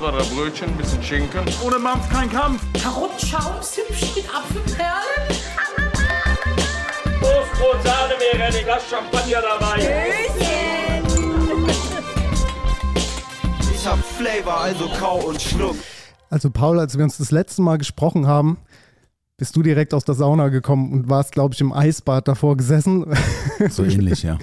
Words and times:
Zwei, 0.00 0.12
drei 0.12 0.24
Brötchen, 0.34 0.70
ein 0.70 0.76
bisschen 0.78 1.02
Schinken. 1.02 1.44
Ohne 1.62 1.78
Mampf 1.78 2.08
kein 2.08 2.30
Kampf. 2.30 2.64
Karottenschaum, 2.82 3.60
Zimtchen 3.60 4.08
mit 4.16 4.24
Apfelperlen. 4.34 5.28
Prost, 7.20 7.52
Brot, 7.52 7.82
Sahne, 7.84 8.14
wäre 8.18 8.44
ein 8.44 8.64
Glas 8.64 8.82
Champagner 8.88 9.42
dabei. 9.42 10.30
Ich 13.74 13.86
hab 13.86 13.98
Flavor, 13.98 14.58
also 14.62 14.88
kau 14.98 15.18
und 15.18 15.42
schluck. 15.42 15.76
Also 16.30 16.48
Paul, 16.48 16.80
als 16.80 16.96
wir 16.96 17.04
uns 17.04 17.18
das 17.18 17.30
letzte 17.30 17.60
Mal 17.60 17.76
gesprochen 17.76 18.26
haben, 18.26 18.56
bist 19.36 19.54
du 19.54 19.62
direkt 19.62 19.92
aus 19.92 20.04
der 20.04 20.14
Sauna 20.14 20.48
gekommen 20.48 20.94
und 20.94 21.10
warst, 21.10 21.32
glaube 21.32 21.52
ich, 21.52 21.60
im 21.60 21.74
Eisbad 21.74 22.26
davor 22.26 22.56
gesessen. 22.56 23.04
So 23.68 23.84
ähnlich, 23.84 24.22
ja. 24.22 24.38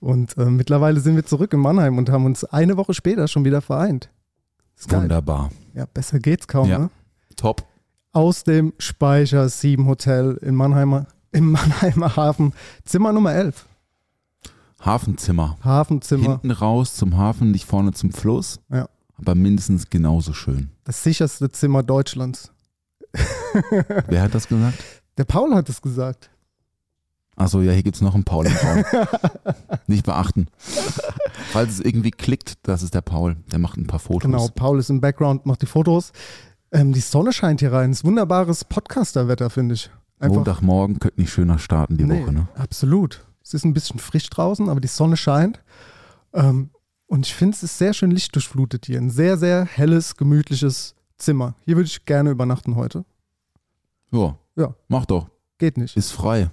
Und 0.00 0.38
äh, 0.38 0.46
mittlerweile 0.46 0.98
sind 1.00 1.16
wir 1.16 1.26
zurück 1.26 1.52
in 1.52 1.60
Mannheim 1.60 1.98
und 1.98 2.08
haben 2.08 2.24
uns 2.24 2.44
eine 2.44 2.78
Woche 2.78 2.94
später 2.94 3.28
schon 3.28 3.44
wieder 3.44 3.60
vereint. 3.60 4.08
Wunderbar. 4.88 5.50
Ja, 5.74 5.86
besser 5.86 6.18
geht's 6.18 6.46
kaum, 6.48 6.68
Ja. 6.68 6.78
ne? 6.78 6.90
Top. 7.36 7.64
Aus 8.12 8.44
dem 8.44 8.72
Speicher 8.78 9.48
7 9.48 9.86
Hotel 9.86 10.38
in 10.42 10.54
Mannheimer, 10.54 11.06
im 11.32 11.50
Mannheimer 11.52 12.14
Hafen, 12.16 12.52
Zimmer 12.84 13.12
Nummer 13.12 13.32
11. 13.34 13.66
Hafenzimmer. 14.80 15.56
Hafenzimmer, 15.64 16.30
Hinten 16.32 16.50
raus 16.50 16.94
zum 16.94 17.16
Hafen, 17.16 17.50
nicht 17.50 17.64
vorne 17.64 17.92
zum 17.92 18.12
Fluss. 18.12 18.60
Ja. 18.70 18.88
Aber 19.16 19.34
mindestens 19.34 19.88
genauso 19.90 20.32
schön. 20.32 20.70
das 20.84 21.02
sicherste 21.02 21.50
Zimmer 21.50 21.82
Deutschlands. 21.82 22.50
Wer 24.08 24.22
hat 24.22 24.34
das 24.34 24.48
gesagt? 24.48 24.82
Der 25.16 25.24
Paul 25.24 25.54
hat 25.54 25.68
es 25.68 25.80
gesagt. 25.80 26.30
Achso, 27.36 27.60
ja, 27.60 27.72
hier 27.72 27.82
gibt's 27.82 28.00
noch 28.00 28.14
einen 28.14 28.24
Paul 28.24 28.46
im 28.46 28.52
Raum. 28.56 28.84
nicht 29.86 30.06
beachten. 30.06 30.46
Falls 31.50 31.72
es 31.74 31.80
irgendwie 31.80 32.12
klickt, 32.12 32.54
das 32.62 32.82
ist 32.82 32.94
der 32.94 33.00
Paul. 33.00 33.36
Der 33.50 33.58
macht 33.58 33.76
ein 33.76 33.86
paar 33.86 33.98
Fotos. 33.98 34.22
Genau, 34.22 34.48
Paul 34.48 34.78
ist 34.78 34.90
im 34.90 35.00
Background, 35.00 35.44
macht 35.46 35.62
die 35.62 35.66
Fotos. 35.66 36.12
Ähm, 36.70 36.92
die 36.92 37.00
Sonne 37.00 37.32
scheint 37.32 37.60
hier 37.60 37.72
rein. 37.72 37.90
Es 37.90 37.98
ist 37.98 38.04
wunderbares 38.04 38.64
Podcasterwetter, 38.64 39.50
finde 39.50 39.74
ich. 39.74 39.90
Montagmorgen 40.20 41.00
könnte 41.00 41.20
nicht 41.20 41.32
schöner 41.32 41.58
starten 41.58 41.96
die 41.98 42.04
Nee, 42.04 42.22
Woche, 42.22 42.32
ne? 42.32 42.48
Absolut. 42.56 43.26
Es 43.42 43.52
ist 43.52 43.64
ein 43.64 43.74
bisschen 43.74 43.98
frisch 43.98 44.30
draußen, 44.30 44.68
aber 44.68 44.80
die 44.80 44.88
Sonne 44.88 45.16
scheint. 45.16 45.60
Ähm, 46.32 46.70
und 47.06 47.26
ich 47.26 47.34
finde, 47.34 47.54
es 47.56 47.62
ist 47.62 47.78
sehr 47.78 47.92
schön 47.92 48.10
lichtdurchflutet 48.10 48.86
hier. 48.86 48.98
Ein 48.98 49.10
sehr, 49.10 49.36
sehr 49.36 49.64
helles, 49.66 50.16
gemütliches 50.16 50.94
Zimmer. 51.18 51.54
Hier 51.64 51.76
würde 51.76 51.86
ich 51.86 52.04
gerne 52.06 52.30
übernachten 52.30 52.76
heute. 52.76 53.04
Ja. 54.10 54.36
Ja. 54.56 54.74
Mach 54.88 55.04
doch. 55.04 55.28
Geht 55.58 55.76
nicht. 55.76 55.96
Ist 55.96 56.12
frei. 56.12 56.50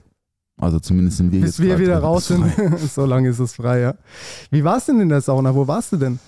Also 0.61 0.79
zumindest 0.79 1.17
sind 1.17 1.31
wir 1.31 1.41
Bis 1.41 1.57
jetzt 1.57 1.67
wir 1.67 1.79
wieder 1.79 1.99
raus 2.03 2.27
sind. 2.27 2.45
so 2.79 3.05
lange 3.05 3.29
ist 3.29 3.39
es 3.39 3.55
frei, 3.55 3.81
ja. 3.81 3.95
Wie 4.51 4.63
war 4.63 4.77
es 4.77 4.85
denn 4.85 4.99
in 4.99 5.09
der 5.09 5.21
Sauna? 5.21 5.53
Wo 5.55 5.67
warst 5.67 5.91
du 5.91 5.97
denn? 5.97 6.19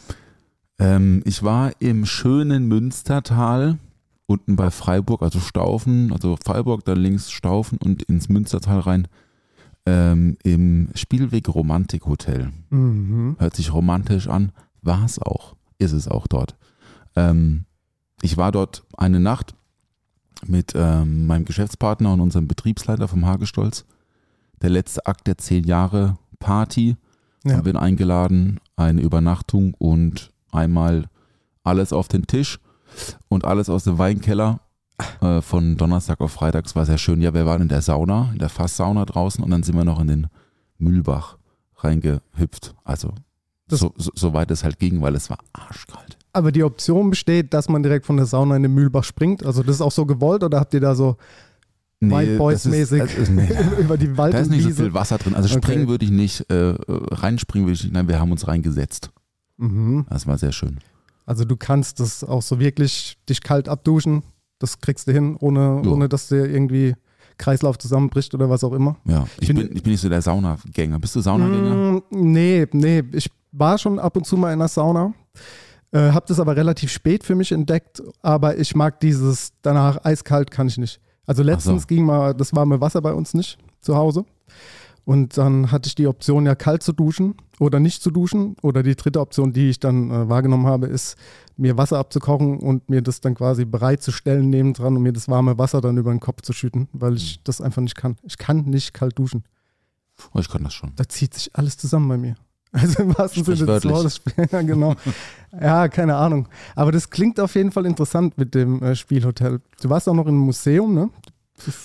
Ähm, 0.80 1.22
ich 1.26 1.44
war 1.44 1.72
im 1.80 2.06
schönen 2.06 2.68
Münstertal, 2.68 3.78
unten 4.26 4.56
bei 4.56 4.72
Freiburg, 4.72 5.22
also 5.22 5.40
Staufen, 5.40 6.12
also 6.12 6.38
Freiburg, 6.44 6.84
dann 6.86 6.98
links 6.98 7.32
Staufen 7.32 7.78
und 7.78 8.04
ins 8.04 8.28
Münstertal 8.28 8.80
rein, 8.80 9.08
ähm, 9.86 10.38
im 10.44 10.90
Spielweg 10.96 11.48
Romantik 11.50 12.06
Hotel. 12.06 12.50
Mhm. 12.70 13.36
Hört 13.38 13.56
sich 13.56 13.74
romantisch 13.74 14.28
an, 14.28 14.52
war 14.82 15.06
es 15.06 15.20
auch, 15.20 15.56
ist 15.78 15.92
es 15.92 16.08
auch 16.08 16.28
dort. 16.28 16.56
Ähm, 17.16 17.66
ich 18.22 18.38
war 18.38 18.52
dort 18.52 18.84
eine 18.98 19.20
Nacht 19.20 19.54
mit 20.48 20.74
ähm, 20.76 21.28
meinem 21.28 21.46
Geschäftspartner 21.46 22.14
und 22.14 22.22
unserem 22.22 22.48
Betriebsleiter 22.48 23.08
vom 23.08 23.26
Hagestolz. 23.26 23.86
Der 24.64 24.70
letzte 24.70 25.06
Akt 25.06 25.28
der 25.28 25.38
zehn 25.38 25.66
Jahre 25.66 26.18
Party. 26.40 26.96
Ja. 27.44 27.58
Haben 27.58 27.66
wir 27.66 27.82
eingeladen, 27.82 28.60
eine 28.78 29.02
Übernachtung 29.02 29.74
und 29.78 30.32
einmal 30.52 31.10
alles 31.64 31.92
auf 31.94 32.08
den 32.08 32.26
Tisch 32.26 32.60
und 33.28 33.46
alles 33.46 33.70
aus 33.70 33.84
dem 33.84 33.98
Weinkeller 33.98 34.62
äh, 35.22 35.42
von 35.42 35.76
Donnerstag 35.76 36.22
auf 36.22 36.32
Freitag. 36.32 36.66
Es 36.66 36.76
war 36.76 36.86
sehr 36.86 36.98
schön. 36.98 37.22
Ja, 37.22 37.34
wir 37.34 37.46
waren 37.46 37.64
in 37.64 37.68
der 37.68 37.82
Sauna, 37.82 38.30
in 38.32 38.40
der 38.40 38.50
Fasssauna 38.50 39.06
draußen 39.06 39.44
und 39.44 39.52
dann 39.52 39.64
sind 39.64 39.76
wir 39.76 39.84
noch 39.84 40.00
in 40.00 40.08
den 40.08 40.28
Mühlbach 40.78 41.38
reingehüpft. 41.78 42.76
Also 42.86 43.14
so, 43.68 43.94
so, 43.98 44.12
so 44.16 44.34
weit 44.34 44.52
es 44.52 44.64
halt 44.64 44.80
ging, 44.80 45.02
weil 45.02 45.16
es 45.16 45.30
war 45.30 45.40
arschkalt. 45.52 46.18
Aber 46.32 46.52
die 46.52 46.64
Option 46.64 47.10
besteht, 47.10 47.54
dass 47.54 47.70
man 47.70 47.84
direkt 47.84 48.06
von 48.06 48.18
der 48.18 48.26
Sauna 48.26 48.56
in 48.56 48.64
den 48.64 48.74
Mühlbach 48.74 49.04
springt. 49.04 49.46
Also 49.46 49.64
das 49.64 49.76
ist 49.76 49.82
auch 49.82 49.92
so 49.92 50.06
gewollt 50.06 50.44
oder 50.44 50.60
habt 50.60 50.74
ihr 50.74 50.82
da 50.82 50.96
so 50.96 51.18
White 52.12 52.38
Boys 52.38 52.64
das 52.64 52.74
ist- 52.74 52.92
mäßig 52.92 53.02
also, 53.20 53.32
nee. 53.32 53.50
über 53.80 53.98
die 53.98 54.18
Wald 54.18 54.34
Da 54.34 54.40
ist 54.40 54.50
nicht 54.52 54.64
so 54.64 54.70
viel 54.72 54.94
Wasser 54.94 55.18
drin. 55.18 55.36
Also 55.36 55.50
Okay. 55.56 55.64
springen 55.66 55.88
würde 55.88 56.06
ich 56.06 56.12
nicht, 56.12 56.50
äh, 56.50 56.76
reinspringen 56.88 57.68
würde 57.68 57.74
ich 57.76 57.84
nicht. 57.84 57.94
Nein, 57.94 58.08
wir 58.08 58.20
haben 58.20 58.32
uns 58.32 58.48
reingesetzt. 58.48 59.12
Mhm. 59.58 60.06
Das 60.10 60.28
war 60.28 60.38
sehr 60.38 60.52
schön. 60.52 60.80
Also 61.26 61.46
du 61.46 61.56
kannst 61.56 62.00
das 62.00 62.24
auch 62.24 62.42
so 62.42 62.60
wirklich 62.60 63.18
dich 63.30 63.42
kalt 63.42 63.70
abduschen. 63.70 64.24
Das 64.60 64.80
kriegst 64.80 65.08
du 65.08 65.12
hin, 65.12 65.38
ohne, 65.40 65.82
Ja. 65.84 65.92
ohne 65.92 66.10
dass 66.10 66.28
dir 66.28 66.46
irgendwie 66.46 66.96
Kreislauf 67.38 67.78
zusammenbricht 67.78 68.34
oder 68.36 68.50
was 68.50 68.64
auch 68.64 68.74
immer. 68.74 68.98
Ja, 69.06 69.26
ich, 69.40 69.48
find- 69.48 69.60
bin, 69.60 69.76
ich 69.76 69.84
bin 69.84 69.92
nicht 69.92 70.02
so 70.02 70.10
der 70.10 70.22
Saunagänger. 70.22 71.00
Bist 71.00 71.16
du 71.16 71.22
Saunagänger? 71.22 71.76
Mm, 71.94 72.02
nee, 72.12 72.68
nee. 72.72 73.04
Ich 73.14 73.30
war 73.52 73.78
schon 73.78 74.00
ab 74.00 74.16
und 74.18 74.26
zu 74.26 74.38
mal 74.38 74.54
in 74.54 74.60
der 74.60 74.68
Sauna. 74.68 75.14
Äh, 75.92 76.12
hab 76.12 76.26
das 76.28 76.40
aber 76.40 76.56
relativ 76.56 76.92
spät 76.92 77.24
für 77.24 77.36
mich 77.36 77.52
entdeckt. 77.52 78.02
Aber 78.22 78.58
ich 78.58 78.76
mag 78.76 79.00
dieses 79.00 79.52
danach 79.62 80.04
eiskalt 80.04 80.52
kann 80.52 80.68
ich 80.68 80.78
nicht. 80.78 81.00
Also 81.26 81.44
letztens 81.44 81.84
so. 81.84 81.88
ging 81.88 82.06
mal 82.06 82.34
das 82.34 82.54
warme 82.54 82.82
Wasser 82.82 83.02
bei 83.02 83.14
uns 83.14 83.34
nicht 83.34 83.58
zu 83.82 83.96
Hause. 83.96 84.26
Und 85.06 85.38
dann 85.38 85.72
hatte 85.72 85.88
ich 85.88 85.96
die 85.96 86.08
Option, 86.08 86.46
ja 86.46 86.56
kalt 86.56 86.82
zu 86.82 86.94
duschen 86.94 87.36
oder 87.60 87.80
nicht 87.80 88.02
zu 88.02 88.10
duschen. 88.10 88.56
Oder 88.62 88.84
die 88.84 88.96
dritte 88.96 89.20
Option, 89.20 89.52
die 89.52 89.70
ich 89.70 89.80
dann 89.80 90.10
äh, 90.10 90.30
wahrgenommen 90.30 90.66
habe, 90.66 90.88
ist, 90.88 91.18
mir 91.58 91.78
Wasser 91.78 92.00
abzukochen 92.00 92.60
und 92.60 92.90
mir 92.90 93.02
das 93.02 93.20
dann 93.20 93.36
quasi 93.36 93.66
bereitzustellen 93.66 94.50
nebendran 94.50 94.96
und 94.96 95.04
mir 95.04 95.14
das 95.14 95.28
warme 95.28 95.58
Wasser 95.58 95.82
dann 95.82 95.98
über 95.98 96.12
den 96.12 96.20
Kopf 96.20 96.42
zu 96.42 96.54
schütten, 96.54 96.88
weil 96.94 97.16
ich 97.16 97.44
das 97.44 97.62
einfach 97.62 97.82
nicht 97.82 97.96
kann. 97.96 98.16
Ich 98.24 98.38
kann 98.38 98.64
nicht 98.66 98.94
kalt 98.94 99.20
duschen. 99.20 99.44
Oh, 100.34 100.40
ich 100.40 100.50
kann 100.50 100.64
das 100.64 100.74
schon. 100.74 100.94
Da 100.96 101.08
zieht 101.08 101.34
sich 101.34 101.56
alles 101.56 101.78
zusammen 101.78 102.08
bei 102.08 102.18
mir. 102.18 102.36
Also 102.82 103.04
im 103.04 103.18
wahrsten 103.18 103.44
Sinne 103.44 103.66
des. 103.66 103.86
Wortes. 103.86 104.22
Ja, 104.52 104.62
genau. 104.62 104.96
Ja, 105.62 105.88
keine 105.88 106.16
Ahnung. 106.16 106.48
Aber 106.76 106.92
das 106.92 107.12
klingt 107.12 107.40
auf 107.40 107.54
jeden 107.54 107.72
Fall 107.72 107.86
interessant 107.86 108.36
mit 108.40 108.56
dem 108.56 108.82
äh, 108.82 108.96
Spielhotel. 108.96 109.62
Du 109.80 109.90
warst 109.90 110.10
auch 110.10 110.16
noch 110.16 110.26
im 110.26 110.36
Museum, 110.38 110.96
ne? 110.96 111.12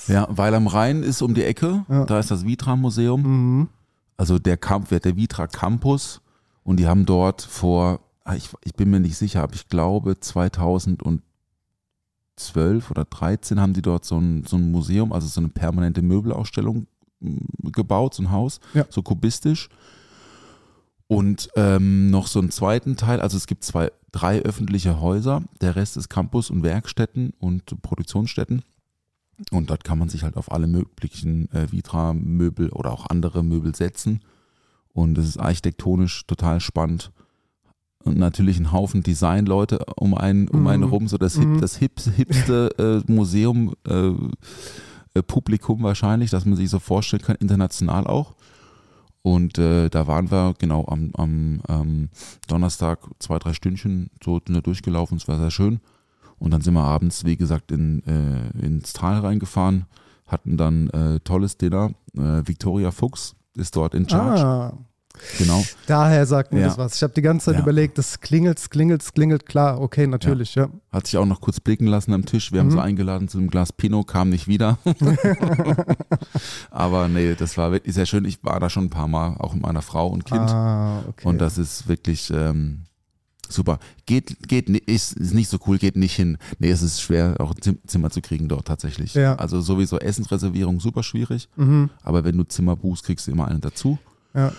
Ja, 0.06 0.26
weil 0.31 0.54
am 0.54 0.66
Rhein 0.66 1.03
ist 1.03 1.21
um 1.21 1.34
die 1.34 1.44
Ecke. 1.44 1.84
Ja. 1.91 2.06
Da 2.06 2.19
ist 2.19 2.31
das 2.31 2.47
Vitra-Museum. 2.47 3.21
Mhm. 3.22 3.69
Also 4.16 4.38
der 4.38 4.56
Camp, 4.56 4.88
der 4.88 5.16
Vitra 5.16 5.47
Campus. 5.47 6.22
Und 6.65 6.78
die 6.78 6.87
haben 6.88 7.05
dort 7.05 7.43
vor, 7.43 8.00
ah, 8.25 8.34
ich, 8.34 8.49
ich 8.65 8.75
bin 8.75 8.88
mir 8.91 9.00
nicht 9.00 9.19
sicher, 9.19 9.43
aber 9.43 9.55
ich 9.55 9.69
glaube 9.69 10.19
2012 10.19 11.20
oder 12.91 13.05
13 13.05 13.61
haben 13.61 13.75
die 13.75 13.82
dort 13.82 14.06
so 14.06 14.19
ein, 14.19 14.44
so 14.46 14.56
ein 14.56 14.70
Museum, 14.70 15.12
also 15.12 15.26
so 15.26 15.40
eine 15.40 15.50
permanente 15.50 16.00
Möbelausstellung 16.00 16.87
gebaut, 17.62 18.14
so 18.14 18.23
ein 18.23 18.31
Haus, 18.31 18.61
Ja. 18.75 18.87
so 18.88 19.02
kubistisch. 19.02 19.69
Und 21.08 21.49
ähm, 21.56 22.10
noch 22.10 22.26
so 22.26 22.38
einen 22.38 22.50
zweiten 22.50 22.96
Teil, 22.96 23.20
also 23.20 23.37
es 23.37 23.46
gibt 23.46 23.64
zwei, 23.64 23.90
drei 24.12 24.40
öffentliche 24.43 25.00
Häuser, 25.00 25.43
der 25.60 25.75
Rest 25.75 25.96
ist 25.96 26.08
Campus 26.10 26.50
und 26.50 26.62
Werkstätten 26.62 27.32
und 27.40 27.81
Produktionsstätten. 27.82 28.62
Und 29.50 29.70
dort 29.70 29.84
kann 29.84 29.99
man 29.99 30.08
sich 30.10 30.22
halt 30.22 30.37
auf 30.37 30.52
alle 30.52 30.66
möglichen 30.66 31.50
äh, 31.52 31.70
Vitra-Möbel 31.72 32.70
oder 32.70 32.93
auch 32.93 33.06
andere 33.06 33.43
Möbel 33.43 33.75
setzen. 33.75 34.20
Und 34.93 35.16
es 35.16 35.28
ist 35.28 35.38
architektonisch 35.38 36.26
total 36.26 36.60
spannend. 36.60 37.11
Und 38.04 38.19
natürlich 38.19 38.58
ein 38.58 38.72
Haufen 38.72 39.02
Designleute 39.02 39.78
um 39.96 40.14
einen, 40.14 40.49
um 40.49 40.66
einen 40.66 40.84
Mhm. 40.84 40.88
rum, 40.90 41.08
so 41.08 41.16
das, 41.19 41.37
hip, 41.37 41.49
Mhm. 41.49 41.61
das 41.61 41.76
hip, 41.76 42.00
hipste 42.16 43.04
äh, 43.06 43.11
Museum, 43.12 43.75
äh, 43.87 44.08
äh, 45.14 45.22
Publikum 45.22 45.82
wahrscheinlich, 45.82 46.31
dass 46.31 46.44
man 46.44 46.56
sich 46.56 46.69
so 46.69 46.78
vorstellen 46.81 47.22
kann, 47.22 47.37
international 47.37 48.06
auch. 48.06 48.34
Und 49.23 49.59
äh, 49.59 49.88
da 49.88 50.06
waren 50.06 50.31
wir 50.31 50.55
genau 50.59 50.87
am, 50.87 51.11
am 51.17 51.61
ähm, 51.69 52.09
Donnerstag 52.47 53.00
zwei, 53.19 53.38
drei 53.38 53.53
Stündchen 53.53 54.11
so 54.23 54.38
durchgelaufen, 54.41 55.17
es 55.17 55.29
war 55.29 55.38
sehr 55.38 55.50
schön. 55.50 55.81
Und 56.38 56.53
dann 56.53 56.61
sind 56.61 56.75
wir 56.75 56.85
abends, 56.85 57.25
wie 57.25 57.37
gesagt, 57.37 57.73
in, 57.73 58.03
äh, 58.06 58.65
ins 58.65 58.93
Tal 58.93 59.19
reingefahren, 59.19 59.87
hatten 60.26 60.56
dann 60.56 60.88
äh, 60.91 61.20
tolles 61.20 61.59
Dinner. 61.59 61.91
Äh, 62.17 62.47
Victoria 62.47 62.91
Fuchs 62.91 63.35
ist 63.55 63.75
dort 63.75 63.94
in 63.94 64.09
Charge. 64.09 64.47
Ah, 64.47 64.79
Genau. 65.38 65.64
daher 65.87 66.26
sagt 66.26 66.52
mir 66.52 66.60
Ja. 66.60 66.66
das 66.69 66.78
was. 66.78 66.94
Ich 66.94 67.02
habe 67.02 67.12
die 67.12 67.22
ganze 67.22 67.46
Zeit 67.46 67.56
Ja. 67.56 67.62
überlegt, 67.62 67.99
das 67.99 68.20
klingelt, 68.20 68.70
klingelt, 68.70 69.12
klingelt, 69.14 69.46
klar, 69.46 69.81
okay, 69.81 70.06
natürlich, 70.06 70.55
ja. 70.55 70.69
Hat 70.93 71.06
sich 71.06 71.16
auch 71.16 71.26
noch 71.26 71.40
kurz 71.40 71.58
blicken 71.58 71.87
lassen 71.88 72.12
am 72.12 72.25
Tisch. 72.25 72.52
Wir 72.52 72.60
haben 72.60 72.69
Mhm. 72.69 72.72
sie 72.72 72.81
eingeladen 72.82 73.26
zu 73.28 73.38
einem 73.38 73.49
Glas 73.50 73.72
Pinot, 73.72 74.06
kam 74.06 74.28
nicht 74.28 74.46
wieder. 74.46 74.78
Aber 76.70 77.08
nee, 77.08 77.34
das 77.34 77.56
war 77.56 77.72
wirklich 77.72 77.94
sehr 77.94 78.06
schön. 78.06 78.25
Ich 78.25 78.43
war 78.44 78.60
da 78.60 78.70
schon 78.70 78.84
ein 78.84 78.90
paar 78.90 79.08
Mal, 79.08 79.37
auch 79.38 79.55
mit 79.55 79.62
meiner 79.62 79.82
Frau 79.82 80.06
und 80.08 80.25
Kind. 80.25 80.40
Ah, 80.50 81.00
okay. 81.08 81.26
Und 81.26 81.38
das 81.38 81.58
ist 81.58 81.88
wirklich 81.88 82.31
ähm, 82.34 82.84
super. 83.49 83.78
Geht, 84.06 84.49
geht, 84.49 84.69
ist, 84.69 85.14
ist 85.14 85.34
nicht 85.34 85.49
so 85.49 85.58
cool, 85.66 85.78
geht 85.78 85.96
nicht 85.96 86.14
hin. 86.14 86.38
Nee, 86.58 86.70
es 86.70 86.82
ist 86.82 87.00
schwer, 87.00 87.34
auch 87.40 87.50
ein 87.54 87.61
Zim- 87.62 87.78
Zimmer 87.87 88.11
zu 88.11 88.20
kriegen 88.20 88.49
dort 88.49 88.66
tatsächlich. 88.66 89.14
Ja. 89.14 89.34
Also 89.37 89.61
sowieso 89.61 89.99
Essensreservierung 89.99 90.81
super 90.81 91.02
schwierig. 91.02 91.49
Mhm. 91.56 91.90
Aber 92.02 92.25
wenn 92.25 92.37
du 92.37 92.44
Zimmer 92.44 92.76
buchst, 92.76 93.04
kriegst 93.04 93.26
du 93.26 93.32
immer 93.32 93.49
einen 93.49 93.61
dazu. 93.61 93.99
Ja. 94.34 94.52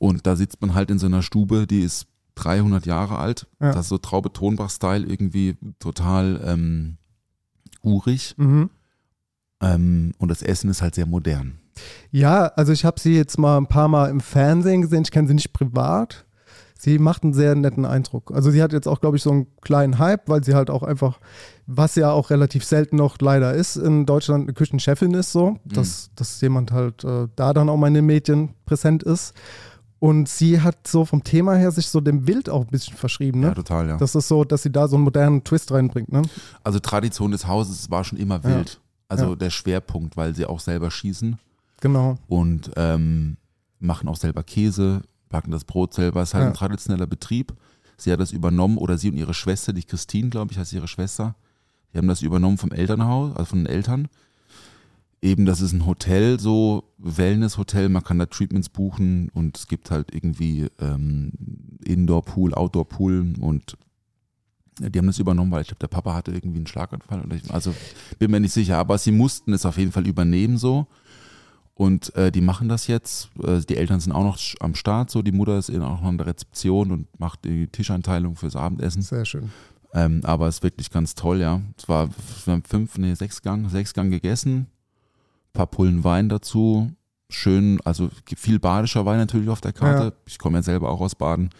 Und 0.00 0.26
da 0.26 0.34
sitzt 0.34 0.62
man 0.62 0.74
halt 0.74 0.90
in 0.90 0.98
so 0.98 1.04
einer 1.06 1.20
Stube, 1.20 1.66
die 1.66 1.82
ist 1.82 2.06
300 2.36 2.86
Jahre 2.86 3.18
alt. 3.18 3.46
Ja. 3.60 3.72
Das 3.72 3.82
ist 3.82 3.88
so 3.90 3.98
Traube 3.98 4.32
Tonbach-Style 4.32 5.06
irgendwie 5.06 5.58
total 5.78 6.40
ähm, 6.42 6.96
urig. 7.82 8.34
Mhm. 8.38 8.70
Ähm, 9.60 10.12
und 10.16 10.28
das 10.30 10.40
Essen 10.40 10.70
ist 10.70 10.80
halt 10.80 10.94
sehr 10.94 11.04
modern. 11.04 11.58
Ja, 12.10 12.46
also 12.46 12.72
ich 12.72 12.86
habe 12.86 12.98
sie 12.98 13.14
jetzt 13.14 13.38
mal 13.38 13.58
ein 13.58 13.66
paar 13.66 13.88
Mal 13.88 14.08
im 14.08 14.20
Fernsehen 14.20 14.80
gesehen. 14.80 15.02
Ich 15.02 15.10
kenne 15.10 15.28
sie 15.28 15.34
nicht 15.34 15.52
privat. 15.52 16.24
Sie 16.78 16.98
macht 16.98 17.22
einen 17.22 17.34
sehr 17.34 17.54
netten 17.54 17.84
Eindruck. 17.84 18.32
Also 18.34 18.50
sie 18.50 18.62
hat 18.62 18.72
jetzt 18.72 18.88
auch, 18.88 19.02
glaube 19.02 19.18
ich, 19.18 19.22
so 19.22 19.30
einen 19.30 19.48
kleinen 19.60 19.98
Hype, 19.98 20.30
weil 20.30 20.42
sie 20.42 20.54
halt 20.54 20.70
auch 20.70 20.82
einfach, 20.82 21.20
was 21.66 21.94
ja 21.94 22.10
auch 22.10 22.30
relativ 22.30 22.64
selten 22.64 22.96
noch 22.96 23.18
leider 23.20 23.52
ist, 23.52 23.76
in 23.76 24.06
Deutschland 24.06 24.44
eine 24.44 24.54
Küchenchefin 24.54 25.12
ist 25.12 25.30
so, 25.30 25.58
dass, 25.66 26.10
dass 26.16 26.40
jemand 26.40 26.72
halt 26.72 27.04
äh, 27.04 27.28
da 27.36 27.52
dann 27.52 27.68
auch 27.68 27.76
mal 27.76 27.88
in 27.88 27.94
den 27.94 28.06
Medien 28.06 28.54
präsent 28.64 29.02
ist. 29.02 29.34
Und 30.00 30.28
sie 30.30 30.60
hat 30.62 30.88
so 30.88 31.04
vom 31.04 31.22
Thema 31.22 31.54
her 31.54 31.70
sich 31.70 31.88
so 31.88 32.00
dem 32.00 32.26
Wild 32.26 32.48
auch 32.48 32.62
ein 32.62 32.70
bisschen 32.70 32.96
verschrieben. 32.96 33.40
Ne? 33.40 33.48
Ja, 33.48 33.54
total, 33.54 33.86
ja. 33.86 33.96
Das 33.98 34.14
ist 34.14 34.26
so, 34.28 34.44
dass 34.44 34.62
sie 34.62 34.72
da 34.72 34.88
so 34.88 34.96
einen 34.96 35.04
modernen 35.04 35.44
Twist 35.44 35.70
reinbringt. 35.72 36.10
Ne? 36.10 36.22
Also 36.64 36.78
Tradition 36.78 37.30
des 37.32 37.46
Hauses 37.46 37.90
war 37.90 38.02
schon 38.02 38.18
immer 38.18 38.36
Ja. 38.36 38.44
wild. 38.44 38.80
Also 39.08 39.30
Ja. 39.30 39.36
der 39.36 39.50
Schwerpunkt, 39.50 40.16
weil 40.16 40.34
sie 40.34 40.46
auch 40.46 40.58
selber 40.60 40.90
schießen 40.90 41.38
Genau. 41.82 42.16
und 42.28 42.70
ähm, 42.76 43.36
machen 43.78 44.08
auch 44.08 44.16
selber 44.16 44.42
Käse, 44.42 45.02
backen 45.28 45.50
das 45.50 45.64
Brot 45.64 45.92
selber. 45.92 46.22
Es 46.22 46.30
ist 46.30 46.34
halt 46.34 46.44
Ja. 46.44 46.48
ein 46.48 46.54
traditioneller 46.54 47.06
Betrieb. 47.06 47.52
Sie 47.98 48.10
hat 48.10 48.20
das 48.20 48.32
übernommen 48.32 48.78
oder 48.78 48.96
sie 48.96 49.10
und 49.10 49.16
ihre 49.18 49.34
Schwester, 49.34 49.74
die 49.74 49.82
Christine, 49.84 50.30
glaube 50.30 50.52
ich, 50.52 50.58
heißt 50.58 50.72
ihre 50.72 50.88
Schwester. 50.88 51.34
Die 51.92 51.98
haben 51.98 52.08
das 52.08 52.22
übernommen 52.22 52.56
vom 52.56 52.72
Elternhaus, 52.72 53.32
also 53.36 53.44
von 53.50 53.58
den 53.58 53.66
Eltern. 53.66 54.08
Eben, 55.22 55.44
das 55.44 55.60
ist 55.60 55.72
ein 55.72 55.84
Hotel, 55.84 56.40
so 56.40 56.84
Wellness-Hotel, 56.98 57.90
man 57.90 58.02
kann 58.02 58.18
da 58.18 58.26
Treatments 58.26 58.70
buchen 58.70 59.28
und 59.34 59.58
es 59.58 59.66
gibt 59.66 59.90
halt 59.90 60.14
irgendwie 60.14 60.68
ähm, 60.80 61.32
Indoor-Pool, 61.84 62.54
Outdoor-Pool 62.54 63.34
und 63.40 63.76
die 64.78 64.98
haben 64.98 65.06
das 65.06 65.18
übernommen, 65.18 65.50
weil 65.50 65.62
ich 65.62 65.68
glaube, 65.68 65.80
der 65.80 65.88
Papa 65.88 66.14
hatte 66.14 66.32
irgendwie 66.32 66.58
einen 66.58 66.66
Schlaganfall. 66.66 67.20
Oder 67.22 67.36
ich, 67.36 67.52
also 67.52 67.74
bin 68.18 68.30
mir 68.30 68.40
nicht 68.40 68.52
sicher, 68.52 68.78
aber 68.78 68.96
sie 68.96 69.12
mussten 69.12 69.52
es 69.52 69.66
auf 69.66 69.76
jeden 69.76 69.92
Fall 69.92 70.06
übernehmen 70.06 70.56
so. 70.56 70.86
Und 71.74 72.14
äh, 72.14 72.30
die 72.30 72.40
machen 72.40 72.68
das 72.68 72.86
jetzt. 72.86 73.30
Äh, 73.42 73.60
die 73.60 73.76
Eltern 73.76 74.00
sind 74.00 74.12
auch 74.12 74.24
noch 74.24 74.38
am 74.60 74.74
Start, 74.74 75.10
so 75.10 75.22
die 75.22 75.32
Mutter 75.32 75.58
ist 75.58 75.68
eben 75.68 75.82
auch 75.82 76.00
noch 76.02 76.10
in 76.10 76.18
der 76.18 76.26
Rezeption 76.26 76.92
und 76.92 77.20
macht 77.20 77.44
die 77.44 77.66
Tischeinteilung 77.68 78.36
fürs 78.36 78.56
Abendessen. 78.56 79.02
Sehr 79.02 79.24
schön. 79.24 79.50
Ähm, 79.92 80.20
aber 80.24 80.48
es 80.48 80.56
ist 80.56 80.62
wirklich 80.62 80.90
ganz 80.90 81.14
toll, 81.14 81.40
ja. 81.40 81.60
Es 81.76 81.88
war 81.88 82.08
wir 82.44 82.52
haben 82.52 82.62
fünf, 82.64 82.96
nee, 82.98 83.14
sechs 83.14 83.42
Gang, 83.42 83.68
sechs 83.68 83.92
Gang 83.92 84.10
gegessen, 84.10 84.66
paar 85.52 85.66
Pullen 85.66 86.04
Wein 86.04 86.28
dazu, 86.28 86.90
schön, 87.28 87.80
also 87.84 88.10
viel 88.36 88.58
badischer 88.58 89.06
Wein 89.06 89.18
natürlich 89.18 89.48
auf 89.48 89.60
der 89.60 89.72
Karte. 89.72 90.04
Ja. 90.04 90.12
Ich 90.26 90.38
komme 90.38 90.58
ja 90.58 90.62
selber 90.62 90.90
auch 90.90 91.00
aus 91.00 91.14
Baden, 91.14 91.50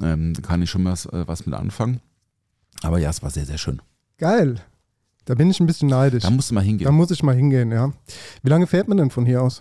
ähm, 0.00 0.34
da 0.34 0.42
kann 0.42 0.62
ich 0.62 0.70
schon 0.70 0.84
was, 0.84 1.06
äh, 1.06 1.26
was 1.26 1.46
mit 1.46 1.54
anfangen. 1.54 2.00
Aber 2.82 2.98
ja, 2.98 3.10
es 3.10 3.22
war 3.22 3.30
sehr, 3.30 3.46
sehr 3.46 3.58
schön. 3.58 3.80
Geil. 4.18 4.60
Da 5.24 5.34
bin 5.34 5.50
ich 5.50 5.60
ein 5.60 5.66
bisschen 5.66 5.88
neidisch. 5.88 6.22
Da 6.22 6.30
musst 6.30 6.50
du 6.50 6.54
mal 6.54 6.64
hingehen. 6.64 6.86
Da 6.86 6.92
muss 6.92 7.10
ich 7.10 7.22
mal 7.22 7.34
hingehen, 7.34 7.70
ja. 7.70 7.92
Wie 8.42 8.48
lange 8.48 8.66
fährt 8.66 8.88
man 8.88 8.96
denn 8.96 9.10
von 9.10 9.26
hier 9.26 9.42
aus? 9.42 9.60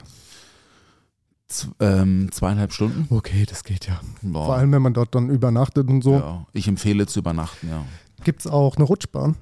Z 1.47 1.69
ähm, 1.79 2.29
zweieinhalb 2.31 2.71
Stunden. 2.73 3.07
Okay, 3.13 3.45
das 3.45 3.63
geht 3.63 3.87
ja. 3.87 3.99
Boah. 4.21 4.45
Vor 4.45 4.55
allem, 4.55 4.71
wenn 4.71 4.81
man 4.81 4.93
dort 4.93 5.15
dann 5.15 5.29
übernachtet 5.29 5.89
und 5.89 6.03
so. 6.03 6.13
Ja, 6.13 6.45
ich 6.53 6.67
empfehle 6.67 7.07
zu 7.07 7.19
übernachten, 7.19 7.69
ja. 7.69 7.85
Gibt 8.23 8.41
es 8.41 8.47
auch 8.47 8.75
eine 8.75 8.85
Rutschbahn? 8.85 9.35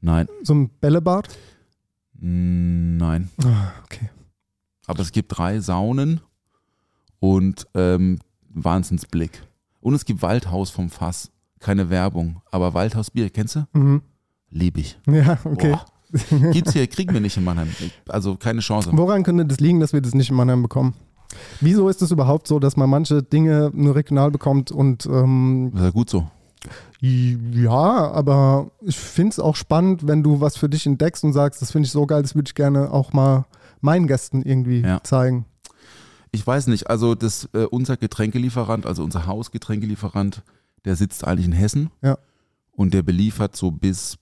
Nein, 0.00 0.26
So 0.42 0.54
ein 0.54 0.68
Bällebad? 0.68 1.28
Nein. 2.24 3.30
Ah, 3.44 3.72
okay. 3.82 4.08
Aber 4.86 5.00
es 5.00 5.10
gibt 5.10 5.36
drei 5.36 5.58
Saunen 5.58 6.20
und 7.18 7.66
ähm, 7.74 8.20
Wahnsinnsblick. 8.48 9.42
Und 9.80 9.94
es 9.94 10.04
gibt 10.04 10.22
Waldhaus 10.22 10.70
vom 10.70 10.88
Fass. 10.88 11.30
Keine 11.58 11.90
Werbung, 11.90 12.40
aber 12.50 12.74
Waldhausbier, 12.74 13.30
kennst 13.30 13.56
du? 13.56 13.66
Mhm. 13.72 14.02
Lieb 14.50 14.78
ich. 14.78 14.98
Ja, 15.08 15.38
okay. 15.44 15.72
Boah. 15.72 15.84
Gibt's 16.52 16.72
hier, 16.74 16.86
kriegen 16.86 17.12
wir 17.12 17.20
nicht 17.20 17.36
in 17.36 17.44
Mannheim. 17.44 17.68
Also 18.08 18.36
keine 18.36 18.60
Chance. 18.60 18.90
Woran 18.92 19.22
könnte 19.22 19.46
das 19.46 19.58
liegen, 19.60 19.80
dass 19.80 19.92
wir 19.92 20.00
das 20.00 20.14
nicht 20.14 20.30
in 20.30 20.36
Mannheim 20.36 20.62
bekommen? 20.62 20.94
Wieso 21.60 21.88
ist 21.88 22.02
es 22.02 22.10
überhaupt 22.10 22.46
so, 22.46 22.58
dass 22.58 22.76
man 22.76 22.90
manche 22.90 23.22
Dinge 23.22 23.70
nur 23.74 23.96
regional 23.96 24.30
bekommt 24.30 24.70
und 24.70 25.06
ähm, 25.06 25.70
Das 25.72 25.80
ist 25.80 25.86
ja 25.86 25.90
gut 25.92 26.10
so. 26.10 26.28
Ja, 27.00 27.70
aber 28.12 28.70
ich 28.82 28.96
finde 28.96 29.30
es 29.30 29.38
auch 29.40 29.56
spannend, 29.56 30.06
wenn 30.06 30.22
du 30.22 30.40
was 30.40 30.56
für 30.56 30.68
dich 30.68 30.86
entdeckst 30.86 31.24
und 31.24 31.32
sagst, 31.32 31.60
das 31.62 31.72
finde 31.72 31.86
ich 31.86 31.92
so 31.92 32.06
geil, 32.06 32.22
das 32.22 32.34
würde 32.34 32.48
ich 32.48 32.54
gerne 32.54 32.90
auch 32.92 33.12
mal 33.12 33.46
meinen 33.80 34.06
Gästen 34.06 34.42
irgendwie 34.42 34.80
Ja. 34.80 35.02
zeigen. 35.02 35.44
Ich 36.30 36.46
weiß 36.46 36.68
nicht, 36.68 36.88
also 36.88 37.14
das, 37.14 37.48
äh, 37.52 37.64
unser 37.64 37.96
Getränkelieferant, 37.96 38.86
also 38.86 39.02
unser 39.04 39.26
Hausgetränkelieferant, 39.26 40.42
der 40.84 40.96
sitzt 40.96 41.26
eigentlich 41.26 41.46
in 41.46 41.52
Hessen. 41.52 41.90
Ja. 42.02 42.16
Und 42.70 42.94
der 42.94 43.02
beliefert 43.02 43.54
so 43.56 43.70
bis 43.70 44.16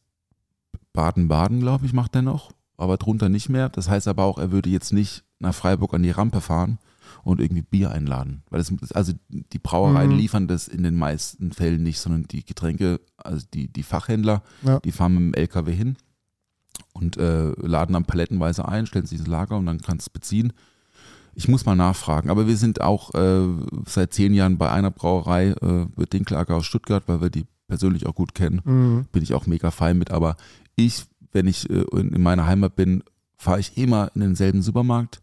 Baden-Baden, 0.93 1.61
glaube 1.61 1.87
ich, 1.87 1.93
macht 1.93 2.17
er 2.17 2.23
noch. 2.23 2.51
Aber 2.77 2.97
drunter 2.97 3.29
nicht 3.29 3.49
mehr. 3.49 3.69
Das 3.69 3.89
heißt 3.89 4.09
aber 4.09 4.25
auch, 4.25 4.39
er 4.39 4.51
würde 4.51 4.71
jetzt 4.71 4.93
nicht 4.93 5.23
nach 5.39 5.55
Freiburg 5.55 5.95
an 5.95 6.03
die 6.03 6.11
Rampe 6.11 6.41
fahren 6.41 6.79
und 7.25 7.41
irgendwie 7.41 7.62
Bier 7.62 7.91
einladen. 7.91 8.43
Weil 8.51 8.61
es, 8.61 8.73
also 8.93 9.12
die 9.29 9.59
Brauereien 9.59 10.11
Mhm. 10.12 10.17
liefern 10.19 10.49
das 10.49 10.69
in 10.69 10.83
den 10.83 10.97
meisten 10.97 11.53
Fällen 11.53 11.83
nicht, 11.83 11.99
sondern 12.01 12.25
die 12.25 12.45
Getränke, 12.45 13.01
also 13.17 13.47
die, 13.53 13.69
die 13.69 13.83
Fachhändler, 13.83 14.43
Ja. 14.62 14.81
die 14.81 14.93
fahren 14.93 15.15
mit 15.15 15.23
dem 15.23 15.35
LKW 15.35 15.73
hin 15.73 15.97
und 16.95 17.17
äh, 17.17 17.51
laden 17.61 17.93
dann 17.93 18.05
palettenweise 18.05 18.67
ein, 18.67 18.87
stellen 18.87 19.06
sich 19.06 19.19
ins 19.19 19.29
Lager 19.29 19.56
und 19.56 19.67
dann 19.67 19.81
kannst 19.81 20.06
du 20.06 20.11
es 20.11 20.13
beziehen. 20.13 20.53
Ich 21.34 21.46
muss 21.49 21.65
mal 21.65 21.77
nachfragen, 21.77 22.29
aber 22.29 22.46
wir 22.49 22.56
sind 22.56 22.81
auch 22.81 23.15
äh, 23.15 23.46
seit 23.87 24.13
zehn 24.13 24.34
Jahren 24.34 24.58
bei 24.58 24.70
einer 24.70 24.91
Brauerei, 24.91 25.51
äh, 25.51 25.87
Dinklager 26.13 26.56
aus 26.56 26.67
Stuttgart, 26.67 27.05
weil 27.06 27.20
wir 27.20 27.31
die 27.31 27.46
persönlich 27.69 28.06
auch 28.06 28.15
gut 28.17 28.34
kennen. 28.34 28.61
Mhm. 28.65 29.06
Bin 29.13 29.23
ich 29.23 29.32
auch 29.34 29.46
mega 29.46 29.70
fein 29.70 29.96
mit, 29.96 30.11
aber 30.11 30.37
ich, 30.75 31.05
wenn 31.32 31.46
ich 31.46 31.70
äh, 31.70 31.84
in 31.96 32.20
meiner 32.20 32.46
Heimat 32.46 32.75
bin, 32.75 33.05
fahre 33.37 33.61
ich 33.61 33.77
immer 33.79 34.11
in 34.15 34.20
denselben 34.23 34.61
Supermarkt. 34.61 35.20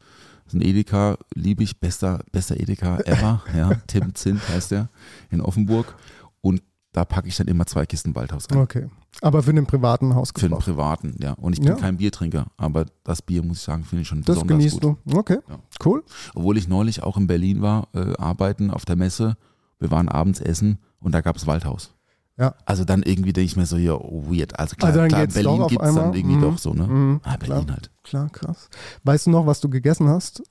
Das 0.48 0.54
ist 0.54 0.60
ein 0.62 0.62
Edeka, 0.66 1.18
liebe 1.36 1.62
ich, 1.64 1.80
bester, 1.80 2.20
bester 2.32 2.58
Edeka 2.60 3.00
ever, 3.00 3.44
ja, 3.56 3.74
Tim 3.88 4.16
Zint 4.16 4.42
heißt 4.50 4.72
der, 4.72 4.90
in 5.30 5.42
Offenburg. 5.42 5.94
Und 6.42 6.62
da 6.94 7.04
packe 7.06 7.28
ich 7.28 7.36
dann 7.36 7.48
immer 7.48 7.66
zwei 7.66 7.86
Kisten 7.86 8.16
Waldhaus 8.16 8.48
rein. 8.50 8.60
Okay. 8.60 8.90
Aber 9.22 9.44
für 9.44 9.54
den 9.54 9.66
privaten 9.66 10.06
Für 10.08 10.10
den 10.12 10.16
Hausgebrauch. 10.16 10.60
privaten, 10.64 11.16
ja. 11.22 11.34
Und 11.34 11.54
ich 11.54 11.60
bin 11.60 11.68
Ja. 11.70 11.76
kein 11.76 11.98
Biertrinker, 11.98 12.48
aber 12.56 12.86
das 13.04 13.22
Bier, 13.22 13.44
muss 13.44 13.58
ich 13.58 13.64
sagen, 13.64 13.84
finde 13.84 14.04
ich 14.04 14.08
schon 14.08 14.20
Das 14.22 14.36
besonders 14.36 14.58
genießt 14.58 14.82
gut. 14.82 14.98
du. 15.06 15.18
Okay, 15.18 15.40
Ja. 15.50 15.60
cool. 15.86 16.04
Obwohl 16.34 16.58
ich 16.58 16.68
neulich 16.68 17.04
auch 17.04 17.18
in 17.18 17.28
Berlin 17.28 17.62
war, 17.62 17.90
äh, 17.94 18.14
arbeiten 18.18 18.72
auf 18.72 18.86
der 18.86 18.96
Messe. 18.96 19.36
Wir 19.80 19.92
waren 19.92 20.08
abends 20.08 20.40
essen 20.40 20.80
und 21.00 21.12
da 21.14 21.22
gab 21.22 21.36
es 21.36 21.46
Waldhaus. 21.46 21.94
Ja. 22.38 22.54
Also 22.66 22.86
dann 22.86 23.02
irgendwie 23.04 23.34
denke 23.34 23.46
ich 23.48 23.56
mir 23.58 23.66
so, 23.66 23.78
ja, 23.78 23.94
weird. 23.94 24.60
Also 24.60 24.76
klar, 24.76 24.88
Also 24.90 25.00
dann 25.00 25.08
klar 25.10 25.26
Berlin 25.28 25.68
gibt 25.68 25.82
es 25.84 25.96
dann 25.96 26.14
irgendwie 26.14 26.36
Mhm. 26.36 26.42
doch 26.42 26.58
so, 26.60 26.74
ne? 26.74 26.88
Mhm, 26.88 27.22
Ah, 27.24 27.36
Berlin 27.38 27.66
klar. 27.66 27.76
halt. 27.76 27.92
Klar, 28.04 28.30
krass. 28.30 28.70
Weißt 29.04 29.26
du 29.26 29.32
noch, 29.32 29.46
was 29.48 29.60
du 29.60 29.70
gegessen 29.70 30.08
hast? 30.08 30.44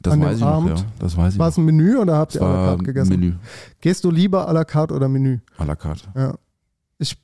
Das 0.00 0.12
An 0.14 0.20
dem 0.20 0.26
weiß 0.28 0.36
ich 0.36 0.40
noch, 0.42 0.48
Abend 0.48 0.78
ja. 0.78 0.84
Das 1.00 1.16
weiß 1.16 1.34
ich 1.34 1.38
War 1.38 1.48
es 1.48 1.56
noch. 1.56 1.62
ein 1.62 1.66
Menü 1.66 1.96
oder 1.98 2.16
habt 2.16 2.34
ihr 2.36 2.40
à 2.42 2.48
la 2.52 2.66
carte 2.66 2.84
gegessen? 2.84 3.10
Menü 3.10 3.34
Gehst 3.80 4.04
du 4.04 4.10
lieber 4.10 4.48
à 4.48 4.52
la 4.52 4.64
carte 4.64 4.94
oder 4.94 5.08
Menü? 5.08 5.40
à 5.58 5.64
la 5.66 5.74
carte. 5.76 6.04
Ja. 6.14 6.34
Ich, 6.98 7.16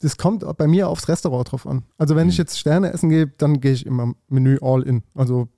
das 0.00 0.16
kommt 0.16 0.44
bei 0.58 0.66
mir 0.66 0.88
aufs 0.88 1.08
Restaurant 1.08 1.50
drauf 1.52 1.66
an. 1.66 1.84
Also 1.98 2.16
wenn 2.16 2.28
ich 2.28 2.36
Mhm. 2.36 2.42
jetzt 2.42 2.58
Sterne 2.58 2.92
essen 2.92 3.08
gehe, 3.08 3.28
dann 3.28 3.60
gehe 3.60 3.72
ich 3.72 3.86
immer 3.86 4.14
Menü 4.28 4.58
all 4.60 4.82
in. 4.82 5.02
Also 5.14 5.48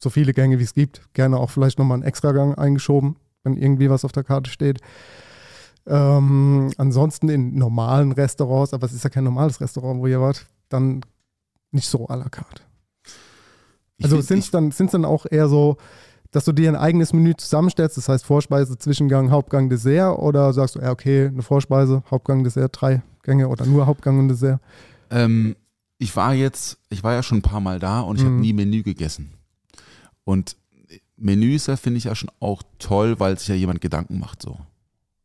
so 0.00 0.08
viele 0.10 0.32
Gänge 0.32 0.58
wie 0.58 0.64
es 0.64 0.74
gibt. 0.74 1.02
Gerne 1.12 1.36
auch 1.36 1.50
vielleicht 1.50 1.78
nochmal 1.78 1.96
einen 1.96 2.04
Extragang 2.04 2.54
eingeschoben, 2.54 3.16
wenn 3.44 3.56
irgendwie 3.56 3.88
was 3.90 4.04
auf 4.04 4.12
der 4.12 4.24
Karte 4.24 4.50
steht. 4.50 4.80
Ähm, 5.86 6.72
ansonsten 6.78 7.28
in 7.28 7.54
normalen 7.56 8.12
Restaurants, 8.12 8.72
aber 8.72 8.86
es 8.86 8.92
ist 8.92 9.04
ja 9.04 9.10
kein 9.10 9.24
normales 9.24 9.60
Restaurant, 9.60 10.00
wo 10.00 10.06
ihr 10.06 10.20
wart, 10.20 10.46
dann 10.68 11.00
nicht 11.72 11.88
so 11.88 12.06
à 12.08 12.16
la 12.16 12.28
carte. 12.28 12.62
Also 14.02 14.20
sind 14.20 14.40
es 14.40 14.50
dann, 14.50 14.70
sind's 14.70 14.92
dann 14.92 15.04
auch 15.04 15.26
eher 15.30 15.48
so 15.48 15.76
dass 16.32 16.46
du 16.46 16.52
dir 16.52 16.70
ein 16.70 16.76
eigenes 16.76 17.12
Menü 17.12 17.34
zusammenstellst, 17.36 17.98
das 17.98 18.08
heißt 18.08 18.24
Vorspeise, 18.24 18.78
Zwischengang, 18.78 19.30
Hauptgang, 19.30 19.68
Dessert 19.68 20.18
oder 20.18 20.52
sagst 20.54 20.74
du, 20.74 20.80
ja, 20.80 20.90
okay, 20.90 21.26
eine 21.26 21.42
Vorspeise, 21.42 22.02
Hauptgang, 22.10 22.42
Dessert, 22.42 22.74
drei 22.80 23.02
Gänge 23.22 23.48
oder 23.48 23.66
nur 23.66 23.86
Hauptgang 23.86 24.18
und 24.18 24.28
Dessert? 24.28 24.58
Ähm, 25.10 25.54
ich 25.98 26.16
war 26.16 26.32
jetzt, 26.34 26.78
ich 26.88 27.04
war 27.04 27.12
ja 27.12 27.22
schon 27.22 27.38
ein 27.38 27.42
paar 27.42 27.60
Mal 27.60 27.78
da 27.78 28.00
und 28.00 28.16
ich 28.16 28.24
habe 28.24 28.34
Mhm. 28.34 28.40
nie 28.40 28.52
Menü 28.54 28.82
gegessen. 28.82 29.34
Und 30.24 30.56
Menüs 31.18 31.66
ja 31.66 31.76
finde 31.76 31.98
ich 31.98 32.04
ja 32.04 32.14
schon 32.14 32.30
auch 32.40 32.62
toll, 32.78 33.20
weil 33.20 33.38
sich 33.38 33.48
ja 33.48 33.54
jemand 33.54 33.82
Gedanken 33.82 34.18
macht 34.18 34.40
so. 34.40 34.56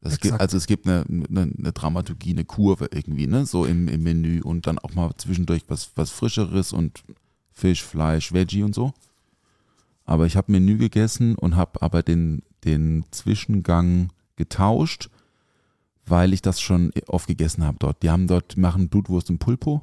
Das 0.02 0.20
gibt, 0.20 0.40
also 0.40 0.58
es 0.58 0.68
gibt 0.68 0.88
eine, 0.88 1.04
eine, 1.08 1.52
eine 1.58 1.72
Dramaturgie, 1.74 2.32
eine 2.32 2.46
Kurve 2.46 2.88
irgendwie, 2.92 3.28
ne, 3.28 3.46
so 3.46 3.66
im, 3.66 3.88
im 3.88 4.04
Menü 4.04 4.42
und 4.42 4.68
dann 4.68 4.80
auch 4.80 4.94
mal 4.94 5.12
zwischendurch 5.18 5.64
was, 5.68 5.92
was 5.96 6.12
Frischeres 6.12 6.72
und 6.72 7.04
Fisch, 7.52 7.84
Fleisch, 7.84 8.32
Veggie 8.32 8.64
und 8.64 8.76
so. 8.76 8.94
Aber 10.06 10.26
ich 10.26 10.38
habe 10.38 10.52
Menü 10.52 10.78
gegessen 10.78 11.36
und 11.36 11.56
habe 11.56 11.82
aber 11.82 12.04
den, 12.04 12.44
den 12.64 13.04
Zwischengang 13.12 14.10
getauscht, 14.36 15.10
weil 16.06 16.32
ich 16.32 16.42
das 16.42 16.62
schon 16.62 16.94
oft 17.08 17.28
gegessen 17.28 17.66
habe 17.66 17.78
dort. 17.80 18.02
Die 18.04 18.10
haben 18.10 18.28
dort, 18.28 18.56
machen 18.56 18.88
Blutwurst 18.88 19.30
im 19.30 19.40
Pulpo. 19.40 19.82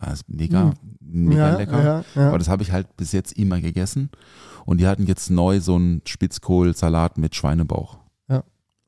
Das 0.00 0.14
ist 0.14 0.28
mega, 0.28 0.72
mega 1.00 1.50
ja, 1.50 1.56
lecker. 1.56 1.84
Ja, 1.84 2.04
ja. 2.14 2.28
Aber 2.28 2.38
das 2.38 2.48
habe 2.48 2.62
ich 2.62 2.72
halt 2.72 2.96
bis 2.96 3.12
jetzt 3.12 3.38
immer 3.38 3.60
gegessen. 3.60 4.10
Und 4.64 4.78
die 4.78 4.88
hatten 4.88 5.06
jetzt 5.06 5.30
neu 5.30 5.60
so 5.60 5.76
einen 5.76 6.02
Spitzkohlsalat 6.06 7.18
mit 7.18 7.36
Schweinebauch. 7.36 7.99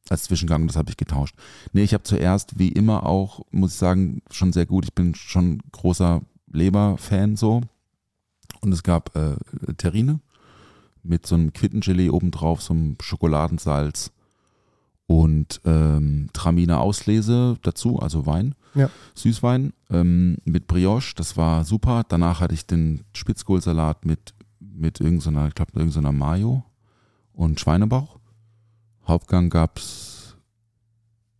Als 0.09 0.25
Zwischengang, 0.25 0.67
das 0.67 0.77
habe 0.77 0.91
ich 0.91 0.97
getauscht. 0.97 1.35
Nee, 1.73 1.85
ich 1.85 1.95
habe 1.95 2.03
zuerst, 2.03 2.59
wie 2.59 2.69
immer 2.69 3.07
auch, 3.07 3.45
muss 3.51 3.73
ich 3.73 3.79
sagen, 3.79 4.23
schon 4.31 4.53
sehr 4.53 4.67
gut. 4.67 4.85
Ich 4.85 4.95
bin 4.95 5.15
schon 5.15 5.63
großer 5.71 6.23
Leber-Fan 6.51 7.37
so. 7.37 7.63
Und 8.61 8.73
es 8.73 8.83
gab 8.83 9.17
äh, 9.17 9.37
Terrine 9.77 10.21
mit 11.03 11.27
so 11.27 11.35
einem 11.35 11.53
Quittengelee 11.53 12.11
obendrauf, 12.11 12.63
so 12.63 12.75
einem 12.75 12.97
Schokoladensalz 13.01 14.13
und 15.07 15.61
ähm, 15.65 16.29
Traminer 16.33 16.81
Auslese 16.81 17.59
dazu, 17.63 17.99
also 17.99 18.27
Wein. 18.27 18.55
Ja. 18.75 18.89
Süßwein 19.15 19.73
ähm, 19.91 20.39
mit 20.45 20.67
Brioche, 20.67 21.15
das 21.17 21.37
war 21.37 21.65
super. 21.65 22.05
Danach 22.09 22.41
hatte 22.41 22.55
ich 22.55 22.67
den 22.67 23.03
Spitzkohlsalat 23.13 24.07
mit, 24.07 24.33
mit 24.61 25.01
irgendeiner, 25.01 25.49
ich 25.49 25.55
glaube, 25.55 25.73
irgendeiner 25.75 26.13
Mayo 26.13 26.65
und 27.35 27.61
Schweinebauch. 27.61 28.19
Hauptgang 29.07 29.51
gab's 29.51 30.37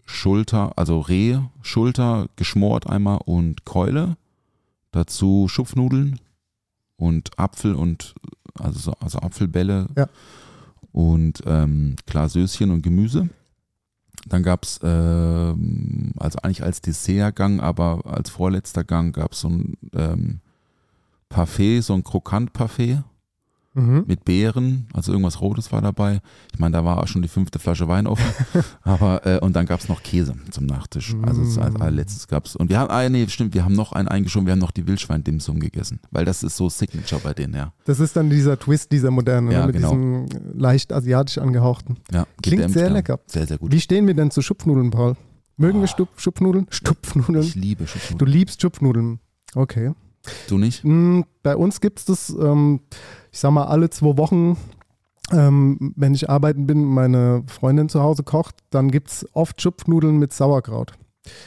Schulter, 0.05 0.73
also 0.77 1.01
Reh, 1.01 1.39
Schulter, 1.63 2.27
geschmort 2.37 2.87
einmal 2.89 3.21
und 3.25 3.65
Keule. 3.65 4.17
Dazu 4.91 5.49
Schupfnudeln 5.49 6.21
und 6.97 7.39
Apfel 7.39 7.75
und 7.75 8.15
also, 8.59 8.79
so- 8.79 8.93
also 9.01 9.19
Apfelbälle 9.21 9.87
Ja. 9.97 10.07
und 10.93 11.43
ähm, 11.47 11.97
klar 12.07 12.29
Söschen 12.29 12.71
und 12.71 12.83
Gemüse. 12.83 13.31
Dann 14.29 14.43
gab 14.43 14.65
es, 14.65 14.79
ähm, 14.83 16.13
also 16.19 16.39
eigentlich 16.43 16.63
als 16.63 16.81
Dessertgang, 16.83 17.61
aber 17.61 18.05
als 18.05 18.29
vorletzter 18.31 18.85
Gang 18.85 19.15
gab 19.15 19.33
es 19.33 19.41
so 19.41 19.49
ein 19.49 19.77
ähm, 19.95 20.41
Parfait, 21.31 21.81
so 21.81 21.95
ein 21.95 22.05
Krokant-Parfait 22.05 23.03
Mhm. 23.75 24.05
mit 24.07 24.25
Beeren, 24.27 24.87
also 24.93 25.13
irgendwas 25.13 25.41
Rotes 25.41 25.73
war 25.73 25.81
dabei. 25.81 26.21
Ich 26.53 26.59
meine, 26.59 26.73
da 26.73 26.85
war 26.85 27.03
auch 27.03 27.07
schon 27.09 27.23
die 27.23 27.29
fünfte 27.29 27.59
Flasche 27.59 27.89
Wein 27.89 28.07
offen. 28.07 28.25
aber, 28.83 29.27
äh, 29.27 29.39
und 29.41 29.57
dann 29.57 29.65
gab 29.65 29.81
es 29.81 29.89
noch 29.89 30.03
Käse 30.03 30.35
zum 30.51 30.67
Nachtisch. 30.67 31.15
Also 31.23 31.41
als, 31.41 31.57
als 31.59 31.77
allerletztes 31.77 32.29
gab 32.29 32.45
es. 32.45 32.55
Und 32.55 32.69
wir 32.69 32.79
haben, 32.79 32.91
ah, 32.91 33.09
nee, 33.09 33.27
stimmt, 33.29 33.55
wir 33.55 33.65
haben 33.65 33.75
noch 33.75 33.93
einen 33.93 34.09
eingeschoben, 34.09 34.47
wir 34.47 34.53
haben 34.53 34.59
noch 34.59 34.73
die 34.73 34.87
Wildschwein-Dimsum 34.87 35.59
gegessen. 35.59 36.01
Weil 36.11 36.25
das 36.27 36.43
ist 36.43 36.57
so 36.57 36.69
Signature 36.69 37.21
bei 37.25 37.33
denen, 37.33 37.55
ja. 37.55 37.73
Das 37.87 37.99
ist 37.99 38.15
dann 38.15 38.29
dieser 38.29 38.59
Twist, 38.59 38.93
dieser 38.93 39.11
moderne, 39.11 39.53
Ja, 39.53 39.61
ne, 39.61 39.67
mit 39.69 39.77
genau. 39.77 39.91
diesem 39.93 40.27
leicht 40.55 40.93
asiatisch 40.93 41.39
angehauchten. 41.39 41.97
ja 42.13 42.27
Klingt 42.43 42.71
sehr 42.73 42.89
ja. 42.89 42.93
lecker. 42.93 43.21
Sehr, 43.27 43.47
sehr 43.47 43.57
gut. 43.59 43.73
Wie 43.73 43.81
stehen 43.81 44.07
wir 44.07 44.15
denn 44.15 44.31
zu 44.31 44.43
Schupfnudeln, 44.43 44.91
Paul? 44.91 45.17
Mögen 45.57 45.81
wir 45.81 45.87
Stup 45.87 46.09
Schupfnudeln? 46.17 46.67
Stupfnudeln? 46.71 47.43
Ich 47.45 47.55
liebe 47.55 47.85
Du 47.85 47.89
Schupfnudeln. 47.91 48.31
liebst 48.33 48.61
Schupfnudeln. 48.61 49.21
Okay. 49.55 49.93
Du 50.49 50.57
nicht? 50.59 50.85
Mm, 50.85 51.23
Bei 51.43 51.57
uns 51.57 51.81
gibt 51.81 51.99
es 51.99 52.05
das, 52.05 52.31
ähm, 52.31 52.81
ich 53.33 53.41
sag 53.41 53.51
mal, 53.51 53.65
alle 53.65 53.91
zwei 53.91 54.17
Wochen, 54.19 54.57
ähm, 55.33 55.95
wenn 55.97 56.15
ich 56.15 56.29
arbeiten 56.29 56.67
bin, 56.67 56.85
meine 56.85 57.43
Freundin 57.47 57.89
zu 57.89 58.03
Hause 58.03 58.23
kocht, 58.23 58.57
dann 58.71 58.91
gibt 58.91 59.09
es 59.09 59.27
oft 59.33 59.61
Schupfnudeln 59.61 60.19
mit 60.19 60.33
Sauerkraut. 60.33 60.93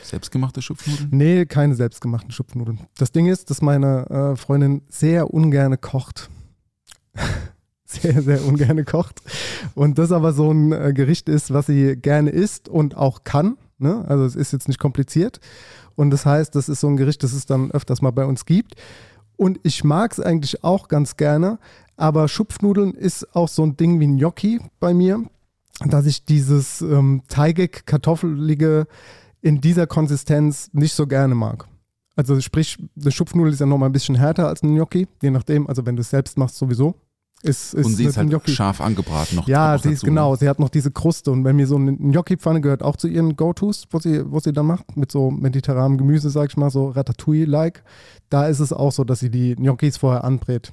Selbstgemachte 0.04 0.62
Schupfnudeln? 0.62 1.10
Nee, 1.12 1.46
keine 1.46 1.76
selbstgemachten 1.76 2.32
Schupfnudeln. 2.32 2.80
Das 2.98 3.12
Ding 3.12 3.28
ist, 3.28 3.50
dass 3.50 3.62
meine 3.62 4.10
äh, 4.10 4.36
Freundin 4.36 4.82
sehr 4.90 5.34
ungerne 5.34 5.78
kocht. 5.78 6.30
sehr, 7.86 8.22
sehr 8.22 8.46
ungerne 8.46 8.84
kocht. 8.84 9.22
Und 9.76 10.00
das 10.00 10.12
aber 10.12 10.34
so 10.34 10.52
ein 10.52 10.72
äh, 10.72 10.94
Gericht 10.94 11.30
ist, 11.30 11.54
was 11.54 11.68
sie 11.68 11.98
gerne 11.98 12.32
isst 12.32 12.68
und 12.68 12.96
auch 12.96 13.24
kann. 13.26 13.58
Ne? 13.78 14.06
Also 14.08 14.26
es 14.26 14.36
ist 14.36 14.54
jetzt 14.54 14.68
nicht 14.68 14.80
kompliziert. 14.80 15.40
Und 15.96 16.10
das 16.10 16.26
heißt, 16.26 16.56
das 16.56 16.70
ist 16.70 16.80
so 16.80 16.88
ein 16.88 16.98
Gericht, 16.98 17.24
das 17.24 17.34
es 17.34 17.46
dann 17.46 17.72
öfters 17.72 18.02
mal 18.02 18.12
bei 18.12 18.26
uns 18.26 18.46
gibt. 18.46 18.76
Und 19.38 19.60
ich 19.64 19.84
mag 19.84 20.12
es 20.12 20.20
eigentlich 20.20 20.64
auch 20.64 20.88
ganz 20.88 21.18
gerne, 21.18 21.60
aber 21.98 22.28
Schupfnudeln 22.28 22.94
ist 22.94 23.36
auch 23.36 23.48
so 23.48 23.64
ein 23.64 23.78
Ding 23.78 24.00
wie 24.00 24.08
Gnocchi 24.08 24.60
bei 24.80 24.94
mir, 24.94 25.24
dass 25.86 26.06
ich 26.06 26.26
dieses 26.26 26.82
ähm, 26.82 27.24
teigig, 27.28 27.86
kartoffelige 27.86 28.88
in 29.42 29.62
dieser 29.62 29.88
Konsistenz 29.88 30.70
nicht 30.74 30.94
so 30.94 31.08
gerne 31.08 31.36
mag. 31.36 31.68
Also 32.16 32.40
sprich, 32.40 32.78
eine 33.00 33.12
Schupfnudel 33.12 33.52
ist 33.52 33.60
ja 33.60 33.66
nochmal 33.66 33.90
ein 33.90 33.94
bisschen 33.94 34.16
härter 34.16 34.48
als 34.48 34.64
ein 34.64 34.74
Gnocchi, 34.74 35.08
je 35.22 35.32
nachdem, 35.32 35.68
also 35.68 35.86
wenn 35.86 35.96
du 35.96 36.02
es 36.02 36.10
selbst 36.10 36.38
machst 36.38 36.58
sowieso. 36.58 36.96
Ist, 37.44 37.76
ist 37.76 37.86
Und 37.86 37.94
sie 37.94 38.06
ist 38.06 38.18
halt 38.18 38.30
Gnocchi- 38.30 38.52
scharf 38.56 38.82
angebraten 38.82 39.36
noch. 39.36 39.48
ja, 39.48 39.74
noch 39.74 39.84
sie 39.84 39.90
ist 39.90 40.02
dazu, 40.02 40.06
ne? 40.08 40.12
genau, 40.12 40.36
sie 40.36 40.50
hat 40.50 40.60
noch 40.60 40.70
diese 40.70 40.90
Kruste 40.90 41.30
und 41.32 41.44
wenn 41.44 41.56
mir 41.58 41.68
so 41.68 41.76
eine 41.76 41.96
Gnocchi-Pfanne 41.96 42.60
gehört 42.62 42.82
auch 42.82 42.96
zu 42.96 43.08
ihren 43.08 43.36
Go-Tos, 43.36 43.86
wo 43.92 44.00
sie, 44.00 44.24
wo 44.32 44.40
sie 44.40 44.52
dann 44.52 44.66
macht, 44.66 44.98
mit 44.98 45.12
so 45.12 45.30
mediterranem 45.30 45.98
Gemüse, 46.00 46.30
sag 46.32 46.50
ich 46.50 46.58
mal, 46.58 46.72
so 46.72 46.90
Ratatouille-like, 46.90 47.84
da 48.30 48.48
ist 48.48 48.60
es 48.62 48.74
auch 48.74 48.92
so, 48.92 49.04
dass 49.04 49.20
sie 49.20 49.30
die 49.30 49.56
Gnocchis 49.56 49.98
vorher 49.98 50.24
anbrät. 50.24 50.72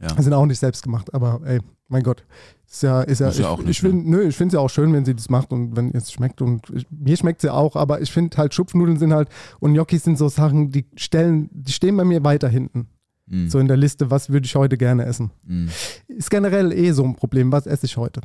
Ja. 0.00 0.08
Die 0.14 0.22
sind 0.22 0.32
auch 0.32 0.46
nicht 0.46 0.58
selbst 0.58 0.82
gemacht, 0.82 1.12
aber 1.12 1.40
ey, 1.44 1.60
mein 1.88 2.02
Gott, 2.02 2.24
ist 2.66 2.82
ja, 2.82 3.02
ist 3.02 3.20
ja, 3.20 3.26
Muss 3.26 3.38
ja 3.38 3.44
ich, 3.44 3.46
auch 3.50 3.60
ich 3.60 3.66
nicht, 3.66 3.80
finde, 3.80 4.10
nö, 4.10 4.22
ich 4.22 4.36
finde 4.36 4.48
es 4.48 4.54
ja 4.54 4.60
auch 4.60 4.70
schön, 4.70 4.92
wenn 4.94 5.04
sie 5.04 5.14
das 5.14 5.28
macht 5.28 5.52
und 5.52 5.76
wenn 5.76 5.94
es 5.94 6.10
schmeckt 6.10 6.40
und 6.40 6.70
ich, 6.70 6.86
mir 6.90 7.16
schmeckt 7.16 7.42
sie 7.42 7.52
auch, 7.52 7.76
aber 7.76 8.00
ich 8.00 8.10
finde 8.10 8.36
halt 8.38 8.54
Schupfnudeln 8.54 8.98
sind 8.98 9.12
halt 9.12 9.28
und 9.60 9.74
Gnocchis 9.74 10.02
sind 10.04 10.16
so 10.16 10.28
Sachen, 10.28 10.70
die 10.70 10.86
stellen, 10.96 11.50
die 11.52 11.72
stehen 11.72 11.96
bei 11.96 12.04
mir 12.04 12.24
weiter 12.24 12.48
hinten. 12.48 12.88
Mm, 13.26 13.48
So 13.48 13.58
in 13.58 13.68
der 13.68 13.76
Liste, 13.76 14.10
was 14.10 14.30
würde 14.30 14.46
ich 14.46 14.54
heute 14.54 14.76
gerne 14.76 15.04
essen. 15.04 15.30
mm. 15.46 15.66
Ist 16.08 16.30
generell 16.30 16.72
eh 16.72 16.90
so 16.92 17.04
ein 17.04 17.14
Problem, 17.14 17.50
was 17.52 17.66
esse 17.66 17.86
ich 17.86 17.96
heute? 17.96 18.20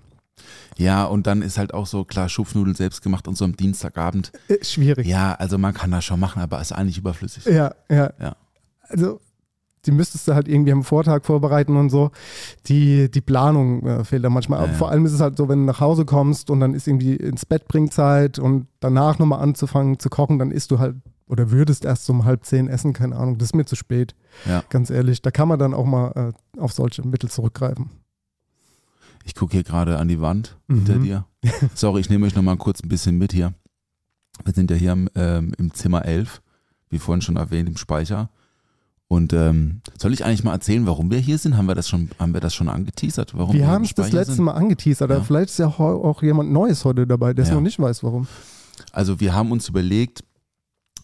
Ja, 0.77 1.05
und 1.05 1.27
dann 1.27 1.41
ist 1.41 1.57
halt 1.57 1.73
auch 1.73 1.85
so, 1.85 2.05
klar, 2.05 2.29
Schupfnudeln 2.29 2.75
selbst 2.75 3.01
gemacht 3.01 3.27
und 3.27 3.37
so 3.37 3.45
am 3.45 3.55
Dienstagabend. 3.55 4.31
Äh, 4.47 4.63
schwierig. 4.63 5.05
Ja, 5.07 5.33
also 5.33 5.57
man 5.57 5.73
kann 5.73 5.91
das 5.91 6.05
schon 6.05 6.19
machen, 6.19 6.41
aber 6.41 6.61
ist 6.61 6.71
eigentlich 6.71 6.97
überflüssig. 6.97 7.45
Ja, 7.45 7.73
ja. 7.89 8.11
Ja. 8.19 8.35
Also, 8.87 9.19
die 9.85 9.91
müsstest 9.91 10.27
du 10.27 10.33
halt 10.33 10.47
irgendwie 10.47 10.71
am 10.71 10.83
Vortag 10.83 11.23
vorbereiten 11.25 11.75
und 11.77 11.89
so. 11.89 12.11
Die, 12.67 13.09
die 13.09 13.21
Planung 13.21 13.85
äh, 13.85 14.03
fehlt 14.03 14.23
da 14.23 14.29
manchmal. 14.29 14.61
Ja, 14.61 14.67
ja. 14.67 14.73
vor 14.73 14.89
allem 14.91 15.05
ist 15.05 15.13
es 15.13 15.21
halt 15.21 15.37
so, 15.37 15.47
wenn 15.49 15.59
du 15.59 15.65
nach 15.65 15.79
Hause 15.79 16.05
kommst 16.05 16.49
und 16.49 16.59
dann 16.59 16.73
ist 16.73 16.87
irgendwie 16.87 17.15
ins 17.15 17.45
Bett 17.45 17.67
bringzeit 17.67 18.39
und 18.39 18.67
danach 18.81 19.19
nochmal 19.19 19.41
anzufangen 19.41 19.97
zu 19.99 20.09
kochen, 20.09 20.39
dann 20.39 20.51
isst 20.51 20.71
du 20.71 20.79
halt 20.79 20.95
oder 21.29 21.51
würdest 21.51 21.85
erst 21.85 22.09
um 22.09 22.25
halb 22.25 22.43
zehn 22.43 22.67
essen, 22.67 22.91
keine 22.91 23.15
Ahnung. 23.15 23.37
Das 23.37 23.49
ist 23.49 23.55
mir 23.55 23.65
zu 23.65 23.75
spät, 23.77 24.15
Ja. 24.45 24.63
ganz 24.69 24.89
ehrlich. 24.89 25.21
Da 25.21 25.31
kann 25.31 25.47
man 25.47 25.57
dann 25.59 25.73
auch 25.73 25.85
mal 25.85 26.33
äh, 26.57 26.59
auf 26.59 26.73
solche 26.73 27.07
Mittel 27.07 27.29
zurückgreifen. 27.29 27.89
Ich 29.25 29.35
gucke 29.35 29.53
hier 29.53 29.63
gerade 29.63 29.97
an 29.99 30.07
die 30.07 30.19
Wand 30.21 30.57
hinter 30.67 30.95
Mhm. 30.95 31.03
dir. 31.03 31.25
Sorry, 31.75 32.01
ich 32.01 32.09
nehme 32.09 32.25
euch 32.25 32.35
nochmal 32.35 32.57
kurz 32.57 32.81
ein 32.83 32.89
bisschen 32.89 33.17
mit 33.17 33.31
hier. 33.31 33.53
Wir 34.43 34.53
sind 34.53 34.71
ja 34.71 34.77
hier 34.77 34.91
im, 34.93 35.09
ähm, 35.15 35.53
im 35.57 35.73
Zimmer 35.73 36.05
11, 36.05 36.41
wie 36.89 36.99
vorhin 36.99 37.21
schon 37.21 37.35
erwähnt, 37.35 37.69
im 37.69 37.77
Speicher. 37.77 38.29
Und 39.07 39.33
ähm, 39.33 39.81
soll 39.99 40.13
ich 40.13 40.23
eigentlich 40.23 40.43
mal 40.43 40.53
erzählen, 40.53 40.85
warum 40.85 41.09
wir 41.11 41.17
hier 41.19 41.37
sind? 41.37 41.57
Haben 41.57 41.67
wir 41.67 41.75
das 41.75 41.89
schon, 41.89 42.09
haben 42.19 42.33
wir 42.33 42.41
das 42.41 42.53
schon 42.53 42.69
angeteasert? 42.69 43.35
Warum 43.35 43.53
Wir 43.55 43.63
im 43.63 43.67
haben 43.67 43.83
es 43.83 43.93
das 43.95 44.11
letzte 44.11 44.35
sind? 44.35 44.45
Mal 44.45 44.53
angeteasert, 44.53 45.09
aber 45.09 45.19
Ja. 45.19 45.23
vielleicht 45.25 45.49
ist 45.49 45.57
ja 45.59 45.67
auch 45.67 46.21
jemand 46.23 46.51
Neues 46.51 46.85
heute 46.85 47.05
dabei, 47.07 47.33
der 47.33 47.43
es 47.43 47.49
Ja. 47.49 47.55
noch 47.55 47.61
nicht 47.61 47.79
weiß, 47.79 48.03
warum. 48.03 48.27
Also 48.91 49.19
wir 49.19 49.33
haben 49.33 49.51
uns 49.51 49.67
überlegt, 49.67 50.23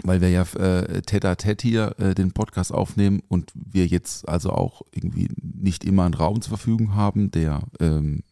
weil 0.03 0.21
wir 0.21 0.29
ja 0.29 0.43
äh, 0.55 1.01
tete 1.01 1.29
à 1.29 1.35
tete 1.35 1.67
hier 1.67 1.95
äh, 1.99 2.13
den 2.13 2.31
Podcast 2.31 2.73
aufnehmen 2.73 3.21
und 3.27 3.51
wir 3.53 3.87
jetzt 3.87 4.27
also 4.27 4.51
auch 4.51 4.81
irgendwie 4.91 5.29
nicht 5.41 5.83
immer 5.83 6.03
einen 6.05 6.13
Raum 6.13 6.41
zur 6.41 6.57
Verfügung 6.57 6.95
haben, 6.95 7.31
der 7.31 7.63
ähm, 7.79 8.23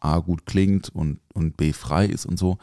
A 0.00 0.18
gut 0.18 0.46
klingt 0.46 0.88
und, 0.90 1.20
und 1.32 1.56
B 1.56 1.72
frei 1.72 2.06
ist 2.06 2.26
und 2.26 2.38
so, 2.38 2.58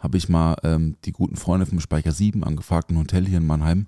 habe 0.00 0.18
ich 0.18 0.28
mal 0.28 0.56
ähm, 0.62 0.96
die 1.04 1.12
guten 1.12 1.36
Freunde 1.36 1.66
vom 1.66 1.80
Speicher 1.80 2.12
7 2.12 2.44
angefragt, 2.44 2.90
ein 2.90 2.98
Hotel 2.98 3.26
hier 3.26 3.38
in 3.38 3.46
Mannheim, 3.46 3.86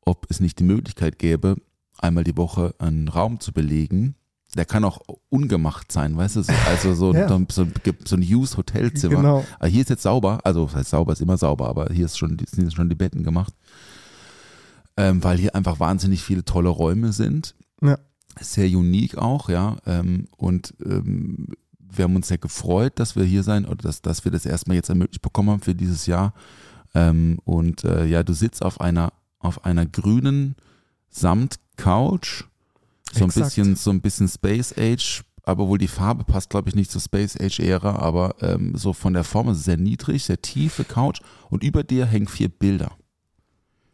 ob 0.00 0.26
es 0.30 0.40
nicht 0.40 0.58
die 0.58 0.64
Möglichkeit 0.64 1.18
gäbe, 1.18 1.56
einmal 1.98 2.24
die 2.24 2.36
Woche 2.36 2.74
einen 2.78 3.08
Raum 3.08 3.40
zu 3.40 3.52
belegen. 3.52 4.14
Der 4.54 4.66
kann 4.66 4.84
auch 4.84 5.00
ungemacht 5.30 5.90
sein, 5.90 6.14
weißt 6.16 6.36
du, 6.36 6.42
so, 6.42 6.52
also 6.68 6.94
so, 6.94 7.14
Ja. 7.14 7.26
so, 7.28 7.66
so 8.04 8.16
ein 8.16 8.22
used 8.22 8.56
Hotelzimmer. 8.58 9.16
Genau. 9.16 9.44
Aber 9.58 9.68
hier 9.68 9.80
ist 9.80 9.88
jetzt 9.88 10.02
sauber, 10.02 10.40
also 10.44 10.66
das 10.66 10.74
heißt 10.74 10.90
sauber 10.90 11.12
ist 11.14 11.22
immer 11.22 11.38
sauber, 11.38 11.68
aber 11.68 11.88
hier 11.90 12.04
ist 12.04 12.18
schon, 12.18 12.36
sind 12.50 12.72
schon 12.74 12.90
die 12.90 12.94
Betten 12.94 13.22
gemacht. 13.24 13.54
Ähm, 14.98 15.24
weil 15.24 15.38
hier 15.38 15.54
einfach 15.54 15.80
wahnsinnig 15.80 16.22
viele 16.22 16.44
tolle 16.44 16.68
Räume 16.68 17.12
sind. 17.12 17.54
Ja. 17.80 17.96
sehr 18.40 18.66
unique 18.68 19.16
auch, 19.16 19.48
ja. 19.48 19.78
Ähm, 19.86 20.28
und 20.36 20.74
ähm, 20.84 21.48
wir 21.78 22.04
haben 22.04 22.16
uns 22.16 22.28
sehr 22.28 22.38
gefreut, 22.38 22.92
dass 22.96 23.16
wir 23.16 23.24
hier 23.24 23.42
sein 23.42 23.64
oder 23.64 23.76
dass, 23.76 24.02
dass 24.02 24.24
wir 24.24 24.32
das 24.32 24.44
erstmal 24.46 24.76
jetzt 24.76 24.88
ermöglicht 24.90 25.22
bekommen 25.22 25.50
haben 25.50 25.62
für 25.62 25.74
dieses 25.74 26.04
Jahr. 26.06 26.34
Ähm, 26.94 27.38
und 27.44 27.84
äh, 27.84 28.04
ja, 28.04 28.22
du 28.22 28.34
sitzt 28.34 28.62
auf 28.62 28.80
einer, 28.82 29.12
auf 29.38 29.64
einer 29.64 29.86
grünen 29.86 30.56
Samt-Couch. 31.08 32.44
So 33.12 33.24
ein 33.24 33.28
Exakt. 33.28 33.46
bisschen, 33.46 33.76
so 33.76 33.90
ein 33.90 34.00
bisschen 34.00 34.26
Space 34.28 34.74
Age, 34.76 35.22
aber 35.44 35.68
wohl 35.68 35.78
die 35.78 35.88
Farbe 35.88 36.24
passt, 36.24 36.50
glaube 36.50 36.68
ich, 36.68 36.74
nicht 36.74 36.90
zur 36.90 37.00
Space 37.00 37.36
Age-Ära, 37.38 37.96
aber 37.96 38.34
ähm, 38.40 38.74
so 38.76 38.92
von 38.92 39.12
der 39.12 39.24
Form 39.24 39.48
ist 39.50 39.58
es 39.58 39.64
sehr 39.64 39.76
niedrig, 39.76 40.24
sehr 40.24 40.40
tiefe 40.40 40.84
Couch 40.84 41.20
und 41.50 41.62
über 41.62 41.84
dir 41.84 42.06
hängen 42.06 42.26
vier 42.28 42.48
Bilder. 42.48 42.92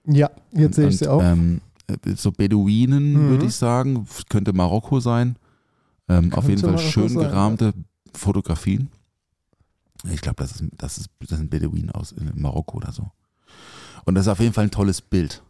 Ja, 0.06 0.30
jetzt 0.52 0.76
sehe 0.76 0.88
ich 0.88 0.98
sie 0.98 1.08
auch. 1.08 1.22
Ähm, 1.22 1.60
äh, 1.88 2.14
so 2.14 2.32
Beduinen, 2.32 3.12
Mhm. 3.14 3.28
würde 3.30 3.46
ich 3.46 3.54
sagen. 3.54 4.06
Könnte 4.28 4.52
Marokko 4.52 5.00
sein. 5.00 5.37
Ähm, 6.08 6.32
auf 6.32 6.48
jeden 6.48 6.60
Fall 6.60 6.72
Marokko 6.72 6.90
schön 6.90 7.08
sein, 7.08 7.18
gerahmte 7.18 7.72
Fotografien. 8.14 8.88
Ich 10.12 10.20
glaube, 10.20 10.37
das, 10.37 10.52
ist, 10.52 10.64
das, 10.78 10.98
ist, 10.98 11.08
das 11.28 11.38
sind 11.38 11.50
Beduinen 11.50 11.90
aus 11.90 12.12
in 12.12 12.30
Marokko 12.40 12.76
oder 12.78 12.92
so. 12.92 13.10
Und 14.04 14.14
das 14.14 14.26
ist 14.26 14.28
auf 14.32 14.40
jeden 14.40 14.52
Fall 14.54 14.64
ein 14.64 14.70
tolles 14.70 15.02
Bild. 15.02 15.42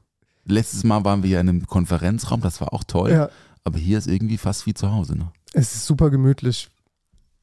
Letztes 0.47 0.83
Mal 0.85 1.05
waren 1.05 1.23
wir 1.23 1.31
ja 1.31 1.41
in 1.41 1.49
einem 1.49 1.67
Konferenzraum, 1.67 2.41
das 2.41 2.61
war 2.61 2.73
auch 2.73 2.83
toll. 2.83 3.11
ja, 3.13 3.29
Aber 3.69 3.79
hier 3.79 3.99
ist 3.99 4.07
irgendwie 4.07 4.39
fast 4.39 4.67
wie 4.67 4.75
zu 4.75 4.91
Hause. 4.93 5.17
Ne? 5.17 5.31
es 5.53 5.75
ist 5.75 5.87
super 5.87 6.11
gemütlich. 6.11 6.69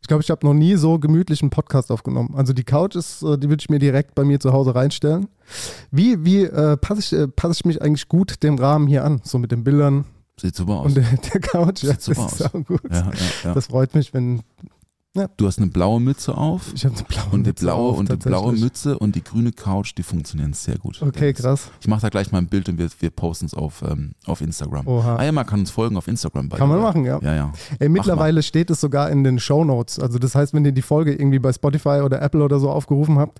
Ich 0.01 0.07
glaube, 0.07 0.21
ich 0.21 0.29
habe 0.29 0.45
noch 0.45 0.53
nie 0.53 0.75
so 0.75 0.99
gemütlich 0.99 1.41
einen 1.41 1.49
Podcast 1.49 1.91
aufgenommen. 1.91 2.35
Also 2.35 2.53
die 2.53 2.63
Couch 2.63 2.95
ist, 2.95 3.23
äh, 3.23 3.37
die 3.37 3.49
würde 3.49 3.61
ich 3.61 3.69
mir 3.69 3.79
direkt 3.79 4.13
bei 4.13 4.23
mir 4.23 4.39
zu 4.39 4.53
Hause 4.53 4.75
reinstellen. 4.75 5.27
Wie, 5.89 6.23
wie 6.23 6.43
äh, 6.43 6.77
passe 6.77 6.99
ich, 6.99 7.13
äh, 7.13 7.27
passe 7.27 7.53
ich 7.59 7.65
mich 7.65 7.81
eigentlich 7.81 8.07
gut 8.07 8.43
dem 8.43 8.55
Rahmen 8.59 8.87
hier 8.87 9.03
an? 9.03 9.21
So 9.23 9.39
mit 9.39 9.51
den 9.51 9.63
Bildern 9.63 10.05
Sieht 10.39 10.55
super 10.55 10.73
aus. 10.73 10.85
und 10.87 10.97
der, 10.97 11.05
der 11.33 11.41
Couch. 11.41 11.79
Sieht 11.79 12.01
super 12.01 12.23
das 12.23 12.33
ist 12.33 12.41
aus. 12.43 12.53
auch 12.53 12.65
gut. 12.65 12.81
ja, 12.91 12.97
ja, 12.97 13.11
ja. 13.45 13.53
Das 13.53 13.67
freut 13.67 13.95
mich, 13.95 14.13
wenn 14.13 14.41
Du 15.37 15.47
hast 15.47 15.59
eine 15.59 15.67
blaue 15.67 16.01
Mütze 16.01 16.35
auf. 16.37 16.73
ich 16.75 16.83
habe 16.85 16.95
eine 16.95 17.03
blaue 17.05 17.25
Und 17.31 17.43
die 17.45 17.49
Mütze 17.49 17.65
blaue 17.65 17.89
auf, 17.91 17.97
und 17.99 18.09
die 18.11 18.15
blaue. 18.17 18.51
Mütze 18.53 18.99
und 18.99 19.15
die 19.15 19.23
grüne 19.23 19.51
Couch, 19.53 19.93
die 19.97 20.03
funktionieren 20.03 20.51
sehr 20.53 20.77
gut. 20.77 21.01
Okay, 21.01 21.31
Das- 21.31 21.41
krass. 21.41 21.71
Ich 21.79 21.87
mache 21.87 22.01
da 22.01 22.09
gleich 22.09 22.31
mal 22.33 22.39
ein 22.39 22.47
Bild 22.47 22.67
und 22.67 22.77
wir, 22.77 22.89
wir 22.99 23.09
posten 23.11 23.45
es 23.45 23.53
auf, 23.53 23.81
ähm, 23.87 24.13
auf 24.25 24.41
Instagram. 24.41 24.85
Oha. 24.87 25.15
Ah 25.15 25.23
ja, 25.23 25.31
man 25.31 25.45
kann 25.45 25.61
uns 25.61 25.71
folgen 25.71 25.95
auf 25.95 26.07
Instagram. 26.09 26.49
Kann 26.49 26.67
man 26.67 26.81
machen, 26.81 27.05
ja. 27.05 27.19
Ja, 27.21 27.33
ja. 27.33 27.53
Ey, 27.79 27.87
mittlerweile 27.87 28.43
steht 28.43 28.69
es 28.69 28.81
sogar 28.81 29.09
in 29.09 29.23
den 29.23 29.39
Show 29.39 29.63
Notes. 29.63 29.99
Also 29.99 30.19
das 30.19 30.35
heißt, 30.35 30.53
wenn 30.53 30.65
ihr 30.65 30.73
die 30.73 30.81
Folge 30.81 31.13
irgendwie 31.13 31.39
bei 31.39 31.53
Spotify 31.53 32.01
oder 32.03 32.21
Apple 32.21 32.43
oder 32.43 32.59
so 32.59 32.69
aufgerufen 32.69 33.17
habt, 33.17 33.39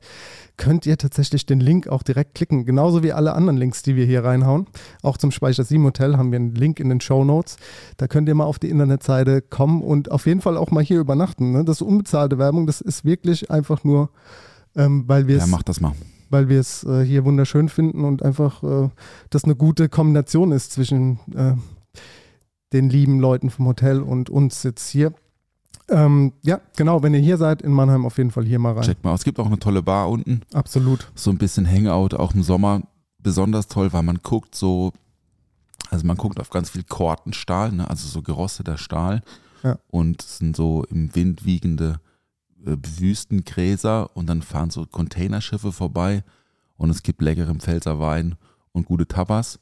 könnt 0.58 0.86
ihr 0.86 0.98
tatsächlich 0.98 1.46
den 1.46 1.60
Link 1.60 1.88
auch 1.88 2.04
direkt 2.04 2.36
klicken. 2.36 2.66
Genauso 2.66 3.04
wie 3.04 3.12
alle 3.12 3.34
anderen 3.34 3.58
Links, 3.58 3.84
die 3.84 3.96
wir 3.96 4.06
hier 4.06 4.24
reinhauen. 4.24 4.68
Auch 5.02 5.18
zum 5.18 5.32
Speicher 5.32 5.64
7 5.64 5.84
Hotel 5.84 6.18
haben 6.18 6.32
wir 6.32 6.38
einen 6.40 6.56
Link 6.56 6.80
in 6.80 6.90
den 6.90 7.02
Show 7.02 7.24
Notes. 7.24 7.58
Da 7.98 8.08
könnt 8.08 8.28
ihr 8.30 8.36
mal 8.36 8.46
auf 8.46 8.60
die 8.60 8.70
Internetseite 8.70 9.42
kommen 9.42 9.82
und 9.82 10.12
auf 10.12 10.26
jeden 10.26 10.42
Fall 10.42 10.58
auch 10.58 10.72
mal 10.72 10.84
hier 10.84 11.00
übernachten. 11.00 11.52
Ne? 11.52 11.66
Das 11.66 11.78
ist 11.78 11.82
unbezahlte 11.82 12.38
Werbung. 12.38 12.68
Das 12.68 12.82
ist 12.82 13.04
wirklich 13.06 13.52
einfach 13.52 13.84
nur, 13.84 14.10
ähm, 14.76 15.04
weil 15.08 15.28
wir 15.28 15.38
Ja, 15.38 15.44
es 15.44 15.50
mach 15.50 15.64
das 15.64 15.82
mal. 15.82 15.94
weil 16.30 16.50
wir 16.50 16.60
es 16.60 16.84
äh, 16.84 17.04
hier 17.04 17.26
wunderschön 17.26 17.70
finden 17.70 18.04
und 18.04 18.24
einfach 18.24 18.64
äh, 18.64 18.90
das 19.30 19.44
eine 19.44 19.56
gute 19.56 19.90
Kombination 19.90 20.52
ist 20.52 20.72
zwischen 20.72 21.20
äh, 21.36 21.54
den 22.74 22.90
lieben 22.90 23.20
Leuten 23.20 23.50
vom 23.50 23.68
Hotel 23.68 24.02
und 24.02 24.30
uns 24.30 24.64
jetzt 24.64 24.90
hier. 24.90 25.14
Ähm, 25.90 26.34
ja, 26.42 26.62
genau, 26.76 27.04
wenn 27.04 27.14
ihr 27.14 27.20
hier 27.20 27.38
seid 27.38 27.62
in 27.62 27.72
Mannheim, 27.72 28.06
auf 28.06 28.18
jeden 28.18 28.32
Fall 28.32 28.46
hier 28.46 28.60
mal 28.60 28.74
rein. 28.74 28.84
Check 28.84 29.04
mal. 29.04 29.12
aus. 29.12 29.22
Es 29.22 29.26
gibt 29.26 29.40
auch 29.40 29.46
eine 29.46 29.60
tolle 29.60 29.84
Bar 29.84 30.10
unten. 30.10 30.42
Absolut. 30.54 31.12
So 31.16 31.30
ein 31.30 31.38
bisschen 31.38 31.70
Hangout, 31.70 32.16
auch 32.16 32.34
im 32.34 32.44
Sommer. 32.44 32.82
Besonders 33.20 33.68
toll, 33.68 33.92
weil 33.92 34.04
man 34.04 34.20
guckt 34.22 34.56
so, 34.56 34.94
also 35.90 36.06
man 36.06 36.18
guckt 36.18 36.40
auf 36.40 36.50
ganz 36.50 36.70
viel 36.70 36.84
Kortenstahl, 36.84 37.72
ne? 37.72 37.90
also 37.90 38.08
so 38.08 38.22
gerosteter 38.22 38.78
Stahl. 38.78 39.22
Ja. 39.64 39.80
Und 39.88 40.22
es 40.22 40.38
sind 40.38 40.56
so 40.56 40.84
im 40.90 41.16
Wind 41.16 41.46
wiegende 41.46 42.00
äh, 42.66 42.76
Wüstengräser 43.00 44.16
und 44.16 44.28
dann 44.28 44.42
fahren 44.42 44.70
so 44.70 44.86
Containerschiffe 44.86 45.72
vorbei 45.72 46.24
und 46.78 46.90
es 46.90 47.04
gibt 47.04 47.22
leckeren 47.22 47.60
Pfälzer 47.60 48.00
Wein 48.00 48.36
und 48.72 48.86
gute 48.86 49.08
Tapas. 49.08 49.60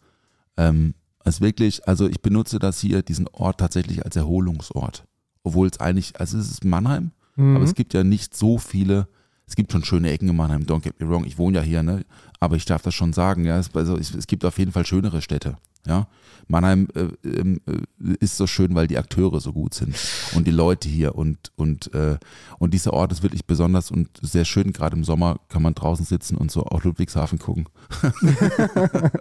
Ähm, 0.58 0.94
also 1.20 1.42
wirklich, 1.42 1.88
also 1.88 2.08
ich 2.08 2.22
benutze 2.22 2.60
das 2.60 2.80
hier, 2.80 3.02
diesen 3.02 3.28
Ort 3.30 3.60
tatsächlich 3.60 4.04
als 4.04 4.16
Erholungsort. 4.16 5.06
Obwohl 5.44 5.68
es 5.68 5.80
eigentlich, 5.80 6.20
also 6.20 6.38
es 6.38 6.50
ist 6.50 6.66
Mannheim, 6.66 7.12
Mhm. 7.36 7.56
aber 7.56 7.66
es 7.66 7.74
gibt 7.76 7.94
ja 7.94 8.04
nicht 8.04 8.36
so 8.36 8.58
viele, 8.58 9.08
es 9.48 9.56
gibt 9.56 9.72
schon 9.72 9.84
schöne 9.84 10.12
Ecken 10.12 10.30
in 10.30 10.36
Mannheim, 10.36 10.64
don't 10.64 10.82
get 10.82 11.00
me 11.00 11.10
wrong, 11.10 11.26
ich 11.26 11.38
wohne 11.38 11.58
ja 11.58 11.64
hier, 11.64 11.84
ne? 11.84 12.06
aber 12.40 12.56
ich 12.56 12.66
darf 12.66 12.82
das 12.84 12.94
schon 12.94 13.12
sagen, 13.14 13.44
ja, 13.46 13.58
es, 13.58 13.74
also 13.76 13.98
es, 13.98 14.14
es 14.14 14.28
gibt 14.28 14.46
auf 14.46 14.58
jeden 14.60 14.72
Fall 14.72 14.86
schönere 14.86 15.22
Städte. 15.22 15.58
Ja? 15.86 16.08
Mannheim 16.48 16.88
äh, 16.96 17.08
ähm, 17.28 17.60
äh, 17.68 18.14
ist 18.20 18.38
so 18.38 18.48
schön, 18.48 18.74
weil 18.76 18.88
die 18.88 18.98
Akteure 18.98 19.42
so 19.42 19.52
gut 19.52 19.74
sind 19.74 19.96
und 20.36 20.46
die 20.48 20.52
Leute 20.52 20.88
hier 20.88 21.16
und, 21.16 21.52
und, 21.58 21.94
äh, 21.94 22.18
und 22.60 22.74
dieser 22.74 22.94
Ort 22.94 23.12
ist 23.12 23.22
wirklich 23.24 23.46
besonders 23.46 23.92
und 23.92 24.08
sehr 24.22 24.46
schön, 24.46 24.72
gerade 24.72 24.96
im 24.96 25.04
Sommer 25.04 25.40
kann 25.50 25.62
man 25.62 25.74
draußen 25.74 26.06
sitzen 26.06 26.38
und 26.38 26.52
so 26.52 26.64
auf 26.64 26.84
Ludwigshafen 26.84 27.40
gucken. 27.40 27.66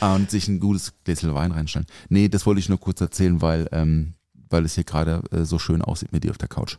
Ah, 0.00 0.14
und 0.14 0.30
sich 0.30 0.48
ein 0.48 0.60
gutes 0.60 0.94
Gläschen 1.04 1.34
Wein 1.34 1.50
reinstellen. 1.52 1.86
Nee, 2.08 2.28
das 2.28 2.46
wollte 2.46 2.60
ich 2.60 2.68
nur 2.68 2.78
kurz 2.78 3.00
erzählen, 3.00 3.42
weil, 3.42 3.68
ähm, 3.72 4.14
weil 4.50 4.64
es 4.64 4.74
hier 4.74 4.84
gerade 4.84 5.22
äh, 5.32 5.44
so 5.44 5.58
schön 5.58 5.80
aussieht 5.82 6.12
mit 6.12 6.24
dir 6.24 6.30
auf 6.30 6.38
der 6.38 6.48
Couch. 6.48 6.76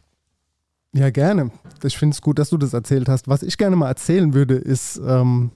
Ja, 0.94 1.10
gerne. 1.10 1.52
Ich 1.84 1.98
finde 1.98 2.14
es 2.14 2.22
gut, 2.22 2.38
dass 2.38 2.50
du 2.50 2.58
das 2.58 2.74
erzählt 2.74 3.08
hast. 3.10 3.28
Was 3.30 3.44
ich 3.44 3.58
gerne 3.58 3.76
mal 3.78 3.88
erzählen 3.88 4.34
würde, 4.34 4.56
ist, 4.56 5.00
ähm, 5.06 5.52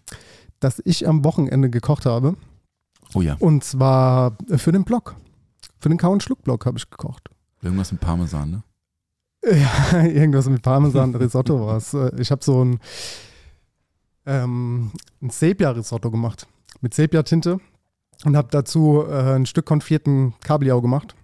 dass 0.62 0.82
ich 0.86 1.08
am 1.08 1.24
Wochenende 1.26 1.70
gekocht 1.70 2.06
habe. 2.06 2.36
Oh 3.14 3.22
ja, 3.22 3.36
Und 3.40 3.64
zwar 3.64 4.38
für 4.56 4.72
den 4.72 4.84
Blog. 4.86 5.16
Für 5.80 5.90
den 5.90 5.98
Kau- 5.98 6.12
und 6.14 6.24
Schluck-Blog 6.24 6.66
habe 6.66 6.78
ich 6.78 6.90
gekocht. 6.90 7.30
irgendwas 7.62 7.92
mit 7.92 8.02
Parmesan, 8.02 8.50
ne? 8.52 8.64
Ja, 9.92 10.04
irgendwas 10.04 10.48
mit 10.50 10.62
Parmesan, 10.64 11.14
Risotto 11.16 11.68
war 11.68 11.78
es. 11.78 11.94
Äh, 11.94 12.12
Ich 12.20 12.32
habe 12.32 12.44
so 12.44 12.64
ein, 12.64 12.80
ähm, 14.26 14.92
ein 15.22 15.30
Sepia-Risotto 15.30 16.10
gemacht 16.12 16.48
mit 16.82 16.94
Sepia-Tinte 16.94 17.60
und 18.24 18.38
habe 18.38 18.48
dazu 18.52 19.04
äh, 19.08 19.36
ein 19.36 19.46
Stück 19.46 19.66
konfierten 19.66 20.34
Kabeljau 20.42 20.82
gemacht. 20.82 21.16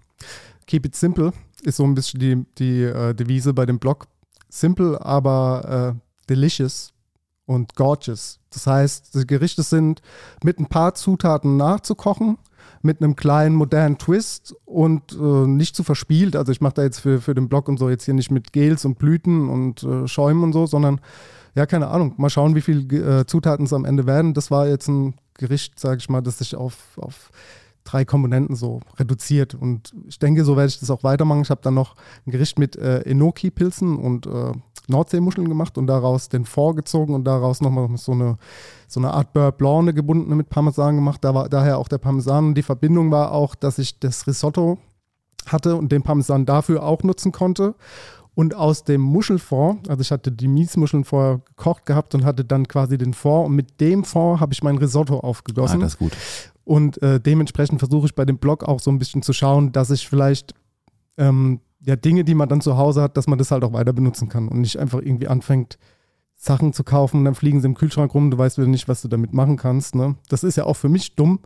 Keep 0.71 0.85
it 0.85 0.95
simple 0.95 1.33
ist 1.63 1.75
so 1.75 1.83
ein 1.83 1.95
bisschen 1.95 2.21
die, 2.21 2.45
die 2.57 2.83
äh, 2.83 3.13
Devise 3.13 3.53
bei 3.53 3.65
dem 3.65 3.77
Blog. 3.77 4.07
Simple, 4.47 5.05
aber 5.05 5.97
äh, 5.97 6.29
delicious 6.29 6.93
und 7.45 7.75
gorgeous. 7.75 8.39
Das 8.51 8.67
heißt, 8.67 9.15
die 9.15 9.27
Gerichte 9.27 9.63
sind 9.63 10.01
mit 10.45 10.61
ein 10.61 10.67
paar 10.67 10.95
Zutaten 10.95 11.57
nachzukochen, 11.57 12.37
mit 12.81 13.01
einem 13.01 13.17
kleinen 13.17 13.53
modernen 13.53 13.97
Twist 13.97 14.55
und 14.63 15.11
äh, 15.11 15.45
nicht 15.45 15.75
zu 15.75 15.83
verspielt. 15.83 16.37
Also 16.37 16.53
ich 16.53 16.61
mache 16.61 16.75
da 16.75 16.83
jetzt 16.83 17.01
für, 17.01 17.19
für 17.19 17.35
den 17.35 17.49
Blog 17.49 17.67
und 17.67 17.77
so 17.77 17.89
jetzt 17.89 18.05
hier 18.05 18.13
nicht 18.13 18.31
mit 18.31 18.53
Gels 18.53 18.85
und 18.85 18.97
Blüten 18.97 19.49
und 19.49 19.83
äh, 19.83 20.07
Schäumen 20.07 20.41
und 20.41 20.53
so, 20.53 20.67
sondern 20.67 21.01
ja, 21.53 21.65
keine 21.65 21.89
Ahnung. 21.89 22.13
Mal 22.15 22.29
schauen, 22.29 22.55
wie 22.55 22.61
viele 22.61 23.19
äh, 23.19 23.25
Zutaten 23.25 23.65
es 23.65 23.73
am 23.73 23.83
Ende 23.83 24.05
werden. 24.05 24.33
Das 24.33 24.51
war 24.51 24.69
jetzt 24.69 24.87
ein 24.87 25.15
Gericht, 25.33 25.81
sage 25.81 25.97
ich 25.97 26.07
mal, 26.07 26.21
das 26.21 26.37
sich 26.37 26.55
auf, 26.55 26.97
auf 26.97 27.29
drei 27.83 28.05
Komponenten 28.05 28.55
so 28.55 28.79
reduziert. 28.97 29.55
Und 29.55 29.93
ich 30.07 30.19
denke, 30.19 30.43
so 30.45 30.55
werde 30.55 30.69
ich 30.69 30.79
das 30.79 30.89
auch 30.89 31.03
weitermachen. 31.03 31.41
Ich 31.41 31.49
habe 31.49 31.61
dann 31.63 31.73
noch 31.73 31.95
ein 32.25 32.31
Gericht 32.31 32.59
mit 32.59 32.75
äh, 32.75 33.01
Enoki-Pilzen 33.01 33.97
und 33.97 34.25
äh, 34.27 34.51
Nordseemuscheln 34.87 35.47
gemacht 35.47 35.77
und 35.77 35.87
daraus 35.87 36.29
den 36.29 36.45
Fond 36.45 36.75
gezogen 36.75 37.13
und 37.13 37.23
daraus 37.23 37.61
nochmal 37.61 37.89
so 37.97 38.11
eine, 38.11 38.37
so 38.87 38.99
eine 38.99 39.13
Art 39.13 39.33
Beurre 39.33 39.51
Blanc, 39.51 39.81
eine 39.83 39.93
gebundene 39.93 40.35
mit 40.35 40.49
Parmesan 40.49 40.95
gemacht. 40.95 41.23
Da 41.23 41.33
war 41.33 41.49
daher 41.49 41.77
auch 41.77 41.87
der 41.87 41.97
Parmesan. 41.99 42.47
Und 42.47 42.55
die 42.55 42.63
Verbindung 42.63 43.11
war 43.11 43.31
auch, 43.31 43.55
dass 43.55 43.77
ich 43.79 43.99
das 43.99 44.27
Risotto 44.27 44.77
hatte 45.47 45.75
und 45.75 45.91
den 45.91 46.03
Parmesan 46.03 46.45
dafür 46.45 46.83
auch 46.83 47.03
nutzen 47.03 47.31
konnte. 47.31 47.75
Und 48.33 48.55
aus 48.55 48.85
dem 48.85 49.01
Muschelfond, 49.01 49.89
also 49.89 50.01
ich 50.01 50.09
hatte 50.11 50.31
die 50.31 50.47
Miesmuscheln 50.47 51.03
vorher 51.03 51.41
gekocht 51.45 51.85
gehabt 51.85 52.15
und 52.15 52.23
hatte 52.23 52.45
dann 52.45 52.65
quasi 52.65 52.97
den 52.97 53.13
Fond 53.13 53.47
und 53.49 53.55
mit 53.55 53.81
dem 53.81 54.05
Fond 54.05 54.39
habe 54.39 54.53
ich 54.53 54.63
mein 54.63 54.77
Risotto 54.77 55.17
Ah, 55.17 55.23
aufgegossen. 55.23 55.81
das 55.81 55.93
ist 55.93 55.99
gut. 55.99 56.13
Und 56.63 57.01
äh, 57.01 57.19
dementsprechend 57.19 57.79
versuche 57.79 58.05
ich 58.05 58.15
bei 58.15 58.25
dem 58.25 58.37
Blog 58.37 58.63
auch 58.63 58.79
so 58.79 58.91
ein 58.91 58.99
bisschen 58.99 59.21
zu 59.21 59.33
schauen, 59.33 59.71
dass 59.71 59.89
ich 59.89 60.07
vielleicht 60.07 60.53
ähm, 61.17 61.59
ja 61.83 61.95
Dinge, 61.95 62.23
die 62.23 62.35
man 62.35 62.49
dann 62.49 62.61
zu 62.61 62.77
Hause 62.77 63.01
hat, 63.01 63.17
dass 63.17 63.27
man 63.27 63.39
das 63.39 63.51
halt 63.51 63.63
auch 63.63 63.73
weiter 63.73 63.93
benutzen 63.93 64.29
kann 64.29 64.47
und 64.47 64.61
nicht 64.61 64.77
einfach 64.77 64.99
irgendwie 64.99 65.27
anfängt, 65.27 65.77
Sachen 66.35 66.73
zu 66.73 66.83
kaufen 66.83 67.17
und 67.17 67.25
dann 67.25 67.35
fliegen 67.35 67.61
sie 67.61 67.67
im 67.67 67.75
Kühlschrank 67.75 68.13
rum, 68.15 68.31
du 68.31 68.37
weißt 68.37 68.57
wieder 68.57 68.67
nicht, 68.67 68.87
was 68.87 69.03
du 69.03 69.07
damit 69.07 69.31
machen 69.31 69.57
kannst. 69.57 69.93
Ne? 69.93 70.15
Das 70.29 70.43
ist 70.43 70.55
ja 70.55 70.65
auch 70.65 70.75
für 70.75 70.89
mich 70.89 71.15
dumm, 71.15 71.39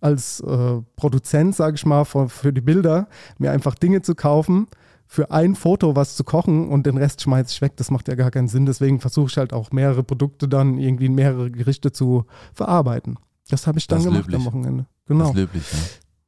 als 0.00 0.40
äh, 0.40 0.80
Produzent, 0.96 1.54
sage 1.54 1.76
ich 1.76 1.86
mal, 1.86 2.04
für, 2.04 2.28
für 2.28 2.52
die 2.52 2.60
Bilder, 2.60 3.08
mir 3.38 3.52
einfach 3.52 3.76
Dinge 3.76 4.02
zu 4.02 4.16
kaufen, 4.16 4.66
für 5.06 5.30
ein 5.30 5.54
Foto 5.54 5.94
was 5.94 6.16
zu 6.16 6.24
kochen 6.24 6.68
und 6.68 6.86
den 6.86 6.96
Rest 6.96 7.20
schmeiße 7.22 7.52
ich 7.52 7.60
weg. 7.60 7.76
Das 7.76 7.90
macht 7.90 8.08
ja 8.08 8.14
gar 8.14 8.30
keinen 8.30 8.48
Sinn. 8.48 8.66
Deswegen 8.66 9.00
versuche 9.00 9.28
ich 9.28 9.36
halt 9.36 9.52
auch 9.52 9.72
mehrere 9.72 10.02
Produkte 10.02 10.48
dann 10.48 10.78
irgendwie 10.78 11.06
in 11.06 11.14
mehrere 11.14 11.50
Gerichte 11.50 11.92
zu 11.92 12.24
verarbeiten. 12.54 13.18
Das 13.50 13.66
habe 13.66 13.78
ich 13.78 13.86
dann 13.86 13.98
Das 13.98 14.04
gemacht 14.06 14.22
löblich. 14.26 14.36
am 14.36 14.44
Wochenende. 14.46 14.82
Das 14.84 15.06
Genau. 15.06 15.28
ist 15.30 15.34
löblich, 15.36 15.62
ja. 15.72 15.78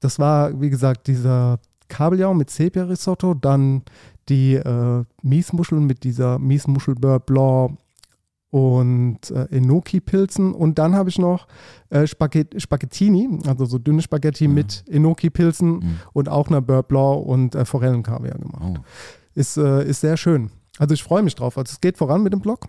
Das 0.01 0.19
war, 0.19 0.61
wie 0.61 0.69
gesagt, 0.71 1.07
dieser 1.07 1.59
Kabeljau 1.89 2.35
mit 2.35 2.51
Sepia-Risotto, 2.51 3.35
dann 3.35 3.83
die 4.29 4.55
äh, 4.55 5.05
Miesmuscheln 5.23 5.85
mit 5.87 6.05
dieser 6.05 6.39
Miesmuschel 6.39 6.95
Beurre 6.95 7.21
Blanc 7.21 7.79
und 8.51 9.31
äh, 9.31 9.47
Enoki-Pilzen. 9.57 10.53
Und 10.53 10.79
dann 10.79 10.95
habe 10.95 11.09
ich 11.09 11.19
noch 11.19 11.47
äh, 11.91 12.07
Spaghet 12.07 12.61
Spaghettini, 12.61 13.39
also 13.47 13.65
so 13.65 13.79
dünne 13.79 14.03
Spaghetti 14.03 14.47
mit 14.49 14.85
Enoki-Pilzen 14.89 15.71
Mhm. 15.71 15.97
und 16.13 16.29
auch 16.29 16.49
einer 16.49 16.61
Beurre 16.61 16.83
Blanc 16.83 17.27
und 17.27 17.55
äh, 17.55 17.65
Forellenkaviar 17.65 18.39
gemacht. 18.39 18.63
Oh. 18.79 18.85
Ist, 19.35 19.57
äh, 19.57 19.85
ist 19.89 20.01
sehr 20.01 20.17
schön. 20.17 20.51
Also 20.79 20.93
ich 20.95 21.03
freue 21.03 21.23
mich 21.23 21.35
drauf. 21.35 21.57
Also 21.57 21.73
es 21.73 21.81
geht 21.81 21.97
voran 21.97 22.23
mit 22.23 22.33
dem 22.33 22.41
Blog. 22.41 22.67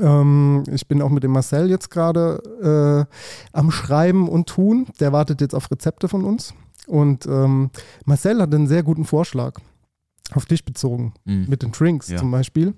Ähm, 0.00 0.62
ich 0.72 0.86
bin 0.88 1.02
auch 1.02 1.10
mit 1.10 1.22
dem 1.22 1.32
Marcel 1.32 1.68
jetzt 1.70 1.90
gerade 1.90 3.06
äh, 3.12 3.14
am 3.52 3.70
Schreiben 3.70 4.28
und 4.28 4.48
Tun. 4.48 4.86
Der 5.00 5.12
wartet 5.12 5.40
jetzt 5.40 5.54
auf 5.54 5.70
Rezepte 5.70 6.08
von 6.08 6.24
uns. 6.24 6.54
Und 6.86 7.26
ähm, 7.26 7.70
Marcel 8.04 8.40
hat 8.40 8.54
einen 8.54 8.66
sehr 8.66 8.82
guten 8.82 9.04
Vorschlag 9.04 9.58
auf 10.34 10.46
dich 10.46 10.64
bezogen, 10.64 11.12
Mhm. 11.24 11.46
mit 11.48 11.62
den 11.62 11.72
Drinks 11.72 12.08
Ja. 12.08 12.16
zum 12.16 12.30
Beispiel, 12.30 12.74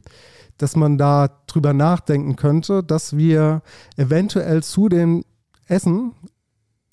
dass 0.59 0.77
man 0.77 0.99
da 0.99 1.29
drüber 1.47 1.73
nachdenken 1.73 2.37
könnte, 2.37 2.83
dass 2.83 3.17
wir 3.17 3.63
eventuell 3.97 4.63
zu 4.63 4.89
dem 4.89 5.25
Essen 5.67 6.13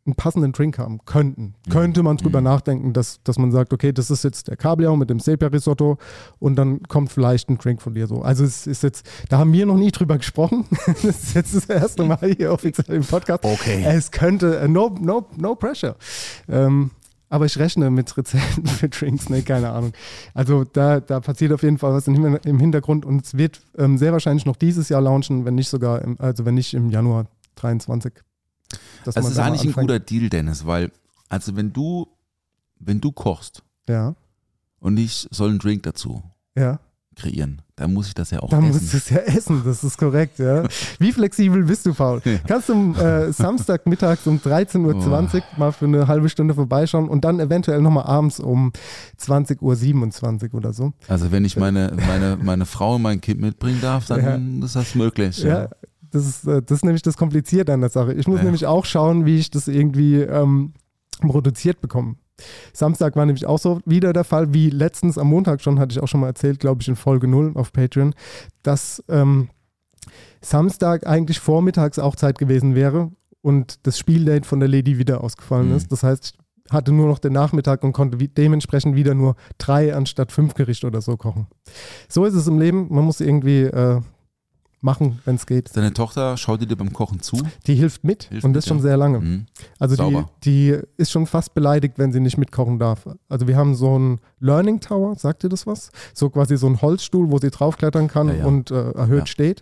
einen 0.05 0.15
passenden 0.15 0.51
Drink 0.51 0.79
haben 0.79 0.99
könnten. 1.05 1.53
Könnte 1.69 2.01
man 2.01 2.17
drüber 2.17 2.39
Mhm. 2.39 2.45
nachdenken, 2.45 2.93
dass, 2.93 3.21
dass 3.23 3.37
man 3.37 3.51
sagt, 3.51 3.71
okay, 3.71 3.91
das 3.93 4.09
ist 4.09 4.23
jetzt 4.23 4.47
der 4.47 4.57
Kabeljau 4.57 4.95
mit 4.95 5.09
dem 5.11 5.19
Sepia-Risotto 5.19 5.97
und 6.39 6.55
dann 6.55 6.81
kommt 6.83 7.11
vielleicht 7.11 7.49
ein 7.49 7.57
Drink 7.59 7.81
von 7.81 7.93
dir 7.93 8.07
so. 8.07 8.21
Also 8.23 8.43
es 8.43 8.65
ist 8.65 8.81
jetzt, 8.81 9.07
da 9.29 9.37
haben 9.37 9.53
wir 9.53 9.65
noch 9.67 9.77
nie 9.77 9.91
drüber 9.91 10.17
gesprochen. 10.17 10.65
das 10.85 11.03
ist 11.03 11.35
jetzt 11.35 11.55
das 11.55 11.65
erste 11.65 12.03
Mal 12.03 12.33
hier 12.35 12.51
offiziell 12.51 12.95
im 12.95 13.03
Podcast. 13.03 13.45
Okay. 13.45 13.83
Es 13.85 14.09
könnte, 14.11 14.59
äh, 14.59 14.67
no, 14.67 14.95
no, 14.99 15.27
no 15.37 15.53
pressure. 15.55 15.95
Ähm, 16.49 16.89
aber 17.29 17.45
ich 17.45 17.57
rechne 17.59 17.89
mit 17.91 18.17
Rezepten 18.17 18.65
für 18.67 18.89
Drinks, 18.89 19.29
ne, 19.29 19.41
keine 19.43 19.69
Ahnung. 19.69 19.93
Also 20.33 20.63
da, 20.65 20.99
da 20.99 21.19
passiert 21.19 21.53
auf 21.53 21.63
jeden 21.63 21.77
Fall 21.77 21.93
was 21.93 22.07
im 22.07 22.35
im 22.43 22.59
Hintergrund 22.59 23.05
und 23.05 23.23
es 23.25 23.37
wird 23.37 23.61
ähm, 23.77 23.97
sehr 23.97 24.11
wahrscheinlich 24.11 24.45
noch 24.45 24.57
dieses 24.57 24.89
Jahr 24.89 24.99
launchen, 25.01 25.45
wenn 25.45 25.55
nicht 25.55 25.69
sogar, 25.69 26.01
im, 26.01 26.19
also 26.19 26.43
wenn 26.43 26.55
nicht 26.55 26.73
im 26.73 26.89
Januar 26.89 27.27
23. 27.55 28.11
Dass 29.05 29.15
Das 29.15 29.23
man 29.23 29.31
ist 29.31 29.37
da 29.37 29.45
eigentlich 29.45 29.63
ein 29.65 29.73
guter 29.81 29.99
Deal, 29.99 30.29
Dennis, 30.29 30.65
weil, 30.65 30.91
also 31.29 31.55
wenn 31.55 31.71
du, 31.73 32.07
wenn 32.79 32.99
du 33.01 33.11
kochst 33.11 33.63
Ja, 33.89 34.15
und 34.79 34.97
ich 34.97 35.27
soll 35.31 35.49
einen 35.49 35.59
Drink 35.59 35.83
dazu 35.83 36.23
ja. 36.57 36.79
kreieren, 37.15 37.61
dann 37.75 37.93
muss 37.93 38.07
ich 38.07 38.13
das 38.13 38.29
ja 38.31 38.39
auch 38.41 38.49
Da 38.49 38.57
essen. 38.59 38.67
musst 38.67 38.93
du 38.93 38.97
es 38.97 39.09
ja 39.09 39.17
essen, 39.17 39.61
das 39.65 39.83
ist 39.83 39.97
korrekt, 39.97 40.37
ja. 40.39 40.63
Wie 40.99 41.11
flexibel 41.11 41.63
bist 41.63 41.85
du, 41.85 41.93
Paul? 41.93 42.21
Kannst 42.47 42.69
du 42.69 42.73
am 42.73 42.95
äh, 42.95 43.31
Samstag 43.33 43.85
mittags 43.87 44.25
um 44.27 44.37
13.20 44.37 45.35
Uhr 45.35 45.41
mal 45.57 45.71
für 45.71 45.85
eine 45.85 46.07
halbe 46.07 46.29
Stunde 46.29 46.53
vorbeischauen 46.53 47.09
und 47.09 47.23
dann 47.25 47.39
eventuell 47.39 47.81
nochmal 47.81 48.05
abends 48.05 48.39
um 48.39 48.71
20.27 49.19 50.51
Uhr 50.51 50.55
oder 50.55 50.73
so? 50.73 50.93
Also 51.07 51.31
wenn 51.31 51.45
ich 51.45 51.57
meine, 51.57 51.95
meine, 52.07 52.37
meine 52.41 52.65
Frau 52.65 52.95
und 52.95 53.01
mein 53.03 53.21
Kind 53.21 53.39
mitbringen 53.41 53.79
darf, 53.81 54.05
dann 54.07 54.61
ist 54.61 54.75
das 54.75 54.95
möglich. 54.95 55.39
Ja, 55.43 55.63
Ja. 55.63 55.69
Das, 56.11 56.27
ist, 56.27 56.47
äh, 56.47 56.61
das 56.61 56.77
ist 56.79 56.85
nämlich 56.85 57.01
das 57.01 57.17
Komplizierte 57.17 57.73
an 57.73 57.81
der 57.81 57.89
Sache. 57.89 58.13
Ich 58.13 58.27
muss 58.27 58.37
Ja. 58.39 58.43
nämlich 58.43 58.65
auch 58.65 58.85
schauen, 58.85 59.25
wie 59.25 59.37
ich 59.37 59.49
das 59.49 59.67
irgendwie 59.67 60.21
ähm, 60.21 60.73
produziert 61.21 61.81
bekomme. 61.81 62.15
Samstag 62.73 63.15
war 63.15 63.25
nämlich 63.25 63.45
auch 63.45 63.59
so 63.59 63.81
wieder 63.85 64.13
der 64.13 64.23
Fall, 64.23 64.53
wie 64.53 64.69
letztens 64.71 65.17
am 65.19 65.27
Montag 65.27 65.61
schon, 65.61 65.77
hatte 65.79 65.93
ich 65.93 65.99
auch 66.01 66.07
schon 66.07 66.21
mal 66.21 66.27
erzählt, 66.27 66.59
glaube 66.59 66.81
ich, 66.81 66.87
in 66.87 66.95
Folge 66.95 67.27
0 67.27 67.51
auf 67.55 67.71
Patreon, 67.71 68.15
dass 68.63 69.03
ähm, 69.09 69.49
Samstag 70.41 71.05
eigentlich 71.05 71.39
vormittags 71.39 71.99
auch 71.99 72.15
Zeit 72.15 72.39
gewesen 72.39 72.75
wäre 72.75 73.11
und 73.41 73.85
das 73.85 73.97
Spieldate 73.99 74.47
von 74.47 74.59
der 74.59 74.69
Lady 74.69 74.97
wieder 74.97 75.23
ausgefallen 75.23 75.69
Mhm. 75.69 75.75
ist. 75.75 75.91
Das 75.91 76.03
heißt, 76.03 76.33
ich 76.65 76.71
hatte 76.73 76.91
nur 76.91 77.07
noch 77.07 77.19
den 77.19 77.33
Nachmittag 77.33 77.83
und 77.83 77.91
konnte 77.93 78.19
wie, 78.19 78.27
dementsprechend 78.27 78.95
wieder 78.95 79.13
nur 79.13 79.35
drei 79.57 79.93
anstatt 79.95 80.31
fünf 80.31 80.53
Gerichte 80.53 80.87
oder 80.87 81.01
so 81.01 81.17
kochen. 81.17 81.47
So 82.07 82.25
ist 82.25 82.33
es 82.33 82.47
im 82.47 82.59
Leben. 82.59 82.87
Man 82.89 83.03
muss 83.03 83.19
irgendwie 83.19 83.61
äh, 83.63 84.01
machen, 84.81 85.19
wenn 85.25 85.35
es 85.35 85.45
geht. 85.45 85.75
Deine 85.75 85.93
Tochter 85.93 86.37
schaut 86.37 86.61
dir 86.61 86.75
beim 86.75 86.91
Kochen 86.91 87.21
zu. 87.21 87.37
Die 87.67 87.75
hilft 87.75 88.03
mit 88.03 88.23
Hilft 88.23 88.43
und 88.43 88.51
mit, 88.51 88.57
das 88.57 88.67
schon 88.67 88.77
ja. 88.77 88.83
sehr 88.83 88.97
lange. 88.97 89.19
Mhm. 89.19 89.45
Also 89.79 89.95
die, 89.95 90.01
Sauber. 90.01 90.29
die 90.43 90.77
ist 90.97 91.11
schon 91.11 91.27
fast 91.27 91.53
beleidigt, 91.53 91.97
wenn 91.97 92.11
sie 92.11 92.19
nicht 92.19 92.37
mitkochen 92.37 92.79
darf. 92.79 93.07
Also 93.29 93.47
wir 93.47 93.55
haben 93.55 93.75
so 93.75 93.95
einen 93.95 94.19
Learning 94.39 94.79
Tower, 94.79 95.15
sagt 95.15 95.43
ihr 95.43 95.49
das 95.49 95.67
was? 95.67 95.91
So 96.13 96.29
quasi 96.29 96.57
so 96.57 96.67
einen 96.67 96.81
Holzstuhl, 96.81 97.31
wo 97.31 97.37
sie 97.37 97.51
draufklettern 97.51 98.07
kann 98.07 98.27
Ja, 98.29 98.33
ja. 98.35 98.45
und 98.45 98.71
äh, 98.71 98.91
erhöht 98.91 99.29
steht. 99.29 99.61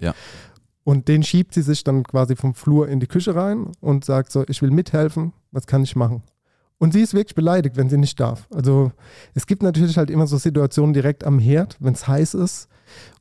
Und 0.84 1.08
den 1.08 1.22
schiebt 1.22 1.54
sie 1.54 1.62
sich 1.62 1.84
dann 1.84 2.04
quasi 2.04 2.36
vom 2.36 2.56
Flur 2.56 2.88
in 2.88 3.00
die 3.00 3.08
Küche 3.08 3.36
rein 3.36 3.68
und 3.80 4.06
sagt 4.06 4.32
so, 4.32 4.44
ich 4.48 4.62
will 4.62 4.72
mithelfen, 4.72 5.34
was 5.52 5.68
kann 5.68 5.84
ich 5.84 5.96
machen? 5.96 6.24
Und 6.80 6.94
sie 6.94 7.02
ist 7.02 7.14
wirklich 7.14 7.36
beleidigt, 7.36 7.76
wenn 7.76 7.90
sie 7.90 7.98
nicht 7.98 8.20
darf. 8.20 8.48
Also 8.54 8.94
es 9.36 9.46
gibt 9.46 9.62
natürlich 9.62 9.98
halt 9.98 10.10
immer 10.10 10.28
so 10.28 10.38
Situationen 10.38 10.94
direkt 10.94 11.26
am 11.26 11.38
Herd, 11.38 11.76
wenn 11.80 11.94
es 11.94 12.08
heiß 12.08 12.34
ist 12.36 12.70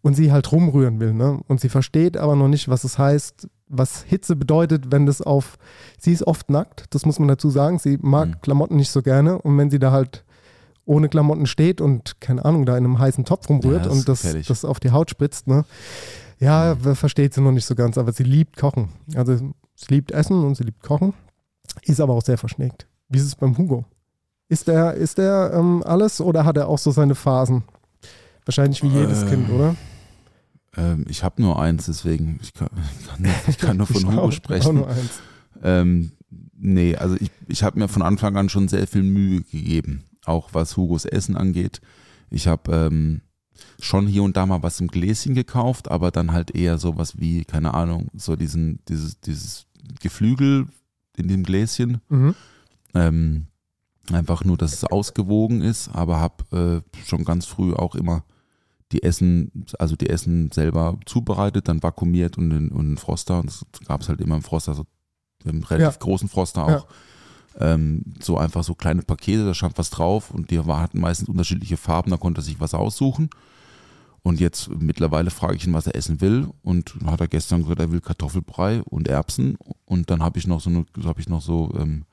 und 0.02 0.14
sie 0.14 0.32
halt 0.32 0.50
rumrühren 0.52 1.00
will. 1.00 1.12
Ne? 1.14 1.40
Und 1.48 1.60
sie 1.60 1.68
versteht 1.68 2.16
aber 2.16 2.36
noch 2.36 2.48
nicht, 2.48 2.68
was 2.68 2.84
es 2.84 2.98
heißt, 2.98 3.48
was 3.68 4.02
Hitze 4.02 4.34
bedeutet, 4.36 4.90
wenn 4.90 5.06
das 5.06 5.20
auf, 5.20 5.58
sie 5.98 6.12
ist 6.12 6.26
oft 6.26 6.48
nackt, 6.50 6.86
das 6.94 7.04
muss 7.04 7.18
man 7.18 7.28
dazu 7.28 7.50
sagen, 7.50 7.78
sie 7.78 7.98
mag 8.00 8.28
Mhm. 8.28 8.40
Klamotten 8.42 8.76
nicht 8.76 8.90
so 8.90 9.02
gerne 9.02 9.38
und 9.38 9.58
wenn 9.58 9.70
sie 9.70 9.78
da 9.78 9.92
halt 9.92 10.24
ohne 10.86 11.10
Klamotten 11.10 11.44
steht 11.46 11.82
und, 11.82 12.18
keine 12.20 12.44
Ahnung, 12.46 12.64
da 12.64 12.72
in 12.78 12.84
einem 12.84 12.98
heißen 12.98 13.26
Topf 13.26 13.48
rumrührt 13.50 13.82
Ja, 13.84 13.88
das 13.90 13.92
und 13.98 14.08
das, 14.08 14.22
gefährlich. 14.22 14.46
das 14.46 14.64
auf 14.64 14.80
die 14.80 14.90
Haut 14.90 15.10
spritzt, 15.10 15.46
ne? 15.46 15.64
Ja, 16.40 16.76
Mhm. 16.82 16.94
versteht 16.94 17.34
sie 17.34 17.42
noch 17.42 17.52
nicht 17.52 17.66
so 17.66 17.74
ganz, 17.74 17.98
aber 17.98 18.12
sie 18.12 18.22
liebt 18.22 18.56
Kochen. 18.56 18.88
Also 19.14 19.36
sie 19.36 19.86
liebt 19.88 20.12
Essen 20.12 20.44
und 20.44 20.54
sie 20.56 20.64
liebt 20.64 20.82
Kochen, 20.82 21.12
ist 21.82 22.00
aber 22.00 22.14
auch 22.14 22.22
sehr 22.24 22.38
verschnickt. 22.38 22.86
Wie 23.10 23.18
ist 23.18 23.24
es 23.24 23.34
beim 23.36 23.58
Hugo? 23.58 23.84
Ist 24.48 24.66
der, 24.68 24.94
ist 24.94 25.18
der 25.18 25.50
ähm, 25.52 25.82
alles 25.84 26.22
oder 26.22 26.46
hat 26.46 26.56
er 26.56 26.68
auch 26.68 26.78
so 26.78 26.90
seine 26.90 27.14
Phasen? 27.14 27.64
Wahrscheinlich 28.48 28.82
wie 28.82 28.88
jedes 28.88 29.22
Ähm, 29.24 29.28
Kind, 29.28 29.50
oder? 29.50 29.76
Ähm, 30.74 31.04
ich 31.06 31.22
habe 31.22 31.42
nur 31.42 31.60
eins, 31.60 31.84
deswegen 31.84 32.38
ich 32.42 32.54
kann, 32.54 32.70
ich 33.46 33.58
kann, 33.58 33.76
nur- 33.76 33.86
von 33.86 33.96
Ich 33.96 34.06
Hugo 34.06 34.18
auch- 34.20 34.24
Auch 34.28 34.32
sprechen. 34.32 34.74
nur 34.76 34.88
eins. 34.88 35.20
Ähm, 35.62 36.12
nee, 36.56 36.96
also 36.96 37.16
ich, 37.20 37.30
ich 37.46 37.62
habe 37.62 37.78
mir 37.78 37.88
von 37.88 38.00
Anfang 38.00 38.36
an 38.38 38.48
schon 38.48 38.68
sehr 38.68 38.86
viel 38.86 39.02
Mühe 39.02 39.42
gegeben, 39.42 40.04
auch 40.24 40.48
was 40.54 40.78
Hugos 40.78 41.04
Essen 41.04 41.36
angeht. 41.36 41.82
Ich 42.30 42.46
habe 42.48 42.72
ähm, 42.90 43.20
schon 43.80 44.06
hier 44.06 44.22
und 44.22 44.36
da 44.38 44.46
mal 44.46 44.62
was 44.62 44.80
im 44.80 44.88
Gläschen 44.88 45.34
gekauft, 45.34 45.90
aber 45.90 46.10
dann 46.10 46.32
halt 46.32 46.52
eher 46.54 46.78
sowas 46.78 47.18
wie, 47.20 47.44
keine 47.44 47.74
Ahnung, 47.74 48.08
so 48.14 48.34
diesen, 48.34 48.78
dieses, 48.88 49.20
dieses 49.20 49.66
Geflügel 50.00 50.68
in 51.18 51.28
dem 51.28 51.42
Gläschen. 51.42 52.00
Mhm. 52.08 52.34
Ähm, 52.94 53.46
einfach 54.12 54.42
nur, 54.44 54.56
dass 54.56 54.72
es 54.72 54.84
ausgewogen 54.84 55.60
ist, 55.60 55.88
aber 55.88 56.18
habe 56.18 56.82
äh, 56.96 56.98
schon 57.06 57.24
ganz 57.24 57.44
früh 57.44 57.74
auch 57.74 57.94
immer 57.94 58.24
die 58.92 59.02
Essen, 59.02 59.66
also 59.78 59.96
die 59.96 60.08
Essen 60.08 60.50
selber 60.50 60.98
zubereitet, 61.06 61.68
dann 61.68 61.82
vakuumiert 61.82 62.38
und 62.38 62.50
in, 62.50 62.68
und 62.70 62.90
in 62.92 62.96
Froster. 62.96 63.40
Und 63.40 63.50
es 63.50 63.66
gab 63.86 64.00
es 64.00 64.08
halt 64.08 64.20
immer 64.20 64.36
im 64.36 64.42
Froster, 64.42 64.74
so 64.74 64.84
im 65.44 65.62
relativ 65.62 65.94
Ja. 65.94 65.98
großen 66.04 66.28
Froster 66.28 66.64
auch. 66.64 66.86
Ähm, 67.60 68.04
so 68.20 68.38
einfach 68.38 68.62
so 68.64 68.74
kleine 68.74 69.02
Pakete, 69.02 69.44
da 69.44 69.52
stand 69.52 69.76
was 69.78 69.90
drauf 69.90 70.30
und 70.30 70.50
die 70.50 70.60
hatten 70.60 71.00
meistens 71.00 71.28
unterschiedliche 71.28 71.76
Farben, 71.76 72.10
da 72.12 72.16
konnte 72.16 72.40
er 72.40 72.44
sich 72.44 72.60
was 72.60 72.72
aussuchen. 72.72 73.30
Und 74.22 74.40
jetzt 74.40 74.68
mittlerweile 74.78 75.30
frage 75.30 75.56
ich 75.56 75.66
ihn, 75.66 75.72
was 75.74 75.86
er 75.86 75.94
essen 75.94 76.20
will. 76.20 76.48
Und 76.62 76.94
hat 77.06 77.20
er 77.20 77.28
gestern 77.28 77.62
gesagt, 77.62 77.80
er 77.80 77.90
will 77.92 78.00
Kartoffelbrei 78.00 78.82
und 78.82 79.08
Erbsen. 79.08 79.56
Und 79.86 80.10
dann 80.10 80.22
habe 80.22 80.38
ich 80.38 80.46
noch 80.46 80.60
so 80.60 80.70
eine, 80.70 80.84
habe 81.04 81.20
ich 81.20 81.28
noch 81.28 81.40
so, 81.40 81.72
ähm, 81.78 82.04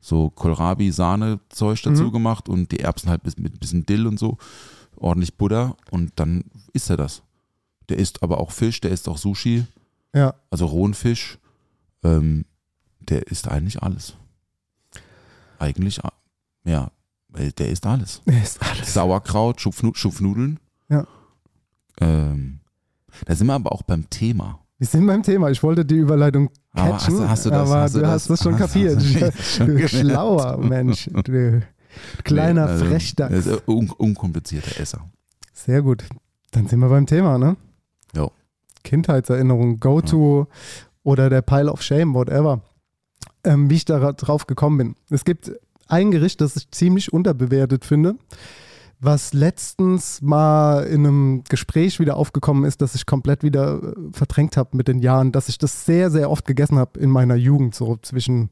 so 0.00 0.28
Kohlrabi-Sahne-Zeug 0.30 1.82
dazu 1.82 2.04
Mhm. 2.04 2.12
gemacht 2.12 2.48
und 2.48 2.72
die 2.72 2.80
Erbsen 2.80 3.10
halt 3.10 3.22
bis- 3.22 3.38
mit 3.38 3.54
ein 3.54 3.58
bisschen 3.58 3.86
Dill 3.86 4.06
und 4.06 4.18
so. 4.18 4.38
Ordentlich 4.96 5.36
Butter 5.36 5.76
und 5.90 6.12
dann 6.16 6.44
isst 6.72 6.90
er 6.90 6.96
das. 6.96 7.22
Der 7.88 7.98
isst 7.98 8.22
aber 8.22 8.38
auch 8.40 8.50
Fisch, 8.50 8.80
der 8.80 8.90
isst 8.90 9.08
auch 9.08 9.18
Sushi, 9.18 9.64
Ja. 10.14 10.34
also 10.50 10.66
rohen 10.66 10.94
Fisch. 10.94 11.38
Ähm, 12.02 12.44
der 13.00 13.26
isst 13.28 13.48
eigentlich 13.48 13.82
alles. 13.82 14.14
Eigentlich, 15.58 16.00
ja, 16.64 16.90
der 17.58 17.68
isst 17.70 17.86
alles. 17.86 18.20
Er 18.26 18.42
ist 18.42 18.62
alles. 18.62 18.92
Sauerkraut, 18.92 19.60
Schupfnu 19.60 19.92
Schupfnudeln. 19.94 20.58
Ja. 20.88 21.06
Ähm, 22.00 22.60
da 23.24 23.34
sind 23.34 23.46
wir 23.46 23.54
aber 23.54 23.72
auch 23.72 23.82
beim 23.82 24.08
Thema. 24.10 24.60
Wir 24.78 24.86
sind 24.86 25.06
beim 25.06 25.22
Thema. 25.22 25.50
Ich 25.50 25.62
wollte 25.62 25.84
die 25.86 25.94
Überleitung 25.96 26.50
Aber 26.72 26.90
catchen, 26.98 26.98
hast 26.98 27.08
du- 27.08 27.28
hast 27.28 27.46
du 27.46 27.50
das- 27.50 27.70
aber 27.70 27.80
hast 27.80 27.94
du 27.94 28.00
das- 28.00 28.10
hast 28.10 28.30
das 28.30 28.42
schon 28.42 28.52
hast- 28.58 28.72
kapiert. 28.74 28.96
hast 28.96 29.58
du 29.60 29.78
schon 29.78 29.88
schlauer 29.88 30.58
Mensch. 30.58 31.08
Du 31.24 31.62
kleiner 32.24 32.66
Nee, 32.66 32.72
also, 32.72 32.84
Frechdachs. 32.86 33.46
un 33.66 33.90
unkomplizierter 33.90 34.80
Esser. 34.80 35.08
Sehr 35.52 35.82
gut. 35.82 36.04
Dann 36.52 36.66
sind 36.66 36.80
wir 36.80 36.88
beim 36.88 37.06
Thema, 37.06 37.38
ne? 37.38 37.56
Jo. 38.14 38.30
Kindheitserinnerung, 38.84 39.80
Go-To 39.80 40.46
oder 41.02 41.28
der 41.30 41.42
Pile 41.42 41.72
of 41.72 41.82
Shame, 41.82 42.14
whatever. 42.14 42.60
Ähm, 43.44 43.70
wie 43.70 43.74
ich 43.76 43.84
da 43.84 44.12
drauf 44.12 44.46
gekommen 44.46 44.78
bin. 44.78 44.94
Es 45.10 45.24
gibt 45.24 45.52
ein 45.88 46.10
Gericht, 46.10 46.40
das 46.40 46.56
ich 46.56 46.70
ziemlich 46.70 47.12
unterbewertet 47.12 47.84
finde, 47.84 48.16
was 48.98 49.32
letztens 49.32 50.22
mal 50.22 50.84
in 50.84 51.06
einem 51.06 51.44
Gespräch 51.48 52.00
wieder 52.00 52.16
aufgekommen 52.16 52.64
ist, 52.64 52.80
das 52.80 52.94
ich 52.94 53.06
komplett 53.06 53.42
wieder 53.42 53.82
äh, 53.82 53.92
verdrängt 54.12 54.56
habe 54.56 54.76
mit 54.76 54.88
den 54.88 54.98
Jahren, 55.00 55.32
dass 55.32 55.48
ich 55.48 55.58
das 55.58 55.84
sehr, 55.84 56.10
sehr 56.10 56.30
oft 56.30 56.46
gegessen 56.46 56.78
habe 56.78 56.98
in 56.98 57.10
meiner 57.10 57.36
Jugend, 57.36 57.74
so 57.74 57.96
zwischen, 58.02 58.50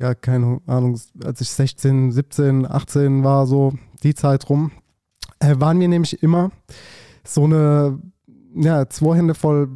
ja, 0.00 0.14
keine 0.14 0.60
Ahnung, 0.66 0.98
als 1.22 1.40
ich 1.40 1.50
16, 1.50 2.10
17, 2.10 2.66
18 2.66 3.22
war, 3.22 3.46
so 3.46 3.72
die 4.02 4.14
Zeit 4.14 4.48
rum, 4.48 4.72
äh, 5.40 5.54
waren 5.58 5.78
mir 5.78 5.88
nämlich 5.88 6.22
immer 6.22 6.50
so 7.24 7.44
eine, 7.44 8.00
ja, 8.54 8.88
zwei 8.88 9.16
Hände 9.16 9.34
voll 9.34 9.68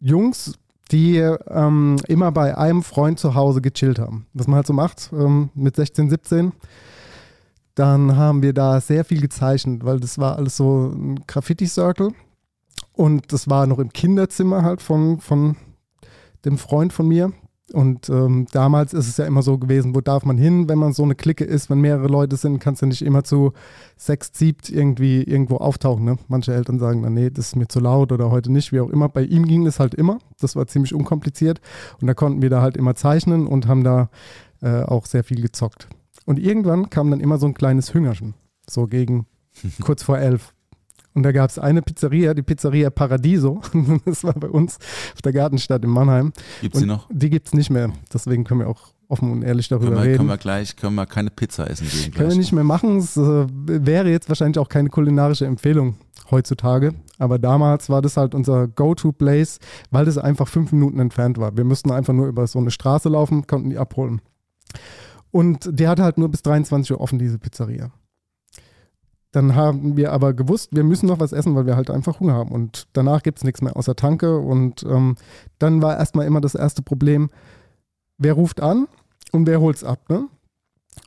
Jungs, 0.00 0.58
die 0.90 1.18
ähm, 1.18 1.96
immer 2.08 2.32
bei 2.32 2.56
einem 2.56 2.82
Freund 2.82 3.18
zu 3.18 3.34
Hause 3.34 3.60
gechillt 3.60 3.98
haben. 3.98 4.26
Was 4.32 4.46
man 4.46 4.56
halt 4.56 4.66
so 4.66 4.72
macht 4.72 5.10
ähm, 5.12 5.50
mit 5.54 5.76
16, 5.76 6.10
17. 6.10 6.52
Dann 7.74 8.16
haben 8.16 8.42
wir 8.42 8.54
da 8.54 8.80
sehr 8.80 9.04
viel 9.04 9.20
gezeichnet, 9.20 9.84
weil 9.84 10.00
das 10.00 10.18
war 10.18 10.36
alles 10.36 10.56
so 10.56 10.92
ein 10.94 11.20
Graffiti-Circle. 11.26 12.12
Und 12.92 13.32
das 13.32 13.50
war 13.50 13.66
noch 13.66 13.78
im 13.78 13.92
Kinderzimmer 13.92 14.62
halt 14.62 14.80
von, 14.80 15.20
von 15.20 15.56
dem 16.44 16.56
Freund 16.56 16.92
von 16.92 17.08
mir. 17.08 17.32
Und 17.72 18.08
ähm, 18.10 18.46
damals 18.52 18.94
ist 18.94 19.08
es 19.08 19.16
ja 19.16 19.24
immer 19.24 19.42
so 19.42 19.58
gewesen, 19.58 19.96
wo 19.96 20.00
darf 20.00 20.24
man 20.24 20.38
hin, 20.38 20.68
wenn 20.68 20.78
man 20.78 20.92
so 20.92 21.02
eine 21.02 21.16
Clique 21.16 21.44
ist, 21.44 21.68
wenn 21.68 21.80
mehrere 21.80 22.06
Leute 22.06 22.36
sind, 22.36 22.60
kannst 22.60 22.82
du 22.82 22.86
nicht 22.86 23.02
immer 23.02 23.24
zu 23.24 23.52
sechs, 23.96 24.30
siebt 24.32 24.70
irgendwie 24.70 25.22
irgendwo 25.24 25.56
auftauchen. 25.56 26.04
Ne? 26.04 26.16
Manche 26.28 26.54
Eltern 26.54 26.78
sagen 26.78 27.02
dann, 27.02 27.14
nee, 27.14 27.28
das 27.28 27.48
ist 27.48 27.56
mir 27.56 27.66
zu 27.66 27.80
laut 27.80 28.12
oder 28.12 28.30
heute 28.30 28.52
nicht, 28.52 28.72
wie 28.72 28.78
auch 28.78 28.90
immer. 28.90 29.08
Bei 29.08 29.22
ihm 29.22 29.46
ging 29.46 29.64
das 29.64 29.80
halt 29.80 29.94
immer. 29.94 30.18
Das 30.40 30.54
war 30.54 30.68
ziemlich 30.68 30.94
unkompliziert. 30.94 31.60
Und 32.00 32.06
da 32.06 32.14
konnten 32.14 32.40
wir 32.40 32.50
da 32.50 32.62
halt 32.62 32.76
immer 32.76 32.94
zeichnen 32.94 33.48
und 33.48 33.66
haben 33.66 33.82
da 33.82 34.10
äh, 34.62 34.82
auch 34.82 35.06
sehr 35.06 35.24
viel 35.24 35.40
gezockt. 35.42 35.88
Und 36.24 36.38
irgendwann 36.38 36.88
kam 36.88 37.10
dann 37.10 37.20
immer 37.20 37.38
so 37.38 37.46
ein 37.46 37.54
kleines 37.54 37.92
Hüngerchen, 37.92 38.34
so 38.68 38.86
gegen 38.86 39.26
kurz 39.82 40.04
vor 40.04 40.18
elf. 40.18 40.54
Und 41.16 41.22
da 41.22 41.32
gab 41.32 41.48
es 41.48 41.58
eine 41.58 41.80
Pizzeria, 41.80 42.34
die 42.34 42.42
Pizzeria 42.42 42.90
Paradiso. 42.90 43.62
Das 44.04 44.22
war 44.22 44.34
bei 44.34 44.48
uns 44.48 44.76
auf 45.14 45.22
der 45.22 45.32
Gartenstadt 45.32 45.82
in 45.82 45.88
Mannheim. 45.90 46.32
Gibt's 46.60 46.78
die 46.78 46.84
Und 46.84 46.88
noch? 46.88 47.08
Die 47.10 47.30
gibt 47.30 47.46
es 47.46 47.54
nicht 47.54 47.70
mehr. 47.70 47.90
Deswegen 48.12 48.44
können 48.44 48.60
wir 48.60 48.68
auch 48.68 48.92
offen 49.08 49.32
und 49.32 49.42
ehrlich 49.42 49.68
darüber 49.68 49.86
Können 49.86 49.96
wir, 49.96 50.04
reden. 50.04 50.16
können 50.18 50.28
wir 50.28 50.36
gleich, 50.36 50.76
können 50.76 50.94
wir 50.94 51.06
keine 51.06 51.30
Pizza 51.30 51.70
essen 51.70 51.88
gehen 51.88 52.12
Können 52.12 52.30
wir 52.30 52.36
nicht 52.36 52.52
mehr 52.52 52.64
machen. 52.64 52.98
Es 52.98 53.16
äh, 53.16 53.46
wäre 53.48 54.10
jetzt 54.10 54.28
wahrscheinlich 54.28 54.58
auch 54.58 54.68
keine 54.68 54.90
kulinarische 54.90 55.46
Empfehlung 55.46 55.96
heutzutage. 56.30 56.92
Aber 57.18 57.38
damals 57.38 57.88
war 57.88 58.02
das 58.02 58.18
halt 58.18 58.34
unser 58.34 58.68
Go-To-Place, 58.68 59.58
weil 59.90 60.04
das 60.04 60.18
einfach 60.18 60.48
fünf 60.48 60.70
Minuten 60.72 60.98
entfernt 60.98 61.38
war. 61.38 61.56
Wir 61.56 61.64
mussten 61.64 61.92
einfach 61.92 62.12
nur 62.12 62.26
über 62.26 62.46
so 62.46 62.58
eine 62.58 62.70
Straße 62.70 63.08
laufen, 63.08 63.46
konnten 63.46 63.70
die 63.70 63.78
abholen. 63.78 64.20
Und 65.30 65.70
die 65.72 65.88
hatte 65.88 66.02
halt 66.02 66.18
nur 66.18 66.28
bis 66.28 66.42
23 66.42 66.92
Uhr 66.92 67.00
offen, 67.00 67.18
diese 67.18 67.38
Pizzeria. 67.38 67.90
Dann 69.36 69.54
haben 69.54 69.98
wir 69.98 70.14
aber 70.14 70.32
gewusst, 70.32 70.70
wir 70.74 70.82
müssen 70.82 71.08
noch 71.08 71.20
was 71.20 71.34
essen, 71.34 71.54
weil 71.54 71.66
wir 71.66 71.76
halt 71.76 71.90
einfach 71.90 72.20
Hunger 72.20 72.32
haben. 72.32 72.52
Und 72.52 72.88
danach 72.94 73.22
gibt 73.22 73.36
es 73.36 73.44
nichts 73.44 73.60
mehr 73.60 73.76
außer 73.76 73.94
Tanke. 73.94 74.38
Und 74.38 74.82
ähm, 74.84 75.16
dann 75.58 75.82
war 75.82 75.98
erstmal 75.98 76.24
immer 76.24 76.40
das 76.40 76.54
erste 76.54 76.80
Problem, 76.80 77.28
wer 78.16 78.32
ruft 78.32 78.62
an 78.62 78.88
und 79.32 79.46
wer 79.46 79.60
holt's 79.60 79.84
ab, 79.84 80.08
ne? 80.08 80.28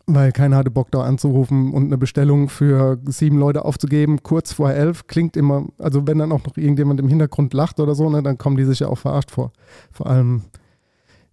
Weil 0.06 0.32
keiner 0.32 0.58
hatte 0.58 0.70
Bock 0.70 0.92
da 0.92 1.02
anzurufen 1.02 1.74
und 1.74 1.86
eine 1.86 1.98
Bestellung 1.98 2.50
für 2.50 3.00
sieben 3.06 3.40
Leute 3.40 3.66
aufzugeben, 3.66 4.22
kurz 4.22 4.54
vor 4.54 4.70
elf, 4.70 5.08
klingt 5.08 5.36
immer, 5.36 5.66
also 5.80 6.06
wenn 6.06 6.20
dann 6.20 6.32
auch 6.32 6.46
noch 6.46 6.56
irgendjemand 6.56 7.00
im 7.00 7.08
Hintergrund 7.08 7.56
lacht 7.56 7.80
oder 7.80 7.96
so, 7.96 8.12
ne, 8.12 8.22
dann 8.22 8.38
kommen 8.38 8.58
die 8.58 8.66
sich 8.66 8.82
ja 8.82 8.90
auch 8.90 9.00
verarscht 9.00 9.32
vor. 9.32 9.54
Vor 9.92 10.06
allem, 10.06 10.44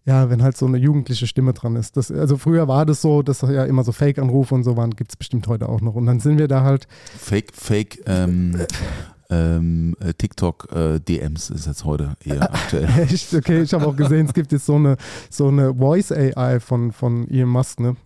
ja, 0.07 0.31
wenn 0.31 0.43
halt 0.43 0.57
so 0.57 0.67
eine 0.67 0.79
jugendliche 0.79 1.27
Stimme 1.27 1.53
dran 1.53 1.75
ist. 1.77 1.97
Das, 1.97 2.11
also 2.13 2.37
früher 2.37 2.69
war 2.69 2.87
das 2.87 3.03
so, 3.03 3.23
dass 3.23 3.43
ja 3.43 3.65
immer 3.65 3.83
so 3.85 3.91
Fake-Anrufe 3.93 4.55
und 4.55 4.63
so 4.63 4.77
waren, 4.77 4.91
gibt 4.93 5.11
es 5.13 5.17
bestimmt 5.17 5.49
heute 5.49 5.69
auch 5.69 5.81
noch. 5.81 5.95
Und 5.97 6.07
dann 6.07 6.21
sind 6.21 6.39
wir 6.39 6.47
da 6.49 6.63
halt, 6.63 6.87
Fake, 7.19 7.53
Fake, 7.55 8.03
ähm, 8.07 8.57
ähm, 9.31 9.97
äh, 9.99 10.15
TikTok 10.15 10.69
äh, 10.73 11.01
DMs 11.01 11.51
ist 11.51 11.67
jetzt 11.67 11.85
heute 11.85 12.17
eher 12.25 12.43
aktuell. 12.55 12.89
Echt? 13.01 13.35
Okay, 13.35 13.63
ich 13.63 13.75
habe 13.75 13.85
auch 13.85 13.97
gesehen, 13.97 14.27
es 14.27 14.33
gibt 14.33 14.53
jetzt 14.53 14.67
so 14.67 14.77
eine, 14.77 14.97
so 15.29 15.49
eine 15.49 15.75
Voice 15.75 16.13
AI 16.13 16.61
von, 16.61 16.93
von 16.93 17.29
Elon 17.29 17.49
Musk, 17.51 17.81
ne? 17.81 17.97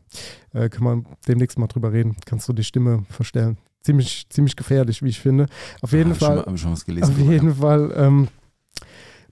Äh, 0.54 0.70
kann 0.70 0.82
man 0.84 1.06
demnächst 1.28 1.58
mal 1.58 1.66
drüber 1.66 1.92
reden. 1.92 2.16
Kannst 2.24 2.48
du 2.48 2.54
die 2.54 2.64
Stimme 2.64 3.04
verstellen. 3.10 3.58
Ziemlich, 3.82 4.26
ziemlich 4.30 4.56
gefährlich, 4.56 5.02
wie 5.02 5.08
ich 5.08 5.20
finde. 5.20 5.46
Auf 5.82 5.92
jeden 5.92 6.14
schon 6.14 6.18
Fall. 6.26 6.36
mal- 6.36 6.46
hab 6.46 6.54
ich 6.54 6.60
schon 6.62 6.72
was 6.72 6.84
gelesen. 6.84 7.12
Auf 7.12 7.18
jeden 7.18 7.54
Fall 7.54 7.92
ähm, 7.94 8.28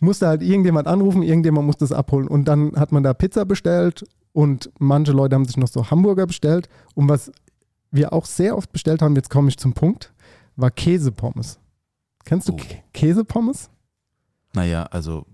musste 0.00 0.26
halt 0.28 0.42
irgendjemand 0.42 0.86
anrufen, 0.86 1.22
irgendjemand 1.22 1.66
musste 1.66 1.84
es 1.84 1.92
abholen. 1.92 2.28
Und 2.28 2.46
dann 2.46 2.72
hat 2.76 2.92
man 2.92 3.02
da 3.02 3.14
Pizza 3.14 3.44
bestellt 3.44 4.04
und 4.32 4.70
manche 4.78 5.12
Leute 5.12 5.34
haben 5.34 5.44
sich 5.44 5.56
noch 5.56 5.68
so 5.68 5.90
Hamburger 5.90 6.26
bestellt. 6.26 6.68
Und 6.94 7.08
was 7.08 7.32
wir 7.90 8.12
auch 8.12 8.26
sehr 8.26 8.56
oft 8.56 8.70
bestellt 8.72 9.02
haben, 9.02 9.16
jetzt 9.16 9.30
komme 9.30 9.48
ich 9.48 9.56
zum 9.58 9.72
Punkt, 9.72 10.12
war 10.56 10.70
Käsepommes. 10.70 11.58
Kennst 12.24 12.48
du 12.48 12.52
Oh. 12.52 12.56
Kä- 12.56 12.76
Käsepommes? 12.92 13.70
Naja, 14.54 14.84
also 14.84 15.24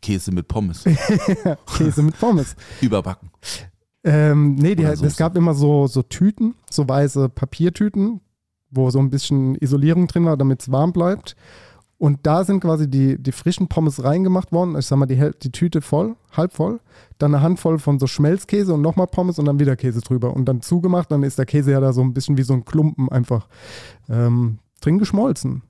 Käse 0.00 0.32
mit 0.32 0.48
Pommes. 0.48 0.84
Käse 1.76 2.02
mit 2.02 2.18
Pommes. 2.18 2.56
Überbacken. 2.80 3.30
Ähm, 4.04 4.56
nee, 4.56 4.74
die, 4.74 4.82
es 4.82 5.16
gab 5.16 5.36
immer 5.36 5.54
so, 5.54 5.86
so 5.86 6.02
Tüten, 6.02 6.54
so 6.68 6.88
weiße 6.88 7.28
Papiertüten, 7.28 8.20
wo 8.70 8.90
so 8.90 8.98
ein 8.98 9.10
bisschen 9.10 9.54
Isolierung 9.56 10.08
drin 10.08 10.24
war, 10.24 10.36
damit 10.36 10.62
es 10.62 10.72
warm 10.72 10.92
bleibt. 10.92 11.36
Und 12.02 12.18
da 12.24 12.42
sind 12.42 12.58
quasi 12.58 12.90
die, 12.90 13.16
die 13.16 13.30
frischen 13.30 13.68
Pommes 13.68 14.02
reingemacht 14.02 14.50
worden. 14.50 14.76
Ich 14.76 14.86
sag 14.86 14.96
mal, 14.98 15.06
die, 15.06 15.30
die 15.40 15.52
Tüte 15.52 15.80
voll, 15.80 16.16
halb 16.32 16.52
voll. 16.52 16.80
Dann 17.18 17.32
eine 17.32 17.44
Handvoll 17.44 17.78
von 17.78 18.00
so 18.00 18.08
Schmelzkäse 18.08 18.74
und 18.74 18.82
nochmal 18.82 19.06
Pommes 19.06 19.38
und 19.38 19.44
dann 19.44 19.60
wieder 19.60 19.76
Käse 19.76 20.00
drüber. 20.00 20.34
Und 20.34 20.46
dann 20.46 20.62
zugemacht, 20.62 21.12
dann 21.12 21.22
ist 21.22 21.38
der 21.38 21.46
Käse 21.46 21.70
ja 21.70 21.78
da 21.78 21.92
so 21.92 22.00
ein 22.00 22.12
bisschen 22.12 22.36
wie 22.36 22.42
so 22.42 22.54
ein 22.54 22.64
Klumpen 22.64 23.08
einfach 23.08 23.46
ähm, 24.08 24.58
drin 24.80 24.98
geschmolzen. 24.98 25.62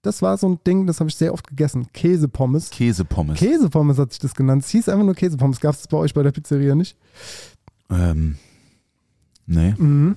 Das 0.00 0.22
war 0.22 0.38
so 0.38 0.48
ein 0.48 0.60
Ding, 0.66 0.86
das 0.86 0.98
habe 0.98 1.10
ich 1.10 1.16
sehr 1.16 1.34
oft 1.34 1.46
gegessen. 1.46 1.88
Käsepommes. 1.92 2.70
Käsepommes. 2.70 3.38
Käsepommes 3.38 3.98
hat 3.98 4.12
sich 4.12 4.20
das 4.20 4.34
genannt. 4.34 4.62
Es 4.64 4.70
hieß 4.70 4.88
einfach 4.88 5.04
nur 5.04 5.14
Käsepommes. 5.14 5.60
Gab 5.60 5.74
es 5.74 5.80
das 5.82 5.88
bei 5.88 5.98
euch 5.98 6.14
bei 6.14 6.22
der 6.22 6.32
Pizzeria 6.32 6.74
nicht? 6.74 6.96
ähm, 7.90 8.36
nee, 9.44 9.74
Mhm. 9.76 10.16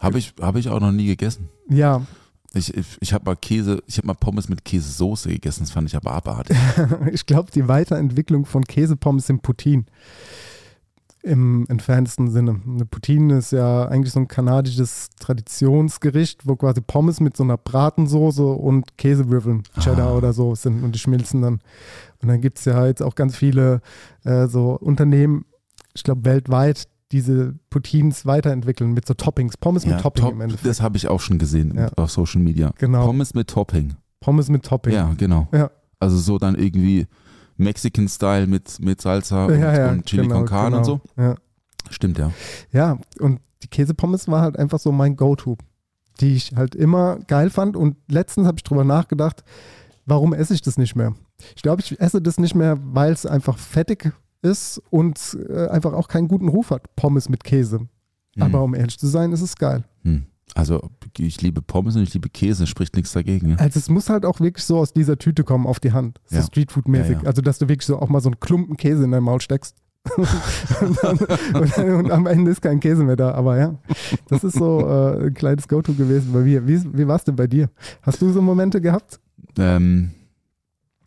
habe 0.00 0.18
ich, 0.20 0.32
hab 0.40 0.54
ich 0.54 0.68
auch 0.68 0.78
noch 0.78 0.92
nie 0.92 1.06
gegessen. 1.06 1.48
Ja, 1.68 2.02
Ich, 2.54 2.72
ich, 2.74 2.86
ich 3.00 3.12
habe 3.12 3.24
mal 3.24 3.36
Käse, 3.36 3.82
ich 3.86 3.98
habe 3.98 4.06
mal 4.06 4.14
Pommes 4.14 4.48
mit 4.48 4.64
Käsesoße 4.64 5.28
gegessen, 5.28 5.60
das 5.64 5.70
fand 5.70 5.88
ich 5.88 5.96
aber 5.96 6.12
abartig. 6.12 6.56
ich 7.12 7.26
glaube, 7.26 7.50
die 7.50 7.66
Weiterentwicklung 7.68 8.46
von 8.46 8.64
Käsepommes 8.64 9.26
sind 9.26 9.42
Poutine. 9.42 9.84
Im 11.22 11.64
entferntesten 11.70 12.30
Sinne. 12.30 12.60
Eine 12.66 12.84
Poutine 12.84 13.38
ist 13.38 13.50
ja 13.52 13.86
eigentlich 13.88 14.12
so 14.12 14.20
ein 14.20 14.28
kanadisches 14.28 15.08
Traditionsgericht, 15.18 16.46
wo 16.46 16.54
quasi 16.54 16.82
Pommes 16.82 17.18
mit 17.20 17.34
so 17.34 17.42
einer 17.44 17.56
Bratensoße 17.56 18.44
und 18.44 18.98
Käsewürfeln, 18.98 19.62
Cheddar 19.80 20.08
Ah. 20.10 20.16
oder 20.16 20.34
so 20.34 20.54
sind 20.54 20.84
und 20.84 20.94
die 20.94 20.98
schmilzen 20.98 21.40
dann. 21.40 21.60
Und 22.20 22.28
dann 22.28 22.42
gibt 22.42 22.58
es 22.58 22.66
ja 22.66 22.86
jetzt 22.86 23.02
auch 23.02 23.14
ganz 23.14 23.36
viele 23.36 23.80
äh, 24.24 24.48
so 24.48 24.72
Unternehmen, 24.78 25.46
ich 25.94 26.02
glaube 26.04 26.26
weltweit, 26.26 26.88
diese 27.14 27.54
Poutines 27.70 28.26
weiterentwickeln 28.26 28.92
mit 28.92 29.06
so 29.06 29.14
Toppings. 29.14 29.56
Pommes 29.56 29.84
mit 29.86 29.92
Ja, 29.94 30.00
Topping 30.00 30.24
top, 30.24 30.32
im 30.32 30.40
Endeffekt. 30.40 30.66
das 30.66 30.82
habe 30.82 30.96
ich 30.96 31.06
auch 31.06 31.20
schon 31.20 31.38
gesehen 31.38 31.72
Ja. 31.76 31.88
auf 31.94 32.10
Social 32.10 32.40
Media. 32.42 32.72
Genau. 32.78 33.06
Pommes 33.06 33.34
mit 33.34 33.48
Topping. 33.48 33.94
Pommes 34.20 34.48
mit 34.48 34.64
Topping. 34.64 34.92
Ja, 34.94 35.14
genau. 35.16 35.46
Ja. 35.52 35.70
Also 36.00 36.18
so 36.18 36.38
dann 36.38 36.56
irgendwie 36.56 37.06
Mexican-Style 37.56 38.48
mit, 38.48 38.80
mit 38.80 39.00
Salsa 39.00 39.46
und, 39.46 39.60
ja, 39.60 39.76
ja, 39.76 39.90
und 39.92 40.06
Chili 40.06 40.22
genau, 40.24 40.38
con 40.38 40.46
Carne 40.46 40.76
und 40.78 40.82
genau. 40.82 41.00
so. 41.16 41.22
Ja. 41.22 41.34
Stimmt, 41.90 42.18
ja. 42.18 42.32
Ja, 42.72 42.98
und 43.20 43.40
die 43.62 43.68
Käsepommes 43.68 44.26
war 44.26 44.42
halt 44.42 44.58
einfach 44.58 44.80
so 44.80 44.90
mein 44.90 45.14
Go-To, 45.14 45.56
die 46.20 46.34
ich 46.34 46.52
halt 46.56 46.74
immer 46.74 47.18
geil 47.28 47.48
fand. 47.50 47.76
Und 47.76 47.96
letztens 48.10 48.46
habe 48.48 48.56
ich 48.58 48.64
drüber 48.64 48.82
nachgedacht, 48.82 49.44
warum 50.04 50.32
esse 50.32 50.52
ich 50.54 50.62
das 50.62 50.78
nicht 50.78 50.96
mehr? 50.96 51.14
Ich 51.54 51.62
glaube, 51.62 51.80
ich 51.80 52.00
esse 52.00 52.20
das 52.20 52.38
nicht 52.38 52.54
mehr, 52.56 52.76
weil 52.82 53.12
es 53.12 53.24
einfach 53.24 53.56
fettig 53.56 54.12
ist 54.44 54.80
und 54.90 55.36
äh, 55.48 55.68
einfach 55.68 55.92
auch 55.92 56.08
keinen 56.08 56.28
guten 56.28 56.48
Ruf 56.48 56.70
hat. 56.70 56.94
Pommes 56.96 57.28
mit 57.28 57.42
Käse. 57.44 57.88
Aber 58.38 58.62
um 58.62 58.74
ehrlich 58.74 58.98
zu 58.98 59.06
sein, 59.06 59.32
ist 59.32 59.42
es 59.42 59.54
geil. 59.56 59.84
Hm. 60.02 60.24
Also 60.54 60.90
ich 61.18 61.40
liebe 61.40 61.62
Pommes 61.62 61.96
und 61.96 62.02
ich 62.02 62.12
liebe 62.14 62.28
Käse, 62.28 62.66
spricht 62.66 62.96
nichts 62.96 63.12
dagegen. 63.12 63.50
Ja? 63.50 63.56
Also 63.56 63.78
es 63.78 63.88
muss 63.88 64.08
halt 64.10 64.24
auch 64.24 64.40
wirklich 64.40 64.64
so 64.64 64.78
aus 64.78 64.92
dieser 64.92 65.18
Tüte 65.18 65.42
kommen 65.44 65.66
auf 65.66 65.80
die 65.80 65.92
Hand. 65.92 66.20
So 66.26 66.36
Ja. 66.36 66.42
Streetfood-mäßig. 66.42 67.22
Ja. 67.22 67.26
Also 67.28 67.42
dass 67.42 67.58
du 67.58 67.68
wirklich 67.68 67.86
so 67.86 67.98
auch 67.98 68.08
mal 68.08 68.20
so 68.20 68.28
einen 68.28 68.40
Klumpen 68.40 68.76
Käse 68.76 69.04
in 69.04 69.10
dein 69.12 69.22
Maul 69.22 69.40
steckst. 69.40 69.76
und, 70.18 70.98
dann, 71.02 71.18
und, 71.54 71.76
dann, 71.78 71.94
und 71.94 72.10
am 72.10 72.26
Ende 72.26 72.50
ist 72.50 72.60
kein 72.60 72.78
Käse 72.78 73.04
mehr 73.04 73.16
da. 73.16 73.32
Aber 73.32 73.56
ja, 73.58 73.74
das 74.28 74.44
ist 74.44 74.56
so 74.56 74.80
äh, 74.80 75.26
ein 75.28 75.34
kleines 75.34 75.66
Go-To 75.66 75.94
gewesen 75.94 76.32
bei 76.32 76.40
mir. 76.40 76.66
Wie, 76.66 76.82
wie 76.92 77.08
war 77.08 77.16
es 77.16 77.24
denn 77.24 77.36
bei 77.36 77.46
dir? 77.46 77.70
Hast 78.02 78.20
du 78.20 78.30
so 78.30 78.42
Momente 78.42 78.80
gehabt? 78.82 79.18
Ähm, 79.58 80.10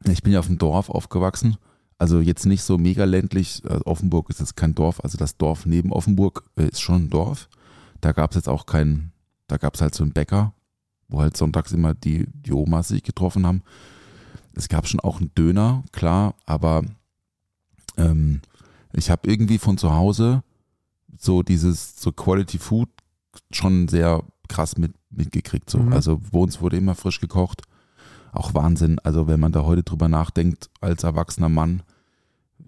ich 0.07 0.23
bin 0.23 0.33
ja 0.33 0.39
auf 0.39 0.47
dem 0.47 0.57
Dorf 0.57 0.89
aufgewachsen. 0.89 1.57
Also 1.99 2.19
jetzt 2.19 2.45
nicht 2.45 2.63
so 2.63 2.77
mega 2.77 3.05
ländlich. 3.05 3.61
Also 3.67 3.85
Offenburg 3.85 4.29
ist 4.29 4.39
jetzt 4.39 4.55
kein 4.55 4.75
Dorf. 4.75 5.03
Also 5.03 5.17
das 5.17 5.37
Dorf 5.37 5.65
neben 5.65 5.91
Offenburg 5.91 6.43
äh, 6.55 6.67
ist 6.67 6.81
schon 6.81 7.05
ein 7.05 7.09
Dorf. 7.09 7.49
Da 8.01 8.11
gab 8.11 8.31
es 8.31 8.35
jetzt 8.35 8.49
auch 8.49 8.65
keinen, 8.65 9.11
da 9.47 9.57
gab 9.57 9.75
es 9.75 9.81
halt 9.81 9.95
so 9.95 10.03
einen 10.03 10.13
Bäcker, 10.13 10.53
wo 11.07 11.21
halt 11.21 11.35
sonntags 11.35 11.71
immer 11.71 11.95
die, 11.95 12.27
die 12.27 12.53
Omas 12.53 12.89
sich 12.89 13.03
getroffen 13.03 13.47
haben. 13.47 13.63
Es 14.53 14.69
gab 14.69 14.87
schon 14.87 14.99
auch 14.99 15.19
einen 15.19 15.33
Döner, 15.35 15.83
klar, 15.91 16.35
aber 16.45 16.83
ähm, 17.97 18.41
ich 18.93 19.09
habe 19.09 19.29
irgendwie 19.29 19.57
von 19.57 19.77
zu 19.77 19.93
Hause 19.93 20.43
so 21.17 21.43
dieses, 21.43 21.99
so 21.99 22.11
Quality 22.11 22.59
Food 22.59 22.89
schon 23.51 23.87
sehr 23.87 24.23
krass 24.47 24.77
mit, 24.77 24.93
mitgekriegt. 25.09 25.69
So. 25.69 25.79
Mhm. 25.79 25.93
Also 25.93 26.19
bei 26.31 26.39
uns 26.39 26.61
wurde 26.61 26.77
immer 26.77 26.95
frisch 26.95 27.19
gekocht. 27.19 27.63
Auch 28.31 28.53
Wahnsinn. 28.53 28.99
Also 28.99 29.27
wenn 29.27 29.39
man 29.39 29.51
da 29.51 29.63
heute 29.63 29.83
drüber 29.83 30.07
nachdenkt, 30.07 30.69
als 30.81 31.03
erwachsener 31.03 31.49
Mann, 31.49 31.81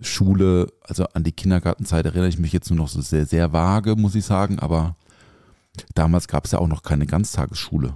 Schule, 0.02 0.72
also 0.84 1.06
an 1.14 1.24
die 1.24 1.32
Kindergartenzeit 1.32 2.06
erinnere 2.06 2.30
ich 2.30 2.40
mich 2.40 2.54
jetzt 2.54 2.70
nur 2.70 2.78
noch 2.78 2.88
so 2.88 3.02
sehr, 3.02 3.26
sehr 3.26 3.52
vage, 3.52 3.96
muss 3.96 4.16
ich 4.16 4.24
sagen, 4.26 4.60
aber 4.60 4.96
damals 5.96 6.28
gab 6.28 6.46
es 6.46 6.52
ja 6.52 6.60
auch 6.60 6.68
noch 6.68 6.84
keine 6.84 7.06
Ganztagesschule. 7.06 7.96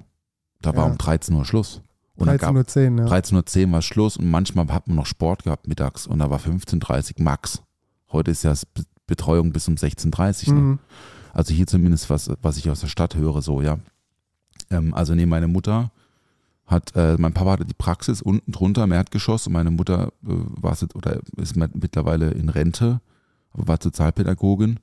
Da 0.62 0.76
war 0.76 0.86
Ja. 0.86 0.92
um 0.92 0.98
13 0.98 1.36
Uhr 1.36 1.46
Schluss. 1.46 1.82
Und 2.16 2.28
dann 2.28 2.38
gab 2.38 2.56
13.10 2.56 3.00
Uhr, 3.00 3.08
ja. 3.08 3.12
13.10 3.12 3.66
Uhr 3.68 3.72
war 3.74 3.82
Schluss 3.82 4.18
und 4.18 4.30
manchmal 4.30 4.68
hat 4.68 4.88
man 4.88 4.98
noch 4.98 5.06
Sport 5.06 5.44
gehabt 5.44 5.68
mittags 5.68 6.06
und 6.06 6.20
da 6.20 6.30
war 6.30 6.40
15.30 6.40 7.18
Uhr 7.20 7.24
max. 7.24 7.62
Heute 8.12 8.32
ist 8.32 8.44
ja 8.44 8.54
Betreuung 9.08 9.52
bis 9.52 9.68
um 9.68 9.76
16.30 9.76 10.48
Uhr. 10.50 10.54
Ne? 10.54 10.60
Mhm. 10.62 10.80
Also 11.34 11.54
hier 11.54 11.66
zumindest, 11.68 12.10
was, 12.10 12.30
was 12.42 12.58
ich 12.58 12.70
aus 12.70 12.82
der 12.82 12.88
Stadt 12.88 13.16
höre, 13.16 13.42
so, 13.42 13.62
ja. 13.62 13.80
Ähm, 14.70 14.94
also 14.94 15.16
nee, 15.16 15.26
meine 15.26 15.48
Mutter 15.48 15.92
hat, 16.66 16.96
äh, 16.96 17.16
mein 17.20 17.34
Papa 17.34 17.52
hatte 17.52 17.66
die 17.66 17.74
Praxis 17.74 18.22
unten 18.22 18.52
drunter 18.52 18.84
im 18.86 18.92
Erdgeschoss 18.92 19.48
und 19.48 19.54
meine 19.54 19.72
Mutter 19.72 20.08
äh, 20.24 20.28
war 20.28 20.78
oder 20.96 21.20
ist 21.38 21.56
mit- 21.56 21.76
mittlerweile 21.82 22.32
in 22.32 22.50
Rente, 22.50 23.02
aber 23.52 23.68
war 23.68 23.78
Sozialpädagogin 23.82 24.80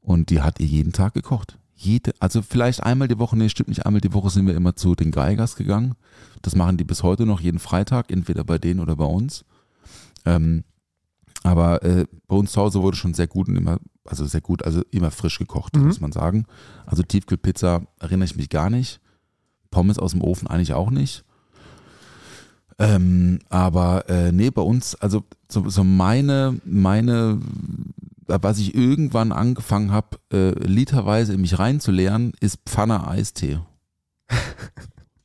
und 0.00 0.30
die 0.30 0.40
hat 0.40 0.58
ihr 0.60 0.66
jeden 0.66 0.92
Tag 0.92 1.14
gekocht. 1.14 1.58
Jede, 1.74 2.14
also 2.20 2.40
vielleicht 2.40 2.82
einmal 2.82 3.06
die 3.08 3.18
Woche, 3.18 3.36
nee, 3.36 3.50
stimmt 3.50 3.68
nicht, 3.68 3.84
einmal 3.84 4.00
die 4.00 4.14
Woche 4.14 4.30
sind 4.30 4.46
wir 4.46 4.54
immer 4.54 4.76
zu 4.76 4.94
den 4.94 5.10
Geigers 5.10 5.56
gegangen. 5.56 5.94
Das 6.40 6.56
machen 6.56 6.78
die 6.78 6.84
bis 6.84 7.02
heute 7.02 7.26
noch 7.26 7.40
jeden 7.40 7.58
Freitag, 7.58 8.10
entweder 8.10 8.44
bei 8.44 8.56
denen 8.56 8.80
oder 8.80 8.96
bei 8.96 9.04
uns. 9.04 9.44
Ähm, 10.24 10.64
aber 11.42 11.82
äh, 11.84 12.06
bei 12.26 12.34
uns 12.36 12.52
zu 12.52 12.60
Hause 12.62 12.80
wurde 12.82 12.96
schon 12.96 13.12
sehr 13.12 13.26
gut 13.26 13.48
und 13.48 13.56
immer, 13.56 13.78
also 14.06 14.24
sehr 14.24 14.40
gut, 14.40 14.64
also 14.64 14.82
immer 14.90 15.10
frisch 15.10 15.38
gekocht, 15.38 15.76
Mhm. 15.76 15.84
muss 15.88 16.00
man 16.00 16.12
sagen. 16.12 16.46
Also 16.86 17.02
Tiefkühlpizza 17.02 17.82
erinnere 18.00 18.24
ich 18.24 18.36
mich 18.36 18.48
gar 18.48 18.70
nicht. 18.70 19.00
Pommes 19.70 19.98
aus 19.98 20.12
dem 20.12 20.22
Ofen 20.22 20.48
eigentlich 20.48 20.74
auch 20.74 20.90
nicht. 20.90 21.24
Ähm, 22.78 23.38
aber 23.48 24.08
äh, 24.08 24.32
nee, 24.32 24.50
bei 24.50 24.62
uns, 24.62 24.94
also 24.96 25.24
so, 25.50 25.68
so 25.68 25.82
meine, 25.82 26.60
meine, 26.64 27.40
was 28.26 28.58
ich 28.58 28.74
irgendwann 28.74 29.32
angefangen 29.32 29.92
habe, 29.92 30.18
äh, 30.32 30.50
literweise 30.66 31.32
in 31.32 31.40
mich 31.40 31.58
reinzuleeren, 31.58 32.32
ist 32.40 32.60
Pfanne 32.66 33.06
Eistee. 33.06 33.60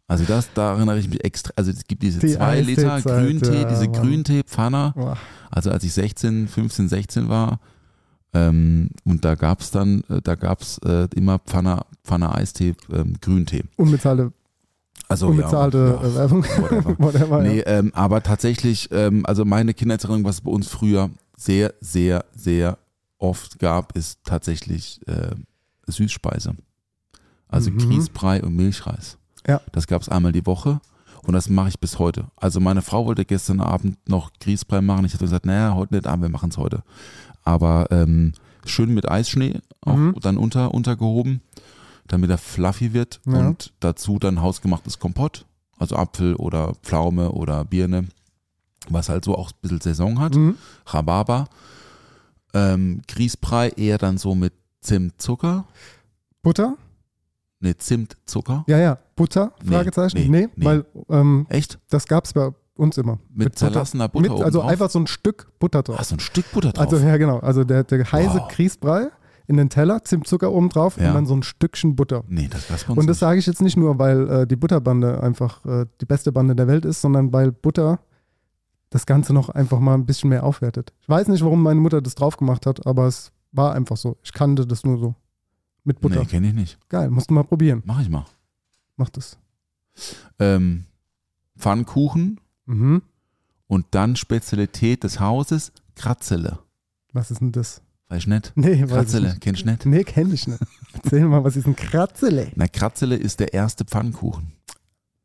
Also 0.07 0.25
das, 0.25 0.49
da 0.53 0.73
erinnere 0.73 0.99
ich 0.99 1.07
mich 1.07 1.23
extra, 1.23 1.53
also 1.55 1.71
es 1.71 1.87
gibt 1.87 2.03
diese 2.03 2.19
Die 2.19 2.33
zwei 2.33 2.59
Liter 2.59 2.99
Grüntee, 2.99 3.61
ja, 3.61 3.63
diese. 3.63 3.87
Grüntee-Pfanne. 3.87 4.93
Also 5.49 5.71
als 5.71 5.85
ich 5.85 5.93
16, 5.93 6.49
15, 6.49 6.89
16 6.89 7.29
war, 7.29 7.61
ähm, 8.33 8.89
und 9.03 9.25
da 9.25 9.35
gab's 9.35 9.71
dann, 9.71 10.03
äh, 10.09 10.21
da 10.21 10.35
gab's 10.35 10.77
äh, 10.79 11.07
immer 11.15 11.39
Pfanne, 11.39 11.81
Pfanne 12.03 12.33
Eistee, 12.33 12.75
ähm, 12.91 13.15
Grüntee. 13.21 13.63
Unbezahlte, 13.77 14.31
Also 15.09 15.27
unbezahlte 15.27 15.99
ja, 16.01 16.07
äh, 16.07 16.15
Werbung. 16.15 16.43
whatever. 16.57 16.95
Whatever, 16.99 17.41
Nee, 17.41 17.59
ja. 17.59 17.65
ähm, 17.67 17.91
aber 17.93 18.23
tatsächlich, 18.23 18.89
ähm, 18.91 19.25
also 19.25 19.43
meine 19.45 19.73
Kindheitserinnerung, 19.73 20.25
was 20.25 20.35
es 20.35 20.41
bei 20.41 20.51
uns 20.51 20.67
früher 20.69 21.09
sehr, 21.37 21.73
sehr, 21.81 22.23
sehr 22.35 22.77
oft 23.17 23.59
gab, 23.59 23.95
ist 23.97 24.19
tatsächlich 24.23 24.99
äh, 25.07 25.35
Süßspeise. 25.87 26.55
Also 27.47 27.69
Mhm. 27.71 27.77
Grießbrei 27.79 28.41
und 28.43 28.55
Milchreis. 28.55 29.17
Ja. 29.47 29.59
Das 29.73 29.87
gab 29.87 30.01
es 30.01 30.09
einmal 30.09 30.31
die 30.31 30.45
Woche 30.45 30.79
und 31.23 31.33
das 31.33 31.49
mache 31.49 31.67
ich 31.69 31.79
bis 31.79 31.99
heute. 31.99 32.27
Also 32.37 32.59
meine 32.59 32.81
Frau 32.81 33.05
wollte 33.05 33.25
gestern 33.25 33.59
Abend 33.59 33.97
noch 34.07 34.31
Grießbrei 34.39 34.81
machen. 34.81 35.03
Ich 35.05 35.13
habe 35.13 35.25
gesagt, 35.25 35.45
naja, 35.45 35.75
heute 35.75 35.95
nicht, 35.95 36.07
aber 36.07 36.21
wir 36.23 36.29
machen 36.29 36.49
es 36.49 36.57
heute. 36.57 36.83
Aber 37.43 37.87
ähm, 37.91 38.33
schön 38.65 38.93
mit 38.93 39.09
Eisschnee, 39.09 39.59
auch 39.81 39.95
Mhm. 39.95 40.15
dann 40.21 40.37
unter, 40.37 40.73
untergehoben, 40.73 41.41
damit 42.07 42.29
er 42.29 42.37
fluffy 42.37 42.93
wird 42.93 43.19
Ja. 43.25 43.39
und 43.47 43.73
dazu 43.79 44.19
dann 44.19 44.41
hausgemachtes 44.41 44.99
Kompott, 44.99 45.45
also 45.79 45.95
Apfel 45.95 46.35
oder 46.35 46.73
Pflaume 46.83 47.31
oder 47.31 47.65
Birne, 47.65 48.07
was 48.89 49.09
halt 49.09 49.25
so 49.25 49.35
auch 49.37 49.51
ein 49.51 49.57
bisschen 49.61 49.81
Saison 49.81 50.19
hat. 50.19 50.35
Mhm. 50.35 50.57
Rhabarber. 50.85 51.47
Ähm, 52.53 53.01
Grießbrei 53.07 53.69
eher 53.69 53.97
dann 53.97 54.17
so 54.17 54.35
mit 54.35 54.53
Zimtzucker. 54.81 55.65
Butter? 56.41 56.75
Ne, 57.59 57.77
Zimtzucker. 57.77 58.65
Ja, 58.67 58.77
ja. 58.79 58.97
Butter? 59.15 59.53
Fragezeichen? 59.65 60.17
nee, 60.17 60.27
Nee, 60.27 60.49
nee. 60.55 60.65
weil 60.65 60.85
ähm, 61.09 61.45
Echt? 61.49 61.79
das 61.89 62.07
gab 62.07 62.25
es 62.25 62.33
bei 62.33 62.51
uns 62.75 62.97
immer. 62.97 63.19
Mit, 63.33 63.57
zerlassener 63.57 64.07
Butter 64.09 64.21
Mit, 64.23 64.31
oben 64.31 64.43
also 64.43 64.61
einfach 64.61 64.89
so 64.89 64.99
ein 64.99 65.07
Stück 65.07 65.51
Butter 65.59 65.83
drauf. 65.83 65.97
Ah, 65.99 66.03
so 66.03 66.15
ein 66.15 66.19
Stück 66.19 66.51
Butter 66.51 66.71
drauf. 66.71 66.91
Also 66.91 67.05
ja, 67.05 67.17
genau. 67.17 67.39
Also 67.39 67.63
der, 67.63 67.83
der 67.83 68.09
heiße 68.11 68.39
Wow. 68.39 68.47
Grießbrei 68.49 69.09
in 69.47 69.57
den 69.57 69.69
Teller, 69.69 70.03
Zimtzucker 70.03 70.51
oben 70.51 70.69
drauf 70.69 70.97
Ja. 70.97 71.09
und 71.09 71.15
dann 71.15 71.25
so 71.25 71.35
ein 71.35 71.43
Stückchen 71.43 71.95
Butter. 71.95 72.23
nee, 72.27 72.47
das 72.47 72.67
bei 72.67 72.75
uns 72.75 72.97
Und 72.97 73.07
das 73.07 73.19
sage 73.19 73.39
ich 73.39 73.45
jetzt 73.45 73.61
nicht 73.61 73.75
nur, 73.77 73.99
weil 73.99 74.29
äh, 74.29 74.47
die 74.47 74.55
Butterbande 74.55 75.21
einfach 75.21 75.65
äh, 75.65 75.85
die 75.99 76.05
beste 76.05 76.31
Bande 76.31 76.55
der 76.55 76.67
Welt 76.67 76.85
ist, 76.85 77.01
sondern 77.01 77.33
weil 77.33 77.51
Butter 77.51 77.99
das 78.89 79.05
Ganze 79.05 79.33
noch 79.33 79.49
einfach 79.49 79.79
mal 79.79 79.93
ein 79.93 80.05
bisschen 80.05 80.29
mehr 80.29 80.43
aufwertet. 80.43 80.93
Ich 81.01 81.09
weiß 81.09 81.27
nicht, 81.27 81.43
warum 81.43 81.63
meine 81.63 81.79
Mutter 81.79 82.01
das 82.01 82.15
drauf 82.15 82.37
gemacht 82.37 82.65
hat, 82.65 82.85
aber 82.85 83.07
es 83.07 83.31
war 83.51 83.73
einfach 83.73 83.97
so. 83.97 84.17
Ich 84.23 84.31
kannte 84.33 84.65
das 84.65 84.83
nur 84.83 84.97
so. 84.97 85.15
Mit 85.83 85.99
Butter. 85.99 86.19
Nee, 86.21 86.25
kenne 86.25 86.47
ich 86.47 86.53
nicht. 86.53 86.89
Geil, 86.89 87.09
musst 87.09 87.29
du 87.29 87.33
mal 87.33 87.43
probieren. 87.43 87.81
Mach 87.85 88.01
ich 88.01 88.09
mal. 88.09 88.25
Mach 88.97 89.09
das. 89.09 89.37
Ähm, 90.39 90.85
Pfannkuchen 91.57 92.39
Mhm. 92.71 93.01
und 93.67 93.85
dann 93.91 94.15
Spezialität 94.15 95.03
des 95.03 95.19
Hauses, 95.19 95.71
Kratzele. 95.95 96.59
Was 97.13 97.29
ist 97.31 97.41
denn 97.41 97.51
das? 97.51 97.81
Weiß 98.09 98.19
ich 98.19 98.27
nicht. 98.27 98.51
Nee, 98.55 98.81
weiß 98.81 98.81
ich 98.81 98.87
Kratzele, 98.89 99.29
nicht. 99.29 99.41
kennst 99.41 99.61
du 99.61 99.65
nicht? 99.69 99.85
Nee, 99.85 100.03
kenn 100.03 100.33
ich 100.33 100.47
nicht. 100.47 100.59
Erzähl 100.93 101.25
mal, 101.25 101.43
was 101.43 101.55
ist 101.55 101.65
ein 101.67 101.75
Kratzele? 101.75 102.51
Na, 102.55 102.67
Kratzele 102.67 103.15
ist 103.15 103.39
der 103.39 103.53
erste 103.53 103.85
Pfannkuchen, 103.85 104.51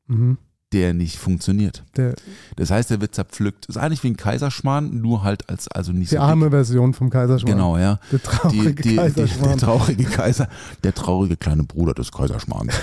Mhm. 0.07 0.39
der 0.73 0.95
nicht 0.95 1.19
funktioniert. 1.19 1.85
Der, 1.97 2.15
Das 2.57 2.71
heißt, 2.71 2.91
der 2.91 3.01
wird 3.01 3.15
zerpflückt. 3.15 3.67
Ist 3.67 3.77
eigentlich 3.77 4.03
wie 4.05 4.11
ein 4.11 4.17
Kaiserschmarrn, 4.17 5.01
nur 5.01 5.23
halt 5.25 5.49
als, 5.49 5.67
also 5.69 5.93
nicht 5.93 6.11
die 6.13 6.17
so 6.17 6.21
arme 6.23 6.47
dick. 6.47 6.53
Version 6.53 6.95
vom 6.95 7.11
Kaiserschmarrn. 7.11 7.57
Genau, 7.57 7.77
ja. 7.79 7.99
Der 8.13 8.19
Die, 8.19 8.25
traurige 8.25 8.75
die, 8.75 8.83
die, 8.91 8.95
der 8.97 9.05
Kaiserschmarrn. 9.05 9.59
traurige 9.59 10.05
Kaiser, 10.05 10.49
der 10.85 10.95
traurige 10.95 11.37
kleine 11.37 11.65
Bruder 11.65 11.95
des 11.95 12.11
Kaiserschmarrns. 12.13 12.75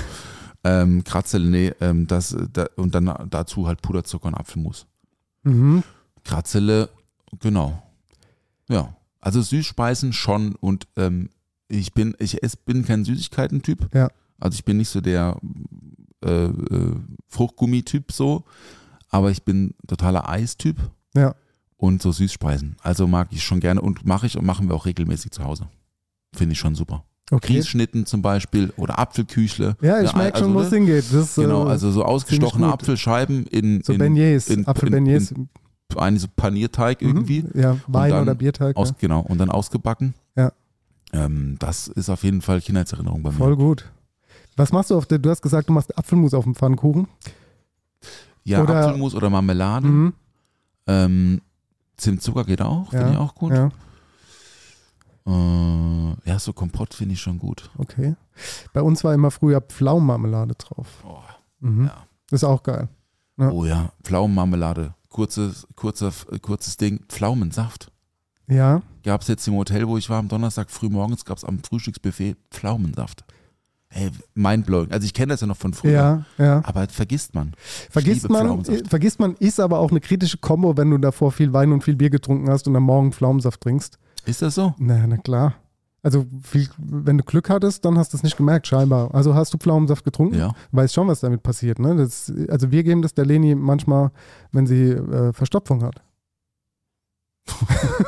Ähm, 0.63 1.03
Kratzele, 1.03 1.49
nee, 1.49 1.73
ähm, 1.81 2.07
das, 2.07 2.35
da, 2.53 2.67
und 2.75 2.95
dann 2.95 3.11
dazu 3.29 3.67
halt 3.67 3.81
Puderzucker 3.81 4.27
und 4.27 4.35
Apfelmus. 4.35 4.85
mhm. 5.43 5.83
Kratzele, 6.23 6.89
genau. 7.39 7.83
Ja, 8.69 8.95
also 9.19 9.41
Süßspeisen 9.41 10.13
schon 10.13 10.55
und 10.55 10.87
ähm, 10.95 11.29
ich 11.67 11.93
bin, 11.93 12.15
ich 12.19 12.41
ess, 12.43 12.55
bin 12.55 12.85
kein 12.85 13.03
Süßigkeiten-Typ. 13.03 13.93
Ja. 13.93 14.09
Also 14.39 14.55
ich 14.55 14.63
bin 14.63 14.77
nicht 14.77 14.89
so 14.89 15.01
der 15.01 15.37
äh, 16.23 16.45
äh, 16.45 16.95
Fruchtgummi-Typ 17.27 18.11
so, 18.11 18.45
aber 19.09 19.31
ich 19.31 19.43
bin 19.43 19.73
totaler 19.87 20.29
Eistyp 20.29 20.77
Ja. 21.13 21.35
und 21.77 22.01
so 22.01 22.11
Süßspeisen. 22.13 22.77
Also 22.81 23.07
mag 23.07 23.27
ich 23.31 23.43
schon 23.43 23.59
gerne 23.59 23.81
und 23.81 24.05
mache 24.05 24.27
ich 24.27 24.37
und 24.37 24.45
machen 24.45 24.69
wir 24.69 24.75
auch 24.75 24.85
regelmäßig 24.85 25.31
zu 25.31 25.43
Hause. 25.43 25.67
Finde 26.33 26.53
ich 26.53 26.59
schon 26.59 26.75
super. 26.75 27.03
Okay. 27.33 27.53
Grießschnitten 27.53 28.05
zum 28.05 28.21
Beispiel 28.21 28.71
oder 28.77 28.99
Apfelküchle. 28.99 29.75
Ja, 29.81 30.01
ich 30.01 30.13
merke 30.15 30.39
schon, 30.39 30.53
wo 30.53 30.59
es 30.61 30.71
ne? 30.71 30.77
hingeht. 30.77 31.05
Das 31.11 31.35
Genau, 31.35 31.67
äh, 31.67 31.71
also 31.71 31.91
so 31.91 32.03
ausgestochene. 32.03 32.71
Apfelscheiben 32.71 33.45
in, 33.47 33.81
so 33.83 33.93
in, 33.93 33.99
Beignets, 33.99 34.49
in- 34.49 34.67
Apfelbeignets. 34.67 35.31
in, 35.31 35.49
einen 35.95 36.17
so 36.19 36.27
Panierteig 36.35 37.01
Mhm. 37.01 37.07
irgendwie. 37.07 37.45
Ja, 37.53 37.77
Wein 37.87 38.11
dann 38.11 38.21
oder 38.23 38.35
Bierteig. 38.35 38.75
Aus, 38.77 38.89
ja. 38.89 38.95
Genau, 38.99 39.21
und 39.21 39.37
dann 39.39 39.49
ausgebacken. 39.49 40.13
Ja. 40.35 40.51
Ähm, 41.11 41.57
das 41.59 41.87
ist 41.87 42.09
auf 42.09 42.23
jeden 42.23 42.41
Fall 42.41 42.61
Kindheitserinnerung 42.61 43.21
bei 43.23 43.29
mir. 43.31 43.37
Voll 43.37 43.55
gut. 43.55 43.85
Was 44.55 44.71
machst 44.71 44.89
du 44.91 44.97
auf 44.97 45.05
der, 45.05 45.19
du 45.19 45.29
hast 45.29 45.41
gesagt, 45.41 45.69
du 45.69 45.73
machst 45.73 45.95
Apfelmus 45.97 46.33
auf 46.33 46.43
dem 46.43 46.55
Pfannkuchen. 46.55 47.07
Ja, 48.43 48.61
Oder- 48.61 48.87
Apfelmus 48.87 49.15
oder 49.15 49.29
Marmelade. 49.29 49.87
Mhm. 49.87 50.13
Ähm, 50.87 51.41
Zimtzucker 51.97 52.43
geht 52.43 52.61
auch, 52.61 52.91
Ja, 52.91 52.99
finde 52.99 53.13
ich 53.13 53.17
auch 53.19 53.35
gut. 53.35 53.53
Ja, 53.53 53.69
Äh, 55.25 56.29
ja, 56.29 56.39
so 56.39 56.53
Kompott 56.53 56.93
finde 56.93 57.13
ich 57.13 57.21
schon 57.21 57.39
gut. 57.39 57.69
okay. 57.77 58.15
Bei 58.73 58.81
uns 58.81 59.03
war 59.03 59.13
immer 59.13 59.31
früher 59.31 59.61
Pflaumenmarmelade 59.61 60.55
drauf. 60.55 60.87
Oh, 61.07 61.19
Mhm. 61.59 61.85
Ja. 61.85 62.07
Ist 62.31 62.43
auch 62.43 62.61
geil. 62.63 62.89
Ja. 63.37 63.49
oh 63.51 63.63
ja, 63.65 63.91
Pflaumenmarmelade. 64.03 64.93
Kurzes, 65.09 65.65
kurzer, 65.75 66.11
kurzes 66.41 66.75
Ding. 66.77 66.99
Pflaumensaft. 67.07 67.91
Ja, 68.47 68.81
Gab 69.03 69.21
es 69.21 69.27
jetzt 69.29 69.47
im 69.47 69.55
Hotel, 69.55 69.87
wo 69.87 69.97
ich 69.97 70.09
war, 70.09 70.19
am 70.19 70.27
Donnerstag 70.27 70.69
früh 70.69 70.89
morgens, 70.89 71.23
gab 71.23 71.37
es 71.37 71.45
am 71.45 71.59
Frühstücksbuffet 71.63 72.35
Pflaumensaft. 72.51 73.23
Hey, 73.87 74.09
mindblowing. 74.33 74.91
Also 74.91 75.05
ich 75.05 75.13
kenne 75.13 75.33
das 75.33 75.41
ja 75.41 75.47
noch 75.47 75.55
von 75.57 75.73
früher. 75.73 75.91
ja, 75.91 76.25
ja. 76.37 76.61
Aber 76.65 76.87
vergisst 76.89 77.33
man. 77.35 77.53
Vergisst 77.89 78.27
man, 78.27 78.65
vergisst 78.85 79.19
man, 79.19 79.35
ist 79.35 79.59
aber 79.59 79.79
auch 79.79 79.91
eine 79.91 80.01
kritische 80.01 80.37
Kombo, 80.39 80.75
wenn 80.75 80.89
du 80.89 80.97
davor 80.97 81.31
viel 81.31 81.53
Wein 81.53 81.71
und 81.71 81.83
viel 81.83 81.95
Bier 81.95 82.09
getrunken 82.09 82.49
hast 82.49 82.67
und 82.67 82.75
am 82.75 82.83
Morgen 82.83 83.13
Pflaumensaft 83.13 83.61
trinkst. 83.61 83.99
Ist 84.25 84.41
das 84.41 84.55
so? 84.55 84.73
Na, 84.77 85.05
na 85.07 85.17
klar. 85.17 85.55
Also, 86.01 86.25
viel, 86.41 86.67
wenn 86.77 87.17
du 87.17 87.23
Glück 87.23 87.49
hattest, 87.49 87.85
dann 87.85 87.97
hast 87.97 88.11
du 88.11 88.17
es 88.17 88.23
nicht 88.23 88.35
gemerkt, 88.35 88.67
scheinbar. 88.67 89.13
Also 89.15 89.35
hast 89.35 89.53
du 89.53 89.57
Pflaumensaft 89.57 90.03
getrunken? 90.03 90.37
Ja. 90.37 90.51
Weißt 90.73 90.93
schon, 90.93 91.07
was 91.07 91.21
damit 91.21 91.43
passiert. 91.43 91.79
Ne? 91.79 91.95
Das, 91.95 92.31
also 92.49 92.71
wir 92.71 92.83
geben 92.83 93.01
das 93.01 93.13
der 93.13 93.25
Leni 93.25 93.55
manchmal, 93.55 94.11
wenn 94.51 94.67
sie 94.67 94.89
äh, 94.91 95.31
Verstopfung 95.31 95.81
hat. 95.83 96.01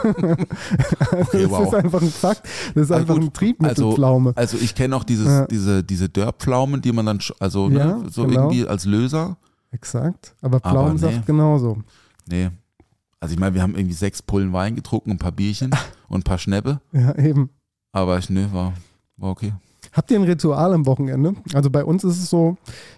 Okay, 0.06 1.44
das 1.44 1.50
wow. 1.52 1.68
ist 1.68 1.74
einfach 1.76 2.02
ein 2.02 2.10
Fakt. 2.10 2.44
Das 2.74 2.84
ist 2.84 2.92
Ah, 2.92 2.98
einfach 2.98 3.16
gut. 3.16 3.24
ein 3.24 3.34
Triebmittelpflaume. 3.34 4.34
Also 4.36 4.58
ich 4.58 4.76
kenne 4.76 4.96
auch 4.96 5.04
dieses, 5.04 5.28
Ja. 5.28 5.46
diese, 5.48 5.84
diese 5.84 6.10
Dörrpflaumen, 6.10 6.82
die 6.82 6.92
man 6.92 7.06
dann, 7.06 7.20
also 7.40 7.70
Ja, 7.70 7.98
ne, 7.98 8.10
so 8.10 8.26
genau. 8.26 8.44
irgendwie 8.50 8.68
als 8.68 8.86
Löser. 8.86 9.38
Exakt. 9.72 10.36
Aber 10.42 10.58
Aber 10.58 10.70
Pflaumensaft 10.70 11.16
nee. 11.18 11.24
genauso. 11.26 11.78
Nee. 12.30 12.50
Also 13.26 13.34
ich 13.34 13.40
meine, 13.40 13.56
wir 13.56 13.64
haben 13.64 13.74
irgendwie 13.74 13.96
sechs 13.96 14.22
Pullen 14.22 14.54
Wein 14.54 14.76
getrunken, 14.76 15.10
ein 15.10 15.18
paar 15.18 15.32
Bierchen 15.32 15.72
und 16.10 16.20
ein 16.20 16.24
paar 16.24 16.38
Schnäppe. 16.38 16.80
Ja, 16.92 17.18
eben. 17.18 17.50
Aber 17.92 18.20
ich, 18.20 18.30
nee, 18.30 18.46
war, 18.52 18.74
war 19.18 19.32
okay. 19.32 19.52
Habt 19.94 20.12
ihr 20.12 20.20
ein 20.20 20.26
Ritual 20.26 20.76
am 20.76 20.86
Wochenende? 20.86 21.34
Also 21.56 21.72
bei 21.72 21.84
uns 21.84 22.04
ist 22.04 22.20
es 22.20 22.30
so, 22.30 22.56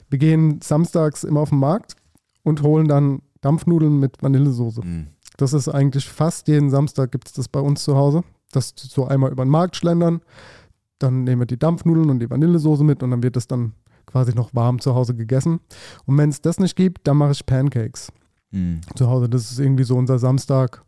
wir 0.10 0.20
gehen 0.20 0.60
samstags 0.62 1.24
immer 1.24 1.40
auf 1.40 1.52
den 1.52 1.60
Markt 1.60 1.96
und 2.44 2.62
holen 2.62 2.90
dann 2.90 3.22
Dampfnudeln 3.40 4.02
mit 4.02 4.22
Vanillesoße. 4.22 4.82
Mhm. 4.84 5.08
Das 5.38 5.54
ist 5.54 5.70
eigentlich 5.70 6.10
fast 6.10 6.50
jeden 6.50 6.72
Samstag 6.72 7.14
gibt 7.14 7.30
es 7.30 7.34
das 7.34 7.48
bei 7.48 7.62
uns 7.62 7.86
zu 7.86 7.96
Hause. 7.96 8.26
Das 8.52 8.74
so 8.76 9.08
einmal 9.08 9.32
über 9.32 9.46
den 9.46 9.50
Markt 9.50 9.78
schlendern, 9.78 10.20
dann 11.00 11.24
nehmen 11.24 11.44
wir 11.44 11.46
die 11.46 11.58
Dampfnudeln 11.58 12.10
und 12.10 12.20
die 12.20 12.30
Vanillesoße 12.30 12.84
mit 12.84 13.02
und 13.02 13.12
dann 13.12 13.24
wird 13.24 13.38
das 13.38 13.48
dann 13.48 13.72
quasi 14.06 14.34
noch 14.34 14.54
warm 14.54 14.82
zu 14.82 14.94
Hause 14.94 15.16
gegessen. 15.16 15.62
Und 16.06 16.18
wenn 16.18 16.32
es 16.32 16.42
das 16.42 16.60
nicht 16.60 16.76
gibt, 16.76 17.08
dann 17.08 17.16
mache 17.16 17.32
ich 17.32 17.46
Pancakes 17.46 18.12
Mhm. 18.52 18.82
zu 18.96 19.08
Hause. 19.08 19.28
Das 19.30 19.52
ist 19.52 19.60
irgendwie 19.60 19.84
so 19.84 19.96
unser 19.96 20.20
Samstag, 20.20 20.84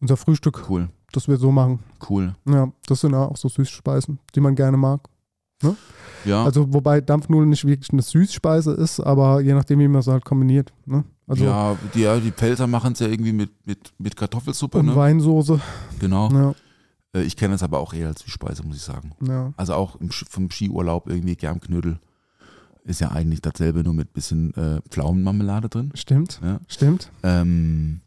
unser 0.00 0.16
Frühstück, 0.16 0.68
Cool, 0.68 0.88
das 1.12 1.28
wir 1.28 1.36
so 1.36 1.52
machen. 1.52 1.80
cool. 2.10 2.34
Ja, 2.46 2.72
das 2.86 3.00
sind 3.00 3.12
ja 3.12 3.24
auch 3.26 3.36
so 3.36 3.48
Süßspeisen, 3.48 4.18
die 4.34 4.40
man 4.40 4.54
gerne 4.54 4.76
mag. 4.76 5.00
Ja, 6.24 6.44
Also 6.44 6.72
wobei 6.72 7.00
Dampfnudeln 7.00 7.50
nicht 7.50 7.64
wirklich 7.64 7.92
eine 7.92 8.02
Süßspeise 8.02 8.72
ist, 8.72 8.98
aber 8.98 9.40
je 9.40 9.54
nachdem, 9.54 9.78
wie 9.78 9.86
man 9.88 10.00
es 10.00 10.08
halt 10.08 10.24
kombiniert. 10.24 10.72
Ne? 10.86 11.04
Also 11.28 11.44
ja, 11.44 11.76
die, 11.94 12.00
ja, 12.00 12.18
die 12.18 12.32
Pfälzer 12.32 12.66
machen 12.66 12.92
es 12.94 12.98
ja 12.98 13.06
irgendwie 13.06 13.32
mit, 13.32 13.50
mit, 13.64 13.92
mit 13.98 14.16
Kartoffelsuppe, 14.16 14.78
und 14.78 14.86
ne? 14.86 14.96
Weinsoße. 14.96 15.60
Genau. 16.00 16.28
Ja, 16.32 16.54
Äh, 17.14 17.22
Ich 17.22 17.36
kenne 17.36 17.54
es 17.54 17.62
aber 17.62 17.78
auch 17.78 17.92
eher 17.94 18.08
als 18.08 18.22
Süßspeise, 18.22 18.64
muss 18.64 18.76
ich 18.76 18.82
sagen. 18.82 19.12
ja. 19.24 19.52
Also 19.56 19.74
auch 19.74 19.96
im, 20.00 20.10
vom 20.10 20.50
Skiurlaub 20.50 21.08
irgendwie 21.08 21.36
Germknödel 21.36 22.00
ist 22.84 23.00
ja 23.00 23.10
eigentlich 23.12 23.40
dasselbe, 23.40 23.82
nur 23.84 23.94
mit 23.94 24.12
bisschen 24.12 24.54
äh, 24.54 24.80
Pflaumenmarmelade 24.90 25.68
drin. 25.68 25.92
Stimmt, 25.94 26.40
Ja. 26.42 26.60
stimmt. 26.68 27.10
Ähm, 27.22 28.00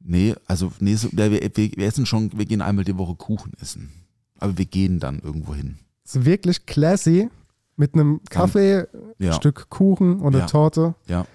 nee, 0.00 0.34
also 0.46 0.72
nee, 0.80 0.94
so, 0.94 1.08
wir, 1.12 1.30
wir, 1.30 1.50
wir 1.54 1.86
essen 1.86 2.06
schon, 2.06 2.30
wir 2.36 2.44
gehen 2.46 2.62
einmal 2.62 2.84
die 2.84 2.96
Woche 2.98 3.14
Kuchen 3.14 3.52
essen. 3.60 3.90
Aber 4.38 4.58
wir 4.58 4.64
gehen 4.66 4.98
dann 4.98 5.20
irgendwo 5.20 5.54
hin. 5.54 5.78
Ist 6.04 6.24
wirklich 6.24 6.66
classy 6.66 7.28
mit 7.76 7.94
einem 7.94 8.20
Kaffee, 8.28 8.86
Ja, 9.18 9.32
Stück 9.34 9.68
Kuchen 9.70 10.20
oder 10.20 10.40
Ja. 10.40 10.46
Torte. 10.46 10.94
ja. 11.08 11.26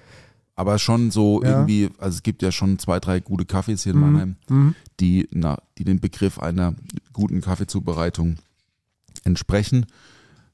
Aber 0.56 0.80
schon 0.80 1.12
so 1.12 1.44
Ja. 1.44 1.50
irgendwie, 1.52 1.90
also 2.00 2.16
es 2.16 2.24
gibt 2.24 2.42
ja 2.42 2.52
schon 2.52 2.80
zwei, 2.80 3.00
drei 3.00 3.20
gute 3.20 3.46
Kaffees 3.46 3.84
hier 3.84 3.94
in 3.94 4.00
Mhm. 4.00 4.06
Mannheim, 4.06 4.36
Mhm. 4.50 4.76
die, 5.00 5.28
na, 5.32 5.60
die 5.78 5.84
dem 5.84 6.00
Begriff 6.00 6.40
einer 6.40 6.74
guten 7.14 7.42
Kaffeezubereitung 7.42 8.38
entsprechen. 9.24 9.86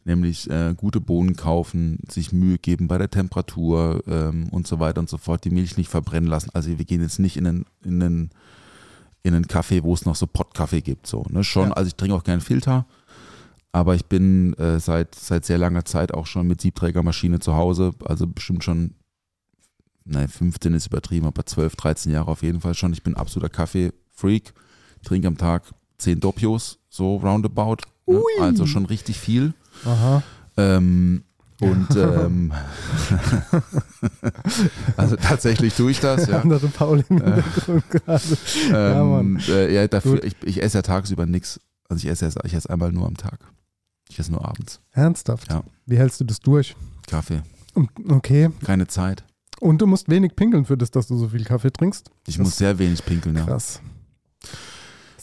Nämlich 0.06 0.50
äh, 0.50 0.74
gute 0.76 1.00
Bohnen 1.00 1.36
kaufen, 1.38 2.00
sich 2.10 2.34
Mühe 2.34 2.58
geben 2.58 2.88
bei 2.90 2.98
der 2.98 3.10
Temperatur 3.10 4.04
ähm, 4.08 4.50
und 4.50 4.68
so 4.68 4.80
weiter 4.80 5.00
und 5.00 5.10
so 5.10 5.18
fort, 5.18 5.46
die 5.46 5.50
Milch 5.50 5.78
nicht 5.78 5.90
verbrennen 5.90 6.30
lassen. 6.30 6.50
Also 6.54 6.78
wir 6.78 6.84
gehen 6.86 7.02
jetzt 7.02 7.20
nicht 7.20 7.38
in 7.38 7.48
einen, 7.48 7.66
in 7.86 8.04
einen, 8.04 8.30
in 9.24 9.34
einen 9.34 9.48
Kaffee, 9.48 9.82
wo 9.84 9.94
es 9.94 10.06
noch 10.06 10.16
so 10.18 10.28
Pottkaffee 10.28 10.82
gibt. 10.82 11.08
So, 11.08 11.26
ne? 11.30 11.44
Schon, 11.46 11.70
Ja. 11.70 11.74
also 11.76 11.88
ich 11.88 11.96
trinke 11.96 12.16
auch 12.16 12.24
keinen 12.26 12.42
Filter, 12.42 12.86
aber 13.72 13.96
ich 13.96 14.06
bin 14.06 14.54
äh, 14.56 14.78
seit, 14.82 15.16
seit 15.16 15.46
sehr 15.46 15.58
langer 15.58 15.86
Zeit 15.86 16.14
auch 16.14 16.28
schon 16.28 16.48
mit 16.48 16.60
Siebträgermaschine 16.60 17.40
zu 17.40 17.54
Hause, 17.56 17.94
also 18.04 18.28
bestimmt 18.28 18.66
schon, 18.66 18.96
nein, 20.04 20.28
15 20.28 20.74
ist 20.74 20.88
übertrieben, 20.88 21.28
aber 21.28 21.46
12, 21.46 21.78
13 21.78 22.12
Jahre 22.12 22.30
auf 22.32 22.44
jeden 22.44 22.60
Fall 22.60 22.74
schon. 22.74 22.92
Ich 22.92 23.04
bin 23.04 23.16
absoluter 23.16 23.50
Kaffee-Freak, 23.50 24.54
trinke 25.06 25.30
am 25.30 25.38
Tag 25.38 25.64
10 26.00 26.20
Doppios, 26.20 26.80
so 26.90 27.16
roundabout. 27.16 27.78
Ne? 28.06 28.22
Also 28.42 28.66
schon 28.66 28.86
richtig 28.86 29.18
viel. 29.18 29.54
Aha. 29.86 30.24
Ähm, 30.58 31.24
und 31.60 31.88
ähm, 31.96 32.52
also 34.98 35.16
tatsächlich 35.16 35.74
tue 35.76 35.92
ich 35.92 36.00
das, 36.00 36.28
ja. 36.28 36.40
Andere 36.42 36.68
Paul 36.68 37.04
im 37.10 37.18
Hintergrund 37.22 37.90
gerade. 37.90 38.24
Ja, 38.70 39.02
Ähm, 39.02 39.10
Mann. 39.12 39.44
äh, 39.48 39.74
ja, 39.74 39.88
dafür, 39.88 40.16
Gut. 40.16 40.24
ich, 40.26 40.36
ich 40.44 40.62
esse 40.64 40.78
ja 40.80 40.82
tagsüber 40.82 41.26
nichts. 41.26 41.60
Also 41.90 42.06
ich 42.06 42.12
esse, 42.12 42.30
ich 42.44 42.54
esse 42.54 42.70
einmal 42.70 42.92
nur 42.92 43.06
am 43.08 43.18
Tag. 43.18 43.40
Ich 44.10 44.20
esse 44.20 44.32
nur 44.32 44.46
abends. 44.48 44.80
Ernsthaft? 44.92 45.50
Ja. 45.52 45.64
Wie 45.86 45.98
hältst 45.98 46.20
du 46.20 46.24
das 46.26 46.40
durch? 46.40 46.76
Kaffee. 47.08 47.42
Okay. 48.10 48.50
Keine 48.66 48.88
Zeit. 48.88 49.24
Und 49.60 49.82
du 49.82 49.88
musst 49.88 50.10
wenig 50.10 50.36
pinkeln 50.36 50.66
für 50.66 50.78
das, 50.78 50.92
dass 50.92 51.08
du 51.08 51.18
so 51.18 51.30
viel 51.30 51.44
Kaffee 51.46 51.72
trinkst. 51.72 52.12
Ich 52.28 52.36
Das- 52.38 52.44
muss 52.46 52.58
sehr 52.58 52.78
wenig 52.80 53.04
pinkeln, 53.06 53.36
ja. 53.38 53.46
Krass. 53.46 53.82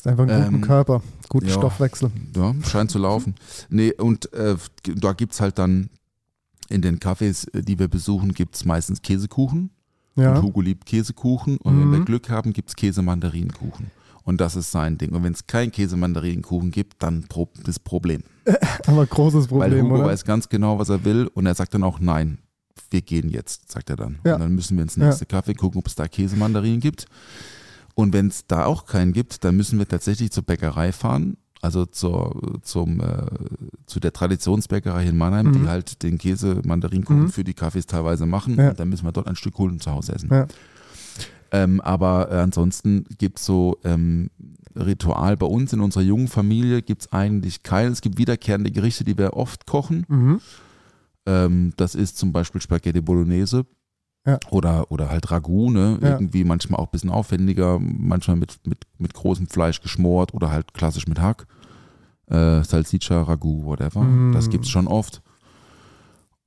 Ist 0.00 0.06
einfach 0.06 0.26
einen 0.26 0.44
guten 0.44 0.54
Ähm, 0.56 0.60
Körper, 0.62 1.02
guten 1.28 1.46
ja. 1.48 1.52
Stoffwechsel. 1.52 2.10
Ja, 2.34 2.54
scheint 2.66 2.90
zu 2.90 2.98
laufen. 2.98 3.34
Nee, 3.68 3.92
und 3.92 4.32
äh, 4.32 4.56
da 4.96 5.12
gibt 5.12 5.34
es 5.34 5.40
halt 5.42 5.58
dann 5.58 5.90
in 6.70 6.80
den 6.80 6.98
Cafés, 7.00 7.46
äh, 7.54 7.60
die 7.62 7.78
wir 7.78 7.88
besuchen, 7.88 8.32
gibt 8.32 8.54
es 8.56 8.64
meistens 8.64 9.02
Käsekuchen. 9.02 9.70
Und 10.16 10.22
Ja. 10.22 10.40
Hugo 10.42 10.62
liebt 10.62 10.86
Käsekuchen. 10.86 11.58
Und 11.58 11.78
wenn 11.78 11.88
Mhm. 11.88 11.92
wir 11.92 12.04
Glück 12.06 12.30
haben, 12.30 12.52
gibt 12.54 12.70
es 12.70 12.76
Käse-Mandarinenkuchen. 12.76 13.90
Und 14.24 14.40
das 14.40 14.56
ist 14.56 14.70
sein 14.70 14.96
Ding. 14.96 15.10
Und 15.10 15.22
wenn 15.22 15.34
es 15.34 15.46
keinen 15.46 15.70
Käse-Mandarinenkuchen 15.70 16.70
gibt, 16.70 17.02
dann 17.02 17.24
pro 17.28 17.48
das 17.64 17.78
Problem. 17.78 18.22
Aber 18.86 19.04
großes 19.04 19.50
Weil 19.50 19.68
Problem, 19.68 19.84
Hugo 19.86 19.96
oder? 19.96 20.04
weiß 20.06 20.24
ganz 20.24 20.48
genau, 20.48 20.78
was 20.78 20.88
er 20.88 21.04
will. 21.04 21.28
Und 21.34 21.44
er 21.44 21.54
sagt 21.54 21.74
dann 21.74 21.82
auch 21.82 22.00
nein. 22.00 22.38
Wir 22.90 23.02
gehen 23.02 23.28
jetzt, 23.28 23.70
sagt 23.70 23.90
er 23.90 23.96
dann. 23.96 24.18
Ja. 24.24 24.34
Und 24.34 24.40
dann 24.40 24.54
müssen 24.54 24.76
wir 24.78 24.82
ins 24.82 24.96
Ja. 24.96 25.04
nächste 25.06 25.26
Kaffee 25.26 25.52
gucken, 25.54 25.78
ob 25.78 25.86
es 25.86 25.94
da 25.94 26.08
Käsemandarinen 26.08 26.80
gibt. 26.80 27.04
Und 28.00 28.12
wenn 28.12 28.28
es 28.28 28.46
da 28.46 28.64
auch 28.64 28.86
keinen 28.86 29.12
gibt, 29.12 29.44
dann 29.44 29.56
müssen 29.56 29.78
wir 29.78 29.86
tatsächlich 29.88 30.30
zur 30.32 30.42
Bäckerei 30.44 30.92
fahren. 30.92 31.36
Also 31.62 31.84
zur, 31.84 32.58
zum, 32.62 33.00
äh, 33.00 33.26
zu 33.86 34.00
der 34.00 34.14
Traditionsbäckerei 34.14 35.04
in 35.06 35.18
Mannheim, 35.18 35.48
Mhm. 35.48 35.52
die 35.52 35.68
halt 35.68 36.02
den 36.02 36.16
Käse-Mandarinkuchen 36.16 37.24
Mhm. 37.24 37.28
für 37.30 37.44
die 37.44 37.52
Kaffees 37.52 37.84
teilweise 37.86 38.24
machen. 38.24 38.56
Ja. 38.56 38.70
Und 38.70 38.80
dann 38.80 38.88
müssen 38.88 39.04
wir 39.04 39.12
dort 39.12 39.26
ein 39.28 39.36
Stück 39.36 39.58
holen 39.58 39.72
und 39.72 39.82
zu 39.82 39.90
Hause 39.90 40.14
essen. 40.14 40.30
Ja. 40.32 40.46
Ähm, 41.52 41.80
aber 41.82 42.30
äh, 42.30 42.36
ansonsten 42.36 43.04
gibt 43.18 43.38
es 43.40 43.44
so 43.44 43.76
ähm, 43.84 44.30
Ritual 44.74 45.36
bei 45.36 45.46
uns 45.46 45.72
in 45.72 45.80
unserer 45.80 46.02
jungen 46.04 46.28
Familie 46.28 46.80
gibt 46.80 47.02
es 47.02 47.12
eigentlich 47.12 47.62
keinen. 47.64 47.92
Es 47.92 48.00
gibt 48.00 48.18
wiederkehrende 48.18 48.70
Gerichte, 48.70 49.04
die 49.04 49.18
wir 49.18 49.34
oft 49.34 49.66
kochen. 49.66 50.06
Mhm. 50.08 50.40
Ähm, 51.26 51.72
das 51.76 51.94
ist 51.94 52.16
zum 52.18 52.32
Beispiel 52.32 52.60
Spaghetti 52.62 53.00
Bolognese. 53.00 53.66
Ja. 54.26 54.38
Oder, 54.50 54.90
oder 54.92 55.08
halt 55.08 55.30
Ragout, 55.30 55.70
ne? 55.70 55.98
Ja. 56.02 56.10
Irgendwie 56.10 56.44
manchmal 56.44 56.78
auch 56.80 56.86
ein 56.88 56.90
bisschen 56.92 57.10
aufwendiger, 57.10 57.78
manchmal 57.80 58.36
mit, 58.36 58.58
mit, 58.66 58.84
mit 58.98 59.14
großem 59.14 59.46
Fleisch 59.46 59.80
geschmort 59.80 60.34
oder 60.34 60.50
halt 60.50 60.74
klassisch 60.74 61.06
mit 61.06 61.20
Hack. 61.20 61.46
Äh, 62.26 62.62
Salsiccia, 62.62 63.22
Ragout, 63.22 63.64
whatever. 63.64 64.02
Mm. 64.02 64.32
Das 64.32 64.50
gibt's 64.50 64.68
schon 64.68 64.86
oft. 64.86 65.22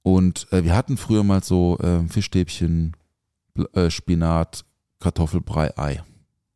Und 0.03 0.47
äh, 0.51 0.63
wir 0.63 0.76
hatten 0.76 0.97
früher 0.97 1.24
mal 1.24 1.43
so 1.43 1.78
äh, 1.80 2.07
Fischstäbchen, 2.07 2.95
äh, 3.74 3.89
Spinat, 3.89 4.65
Kartoffelbrei, 4.99 5.78
Ei. 5.78 6.01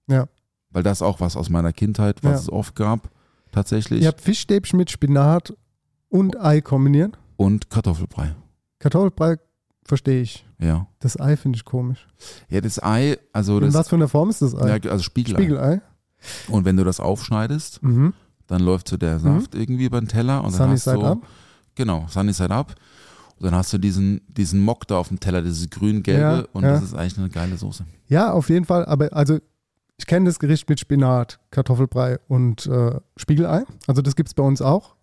Ja. 0.07 0.27
Weil 0.69 0.83
das 0.83 1.01
auch 1.01 1.19
was 1.19 1.35
aus 1.35 1.49
meiner 1.49 1.73
Kindheit, 1.73 2.23
was 2.23 2.31
Ja. 2.31 2.37
es 2.39 2.51
oft 2.51 2.75
gab, 2.75 3.09
tatsächlich. 3.51 4.01
Ihr 4.01 4.09
habt 4.09 4.21
Fischstäbchen 4.21 4.77
mit 4.77 4.91
Spinat 4.91 5.53
und 6.09 6.39
Ei 6.39 6.61
kombiniert. 6.61 7.17
Und 7.37 7.69
Kartoffelbrei. 7.69 8.35
Kartoffelbrei 8.79 9.37
verstehe 9.87 10.21
ich. 10.21 10.45
Ja. 10.59 10.87
Das 10.99 11.19
Ei 11.19 11.35
finde 11.37 11.57
ich 11.57 11.65
komisch. 11.65 12.07
Ja, 12.49 12.61
das 12.61 12.81
Ei, 12.81 13.17
also 13.33 13.57
In 13.57 13.65
das 13.65 13.73
was 13.73 13.89
für 13.89 13.95
einer 13.95 14.07
Form 14.07 14.29
ist 14.29 14.41
das 14.41 14.55
Ei? 14.55 14.77
ja, 14.77 14.91
also 14.91 15.03
Spiegelei. 15.03 15.39
Spiegelei. 15.39 15.81
Und 16.49 16.65
wenn 16.65 16.77
du 16.77 16.83
das 16.83 16.99
aufschneidest, 16.99 17.81
Mhm. 17.83 18.13
dann 18.47 18.61
läuft 18.61 18.87
so 18.89 18.97
der 18.97 19.19
Saft 19.19 19.55
irgendwie 19.55 19.85
über 19.85 19.99
den 19.99 20.07
Teller 20.07 20.39
und 20.43 20.51
dann 20.53 20.57
Sunny 20.59 20.71
hast 20.73 20.83
side 20.85 20.95
du 20.97 21.03
up. 21.05 21.19
genau 21.75 22.05
Sunny 22.09 22.33
Side 22.33 22.51
Up. 22.53 22.75
Und 23.39 23.45
dann 23.45 23.53
hast 23.55 23.71
du 23.71 23.77
diesen 23.77 24.21
diesen 24.27 24.59
Mock 24.61 24.87
da 24.87 24.97
auf 24.97 25.09
dem 25.09 25.19
Teller, 25.19 25.41
dieses 25.43 25.69
grün-gelbe 25.69 26.21
Ja, 26.21 26.45
und 26.53 26.63
ja. 26.63 26.71
das 26.73 26.83
ist 26.83 26.95
eigentlich 26.95 27.17
eine 27.19 27.29
geile 27.29 27.55
Soße. 27.57 27.85
Ja, 28.07 28.31
auf 28.33 28.49
jeden 28.49 28.65
Fall. 28.65 28.85
Aber 28.85 29.09
also 29.13 29.37
ich 29.99 30.05
kenne 30.07 30.25
das 30.25 30.39
Gericht 30.39 30.67
mit 30.69 30.79
Spinat, 30.79 31.39
Kartoffelbrei 31.51 32.19
und 32.27 32.65
äh, 32.65 32.99
Spiegelei. 33.15 33.63
Also 33.85 34.01
das 34.01 34.15
gibt 34.15 34.29
es 34.29 34.33
bei 34.33 34.43
uns 34.43 34.61
auch. 34.61 34.95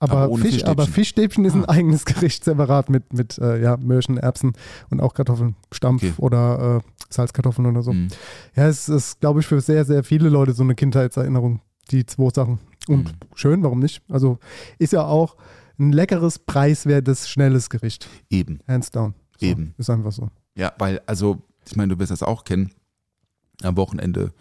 Aber, 0.00 0.18
Aber 0.18 0.34
Fisch, 0.36 0.42
Fischstäbchen. 0.42 0.68
aber 0.68 0.86
Fischstäbchen 0.86 1.44
ist 1.44 1.54
ein 1.54 1.64
Ah. 1.64 1.72
eigenes 1.72 2.04
Gericht, 2.04 2.44
separat 2.44 2.88
mit, 2.88 3.12
mit 3.12 3.36
äh, 3.38 3.60
ja, 3.60 3.76
Möhrchen, 3.76 4.16
Erbsen 4.16 4.52
und 4.90 5.00
auch 5.00 5.14
Kartoffeln, 5.14 5.56
Stampf 5.72 6.02
Okay. 6.02 6.12
oder 6.18 6.82
äh, 6.84 6.90
Salzkartoffeln 7.10 7.66
oder 7.66 7.82
so. 7.82 7.92
Mhm. 7.92 8.08
Ja, 8.54 8.68
es 8.68 8.88
ist, 8.88 9.20
glaube 9.20 9.40
ich, 9.40 9.46
für 9.46 9.60
sehr, 9.60 9.84
sehr 9.84 10.04
viele 10.04 10.28
Leute 10.28 10.52
so 10.52 10.62
eine 10.62 10.74
Kindheitserinnerung, 10.76 11.60
die 11.90 12.06
zwei 12.06 12.28
Sachen. 12.32 12.58
Und 12.86 13.08
Mhm. 13.08 13.16
schön, 13.34 13.62
warum 13.64 13.80
nicht? 13.80 14.02
Also 14.08 14.38
ist 14.78 14.92
ja 14.92 15.04
auch 15.04 15.36
ein 15.80 15.92
leckeres, 15.92 16.38
preiswertes, 16.38 17.28
schnelles 17.28 17.68
Gericht. 17.68 18.08
Eben. 18.30 18.60
Hands 18.68 18.88
down. 18.90 19.14
So, 19.40 19.46
Eben. 19.46 19.74
Ist 19.78 19.90
einfach 19.90 20.12
so. 20.12 20.28
Ja, 20.56 20.72
weil 20.78 21.00
also 21.06 21.42
ich 21.66 21.76
meine, 21.76 21.94
du 21.94 21.98
wirst 22.00 22.10
das 22.12 22.22
auch 22.22 22.44
kennen. 22.44 22.70
Am 23.62 23.76
Wochenende 23.76 24.32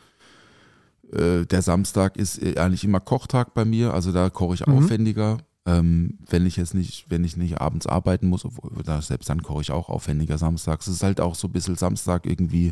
äh, 1.11 1.45
der 1.45 1.61
Samstag 1.61 2.17
ist 2.17 2.41
äh, 2.41 2.57
eigentlich 2.59 2.83
immer 2.83 2.99
Kochtag 2.99 3.53
bei 3.53 3.65
mir, 3.65 3.93
also 3.93 4.11
da 4.11 4.29
koche 4.29 4.55
ich 4.55 4.67
Mhm. 4.67 4.73
aufwendiger. 4.77 5.37
Ähm, 5.67 6.17
wenn 6.29 6.45
ich 6.45 6.55
jetzt 6.55 6.73
nicht, 6.73 7.05
wenn 7.09 7.23
ich 7.25 7.35
nicht 7.37 7.59
abends 7.59 7.85
arbeiten 7.87 8.27
muss, 8.29 8.45
obwohl, 8.45 8.71
da, 8.83 9.01
selbst 9.01 9.29
dann 9.29 9.43
koche 9.43 9.61
ich 9.61 9.71
auch 9.71 9.89
aufwendiger 9.89 10.37
samstags. 10.37 10.87
Es 10.87 10.95
ist 10.95 11.03
halt 11.03 11.19
auch 11.21 11.35
so 11.35 11.47
ein 11.49 11.51
bisschen 11.51 11.75
Samstag 11.75 12.25
irgendwie 12.25 12.71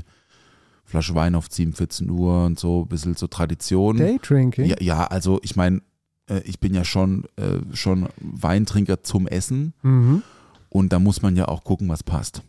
Flasche 0.86 1.14
Wein 1.14 1.36
aufziehen, 1.36 1.74
14 1.74 2.10
Uhr 2.10 2.46
und 2.46 2.58
so, 2.60 2.84
ein 2.84 2.88
bisschen 2.88 3.16
so 3.16 3.28
Tradition. 3.28 3.98
Daydrinking. 3.98 4.66
Ja, 4.66 4.76
ja, 4.80 5.04
also 5.08 5.40
ich 5.44 5.56
meine, 5.56 5.82
äh, 6.30 6.40
ich 6.46 6.60
bin 6.60 6.74
ja 6.74 6.86
schon, 6.86 7.26
äh, 7.36 7.60
schon 7.74 8.08
Weintrinker 8.22 9.04
zum 9.04 9.28
Essen 9.28 9.74
Mhm. 9.82 10.22
und 10.70 10.94
da 10.94 11.00
muss 11.00 11.22
man 11.22 11.36
ja 11.36 11.48
auch 11.50 11.64
gucken, 11.64 11.90
was 11.90 12.02
passt. 12.04 12.44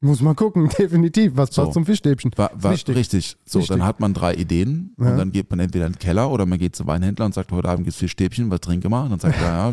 Muss 0.00 0.20
man 0.22 0.36
gucken, 0.36 0.68
definitiv. 0.78 1.32
Was 1.36 1.52
So. 1.54 1.62
passt 1.62 1.74
zum 1.74 1.84
Fischstäbchen? 1.84 2.30
War, 2.36 2.50
war 2.54 2.72
Wichtig. 2.72 2.94
richtig. 2.96 3.36
So, 3.44 3.58
Wichtig. 3.58 3.76
dann 3.76 3.84
hat 3.86 3.98
man 4.00 4.14
drei 4.14 4.34
Ideen 4.34 4.94
Ja. 4.98 5.10
und 5.10 5.18
dann 5.18 5.32
geht 5.32 5.50
man 5.50 5.58
entweder 5.60 5.86
in 5.86 5.92
den 5.94 5.98
Keller 5.98 6.30
oder 6.30 6.46
man 6.46 6.58
geht 6.58 6.76
zum 6.76 6.86
Weinhändler 6.86 7.24
und 7.26 7.34
sagt, 7.34 7.50
heute 7.52 7.68
Abend 7.68 7.84
gibt 7.84 7.94
es 7.94 7.98
vier 7.98 8.08
Stäbchen, 8.08 8.50
was 8.50 8.60
trinke 8.60 8.88
mal? 8.88 9.02
Und 9.04 9.10
dann 9.10 9.18
sagt 9.20 9.40
er, 9.40 9.72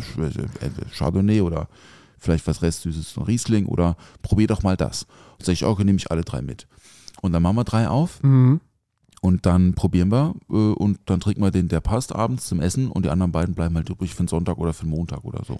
Chardonnay 0.96 1.40
oder 1.42 1.68
vielleicht 2.18 2.46
was 2.46 2.62
Restsüßes, 2.62 3.16
ein 3.18 3.22
Riesling 3.24 3.66
oder 3.66 3.96
probier 4.22 4.46
doch 4.48 4.62
mal 4.62 4.76
das. 4.76 5.04
Und 5.38 5.44
sage 5.44 5.52
ich, 5.54 5.64
okay, 5.64 5.84
nehme 5.84 5.98
ich 5.98 6.10
alle 6.10 6.22
drei 6.22 6.42
mit. 6.42 6.66
Und 7.22 7.32
dann 7.32 7.42
machen 7.42 7.56
wir 7.56 7.64
drei 7.64 7.88
auf 7.88 8.20
Mhm. 8.22 8.60
und 9.20 9.46
dann 9.46 9.74
probieren 9.74 10.10
wir 10.10 10.34
äh, 10.50 10.54
und 10.54 10.98
dann 11.06 11.20
trinken 11.20 11.42
wir 11.42 11.50
den, 11.52 11.68
der 11.68 11.80
passt 11.80 12.14
abends 12.14 12.46
zum 12.46 12.60
Essen 12.60 12.90
und 12.90 13.04
die 13.04 13.10
anderen 13.10 13.32
beiden 13.32 13.54
bleiben 13.54 13.76
halt 13.76 13.88
übrig 13.90 14.12
für 14.14 14.24
den 14.24 14.28
Sonntag 14.28 14.58
oder 14.58 14.72
für 14.72 14.84
den 14.86 14.90
Montag 14.90 15.24
oder 15.24 15.44
so. 15.46 15.58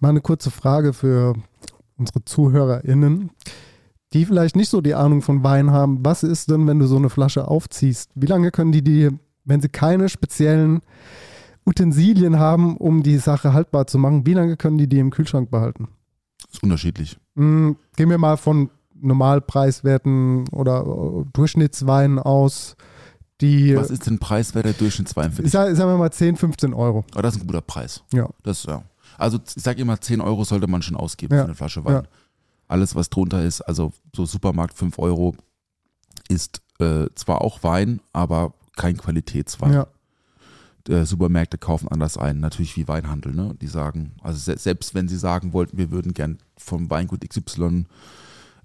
Mal 0.00 0.10
eine 0.10 0.20
kurze 0.20 0.50
Frage 0.50 0.92
für 0.92 1.34
unsere 1.96 2.24
ZuhörerInnen, 2.24 3.30
die 4.12 4.24
vielleicht 4.24 4.56
nicht 4.56 4.70
so 4.70 4.80
die 4.80 4.94
Ahnung 4.94 5.22
von 5.22 5.42
Wein 5.44 5.70
haben. 5.70 5.98
Was 6.04 6.22
ist 6.22 6.50
denn, 6.50 6.66
wenn 6.66 6.78
du 6.78 6.86
so 6.86 6.96
eine 6.96 7.10
Flasche 7.10 7.46
aufziehst? 7.48 8.10
Wie 8.14 8.26
lange 8.26 8.50
können 8.50 8.72
die 8.72 8.82
die, 8.82 9.10
wenn 9.44 9.60
sie 9.60 9.68
keine 9.68 10.08
speziellen 10.08 10.80
Utensilien 11.66 12.38
haben, 12.38 12.76
um 12.78 13.02
die 13.02 13.18
Sache 13.18 13.52
haltbar 13.52 13.86
zu 13.86 13.98
machen, 13.98 14.26
wie 14.26 14.32
lange 14.34 14.56
können 14.56 14.78
die 14.78 14.88
die 14.88 14.98
im 14.98 15.10
Kühlschrank 15.10 15.50
behalten? 15.50 15.88
Ist 16.50 16.62
unterschiedlich. 16.62 17.18
Hm, 17.36 17.76
gehen 17.96 18.08
wir 18.08 18.16
mal 18.18 18.36
von 18.38 18.70
Normalpreiswerten 19.00 20.48
oder 20.48 20.80
äh, 20.86 21.24
Durchschnittsweinen 21.32 22.18
aus, 22.18 22.76
die, 23.40 23.76
Was 23.76 23.90
ist 23.90 24.06
denn 24.06 24.18
preiswerter 24.18 24.72
Durchschnittswein 24.72 25.30
für 25.30 25.42
ich 25.42 25.44
dich? 25.44 25.52
sag, 25.52 25.76
sagen 25.76 25.90
wir 25.92 25.98
mal 25.98 26.10
10, 26.10 26.36
15 26.36 26.74
Euro. 26.74 27.04
Aber 27.12 27.22
das 27.22 27.36
ist 27.36 27.42
ein 27.42 27.46
guter 27.46 27.60
Preis. 27.60 28.02
Ja. 28.12 28.28
Das, 28.42 28.64
ja. 28.64 28.82
Also 29.16 29.38
ich 29.54 29.62
sage 29.62 29.80
immer, 29.80 30.00
10 30.00 30.20
Euro 30.20 30.42
sollte 30.44 30.66
man 30.66 30.82
schon 30.82 30.96
ausgeben 30.96 31.34
Ja. 31.34 31.40
für 31.42 31.44
eine 31.46 31.54
Flasche 31.54 31.84
Wein. 31.84 31.94
Ja. 31.94 32.02
Alles, 32.68 32.94
was 32.94 33.10
drunter 33.10 33.42
ist, 33.42 33.62
also 33.62 33.92
so 34.14 34.26
Supermarkt 34.26 34.76
5 34.76 34.98
Euro, 34.98 35.34
ist 36.28 36.60
äh, 36.78 37.06
zwar 37.14 37.40
auch 37.40 37.62
Wein, 37.62 38.00
aber 38.12 38.54
kein 38.76 38.96
Qualitätswein. 38.96 39.72
Ja. 39.72 39.86
Äh, 40.88 41.04
Supermärkte 41.04 41.58
kaufen 41.58 41.88
anders 41.88 42.16
ein, 42.16 42.40
natürlich 42.40 42.76
wie 42.76 42.88
Weinhandel. 42.88 43.34
Ne? 43.34 43.54
Die 43.60 43.66
sagen, 43.66 44.12
also 44.22 44.38
se 44.38 44.56
selbst 44.58 44.94
wenn 44.94 45.08
sie 45.08 45.18
sagen 45.18 45.52
wollten, 45.52 45.76
wir 45.76 45.90
würden 45.90 46.14
gern 46.14 46.38
vom 46.56 46.88
Weingut 46.90 47.28
XY 47.28 47.64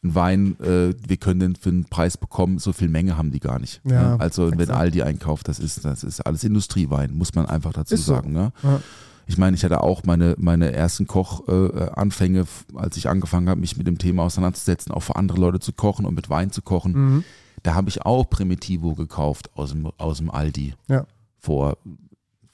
einen 0.03 0.15
Wein, 0.15 0.59
äh, 0.59 0.93
wir 1.07 1.17
können 1.17 1.39
den 1.39 1.55
für 1.55 1.69
einen 1.69 1.85
Preis 1.85 2.17
bekommen, 2.17 2.59
so 2.59 2.73
viel 2.73 2.89
Menge 2.89 3.17
haben 3.17 3.31
die 3.31 3.39
gar 3.39 3.59
nicht. 3.59 3.81
Ja, 3.85 4.15
ne? 4.15 4.19
Also 4.19 4.51
wenn 4.51 4.59
exakt. 4.59 4.79
Aldi 4.79 5.01
einkauft, 5.01 5.47
das 5.47 5.59
ist, 5.59 5.85
das 5.85 6.03
ist 6.03 6.21
alles 6.21 6.43
Industriewein, 6.43 7.13
muss 7.13 7.33
man 7.35 7.45
einfach 7.45 7.73
dazu 7.73 7.95
Ist 7.95 8.05
so. 8.05 8.15
sagen. 8.15 8.33
Ne? 8.33 8.51
Ja. 8.63 8.81
Ich 9.25 9.37
meine, 9.37 9.55
ich 9.55 9.63
hatte 9.63 9.81
auch 9.81 10.03
meine, 10.03 10.35
meine 10.37 10.71
ersten 10.73 11.07
Kochanfänge, 11.07 12.41
äh, 12.41 12.77
als 12.77 12.97
ich 12.97 13.07
angefangen 13.09 13.49
habe, 13.49 13.61
mich 13.61 13.77
mit 13.77 13.87
dem 13.87 13.97
Thema 13.97 14.23
auseinanderzusetzen, 14.23 14.91
auch 14.91 14.99
für 15.01 15.15
andere 15.15 15.39
Leute 15.39 15.59
zu 15.59 15.71
kochen 15.73 16.05
und 16.05 16.13
mit 16.15 16.29
Wein 16.29 16.51
zu 16.51 16.61
kochen. 16.61 16.91
Mhm. 16.93 17.23
Da 17.63 17.73
habe 17.73 17.89
ich 17.89 18.05
auch 18.05 18.29
Primitivo 18.29 18.93
gekauft 18.95 19.49
aus 19.55 19.71
dem, 19.71 19.89
aus 19.97 20.17
dem 20.17 20.29
Aldi 20.29 20.73
Ja. 20.89 21.05
vor 21.39 21.77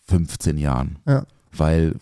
15 0.08 0.58
Jahren. 0.58 1.00
Ja. 1.08 1.26
Weil 1.52 1.96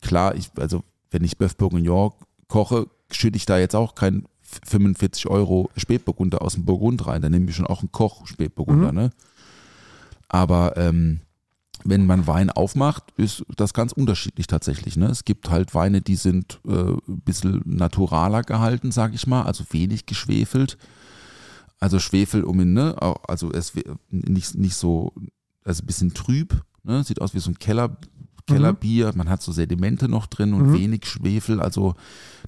klar, 0.00 0.34
ich, 0.34 0.50
also 0.56 0.82
wenn 1.10 1.22
ich 1.24 1.36
Bœuf 1.36 1.56
Bourguignon 1.56 2.12
koche, 2.48 2.86
schütte 3.12 3.36
ich 3.36 3.44
da 3.46 3.58
jetzt 3.58 3.76
auch 3.76 3.94
kein 3.94 4.24
45 4.64 5.28
Euro 5.28 5.70
Spätburgunder 5.76 6.40
aus 6.40 6.54
dem 6.54 6.64
Burgund 6.64 7.06
rein. 7.06 7.20
Da 7.20 7.28
nehme 7.28 7.50
ich 7.50 7.56
schon 7.56 7.66
auch 7.66 7.80
einen 7.80 7.92
Koch 7.92 8.26
Spätburgunder. 8.26 8.92
Mhm. 8.92 8.98
Ne? 8.98 9.10
Aber 10.28 10.76
ähm, 10.76 11.20
wenn 11.88 12.06
man 12.06 12.26
Wein 12.26 12.50
aufmacht, 12.50 13.04
ist 13.16 13.44
das 13.56 13.74
ganz 13.74 13.92
unterschiedlich 13.92 14.46
tatsächlich. 14.46 14.96
Ne? 14.96 15.06
Es 15.06 15.24
gibt 15.24 15.50
halt 15.50 15.74
Weine, 15.74 16.00
die 16.02 16.16
sind 16.16 16.60
äh, 16.66 16.70
ein 16.72 17.20
bisschen 17.24 17.62
naturaler 17.64 18.42
gehalten, 18.42 18.92
sag 18.92 19.14
ich 19.14 19.26
mal, 19.26 19.42
also 19.42 19.64
wenig 19.70 20.06
geschwefelt. 20.06 20.78
Also 21.78 21.98
Schwefel 21.98 22.42
um 22.44 22.60
ihn, 22.60 22.72
ne? 22.72 22.96
Also 23.28 23.52
es 23.52 23.74
nicht, 24.10 24.54
nicht 24.54 24.76
so, 24.76 25.12
also 25.62 25.82
ein 25.82 25.86
bisschen 25.86 26.14
trüb, 26.14 26.62
ne? 26.84 27.04
Sieht 27.04 27.20
aus 27.20 27.34
wie 27.34 27.38
so 27.38 27.50
ein 27.50 27.58
Keller, 27.58 27.98
Kellerbier. 28.46 29.12
Man 29.14 29.28
hat 29.28 29.42
so 29.42 29.52
Sedimente 29.52 30.08
noch 30.08 30.26
drin 30.26 30.54
und 30.54 30.68
Mhm. 30.68 30.72
wenig 30.74 31.04
Schwefel. 31.06 31.60
Also 31.60 31.94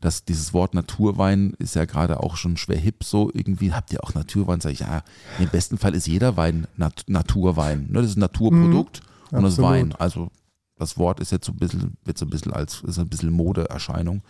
das, 0.00 0.24
dieses 0.24 0.54
Wort 0.54 0.72
Naturwein 0.74 1.54
ist 1.58 1.74
ja 1.74 1.84
gerade 1.84 2.20
auch 2.20 2.36
schon 2.36 2.56
schwer 2.56 2.78
hip 2.78 3.04
so. 3.04 3.30
Irgendwie 3.34 3.72
habt 3.74 3.92
ihr 3.92 4.02
auch 4.02 4.14
Naturwein, 4.14 4.60
sag 4.60 4.72
ich, 4.72 4.80
ja, 4.80 5.02
im 5.38 5.48
besten 5.48 5.76
Fall 5.76 5.94
ist 5.94 6.06
jeder 6.06 6.36
Wein 6.36 6.66
Nat 6.76 7.04
Naturwein. 7.08 7.88
Ne? 7.90 8.00
Das 8.00 8.10
ist 8.12 8.16
ein 8.16 8.20
Naturprodukt 8.20 9.00
und 9.30 9.42
das. 9.44 9.58
Wein. 9.58 9.92
Also 9.98 10.30
das 10.76 10.96
Wort 10.98 11.20
ist 11.20 11.32
jetzt 11.32 11.46
so 11.46 11.52
ein 11.52 11.56
bisschen, 11.58 11.96
wird 12.04 12.18
so 12.18 12.26
ein 12.26 12.30
bisschen 12.30 12.52
als, 12.52 12.82
ist 12.82 12.98
ein 12.98 13.08
bisschen 13.08 13.30
Modeerscheinung. 13.32 14.22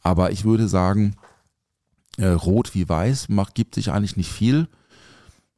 Aber 0.00 0.30
ich 0.32 0.44
würde 0.44 0.68
sagen, 0.68 1.14
äh, 2.18 2.26
rot 2.26 2.74
wie 2.74 2.88
weiß 2.88 3.28
macht, 3.28 3.54
gibt 3.54 3.74
sich 3.74 3.90
eigentlich 3.92 4.16
nicht 4.16 4.30
viel. 4.30 4.68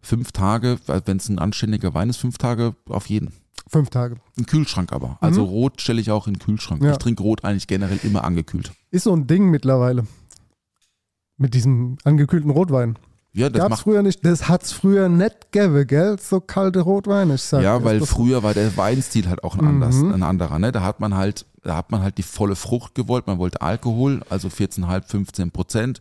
Fünf 0.01 0.33
Tage, 0.33 0.79
wenn 0.87 1.16
es 1.16 1.29
ein 1.29 1.39
anständiger 1.39 1.95
Wein 1.95 2.11
ist, 2.11 2.18
fünf 2.18 2.37
Tage 2.39 2.75
auf 2.89 3.07
jeden. 3.09 3.33
Fünf 3.68 3.89
Tage. 3.89 4.16
Im 4.37 4.45
Kühlschrank 4.45 4.93
aber. 4.93 5.16
Also 5.20 5.43
Mhm. 5.43 5.49
rot 5.49 5.81
stelle 5.81 6.01
ich 6.01 6.11
auch 6.11 6.27
in 6.27 6.35
den 6.35 6.41
Kühlschrank. 6.41 6.83
Ja. 6.83 6.93
Ich 6.93 6.99
trinke 6.99 7.22
rot 7.22 7.45
eigentlich 7.45 7.66
generell 7.66 7.99
immer 8.03 8.22
angekühlt. 8.25 8.72
Ist 8.91 9.05
so 9.05 9.14
ein 9.16 9.27
Ding 9.27 9.51
mittlerweile. 9.51 10.07
Mit 11.39 11.55
diesem 11.55 11.97
angekühlten 12.05 12.51
Rotwein. 12.51 12.99
Ja, 13.37 13.51
das 13.51 13.61
Gab's 13.68 13.80
früher 13.80 14.03
nicht. 14.03 14.24
Das 14.24 14.49
hat's 14.49 14.70
früher 14.72 15.09
nicht 15.09 15.51
gegeben, 15.51 15.87
gell? 15.87 16.16
So 16.20 16.41
kalte 16.41 16.80
Rotweine. 16.80 17.35
Ich 17.35 17.43
sag, 17.43 17.62
ja, 17.62 17.82
weil 17.82 18.01
früher 18.07 18.43
war 18.45 18.55
der 18.55 18.76
Weinstil 18.76 19.28
halt 19.28 19.43
auch 19.43 19.57
ein, 19.59 19.66
anders, 19.66 19.97
Mhm. 19.97 20.12
ein 20.14 20.22
anderer. 20.22 20.59
Ne? 20.61 20.70
Da 20.70 20.82
hat 20.82 21.01
man 21.01 21.14
halt, 21.14 21.45
da 21.62 21.76
hat 21.76 21.91
man 21.91 22.01
halt 22.03 22.16
die 22.18 22.22
volle 22.22 22.55
Frucht 22.55 22.95
gewollt. 22.95 23.26
Man 23.26 23.39
wollte 23.39 23.61
Alkohol, 23.61 24.22
also 24.30 24.49
14,5, 24.49 25.09
15 25.11 25.51
Prozent. 25.51 26.01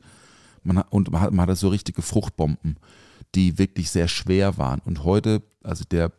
Man 0.63 0.77
und 0.91 1.11
man 1.11 1.21
hat- 1.21 1.31
man 1.33 1.41
hatte 1.47 1.55
so 1.55 1.69
richtige 1.69 2.03
Fruchtbomben, 2.03 2.77
die 3.35 3.57
wirklich 3.57 3.89
sehr 3.89 4.07
schwer 4.07 4.57
waren. 4.59 4.79
Und 4.85 5.03
heute, 5.03 5.41
also 5.63 5.83
der, 5.89 6.11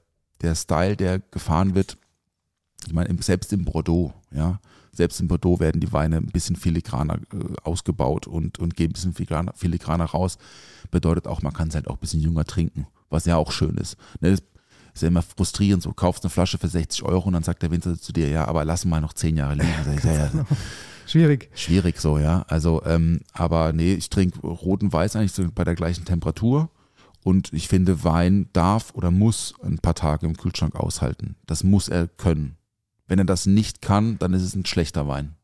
der 0.42 0.54
Style, 0.56 0.96
der 0.96 1.20
gefahren 1.20 1.76
wird, 1.76 1.96
ich 2.86 2.92
meine, 2.92 3.16
selbst 3.22 3.52
im 3.52 3.64
Bordeaux, 3.64 4.12
ja, 4.32 4.58
selbst 4.94 5.20
im 5.20 5.28
Bordeaux 5.28 5.60
werden 5.60 5.80
die 5.80 5.92
Weine 5.92 6.16
ein 6.16 6.26
bisschen 6.26 6.56
filigraner 6.56 7.16
äh, 7.32 7.56
ausgebaut 7.62 8.26
und, 8.26 8.58
und 8.58 8.76
gehen 8.76 8.90
ein 8.90 8.92
bisschen 8.92 9.14
filigraner, 9.14 9.52
filigraner 9.54 10.04
raus. 10.06 10.38
Bedeutet 10.90 11.26
auch, 11.26 11.42
man 11.42 11.52
kann 11.52 11.68
es 11.68 11.74
halt 11.74 11.88
auch 11.88 11.94
ein 11.94 12.00
bisschen 12.00 12.20
jünger 12.20 12.44
trinken, 12.44 12.86
was 13.10 13.24
ja 13.24 13.36
auch 13.36 13.52
schön 13.52 13.76
ist. 13.76 13.96
Ne, 14.20 14.30
das 14.30 14.42
ist 14.94 15.02
ja 15.02 15.08
immer 15.08 15.22
frustrierend, 15.22 15.82
so 15.82 15.92
kaufst 15.92 16.24
eine 16.24 16.30
Flasche 16.30 16.58
für 16.58 16.68
60 16.68 17.02
Euro 17.02 17.26
und 17.26 17.32
dann 17.32 17.42
sagt 17.42 17.62
der 17.62 17.70
Winzer 17.70 17.98
zu 17.98 18.12
dir, 18.12 18.28
ja, 18.28 18.46
aber 18.46 18.64
lass 18.64 18.84
mal 18.84 19.00
noch 19.00 19.12
10 19.12 19.36
Jahre 19.36 19.54
liegen. 19.54 19.72
Ich, 19.96 20.04
ja, 20.04 20.14
ja, 20.14 20.30
Schwierig. 21.06 21.50
schwierig 21.54 22.00
so, 22.00 22.18
ja. 22.18 22.44
Also, 22.48 22.82
ähm, 22.84 23.20
aber 23.32 23.72
nee, 23.72 23.94
ich 23.94 24.08
trinke 24.08 24.40
roten 24.40 24.92
Weiß 24.92 25.16
eigentlich 25.16 25.32
so 25.32 25.44
bei 25.52 25.64
der 25.64 25.74
gleichen 25.74 26.04
Temperatur. 26.04 26.70
Und 27.24 27.52
ich 27.52 27.68
finde, 27.68 28.04
Wein 28.04 28.48
darf 28.52 28.92
oder 28.94 29.10
muss 29.10 29.54
ein 29.62 29.78
paar 29.78 29.94
Tage 29.94 30.26
im 30.26 30.36
Kühlschrank 30.36 30.76
aushalten. 30.76 31.36
Das 31.46 31.64
muss 31.64 31.88
er 31.88 32.06
können. 32.06 32.56
Wenn 33.14 33.20
er 33.20 33.24
das 33.26 33.46
nicht 33.46 33.80
kann, 33.80 34.18
dann 34.18 34.34
ist 34.34 34.42
es 34.42 34.56
ein 34.56 34.66
schlechter 34.66 35.06
Wein. 35.06 35.36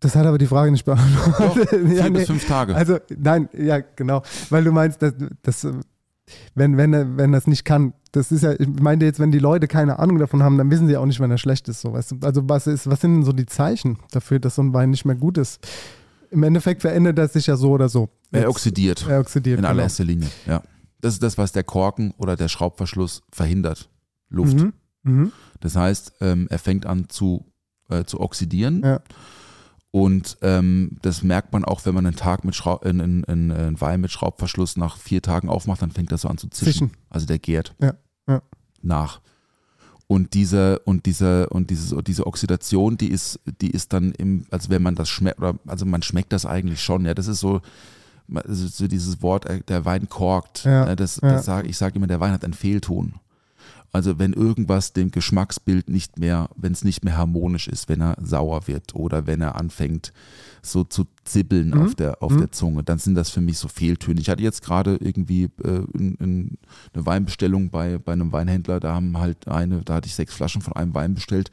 Das 0.00 0.16
hat 0.16 0.24
aber 0.24 0.38
die 0.38 0.46
Frage 0.46 0.70
nicht 0.72 0.86
beantwortet. 0.86 1.68
Vier 1.68 1.92
Ja, 1.94 2.04
nee. 2.08 2.20
bis 2.20 2.26
fünf 2.28 2.46
Tage. 2.48 2.74
Also, 2.74 2.96
nein, 3.18 3.50
ja, 3.52 3.80
genau. 3.80 4.22
Weil 4.48 4.64
du 4.64 4.72
meinst, 4.72 5.02
dass, 5.02 5.12
dass 5.42 5.66
wenn, 6.54 6.78
wenn, 6.78 6.94
er, 6.94 7.18
wenn 7.18 7.34
er 7.34 7.38
es 7.38 7.46
nicht 7.46 7.66
kann, 7.66 7.92
das 8.12 8.32
ist 8.32 8.44
ja, 8.44 8.52
ich 8.58 8.66
meinte 8.80 9.04
jetzt, 9.04 9.20
wenn 9.20 9.30
die 9.30 9.40
Leute 9.40 9.68
keine 9.68 9.98
Ahnung 9.98 10.16
davon 10.18 10.42
haben, 10.42 10.56
dann 10.56 10.70
wissen 10.70 10.88
sie 10.88 10.96
auch 10.96 11.04
nicht, 11.04 11.20
wenn 11.20 11.30
er 11.30 11.36
schlecht 11.36 11.68
ist. 11.68 11.82
So, 11.82 11.92
weißt 11.92 12.12
du? 12.12 12.16
Also, 12.22 12.48
was, 12.48 12.66
ist, 12.66 12.88
was 12.88 13.02
sind 13.02 13.16
denn 13.16 13.24
so 13.24 13.34
die 13.34 13.44
Zeichen 13.44 13.98
dafür, 14.10 14.38
dass 14.38 14.54
so 14.54 14.62
ein 14.62 14.72
Wein 14.72 14.88
nicht 14.88 15.04
mehr 15.04 15.16
gut 15.16 15.36
ist? 15.36 15.60
Im 16.30 16.44
Endeffekt 16.44 16.80
verändert 16.80 17.18
er 17.18 17.28
sich 17.28 17.46
ja 17.46 17.56
so 17.58 17.72
oder 17.72 17.90
so. 17.90 18.08
er 18.32 18.40
Jetzt- 18.40 18.48
oxidiert. 18.48 19.06
Er 19.06 19.20
oxidiert. 19.20 19.58
in 19.58 19.62
genau. 19.64 19.68
allererster 19.68 20.04
Linie, 20.04 20.28
ja. 20.46 20.62
Das 21.02 21.12
ist 21.12 21.22
das, 21.22 21.36
was 21.36 21.52
der 21.52 21.62
Korken 21.64 22.14
oder 22.16 22.36
der 22.36 22.48
Schraubverschluss 22.48 23.22
verhindert. 23.30 23.90
Luft. 24.30 24.56
Mhm. 24.58 24.72
Mhm. 25.02 25.32
Das 25.60 25.76
heißt, 25.76 26.14
ähm, 26.20 26.46
er 26.50 26.58
fängt 26.58 26.86
an 26.86 27.08
zu, 27.08 27.46
äh, 27.88 28.04
zu 28.04 28.20
oxidieren. 28.20 28.82
Ja. 28.84 29.00
Und 29.90 30.36
ähm, 30.42 30.98
das 31.02 31.22
merkt 31.22 31.52
man 31.52 31.64
auch, 31.64 31.86
wenn 31.86 31.94
man 31.94 32.06
einen 32.06 32.16
Tag 32.16 32.44
mit 32.44 32.54
Schrau 32.54 32.78
einen, 32.80 33.00
einen, 33.00 33.24
einen, 33.24 33.50
einen 33.50 33.80
Wein 33.80 34.00
mit 34.00 34.10
Schraubverschluss 34.10 34.76
nach 34.76 34.98
vier 34.98 35.22
Tagen 35.22 35.48
aufmacht, 35.48 35.80
dann 35.80 35.90
fängt 35.90 36.12
er 36.12 36.18
so 36.18 36.28
an 36.28 36.38
zu 36.38 36.48
zischen. 36.48 36.72
Zischen. 36.72 36.90
Also 37.08 37.26
der 37.26 37.38
gärt 37.38 37.74
Ja, 37.80 37.94
ja. 38.28 38.42
nach. 38.82 39.20
Und 40.06 40.32
diese 40.34 40.78
und 40.80 41.04
diese 41.04 41.48
und 41.50 41.68
diese 41.70 42.02
diese 42.02 42.26
Oxidation, 42.26 42.96
die 42.96 43.08
ist 43.10 43.40
die 43.60 43.70
ist 43.70 43.92
dann 43.92 44.12
im 44.12 44.46
also 44.50 44.70
wenn 44.70 44.82
man 44.82 44.94
das 44.94 45.08
schmeckt 45.10 45.38
oder 45.38 45.54
also 45.66 45.84
man 45.84 46.02
schmeckt 46.02 46.32
das 46.32 46.46
eigentlich 46.46 46.82
schon, 46.82 47.04
ja, 47.04 47.12
das 47.12 47.26
ist 47.26 47.40
so 47.40 47.60
das 48.26 48.60
ist 48.60 48.76
so 48.76 48.88
dieses 48.88 49.22
Wort 49.22 49.46
äh, 49.46 49.60
der 49.68 49.84
Wein 49.84 50.08
korkt. 50.08 50.64
Ja, 50.64 50.84
ne, 50.86 50.96
das, 50.96 51.16
das 51.16 51.44
sag, 51.46 51.66
ich 51.66 51.76
sage 51.76 51.96
immer 51.96 52.06
der 52.06 52.20
Wein 52.20 52.32
hat 52.32 52.44
einen 52.44 52.54
Fehlton. 52.54 53.14
Also 53.90 54.18
wenn 54.18 54.34
irgendwas 54.34 54.92
dem 54.92 55.10
Geschmacksbild 55.10 55.88
nicht 55.88 56.18
mehr, 56.18 56.50
wenn 56.56 56.72
es 56.72 56.84
nicht 56.84 57.04
mehr 57.04 57.16
harmonisch 57.16 57.68
ist, 57.68 57.88
wenn 57.88 58.02
er 58.02 58.16
sauer 58.22 58.66
wird 58.66 58.94
oder 58.94 59.26
wenn 59.26 59.40
er 59.40 59.56
anfängt 59.56 60.12
so 60.62 60.84
zu 60.84 61.06
zibbeln 61.24 61.70
Mhm. 61.70 61.80
auf 61.82 61.94
der 61.94 62.22
auf 62.22 62.36
der 62.36 62.52
Zunge, 62.52 62.82
dann 62.82 62.98
sind 62.98 63.14
das 63.14 63.30
für 63.30 63.40
mich 63.40 63.56
so 63.58 63.68
Fehltöne. 63.68 64.20
Ich 64.20 64.28
hatte 64.28 64.42
jetzt 64.42 64.62
gerade 64.62 64.96
irgendwie 64.96 65.44
äh, 65.64 65.82
in, 65.94 66.14
in 66.16 66.58
eine 66.92 67.06
Weinbestellung 67.06 67.70
bei, 67.70 67.96
bei 67.98 68.12
einem 68.12 68.32
Weinhändler, 68.32 68.78
da 68.80 68.94
haben 68.94 69.16
halt 69.18 69.48
eine, 69.48 69.82
da 69.84 69.94
hatte 69.94 70.06
ich 70.08 70.14
sechs 70.14 70.34
Flaschen 70.34 70.60
von 70.60 70.74
einem 70.74 70.94
Wein 70.94 71.14
bestellt 71.14 71.50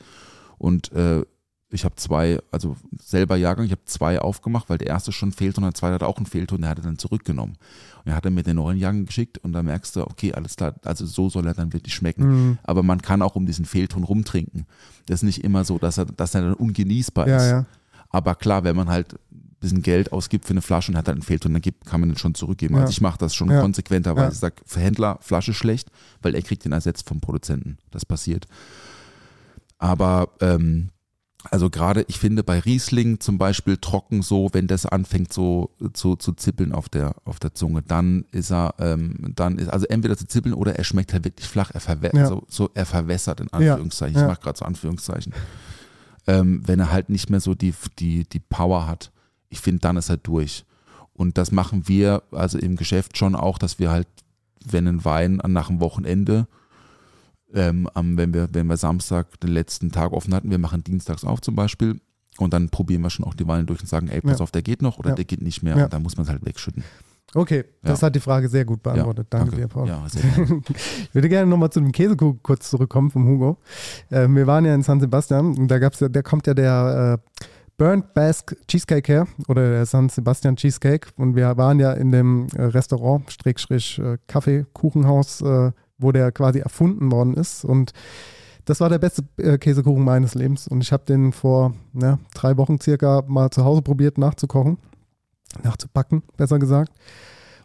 und 0.58 0.92
äh, 0.92 1.24
ich 1.70 1.84
habe 1.84 1.95
zwei, 1.95 2.39
also 2.51 2.78
selber 3.01 3.36
Jahrgang, 3.36 3.66
ich 3.66 3.72
habe 3.72 3.84
zwei 3.86 4.20
aufgemacht, 4.20 4.70
weil 4.70 4.78
der 4.78 4.88
erste 4.88 5.11
schon 5.11 5.32
fehlte 5.32 5.57
und 5.59 5.63
der 5.63 5.74
zweite 5.74 5.95
hatte 5.95 6.07
auch 6.07 6.18
einen 6.18 6.26
Fehlton, 6.28 6.61
der 6.61 6.70
hat 6.70 6.78
er 6.80 6.84
dann 6.84 6.97
zurückgenommen. 6.99 7.57
Und 8.03 8.11
er 8.11 8.16
hat 8.16 8.24
er 8.26 8.32
mir 8.32 8.43
den 8.43 8.57
neuen 8.57 8.78
Jahrgang 8.78 9.05
geschickt 9.05 9.39
und 9.39 9.51
da 9.53 9.63
merkst 9.63 9.95
du, 9.95 10.01
okay, 10.01 10.32
alles 10.34 10.55
klar, 10.55 10.76
also 10.86 11.05
so 11.05 11.30
soll 11.30 11.45
er 11.47 11.53
dann 11.53 11.74
wirklich 11.74 11.93
schmecken. 11.95 12.28
Mhm. 12.28 12.57
Aber 12.63 12.84
man 12.84 13.01
kann 13.01 13.22
auch 13.22 13.36
um 13.36 13.45
diesen 13.45 13.66
Fehlton 13.66 14.03
rumtrinken. 14.03 14.66
Das 15.07 15.20
ist 15.20 15.24
nicht 15.24 15.43
immer 15.43 15.63
so, 15.66 15.78
dass 15.80 15.97
er, 15.97 16.05
dass 16.05 16.36
er 16.36 16.41
dann 16.41 16.53
ungenießbar 16.53 17.28
Ja, 17.28 17.38
ist. 17.38 17.49
ja. 17.49 17.66
Aber 18.09 18.36
klar, 18.36 18.63
wenn 18.63 18.76
man 18.76 18.88
halt 18.88 19.13
ein 19.32 19.57
bisschen 19.59 19.82
Geld 19.82 20.13
ausgibt 20.13 20.45
für 20.45 20.51
eine 20.51 20.61
Flasche 20.61 20.91
und 20.91 20.97
hat 20.97 21.07
dann 21.07 21.16
einen 21.16 21.24
Fehlton, 21.24 21.51
dann 21.53 21.61
gibt, 21.63 21.86
kann 21.86 21.99
man 21.99 22.09
den 22.09 22.18
schon 22.18 22.36
zurückgeben. 22.36 22.76
Ja. 22.76 22.82
Also 22.82 22.91
ich 22.91 23.01
mache 23.01 23.18
das 23.18 23.34
schon 23.36 23.49
Ja. 23.49 23.59
konsequenter, 23.59 24.16
weil 24.16 24.26
Ja. 24.26 24.30
ich 24.32 24.38
sage, 24.38 24.55
für 24.66 24.80
Händler 24.80 25.18
Flasche 25.22 25.53
schlecht, 25.55 25.89
weil 26.22 26.36
er 26.36 26.41
kriegt 26.43 26.63
den 26.63 26.72
ersetzt 26.72 27.09
vom 27.09 27.20
Produzenten. 27.20 27.80
Das 27.91 28.05
passiert. 28.05 28.45
Aber 29.78 30.30
ähm, 30.41 30.91
also 31.52 31.70
gerade, 31.70 32.06
ich 32.08 32.20
finde 32.20 32.43
bei 32.43 32.60
Riesling 32.60 33.20
zum 33.20 33.38
Beispiel 33.38 33.78
trocken 33.78 34.22
so, 34.22 34.50
wenn 34.54 34.68
das 34.68 34.86
anfängt 34.86 35.32
so 35.32 35.72
zu, 35.93 36.16
zu 36.16 36.34
zippeln 36.34 36.72
auf 36.72 36.89
der, 36.89 37.16
auf 37.26 37.39
der 37.39 37.54
Zunge, 37.54 37.82
dann 37.82 38.26
ist 38.32 38.52
er, 38.52 38.76
ähm, 38.80 39.34
dann 39.36 39.58
ist, 39.58 39.70
also 39.70 39.86
entweder 39.88 40.18
zu 40.18 40.28
zippeln 40.28 40.54
oder 40.54 40.76
er 40.76 40.84
schmeckt 40.84 41.14
halt 41.14 41.26
wirklich 41.26 41.48
flach, 41.48 41.72
er, 41.74 41.80
verwä 41.82 42.10
Ja. 42.14 42.28
so, 42.28 42.43
so, 42.48 42.70
er 42.74 42.86
verwässert 42.86 43.39
in. 43.39 43.52
Anführungszeichen. 43.52 44.16
Ja. 44.16 44.24
Ich 44.24 44.28
mache 44.28 44.41
gerade 44.41 44.58
so 44.58 44.66
Anführungszeichen. 44.66 45.34
Ähm, 46.28 46.62
wenn 46.66 46.80
er 46.80 46.91
halt 46.91 47.10
nicht 47.10 47.30
mehr 47.30 47.39
so 47.39 47.54
die, 47.54 47.74
die, 48.00 48.28
die 48.28 48.39
Power 48.39 48.88
hat, 48.88 49.12
ich 49.50 49.60
finde, 49.60 49.82
dann 49.82 49.98
ist 49.98 50.10
er 50.10 50.18
durch. 50.18 50.66
Und 51.14 51.38
das 51.38 51.52
machen 51.52 51.88
wir 51.88 52.24
also 52.32 52.58
im 52.58 52.76
Geschäft 52.76 53.18
schon 53.18 53.36
auch, 53.36 53.58
dass 53.58 53.80
wir 53.80 53.91
halt, 53.91 54.08
wenn 54.66 54.88
ein 54.88 55.06
Wein 55.06 55.41
nach 55.48 55.68
dem 55.68 55.80
Wochenende, 55.80 56.48
ähm, 57.56 57.89
wenn, 57.95 58.34
wir, 58.34 58.49
wenn 58.53 58.68
wir 58.68 58.78
Samstag 58.78 59.39
den 59.39 59.51
letzten 59.51 59.91
Tag 59.91 60.12
offen 60.14 60.34
hatten, 60.34 60.49
wir 60.51 60.58
machen 60.60 60.84
dienstags 60.84 61.24
auf 61.24 61.41
zum 61.41 61.56
Beispiel 61.56 61.99
und 62.38 62.53
dann 62.53 62.70
probieren 62.70 63.01
wir 63.01 63.10
schon 63.10 63.26
auch 63.26 63.34
die 63.34 63.47
Weine 63.47 63.64
durch 63.66 63.80
und 63.82 63.88
sagen, 63.88 64.08
ey, 64.10 64.22
pass 64.22 64.39
Ja. 64.39 64.43
auf, 64.43 64.51
der 64.51 64.62
geht 64.62 64.82
noch 64.82 64.99
oder 64.99 65.10
Ja. 65.10 65.16
der 65.16 65.26
geht 65.26 65.41
nicht 65.41 65.64
mehr. 65.64 65.78
Ja. 65.78 65.84
Und 65.86 65.93
dann 65.93 66.03
muss 66.03 66.18
man 66.18 66.26
es 66.26 66.30
halt 66.30 66.45
wegschütten. 66.45 66.84
Okay, 67.34 67.66
das 67.82 68.01
Ja. 68.01 68.08
hat 68.08 68.16
die 68.16 68.20
Frage 68.20 68.47
sehr 68.49 68.64
gut 68.66 68.84
beantwortet. 68.84 69.28
Ja, 69.34 69.39
danke, 69.39 69.56
dir, 69.56 69.68
Paul. 69.68 69.88
Ja. 69.88 70.06
Ich 71.10 71.14
würde 71.16 71.28
gerne 71.30 71.49
nochmal 71.49 71.70
zu 71.70 71.80
dem 71.80 71.91
Käsekuchen 71.91 72.39
kurz 72.43 72.70
zurückkommen 72.70 73.10
vom 73.10 73.28
Hugo. 73.28 73.58
Äh, 74.10 74.28
wir 74.30 74.47
waren 74.47 74.64
ja 74.66 74.76
in 74.76 74.84
San 74.84 74.99
Sebastian 74.99 75.58
und 75.58 75.68
da 75.70 75.80
gab's 75.80 75.99
ja, 75.99 76.08
da 76.10 76.22
kommt 76.22 76.45
ja 76.47 76.53
der 76.53 77.20
äh, 77.20 77.39
Burnt 77.78 78.14
Basque 78.14 78.56
Cheesecake 78.70 79.12
her 79.12 79.28
oder 79.49 79.70
der 79.70 79.86
San 79.86 80.08
Sebastian 80.08 80.56
Cheesecake 80.56 81.10
und 81.18 81.36
wir 81.36 81.58
waren 81.58 81.80
ja 81.80 81.91
in 81.93 82.12
dem 82.12 82.47
äh, 82.56 82.62
Restaurant, 82.64 83.30
Schrägstrich 83.32 83.99
äh, 83.99 84.18
Kaffeekuchenhaus, 84.28 85.41
äh, 85.41 85.72
wo 85.98 86.12
der 86.12 86.32
quasi 86.32 86.60
erfunden 86.60 87.12
worden 87.12 87.34
ist 87.36 87.66
und 87.66 87.91
das 88.66 88.80
war 88.80 88.89
der 88.89 88.98
beste 88.98 89.24
äh, 89.38 89.58
Käsekuchen 89.58 90.04
meines 90.04 90.34
Lebens 90.34 90.68
und 90.68 90.82
ich 90.82 90.91
habe 90.91 91.06
den 91.06 91.32
vor 91.32 91.74
ja, 91.93 92.18
drei 92.34 92.58
Wochen 92.58 92.80
circa 92.80 93.24
mal 93.28 93.52
zu 93.52 93.64
Hause 93.64 93.82
probiert 93.82 94.18
nachzukochen, 94.18 94.78
nachzubacken, 95.64 96.24
besser 96.36 96.60
gesagt. 96.60 96.91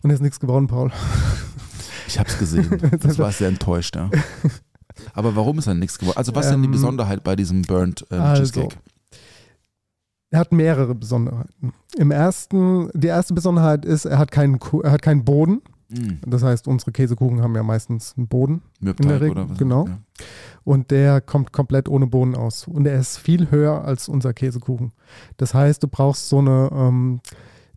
Und 0.02 0.10
ist 0.10 0.22
nichts 0.22 0.40
geworden, 0.40 0.66
Paul. 0.66 0.90
Ich 2.06 2.18
habe 2.18 2.28
es 2.28 2.38
gesehen. 2.38 2.66
Das 3.00 3.20
war 3.20 3.30
sehr 3.30 3.46
enttäuscht, 3.46 3.94
ja. 3.94 4.10
Aber 5.14 5.36
warum 5.36 5.58
ist 5.58 5.68
dann 5.68 5.78
nichts 5.78 5.96
geworden? 5.96 6.18
Also 6.18 6.34
was 6.34 6.46
ist 6.46 6.52
denn 6.52 6.62
die 6.62 6.66
Ähm, 6.66 6.72
Besonderheit 6.72 7.22
bei 7.22 7.36
diesem 7.36 7.62
Burnt 7.62 8.04
ähm, 8.10 8.20
also, 8.20 8.42
Cheesecake? 8.42 8.76
Er 10.30 10.40
hat 10.40 10.52
mehrere 10.52 10.96
Besonderheiten. 10.96 11.72
Im 11.96 12.10
ersten, 12.10 12.90
die 12.94 13.06
erste 13.06 13.32
Besonderheit 13.32 13.84
ist, 13.84 14.06
er 14.06 14.18
hat 14.18 14.32
keinen, 14.32 14.58
er 14.82 14.90
hat 14.90 15.02
keinen 15.02 15.24
Boden. 15.24 15.62
Mm, 15.90 16.18
Das 16.26 16.42
heißt, 16.42 16.68
unsere 16.68 16.92
Käsekuchen 16.92 17.42
haben 17.42 17.54
ja 17.54 17.62
meistens 17.62 18.14
einen 18.16 18.28
Boden. 18.28 18.62
Mürbteig 18.80 19.04
in 19.04 19.08
der 19.08 19.20
Regel, 19.20 19.30
oder 19.32 19.50
was? 19.50 19.58
genau. 19.58 19.86
Ja. 19.86 19.98
Und 20.64 20.90
der 20.90 21.20
kommt 21.20 21.52
komplett 21.52 21.88
ohne 21.88 22.06
Boden 22.06 22.34
aus. 22.34 22.66
Und 22.68 22.86
er 22.86 22.98
ist 22.98 23.18
viel 23.18 23.50
höher 23.50 23.84
als 23.84 24.08
unser 24.08 24.32
Käsekuchen. 24.34 24.92
Das 25.36 25.54
heißt, 25.54 25.82
du 25.82 25.88
brauchst 25.88 26.28
so 26.28 26.38
eine 26.38 26.70
ähm, 26.72 27.20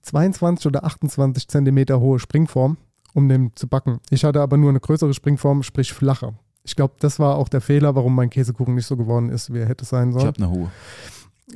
22 0.02 0.68
oder 0.68 0.84
28 0.84 1.48
Zentimeter 1.48 2.00
hohe 2.00 2.20
Springform, 2.20 2.78
um 3.14 3.30
den 3.30 3.52
zu 3.56 3.68
backen. 3.68 4.00
Ich 4.10 4.24
hatte 4.26 4.42
aber 4.42 4.58
nur 4.58 4.70
eine 4.70 4.80
größere 4.80 5.14
Springform, 5.14 5.64
sprich 5.64 5.94
flacher. 5.94 6.34
Ich 6.66 6.76
glaube, 6.76 6.96
das 7.00 7.20
war 7.20 7.36
auch 7.38 7.50
der 7.50 7.62
Fehler, 7.62 7.96
warum 7.96 8.16
mein 8.16 8.30
Käsekuchen 8.30 8.76
nicht 8.76 8.86
so 8.86 8.96
geworden 8.98 9.30
ist, 9.30 9.54
wie 9.54 9.60
er 9.60 9.68
hätte 9.68 9.86
sein 9.86 10.10
Ich 10.10 10.14
sollen. 10.16 10.28
habe 10.28 10.38
eine 10.44 10.50
hohe. 10.50 10.72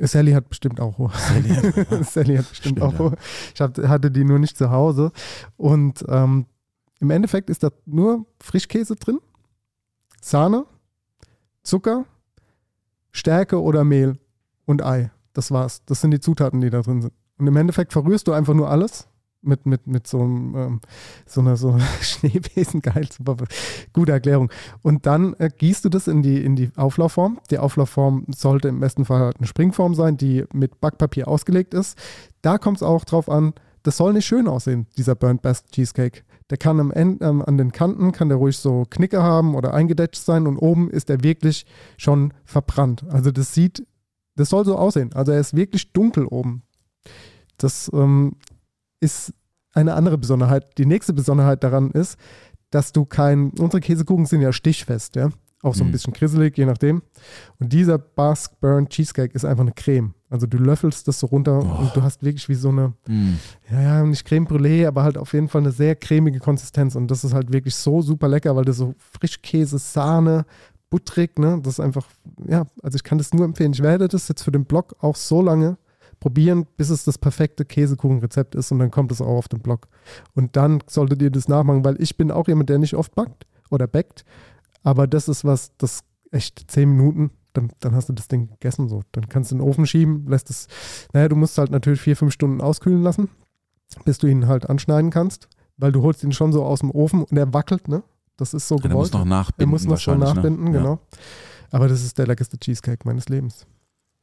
Sally 0.02 0.32
hat 0.34 0.50
bestimmt 0.50 0.80
auch 0.80 0.98
hohe. 0.98 1.12
Sally 1.16 1.50
hat- 1.50 2.06
Sally 2.06 2.38
hat 2.38 2.50
bestimmt 2.50 2.78
Stimmt, 2.78 2.82
auch 2.82 3.00
hohe. 3.00 3.16
Ich 3.54 3.62
hab, 3.62 3.78
hatte 3.78 4.12
die 4.12 4.24
nur 4.24 4.40
nicht 4.40 4.58
zu 4.58 4.70
Hause. 4.72 5.12
Und 5.58 6.04
ähm, 6.08 6.46
im 7.00 7.10
Endeffekt 7.10 7.50
ist 7.50 7.64
da 7.64 7.70
nur 7.86 8.26
Frischkäse 8.42 8.96
drin, 8.96 9.20
Sahne, 10.22 10.66
Zucker, 11.64 12.06
Stärke 13.12 13.62
oder 13.62 13.84
Mehl 13.84 14.18
und 14.66 14.84
Ei. 14.84 15.12
Das 15.34 15.52
war's. 15.52 15.84
Das 15.86 16.02
sind 16.02 16.12
die 16.12 16.20
Zutaten, 16.20 16.62
die 16.62 16.70
da 16.70 16.82
drin 16.82 17.02
sind. 17.02 17.14
Und 17.38 17.48
im 17.48 17.56
Endeffekt 17.56 17.94
verrührst 17.94 18.28
du 18.28 18.34
einfach 18.34 18.54
nur 18.56 18.70
alles 18.70 19.08
mit, 19.42 19.66
mit, 19.66 19.88
mit 19.88 20.08
so, 20.08 20.22
einem, 20.22 20.56
ähm, 20.56 20.82
so 21.26 21.42
einer, 21.42 21.58
so 21.58 21.72
einer 21.72 21.88
Schneebesen, 22.02 22.82
geil, 22.82 23.08
super, 23.12 23.38
gute 23.94 24.12
Erklärung. 24.12 24.52
Und 24.82 25.06
dann 25.06 25.34
äh, 25.36 25.50
gießt 25.56 25.86
du 25.86 25.90
das 25.90 26.08
in 26.08 26.22
die, 26.22 26.44
in 26.44 26.56
die 26.56 26.72
Auflaufform. 26.76 27.40
Die 27.50 27.58
Auflaufform 27.58 28.26
sollte 28.36 28.68
im 28.68 28.80
besten 28.80 29.06
Fall 29.06 29.20
halt 29.20 29.38
eine 29.38 29.48
Springform 29.48 29.96
sein, 29.96 30.18
die 30.18 30.46
mit 30.54 30.80
Backpapier 30.80 31.28
ausgelegt 31.28 31.74
ist. 31.74 31.98
Da 32.42 32.58
kommt 32.58 32.78
es 32.78 32.84
auch 32.84 33.06
drauf 33.06 33.30
an, 33.30 33.54
das 33.84 33.98
soll 33.98 34.12
nicht 34.12 34.26
schön 34.26 34.50
aussehen, 34.50 34.88
dieser 34.98 35.16
Burnt 35.16 35.42
Basque 35.42 35.70
Cheesecake. 35.72 36.24
Der 36.50 36.58
kann 36.58 36.80
am 36.80 36.92
Ende, 36.92 37.26
ähm, 37.26 37.42
an 37.42 37.58
den 37.58 37.72
Kanten, 37.72 38.12
kann 38.12 38.30
der 38.30 38.38
ruhig 38.38 38.58
so 38.58 38.86
Knicke 38.90 39.24
haben 39.24 39.56
oder 39.56 39.74
eingedetscht 39.74 40.24
sein 40.24 40.48
und 40.48 40.58
oben 40.58 40.90
ist 40.90 41.10
er 41.10 41.24
wirklich 41.24 41.66
schon 41.98 42.34
verbrannt. 42.44 43.06
Also 43.10 43.32
das 43.32 43.54
sieht, 43.54 43.86
das 44.36 44.50
soll 44.50 44.66
so 44.66 44.78
aussehen. 44.78 45.14
Also 45.14 45.32
er 45.32 45.40
ist 45.40 45.56
wirklich 45.56 45.94
dunkel 45.94 46.26
oben. 46.26 46.64
Das 47.58 47.90
ähm, 47.94 48.36
ist 49.00 49.34
eine 49.74 49.94
andere 49.94 50.18
Besonderheit. 50.18 50.78
Die 50.78 50.86
nächste 50.86 51.14
Besonderheit 51.14 51.64
daran 51.64 51.92
ist, 51.92 52.18
dass 52.72 52.92
du 52.92 53.06
kein, 53.06 53.52
unsere 53.60 53.80
Käsekuchen 53.80 54.26
sind 54.26 54.42
ja 54.42 54.52
stichfest, 54.52 55.16
ja. 55.16 55.30
Auch 55.64 55.74
so 55.74 55.84
ein 55.84 55.88
Mhm. 55.88 55.92
bisschen 55.92 56.14
grisselig, 56.14 56.56
je 56.58 56.66
nachdem. 56.66 57.02
Und 57.60 57.74
dieser 57.74 57.98
Basque 57.98 58.56
Burnt 58.62 58.90
Cheesecake 58.90 59.34
ist 59.34 59.44
einfach 59.44 59.64
eine 59.64 59.72
Creme. 59.72 60.14
Also 60.30 60.46
du 60.46 60.58
löffelst 60.58 61.08
das 61.08 61.20
so 61.20 61.28
runter 61.28 61.60
Oh. 61.60 61.82
und 61.82 61.96
du 61.96 62.04
hast 62.04 62.22
wirklich 62.24 62.48
wie 62.48 62.54
so 62.56 62.70
eine, 62.70 62.94
Mm. 63.08 63.34
ja, 63.72 63.82
ja, 63.82 64.04
nicht 64.04 64.24
Creme 64.26 64.46
Brûlée, 64.46 64.88
aber 64.88 65.02
halt 65.04 65.18
auf 65.18 65.34
jeden 65.34 65.48
Fall 65.50 65.62
eine 65.62 65.72
sehr 65.72 65.96
cremige 65.96 66.40
Konsistenz. 66.40 66.96
Und 66.96 67.10
das 67.10 67.24
ist 67.24 67.34
halt 67.34 67.52
wirklich 67.52 67.74
so 67.76 68.02
super 68.04 68.28
lecker, 68.28 68.56
weil 68.56 68.66
das 68.66 68.78
so 68.78 68.94
Frischkäse, 69.20 69.80
Sahne, 69.80 70.46
butterig, 70.92 71.40
ne? 71.40 71.60
Das 71.64 71.74
ist 71.74 71.80
einfach, 71.80 72.06
ja, 72.48 72.66
also 72.84 72.96
ich 72.96 73.04
kann 73.04 73.18
das 73.18 73.34
nur 73.34 73.44
empfehlen. 73.46 73.74
Ich 73.74 73.82
werde 73.82 74.08
das 74.08 74.28
jetzt 74.28 74.44
für 74.44 74.52
den 74.52 74.66
Blog 74.66 74.96
auch 75.00 75.16
so 75.16 75.42
lange 75.42 75.78
probieren, 76.20 76.66
bis 76.78 76.90
es 76.90 77.04
das 77.04 77.18
perfekte 77.18 77.66
Käsekuchenrezept 77.66 78.56
ist 78.56 78.72
und 78.72 78.80
dann 78.80 78.92
kommt 78.92 79.12
es 79.12 79.22
auch 79.22 79.28
auf 79.38 79.48
den 79.48 79.60
Blog. 79.60 79.88
Und 80.34 80.56
dann 80.56 80.80
solltet 80.88 81.22
ihr 81.22 81.30
das 81.32 81.48
nachmachen, 81.48 81.86
weil 81.86 82.02
ich 82.02 82.18
bin 82.18 82.32
auch 82.32 82.48
jemand, 82.48 82.70
der 82.70 82.80
nicht 82.80 82.96
oft 82.96 83.14
backt 83.16 83.46
oder 83.70 83.88
backt. 83.88 84.26
Aber 84.84 85.08
das 85.08 85.28
ist 85.28 85.44
was, 85.46 85.72
das 85.78 86.04
echt 86.32 86.70
zehn 86.72 86.90
Minuten, 86.90 87.32
dann, 87.54 87.70
dann 87.80 87.96
hast 87.96 88.10
du 88.10 88.14
das 88.14 88.28
Ding 88.28 88.50
gegessen 88.50 88.88
so. 88.90 89.02
Dann 89.12 89.30
kannst 89.30 89.52
du 89.52 89.56
in 89.56 89.60
den 89.62 89.68
Ofen 89.68 89.86
schieben, 89.86 90.26
lässt 90.28 90.50
es, 90.50 90.68
naja, 91.14 91.28
du 91.28 91.36
musst 91.36 91.58
halt 91.58 91.72
natürlich 91.72 92.02
vier, 92.02 92.16
fünf 92.16 92.34
Stunden 92.34 92.62
auskühlen 92.62 93.02
lassen, 93.04 93.30
bis 94.06 94.18
du 94.18 94.28
ihn 94.28 94.48
halt 94.48 94.70
anschneiden 94.70 95.12
kannst, 95.12 95.48
weil 95.78 95.92
du 95.92 96.02
holst 96.04 96.24
ihn 96.24 96.32
schon 96.32 96.52
so 96.54 96.64
aus 96.64 96.80
dem 96.80 96.92
Ofen 96.92 97.24
und 97.24 97.38
er 97.38 97.54
wackelt, 97.54 97.88
ne? 97.88 98.04
Das 98.38 98.54
ist 98.54 98.68
so 98.68 98.76
Ja, 98.76 98.82
gewollt. 98.84 98.98
muss 98.98 99.14
noch 99.14 99.26
nachbinden. 99.26 99.62
Er 99.62 99.68
muss 99.72 99.82
noch 99.84 99.88
so 100.00 100.12
wahrscheinlich, 100.12 100.34
nachbinden, 100.34 100.66
ne? 100.66 100.72
Ja. 100.74 100.78
genau. 100.80 101.00
Aber 101.72 101.88
das 101.88 102.04
ist 102.04 102.18
der 102.18 102.28
leckerste 102.28 102.58
Cheesecake 102.60 103.06
meines 103.06 103.28
Lebens 103.30 103.66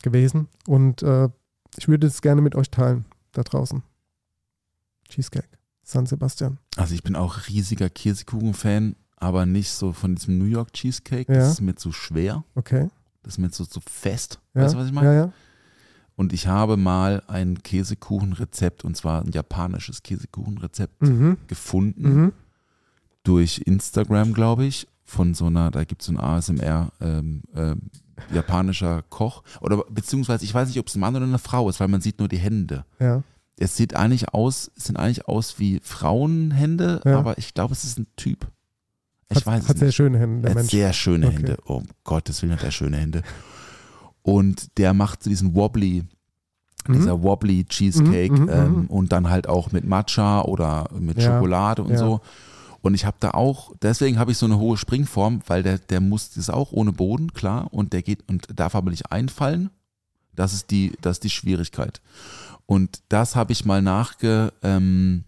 gewesen. 0.02 0.48
Und 0.68 1.02
äh, 1.02 1.28
ich 1.76 1.88
würde 1.88 2.06
es 2.06 2.22
gerne 2.22 2.40
mit 2.42 2.54
euch 2.54 2.70
teilen, 2.70 3.04
da 3.32 3.42
draußen. 3.42 3.82
Cheesecake. 5.08 5.48
San 5.82 6.06
Sebastian. 6.06 6.58
Also 6.76 6.94
ich 6.94 7.02
bin 7.02 7.14
auch 7.14 7.48
riesiger 7.48 7.90
Käsekuchen-Fan, 7.90 8.96
aber 9.16 9.44
nicht 9.46 9.70
so 9.70 9.92
von 9.92 10.14
diesem 10.14 10.38
New 10.38 10.46
York 10.46 10.72
Cheesecake. 10.72 11.30
Ja. 11.32 11.40
Das 11.40 11.52
ist 11.52 11.60
mir 11.60 11.74
zu 11.74 11.92
schwer. 11.92 12.44
Okay. 12.54 12.88
Das 13.22 13.34
ist 13.34 13.38
mir 13.38 13.50
zu, 13.50 13.66
zu 13.66 13.80
fest. 13.80 14.40
Ja. 14.54 14.62
Weißt 14.62 14.74
du, 14.74 14.78
was 14.78 14.86
ich 14.86 14.92
meine? 14.92 15.08
Ja, 15.08 15.14
ja. 15.26 15.32
Und 16.16 16.32
ich 16.32 16.46
habe 16.46 16.76
mal 16.76 17.22
ein 17.26 17.62
Käsekuchenrezept, 17.62 18.84
und 18.84 18.96
zwar 18.96 19.22
ein 19.22 19.32
japanisches 19.32 20.02
Käsekuchenrezept 20.02 21.02
Mhm. 21.02 21.38
gefunden 21.48 22.14
Mhm. 22.22 22.32
durch 23.24 23.58
Instagram, 23.66 24.32
glaube 24.32 24.64
ich, 24.64 24.86
von 25.04 25.34
so 25.34 25.46
einer, 25.46 25.70
da 25.70 25.84
gibt 25.84 26.02
es 26.02 26.06
so 26.06 26.12
ein 26.12 26.20
ASMR 26.20 26.92
ähm, 27.00 27.42
ähm, 27.54 27.90
japanischer 28.32 29.02
Koch. 29.10 29.42
Oder 29.60 29.78
beziehungsweise, 29.90 30.44
ich 30.44 30.54
weiß 30.54 30.68
nicht, 30.68 30.78
ob 30.78 30.86
es 30.88 30.94
ein 30.96 31.00
Mann 31.00 31.14
oder 31.16 31.24
eine 31.26 31.38
Frau 31.38 31.68
ist, 31.68 31.80
weil 31.80 31.88
man 31.88 32.00
sieht 32.00 32.18
nur 32.18 32.28
die 32.28 32.38
Hände. 32.38 32.84
Ja. 33.00 33.22
Es 33.58 33.76
sieht 33.76 33.94
eigentlich 33.94 34.34
aus, 34.34 34.70
es 34.76 34.84
sehen 34.86 34.96
eigentlich 34.96 35.28
aus 35.28 35.58
wie 35.58 35.80
Frauenhände, 35.82 37.00
Ja. 37.04 37.18
aber 37.18 37.38
ich 37.38 37.54
glaube, 37.54 37.72
es 37.72 37.84
ist 37.84 37.98
ein 37.98 38.06
Typ. 38.16 38.48
Ich 39.30 39.36
Hat, 39.38 39.46
weiß 39.46 39.62
es 39.62 39.68
hat 39.68 39.78
sehr 39.78 39.86
nicht. 39.86 39.96
schöne 39.96 40.18
Hände, 40.18 40.40
der 40.42 40.50
Er 40.50 40.50
hat 40.50 40.56
Mensch. 40.56 40.70
sehr 40.70 40.92
schöne 40.92 41.26
Okay. 41.28 41.36
Hände. 41.36 41.56
Oh 41.66 41.82
Gottes 42.04 42.42
Willen 42.42 42.52
hat 42.54 42.62
er 42.64 42.70
schöne 42.72 42.96
Hände. 42.96 43.22
Und 44.22 44.78
der 44.78 44.94
macht 44.94 45.22
so 45.22 45.30
diesen 45.30 45.54
Wobbly, 45.54 46.04
Mhm. 46.86 46.92
dieser 46.94 47.22
Wobbly 47.22 47.64
Cheesecake 47.64 48.32
Mhm, 48.32 48.42
mhm, 48.42 48.48
ähm, 48.50 48.72
mhm. 48.80 48.86
und 48.86 49.12
dann 49.12 49.30
halt 49.30 49.48
auch 49.48 49.72
mit 49.72 49.84
Matcha 49.86 50.42
oder 50.42 50.88
mit 50.98 51.18
Ja, 51.18 51.34
Schokolade 51.36 51.82
und 51.82 51.92
ja. 51.92 51.98
so. 51.98 52.20
Und 52.84 52.92
ich 52.92 53.06
habe 53.06 53.16
da 53.18 53.30
auch, 53.30 53.72
deswegen 53.80 54.18
habe 54.18 54.30
ich 54.30 54.36
so 54.36 54.44
eine 54.44 54.58
hohe 54.58 54.76
Springform, 54.76 55.40
weil 55.46 55.62
der, 55.62 55.78
der 55.78 56.02
muss, 56.02 56.36
ist 56.36 56.50
auch 56.50 56.70
ohne 56.70 56.92
Boden, 56.92 57.32
klar, 57.32 57.72
und 57.72 57.94
der 57.94 58.02
geht 58.02 58.28
und 58.28 58.46
darf 58.54 58.74
aber 58.74 58.90
nicht 58.90 59.10
einfallen. 59.10 59.70
Das 60.34 60.52
ist 60.52 60.70
die, 60.70 60.92
das 61.00 61.12
ist 61.16 61.24
die 61.24 61.30
Schwierigkeit. 61.30 62.02
Und 62.66 63.00
das 63.08 63.36
habe 63.36 63.52
ich 63.52 63.64
mal 63.64 63.80
nachge, 63.80 64.52
ähm, 64.62 65.24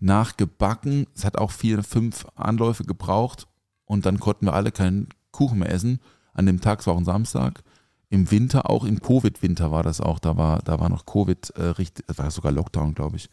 nachgebacken. 0.00 1.06
Es 1.14 1.24
hat 1.24 1.38
auch 1.38 1.50
vier, 1.50 1.82
fünf 1.82 2.26
Anläufe 2.34 2.84
gebraucht 2.84 3.46
und 3.86 4.04
dann 4.04 4.20
konnten 4.20 4.44
wir 4.44 4.52
alle 4.52 4.70
keinen 4.70 5.08
Kuchen 5.30 5.60
mehr 5.60 5.72
essen. 5.72 5.98
An 6.34 6.44
dem 6.44 6.60
Tag, 6.60 6.80
es 6.80 6.86
war 6.86 6.92
auch 6.92 6.98
ein 6.98 7.06
Samstag. 7.06 7.62
Im 8.10 8.30
Winter, 8.30 8.68
auch 8.68 8.84
im 8.84 9.00
Covid-Winter 9.00 9.70
war 9.70 9.82
das 9.82 10.02
auch. 10.02 10.18
Da 10.18 10.36
war, 10.36 10.58
da 10.58 10.78
war 10.78 10.90
noch 10.90 11.06
Covid, 11.06 11.54
äh, 11.56 11.62
richtig, 11.68 12.04
war 12.14 12.30
sogar 12.30 12.52
Lockdown, 12.52 12.94
glaube 12.94 13.16
ich. 13.16 13.30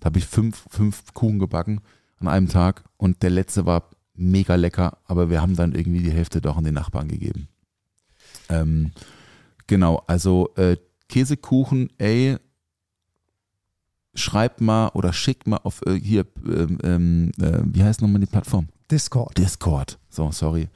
Da 0.00 0.06
habe 0.06 0.18
ich 0.18 0.24
fünf, 0.24 0.64
fünf 0.70 1.12
Kuchen 1.12 1.38
gebacken 1.38 1.82
an 2.26 2.34
einem 2.34 2.48
Tag 2.48 2.84
und 2.96 3.22
der 3.22 3.30
letzte 3.30 3.66
war 3.66 3.90
mega 4.14 4.54
lecker, 4.54 4.98
aber 5.06 5.30
wir 5.30 5.42
haben 5.42 5.56
dann 5.56 5.74
irgendwie 5.74 6.02
die 6.02 6.12
Hälfte 6.12 6.40
doch 6.40 6.56
an 6.56 6.64
den 6.64 6.74
Nachbarn 6.74 7.08
gegeben. 7.08 7.48
Ähm, 8.48 8.92
genau, 9.66 10.02
also 10.06 10.50
äh, 10.56 10.76
Käsekuchen, 11.08 11.90
ey, 11.98 12.36
schreibt 14.14 14.60
mal 14.60 14.88
oder 14.94 15.12
schickt 15.12 15.46
mal 15.46 15.58
auf 15.62 15.82
äh, 15.86 15.98
hier, 15.98 16.26
ähm, 16.46 16.78
ähm, 16.82 17.32
äh, 17.40 17.60
wie 17.64 17.82
heißt 17.82 18.00
nochmal 18.00 18.20
die 18.20 18.26
Plattform? 18.26 18.68
Discord. 18.90 19.36
Discord. 19.36 19.98
So, 20.08 20.30
sorry. 20.30 20.68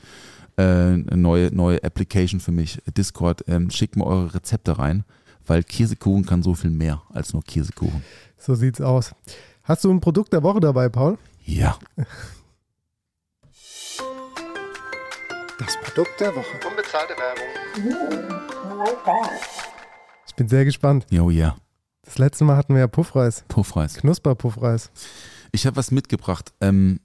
Äh, 0.56 0.62
eine 0.62 1.16
neue, 1.16 1.54
neue 1.54 1.82
Application 1.84 2.40
für 2.40 2.52
mich. 2.52 2.82
Discord. 2.96 3.44
Ähm, 3.46 3.70
schickt 3.70 3.96
mal 3.96 4.06
eure 4.06 4.34
Rezepte 4.34 4.78
rein, 4.78 5.04
weil 5.46 5.62
Käsekuchen 5.62 6.26
kann 6.26 6.42
so 6.42 6.54
viel 6.54 6.70
mehr 6.70 7.02
als 7.10 7.32
nur 7.32 7.42
Käsekuchen. 7.42 8.02
So 8.38 8.54
sieht's 8.54 8.80
aus. 8.80 9.14
Hast 9.62 9.84
du 9.84 9.90
ein 9.90 10.00
Produkt 10.00 10.32
der 10.32 10.42
Woche 10.42 10.60
dabei, 10.60 10.88
Paul? 10.88 11.18
Ja. 11.48 11.78
Das 15.58 15.76
Produkt 15.82 16.20
der 16.20 16.36
Woche. 16.36 16.44
Unbezahlte 16.68 17.14
Werbung. 17.16 18.38
Ich 20.26 20.34
bin 20.34 20.46
sehr 20.48 20.66
gespannt. 20.66 21.06
Jo, 21.08 21.30
ja. 21.30 21.56
Das 22.02 22.18
letzte 22.18 22.44
Mal 22.44 22.56
hatten 22.56 22.74
wir 22.74 22.80
ja 22.80 22.86
Puffreis. 22.86 23.44
Puffreis. 23.48 23.94
Knusper-Puffreis. 23.94 24.90
Ich 25.52 25.66
habe 25.66 25.76
was 25.76 25.90
mitgebracht. 25.90 26.52
Ähm, 26.60 27.00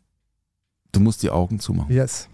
du 0.91 0.99
musst 0.99 1.23
die 1.23 1.29
Augen 1.29 1.61
zumachen. 1.61 1.93
Yes. 1.95 2.27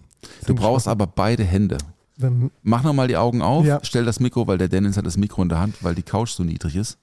Du 0.47 0.55
brauchst 0.55 0.87
aber 0.87 1.05
beide 1.05 1.43
Hände. 1.43 1.77
Dann, 2.17 2.49
Mach 2.63 2.81
nochmal 2.81 3.07
die 3.07 3.17
Augen 3.17 3.43
auf, 3.43 3.65
Ja. 3.65 3.79
stell 3.83 4.03
das 4.03 4.19
Mikro, 4.19 4.47
weil 4.47 4.57
der 4.57 4.67
Dennis 4.67 4.97
hat 4.97 5.05
das 5.05 5.15
Mikro 5.15 5.43
in 5.43 5.49
der 5.49 5.59
Hand, 5.59 5.75
weil 5.83 5.93
die 5.93 6.03
Couch 6.03 6.31
so 6.31 6.43
niedrig 6.43 6.75
ist. 6.75 6.97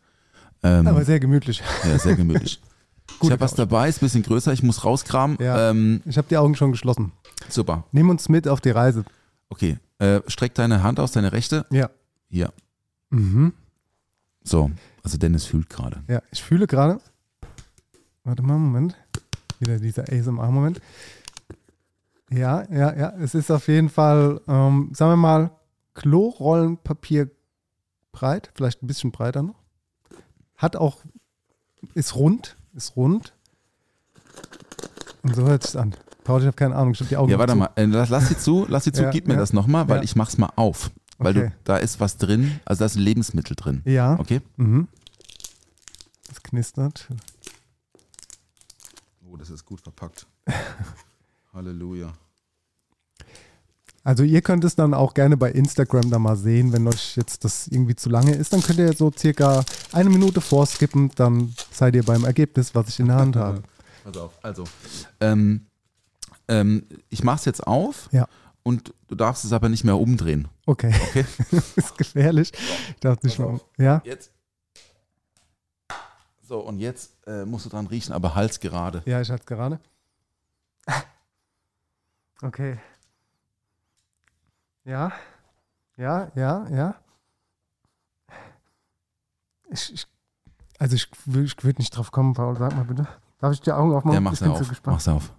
Ähm, 0.65 0.87
aber 0.89 1.05
sehr 1.05 1.21
gemütlich. 1.21 1.63
ja, 1.85 1.97
sehr 1.97 2.17
gemütlich. 2.17 2.61
ich 3.09 3.19
Gute 3.19 3.33
habe 3.33 3.41
was 3.41 3.55
dabei, 3.55 3.89
ist 3.89 4.03
ein 4.03 4.07
bisschen 4.07 4.23
größer, 4.23 4.53
ich 4.53 4.63
muss 4.63 4.85
rauskramen. 4.85 5.39
Ja. 5.41 5.71
Ähm, 5.71 6.03
Ich 6.07 6.19
habe 6.19 6.29
die 6.29 6.37
Augen 6.37 6.55
schon 6.55 6.73
geschlossen. 6.73 7.13
super. 7.49 7.85
Nimm 7.93 8.11
uns 8.11 8.29
mit 8.29 8.47
auf 8.49 8.61
die 8.61 8.71
Reise. 8.71 9.05
Okay. 9.49 9.79
Äh, 9.99 10.21
streck 10.27 10.55
deine 10.55 10.83
Hand 10.83 11.01
aus, 11.01 11.13
deine 11.13 11.33
rechte. 11.33 11.65
Ja. 11.71 11.91
Hier. 12.29 12.53
Mhm. 13.11 13.53
So. 14.43 14.71
Also 15.03 15.17
Dennis 15.19 15.45
fühlt 15.47 15.71
gerade. 15.71 16.03
Ja, 16.09 16.21
ich 16.33 16.43
fühle 16.43 16.67
gerade. 16.67 17.01
Warte 18.25 18.43
mal, 18.43 18.59
Moment. 18.59 18.97
Wieder 19.61 19.79
dieser 19.79 20.03
ASMR-Moment. 20.13 20.81
Ja, 22.31 22.65
ja, 22.71 22.95
ja. 22.97 23.11
Es 23.21 23.35
ist 23.35 23.51
auf 23.51 23.69
jeden 23.69 23.89
Fall, 23.89 24.41
ähm, 24.49 24.91
sagen 24.93 25.13
wir 25.13 25.17
mal, 25.17 25.51
Klorollenpapier 25.95 27.31
breit, 28.13 28.51
vielleicht 28.55 28.83
ein 28.83 28.87
bisschen 28.87 29.13
breiter 29.13 29.43
noch. 29.43 29.63
Hat 30.57 30.75
auch, 30.77 30.99
ist 31.95 32.17
rund, 32.17 32.56
ist 32.77 32.97
rund. 32.97 33.33
Und 35.22 35.35
so 35.35 35.47
hört 35.47 35.64
es 35.64 35.74
an. 35.77 35.95
Paul, 36.24 36.41
ich 36.41 36.47
habe 36.47 36.57
keine 36.57 36.74
Ahnung, 36.77 36.93
ich 36.93 37.01
habe 37.01 37.09
die 37.09 37.16
Augen 37.16 37.31
Ja, 37.31 37.39
warte 37.39 37.53
zu. 37.53 37.59
mal. 37.59 37.70
Äh, 37.77 37.85
lass, 37.87 38.09
lass 38.11 38.29
sie 38.29 38.37
zu, 38.37 38.66
lass 38.68 38.85
sie 38.85 38.93
zu, 38.93 39.03
Ja, 39.03 39.11
gib 39.11 39.27
mir 39.29 39.35
ja. 39.35 39.41
das 39.41 39.53
nochmal, 39.53 39.89
weil 39.89 39.99
Ja. 39.99 40.03
ich 40.03 40.16
mach's 40.16 40.39
mal 40.39 40.51
auf. 40.57 40.91
Weil 41.18 41.37
Okay. 41.39 41.49
du, 41.49 41.55
da 41.64 41.77
ist 41.79 41.99
was 42.01 42.16
drin, 42.18 42.61
also 42.64 42.81
da 42.81 42.87
ist 42.87 42.97
ein 42.97 43.03
Lebensmittel 43.03 43.57
drin. 43.57 43.83
Ja. 43.85 44.18
Okay? 44.18 44.41
Mhm. 44.57 44.89
Das 46.29 46.43
knistert. 46.43 47.09
Oh, 49.31 49.37
das 49.37 49.51
ist 49.51 49.64
gut 49.64 49.81
verpackt. 49.81 50.27
Halleluja. 51.55 52.12
Also 54.05 54.22
ihr 54.22 54.41
könnt 54.43 54.62
es 54.64 54.77
dann 54.77 54.95
auch 54.95 55.14
gerne 55.14 55.37
bei 55.37 55.51
Instagram 55.51 56.11
da 56.11 56.18
mal 56.20 56.37
sehen, 56.37 56.72
wenn 56.72 56.87
euch 56.87 57.16
jetzt 57.16 57.45
das 57.45 57.66
irgendwie 57.66 57.97
zu 57.97 58.09
lange 58.09 58.35
ist, 58.35 58.53
dann 58.53 58.62
könnt 58.62 58.79
ihr 58.79 58.93
so 58.93 59.11
circa 59.16 59.64
eine 59.93 60.11
Minute 60.11 60.41
vorskippen, 60.41 61.11
dann 61.16 61.53
seid 61.77 61.95
ihr 61.95 62.05
beim 62.05 62.24
Ergebnis, 62.24 62.74
was 62.74 62.89
ich 62.89 63.01
in 63.01 63.07
der 63.07 63.16
Hand 63.16 63.37
habe. 63.37 63.62
Pass 64.05 64.16
auf. 64.16 64.33
Also, 64.43 64.64
ähm, 65.20 65.66
ähm, 66.49 66.87
ich 67.09 67.22
mach's 67.24 67.45
jetzt 67.45 67.66
auf 67.66 68.09
Ja. 68.12 68.29
und 68.62 68.95
du 69.09 69.14
darfst 69.14 69.45
es 69.45 69.53
aber 69.53 69.68
nicht 69.68 69.85
mehr 69.85 69.97
umdrehen. 69.97 70.49
Okay. 70.66 70.95
Okay? 71.09 71.24
ist 71.77 71.97
gefährlich. 71.99 72.53
Ich 72.91 73.01
dachte 73.01 73.27
nicht 73.27 73.39
mal. 73.39 73.61
Ja. 73.79 74.01
Jetzt. 74.05 74.31
So, 76.43 76.61
und 76.61 76.79
jetzt 76.79 77.16
äh, 77.27 77.45
musst 77.45 77.66
du 77.66 77.70
dran 77.70 77.89
riechen, 77.89 78.12
aber 78.12 78.35
Hals 78.37 78.61
gerade. 78.61 79.03
Ja, 79.05 79.20
ich 79.20 79.31
hatte 79.31 79.41
es 79.43 79.47
gerade. 79.47 79.81
Okay. 82.43 82.79
Ja. 84.85 85.11
Ja, 85.97 86.31
ja, 86.35 86.68
ja. 86.68 86.95
Ich, 89.70 89.95
ich, 89.95 90.07
also 90.79 90.95
ich, 90.97 91.09
ich 91.27 91.64
würde 91.64 91.79
nicht 91.79 91.91
drauf 91.97 92.11
kommen, 92.11 92.35
Paul. 92.35 92.57
Sag 92.57 92.74
mal 92.77 92.85
bitte. 92.85 93.07
Darf 93.39 93.53
ich 93.53 93.61
die 93.61 93.72
Augen 93.72 93.93
aufmachen? 93.95 94.14
Ja, 94.14 94.20
mach's 94.20 94.41
ich 94.41 94.45
bin 94.45 94.51
auf. 94.53 94.59
so 94.59 94.64
gespannt. 94.68 94.95
Mach's 94.95 95.09
auf. 95.09 95.33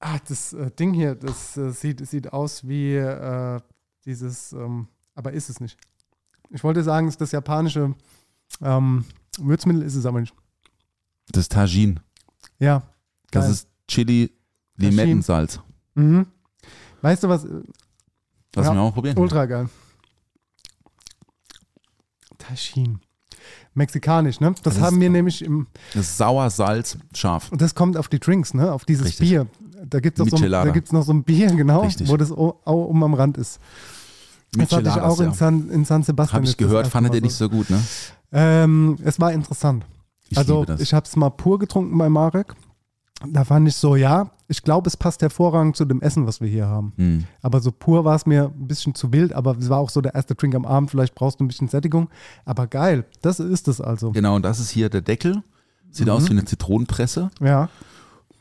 Ah, 0.00 0.18
das 0.26 0.52
äh, 0.52 0.70
Ding 0.72 0.92
hier, 0.94 1.14
das 1.14 1.56
äh, 1.56 1.70
sieht, 1.70 2.04
sieht 2.08 2.32
aus 2.32 2.66
wie 2.66 2.94
äh, 2.96 3.60
dieses, 4.04 4.52
ähm, 4.52 4.88
aber 5.14 5.32
ist 5.32 5.48
es 5.48 5.60
nicht. 5.60 5.78
Ich 6.50 6.64
wollte 6.64 6.82
sagen, 6.82 7.06
es 7.06 7.14
ist 7.14 7.20
das 7.20 7.30
japanische 7.32 7.94
ähm, 8.60 9.04
Würzmittel, 9.38 9.82
ist 9.82 9.94
es 9.94 10.04
aber 10.04 10.20
nicht. 10.20 10.34
Das 11.30 11.42
ist 11.42 11.52
Tajin. 11.52 12.00
Ja. 12.58 12.82
Das 13.30 13.44
geil. 13.44 13.52
ist 13.52 13.68
Chili 13.86 14.32
Limettensalz. 14.76 15.60
Mhm. 15.94 16.26
Weißt 17.00 17.22
du 17.22 17.28
was? 17.28 17.44
äh, 17.44 17.62
Lass 18.56 18.66
Ja, 18.66 18.72
mich 18.72 18.80
auch 18.80 18.92
probieren. 18.92 19.16
Ultra 19.18 19.46
geil. 19.46 19.68
Taschin. 22.42 23.00
Mexikanisch, 23.74 24.40
ne? 24.40 24.52
Das, 24.62 24.74
Das 24.74 24.82
haben 24.82 24.96
ist- 24.96 25.00
wir 25.00 25.10
nämlich 25.10 25.42
im. 25.44 25.66
Das 25.94 26.06
ist 26.06 26.18
sauer, 26.18 26.50
Salz, 26.50 26.98
scharf. 27.14 27.50
Und 27.50 27.60
das 27.60 27.74
kommt 27.74 27.96
auf 27.96 28.08
die 28.08 28.20
Drinks, 28.20 28.54
ne? 28.54 28.72
Auf 28.72 28.84
dieses 28.84 29.06
Richtig. 29.06 29.28
Bier. 29.28 29.46
Da 29.88 30.00
gibt 30.00 30.18
es 30.20 30.30
noch, 30.30 30.38
so, 30.38 30.46
noch 30.96 31.02
so 31.02 31.12
ein 31.12 31.24
Bier, 31.24 31.48
genau, 31.48 31.80
Richtig. 31.82 32.08
wo 32.08 32.16
das 32.16 32.30
auch 32.30 32.54
um 32.64 33.02
am 33.02 33.14
Rand 33.14 33.36
ist. 33.36 33.58
Das 34.52 34.70
hatte 34.70 34.88
ich 34.88 34.94
auch 35.00 35.18
in, 35.20 35.26
ja. 35.30 35.34
San, 35.34 35.70
in 35.70 35.84
San 35.84 36.02
Sebastian. 36.02 36.36
Habe 36.42 36.46
ich 36.46 36.56
gehört, 36.56 36.86
fandet 36.86 37.14
ihr 37.14 37.22
nicht 37.22 37.34
so 37.34 37.48
gut, 37.48 37.70
ne? 37.70 37.82
Ähm, 38.32 38.98
es 39.02 39.18
war 39.18 39.32
interessant. 39.32 39.84
Ich 40.28 40.38
also 40.38 40.64
ich 40.78 40.94
habe 40.94 41.06
es 41.06 41.16
mal 41.16 41.30
pur 41.30 41.58
getrunken 41.58 41.96
bei 41.98 42.08
Marek. 42.08 42.54
Da 43.26 43.44
fand 43.44 43.66
ich 43.68 43.76
so, 43.76 43.96
ja, 43.96 44.30
ich 44.52 44.62
glaube, 44.62 44.86
es 44.88 44.96
passt 44.96 45.22
hervorragend 45.22 45.76
zu 45.76 45.84
dem 45.86 46.00
Essen, 46.02 46.26
was 46.26 46.40
wir 46.40 46.48
hier 46.48 46.66
haben. 46.66 46.92
Hm. 46.96 47.24
Aber 47.40 47.60
so 47.60 47.72
pur 47.72 48.04
war 48.04 48.14
es 48.14 48.26
mir 48.26 48.52
ein 48.54 48.68
bisschen 48.68 48.94
zu 48.94 49.12
wild, 49.12 49.32
aber 49.32 49.56
es 49.58 49.68
war 49.70 49.78
auch 49.78 49.90
so 49.90 50.00
der 50.02 50.14
erste 50.14 50.34
Drink 50.34 50.54
am 50.54 50.66
Abend, 50.66 50.90
vielleicht 50.90 51.14
brauchst 51.14 51.40
du 51.40 51.44
ein 51.44 51.48
bisschen 51.48 51.68
Sättigung. 51.68 52.08
Aber 52.44 52.66
geil, 52.66 53.04
das 53.22 53.40
ist 53.40 53.66
es 53.66 53.80
also. 53.80 54.12
Genau, 54.12 54.36
und 54.36 54.44
das 54.44 54.60
ist 54.60 54.70
hier 54.70 54.88
der 54.90 55.00
Deckel. 55.00 55.42
Sieht 55.90 56.06
Mhm. 56.06 56.12
aus 56.12 56.26
wie 56.28 56.32
eine 56.32 56.44
Zitronenpresse. 56.44 57.30
Ja, 57.40 57.68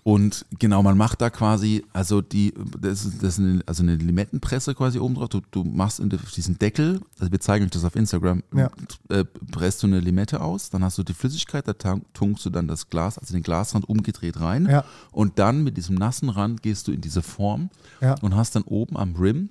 Und 0.04 0.47
genau, 0.58 0.82
man 0.82 0.97
macht 0.97 1.22
da 1.22 1.30
quasi, 1.30 1.86
also 1.93 2.22
die, 2.22 2.54
das 2.80 3.06
ist, 3.06 3.22
das 3.22 3.34
ist 3.38 3.39
eine, 3.39 3.62
also 3.68 3.84
eine 3.84 3.95
Limettenpresse 3.95 4.74
quasi 4.74 4.97
oben 4.97 5.14
drauf. 5.14 5.30
Du, 5.30 5.41
du 5.52 5.64
machst 5.64 5.99
in 5.99 6.10
diesen 6.10 6.58
Deckel, 6.58 7.02
also 7.20 7.32
wir 7.32 7.39
zeigen 7.39 7.66
euch 7.66 7.72
das 7.72 7.86
auf 7.86 7.95
Instagram, 7.95 8.41
Ja. 8.56 8.72
äh, 9.10 9.24
presst 9.52 9.84
du 9.84 9.88
eine 9.88 9.99
Limette 9.99 10.41
aus, 10.41 10.72
dann 10.72 10.84
hast 10.84 10.97
du 10.97 11.04
die 11.04 11.14
Flüssigkeit, 11.14 11.68
da 11.68 11.74
tunkst 12.14 12.43
du 12.45 12.49
dann 12.49 12.68
das 12.68 12.89
Glas, 12.89 13.20
also 13.20 13.34
den 13.34 13.43
Glasrand 13.43 13.88
umgedreht 13.88 14.39
rein. 14.39 14.66
Ja. 14.68 14.86
Und 15.12 15.38
dann 15.38 15.64
mit 15.64 15.78
diesem 15.78 15.95
nassen 15.95 16.30
Rand 16.30 16.64
gehst 16.64 16.88
du 16.88 16.91
in 16.91 17.02
diese 17.02 17.22
Form 17.22 17.70
Ja. 18.02 18.16
und 18.22 18.36
hast 18.36 18.56
dann 18.56 18.64
oben 18.64 18.97
am 18.97 19.16
Rim, 19.16 19.49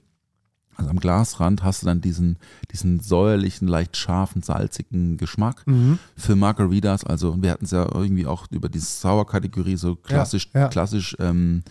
also 0.77 0.91
am 0.91 0.99
Glasrand, 0.99 1.63
hast 1.63 1.83
du 1.83 1.87
dann 1.87 2.01
diesen, 2.01 2.39
diesen 2.73 3.01
säuerlichen, 3.01 3.69
leicht 3.69 3.97
scharfen, 3.97 4.43
salzigen 4.43 5.17
Geschmack 5.19 5.67
Mhm. 5.67 5.99
für 6.17 6.37
Margaritas. 6.37 7.05
Also 7.05 7.41
wir 7.43 7.51
hatten 7.51 7.67
es 7.67 7.71
ja 7.73 7.87
irgendwie 7.93 8.27
auch 8.27 8.47
über 8.51 8.69
die 8.69 8.79
Sauer-Kategorie, 8.79 9.77
so 9.77 9.97
klassisch, 9.97 10.49
ja. 10.55 10.69
klassisch, 10.69 11.17
ähm, 11.19 11.63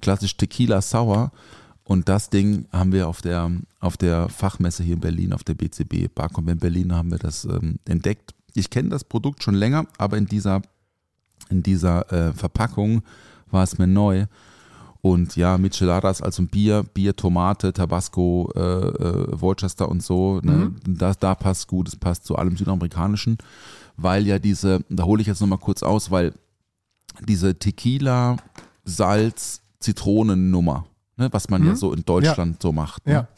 klassisch 0.00 0.36
Tequila 0.36 0.80
Sauer. 0.82 1.32
Und 1.82 2.08
das 2.08 2.30
Ding 2.30 2.66
haben 2.72 2.92
wir 2.92 3.08
auf 3.08 3.20
der, 3.20 3.50
auf 3.80 3.96
der 3.96 4.28
Fachmesse 4.28 4.82
hier 4.82 4.94
in 4.94 5.00
Berlin, 5.00 5.32
auf 5.32 5.44
der 5.44 5.54
BCB 5.54 6.08
Barcom 6.14 6.48
in 6.48 6.58
Berlin, 6.58 6.94
haben 6.94 7.10
wir 7.10 7.18
das 7.18 7.44
ähm, 7.44 7.78
entdeckt. 7.84 8.34
Ich 8.54 8.70
kenne 8.70 8.88
das 8.88 9.04
Produkt 9.04 9.42
schon 9.42 9.54
länger, 9.54 9.86
aber 9.98 10.16
in 10.16 10.26
dieser, 10.26 10.62
in 11.50 11.62
dieser 11.62 12.10
äh, 12.12 12.32
Verpackung 12.32 13.02
war 13.50 13.64
es 13.64 13.76
mir 13.78 13.86
neu. 13.88 14.26
Und 15.04 15.36
ja, 15.36 15.58
Micheladas, 15.58 16.22
also 16.22 16.40
ein 16.40 16.48
Bier, 16.48 16.82
Bier, 16.82 17.14
Tomate, 17.14 17.74
Tabasco, 17.74 18.50
äh, 18.56 18.60
äh, 18.60 19.38
Worcester 19.38 19.86
und 19.90 20.02
so, 20.02 20.40
ne, 20.42 20.72
da, 20.86 21.12
da 21.12 21.34
passt 21.34 21.68
gut, 21.68 21.88
es 21.88 21.96
passt 21.96 22.24
zu 22.24 22.36
allem 22.36 22.56
Südamerikanischen, 22.56 23.36
weil 23.98 24.26
ja 24.26 24.38
diese, 24.38 24.82
da 24.88 25.04
hole 25.04 25.20
ich 25.20 25.26
jetzt 25.26 25.42
nochmal 25.42 25.58
kurz 25.58 25.82
aus, 25.82 26.10
weil 26.10 26.32
diese 27.20 27.54
Tequila, 27.58 28.38
Salz, 28.86 29.60
Zitronennummer, 29.78 30.86
ne, 31.18 31.28
was 31.30 31.50
man 31.50 31.66
ja 31.66 31.76
so 31.76 31.92
in 31.92 32.06
Deutschland 32.06 32.62
so 32.62 32.72
macht. 32.72 33.06
Ne? 33.06 33.12
ja. 33.12 33.28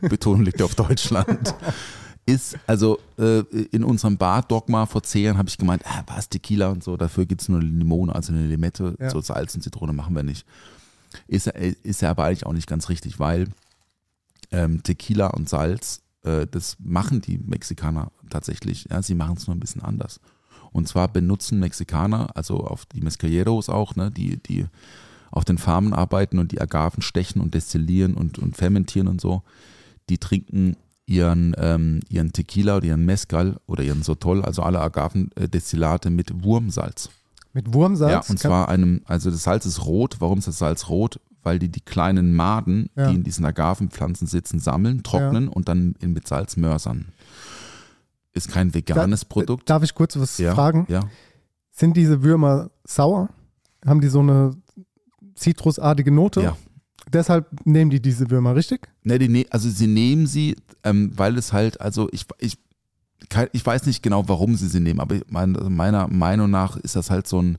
Betonung 0.08 0.42
liegt 0.42 0.62
auf 0.62 0.76
Deutschland, 0.76 1.52
ist, 2.26 2.58
also 2.66 2.98
äh, 3.18 3.40
in 3.72 3.82
unserem 3.84 4.16
Bar 4.16 4.42
Dogma 4.42 4.86
vor 4.86 5.02
zehn 5.02 5.24
Jahren 5.24 5.38
habe 5.38 5.48
ich 5.48 5.58
gemeint, 5.58 5.82
ah, 5.86 6.02
was, 6.06 6.28
Tequila 6.28 6.68
und 6.68 6.84
so, 6.84 6.96
dafür 6.96 7.26
gibt 7.26 7.42
es 7.42 7.48
nur 7.48 7.60
eine 7.60 7.68
Limone, 7.68 8.14
also 8.14 8.32
eine 8.32 8.46
Limette, 8.46 8.94
Ja. 9.00 9.10
so 9.10 9.20
Salz 9.20 9.54
und 9.54 9.62
Zitrone 9.62 9.92
machen 9.92 10.14
wir 10.14 10.22
nicht. 10.22 10.46
Ist, 11.26 11.46
ja- 11.46 11.52
ist 11.54 12.02
ja 12.02 12.10
aber 12.10 12.24
eigentlich 12.24 12.46
auch 12.46 12.52
nicht 12.52 12.68
ganz 12.68 12.88
richtig, 12.88 13.18
weil 13.18 13.48
ähm, 14.52 14.82
Tequila 14.82 15.28
und 15.28 15.48
Salz, 15.48 16.02
äh, 16.24 16.46
das 16.48 16.76
machen 16.78 17.20
die 17.20 17.38
Mexikaner 17.38 18.10
tatsächlich, 18.30 18.86
ja, 18.90 19.02
sie 19.02 19.14
machen 19.14 19.36
es 19.36 19.46
nur 19.46 19.56
ein 19.56 19.60
bisschen 19.60 19.82
anders. 19.82 20.20
Und 20.72 20.86
zwar 20.88 21.08
benutzen 21.08 21.58
Mexikaner, 21.58 22.36
also 22.36 22.58
auf 22.58 22.86
die 22.86 23.00
Mezcaleros 23.00 23.68
auch, 23.68 23.96
ne, 23.96 24.10
die, 24.10 24.36
die 24.36 24.66
auf 25.32 25.44
den 25.44 25.58
Farmen 25.58 25.92
arbeiten 25.94 26.38
und 26.38 26.52
die 26.52 26.60
Agaven 26.60 27.02
stechen 27.02 27.40
und 27.40 27.54
destillieren 27.54 28.14
und, 28.14 28.38
und 28.38 28.56
fermentieren 28.56 29.08
und 29.08 29.20
so, 29.20 29.42
die 30.08 30.18
trinken 30.18 30.76
ihren, 31.10 31.54
ähm, 31.58 32.00
ihren 32.08 32.32
Tequila 32.32 32.76
oder 32.76 32.86
ihren 32.86 33.04
Mezcal 33.04 33.56
oder 33.66 33.82
ihren 33.82 34.02
Sotol, 34.02 34.42
also 34.44 34.62
alle 34.62 34.80
Agavendestillate 34.80 36.08
mit 36.10 36.44
Wurmsalz. 36.44 37.10
Mit 37.52 37.74
Wurmsalz? 37.74 38.26
Ja, 38.26 38.30
und 38.30 38.38
zwar 38.38 38.68
einem, 38.68 39.02
also 39.06 39.30
das 39.30 39.42
Salz 39.42 39.66
ist 39.66 39.84
rot. 39.84 40.16
Warum 40.20 40.38
ist 40.38 40.46
das 40.48 40.58
Salz 40.58 40.88
rot? 40.88 41.18
Weil 41.42 41.58
die 41.58 41.68
die 41.68 41.80
kleinen 41.80 42.34
Maden, 42.36 42.90
Ja. 42.96 43.08
die 43.08 43.16
in 43.16 43.24
diesen 43.24 43.44
Agavenpflanzen 43.44 44.28
sitzen, 44.28 44.60
sammeln, 44.60 45.02
trocknen 45.02 45.48
und 45.48 45.68
dann 45.68 45.94
in, 46.00 46.12
mit 46.12 46.28
Salz 46.28 46.56
mörsern. 46.56 47.06
Ist 48.32 48.48
kein 48.50 48.72
veganes 48.72 49.20
Da- 49.22 49.26
Produkt. 49.28 49.68
Darf 49.68 49.82
ich 49.82 49.94
kurz 49.94 50.16
was 50.16 50.38
ja, 50.38 50.54
fragen? 50.54 50.86
Ja. 50.88 51.00
Sind 51.72 51.96
diese 51.96 52.22
Würmer 52.22 52.70
sauer? 52.84 53.30
Haben 53.84 54.00
die 54.00 54.08
so 54.08 54.20
eine 54.20 54.54
zitrusartige 55.34 56.12
Note? 56.12 56.42
Ja. 56.42 56.56
Deshalb 57.12 57.46
nehmen 57.64 57.90
die 57.90 58.00
diese 58.00 58.30
Würmer, 58.30 58.54
richtig? 58.54 58.88
Ne, 59.02 59.18
die, 59.18 59.28
ne- 59.28 59.46
also 59.50 59.68
sie 59.68 59.86
nehmen 59.86 60.26
sie, 60.26 60.56
ähm, 60.84 61.12
weil 61.16 61.36
es 61.38 61.52
halt, 61.52 61.80
also 61.80 62.08
ich, 62.12 62.24
ich, 62.38 62.56
ich 63.52 63.66
weiß 63.66 63.86
nicht 63.86 64.02
genau, 64.02 64.28
warum 64.28 64.54
sie 64.56 64.68
sie 64.68 64.80
nehmen, 64.80 65.00
aber 65.00 65.16
also 65.32 65.70
meiner 65.70 66.08
Meinung 66.08 66.50
nach 66.50 66.76
ist 66.76 66.96
das 66.96 67.10
halt 67.10 67.26
so 67.26 67.40
ein, 67.42 67.58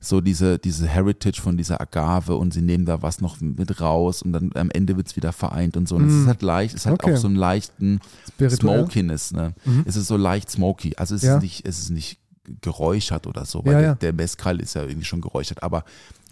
so 0.00 0.20
diese, 0.20 0.58
diese 0.58 0.88
Heritage 0.88 1.40
von 1.40 1.56
dieser 1.56 1.80
Agave 1.80 2.34
und 2.36 2.52
sie 2.52 2.60
nehmen 2.62 2.84
da 2.86 3.02
was 3.02 3.20
noch 3.20 3.40
mit 3.40 3.80
raus 3.80 4.22
und 4.22 4.32
dann 4.32 4.50
am 4.54 4.70
Ende 4.72 4.96
wird 4.96 5.06
es 5.06 5.14
wieder 5.16 5.32
vereint 5.32 5.76
und 5.76 5.86
so. 5.88 5.94
Und 5.94 6.06
es 6.08 6.12
Mm. 6.12 6.20
ist 6.22 6.26
halt 6.26 6.42
leicht, 6.42 6.74
es 6.74 6.86
hat 6.86 6.94
Okay. 6.94 7.12
auch 7.14 7.16
so 7.16 7.28
einen 7.28 7.36
leichten 7.36 8.00
Spirituell. 8.26 8.80
Smokiness, 8.80 9.32
ne? 9.32 9.54
Mhm. 9.64 9.84
Es 9.86 9.94
ist 9.94 10.08
so 10.08 10.16
leicht 10.16 10.50
smoky. 10.50 10.94
Also 10.96 11.14
es 11.14 11.22
Ja. 11.22 11.36
ist 11.36 11.42
nicht, 11.42 11.68
es 11.68 11.78
ist 11.78 11.90
nicht 11.90 12.18
geräuchert 12.60 13.26
oder 13.26 13.44
so, 13.44 13.64
weil 13.64 13.72
Ja, 13.72 13.78
der, 13.78 13.88
ja. 13.88 13.94
der 13.94 14.12
Mezcal 14.12 14.60
ist 14.60 14.74
ja 14.74 14.82
irgendwie 14.82 15.04
schon 15.06 15.20
geräuchert, 15.20 15.62
aber 15.62 15.84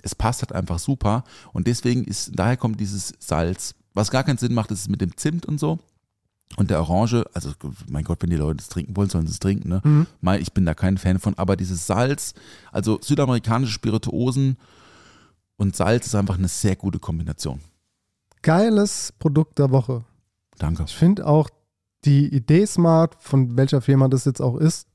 es 0.02 0.14
passt 0.14 0.42
halt 0.42 0.52
einfach 0.52 0.78
super 0.78 1.24
und 1.52 1.66
deswegen 1.66 2.04
ist, 2.04 2.32
daher 2.34 2.56
kommt 2.56 2.80
dieses 2.80 3.14
Salz. 3.18 3.74
Was 3.94 4.10
gar 4.10 4.24
keinen 4.24 4.38
Sinn 4.38 4.54
macht, 4.54 4.70
ist 4.70 4.80
es 4.80 4.88
mit 4.88 5.00
dem 5.00 5.16
Zimt 5.16 5.46
und 5.46 5.58
so. 5.58 5.78
Und 6.56 6.70
der 6.70 6.80
Orange, 6.80 7.24
also 7.32 7.52
mein 7.88 8.02
Gott, 8.04 8.22
wenn 8.22 8.30
die 8.30 8.36
Leute 8.36 8.60
es 8.60 8.68
trinken 8.68 8.96
wollen, 8.96 9.08
sollen 9.08 9.26
sie 9.26 9.32
es 9.32 9.38
trinken, 9.38 9.68
ne? 9.68 9.80
Mhm. 9.84 10.06
Ich 10.40 10.52
bin 10.52 10.66
da 10.66 10.74
kein 10.74 10.98
Fan 10.98 11.20
von, 11.20 11.34
aber 11.38 11.56
dieses 11.56 11.86
Salz, 11.86 12.34
also 12.72 12.98
südamerikanische 13.00 13.72
Spirituosen 13.72 14.56
und 15.56 15.76
Salz 15.76 16.06
ist 16.06 16.14
einfach 16.14 16.38
eine 16.38 16.48
sehr 16.48 16.74
gute 16.74 16.98
Kombination. 16.98 17.60
Geiles 18.42 19.12
Produkt 19.18 19.58
der 19.58 19.70
Woche. 19.70 20.04
Danke. 20.58 20.84
Ich 20.86 20.96
finde 20.96 21.26
auch 21.26 21.50
die 22.04 22.34
Idee 22.34 22.66
smart, 22.66 23.16
von 23.20 23.56
welcher 23.56 23.80
Firma 23.80 24.08
das 24.08 24.24
jetzt 24.24 24.40
auch 24.40 24.56
ist, 24.56 24.88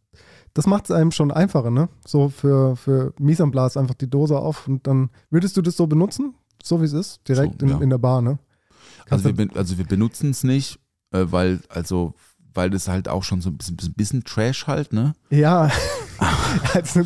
das 0.55 0.65
macht 0.65 0.85
es 0.85 0.91
einem 0.91 1.11
schon 1.11 1.31
einfacher, 1.31 1.69
ne? 1.69 1.89
So 2.07 2.29
für, 2.29 2.75
für 2.75 3.13
Mise 3.19 3.43
en 3.43 3.51
place 3.51 3.77
einfach 3.77 3.93
die 3.93 4.09
Dose 4.09 4.37
auf 4.39 4.67
und 4.67 4.87
dann 4.87 5.09
würdest 5.29 5.55
du 5.57 5.61
das 5.61 5.77
so 5.77 5.85
benutzen, 5.85 6.33
so 6.63 6.81
wie 6.81 6.85
es 6.85 6.93
ist, 6.93 7.19
direkt 7.27 7.59
So, 7.59 7.65
in, 7.67 7.71
ja. 7.73 7.79
in 7.81 7.89
der 7.91 7.97
Bar, 7.99 8.21
ne? 8.23 8.39
Also 9.09 9.37
wir, 9.37 9.47
also 9.55 9.77
wir 9.77 9.85
benutzen 9.85 10.31
es 10.31 10.43
nicht, 10.43 10.79
äh, 11.11 11.25
weil, 11.29 11.59
also, 11.69 12.15
weil 12.55 12.69
das 12.71 12.87
halt 12.87 13.07
auch 13.09 13.23
schon 13.23 13.41
so 13.41 13.49
ein 13.51 13.57
bisschen, 13.57 13.77
bisschen 13.95 14.23
Trash 14.23 14.65
halt, 14.65 14.93
ne? 14.93 15.13
Ja, 15.29 15.69
also, 16.73 17.01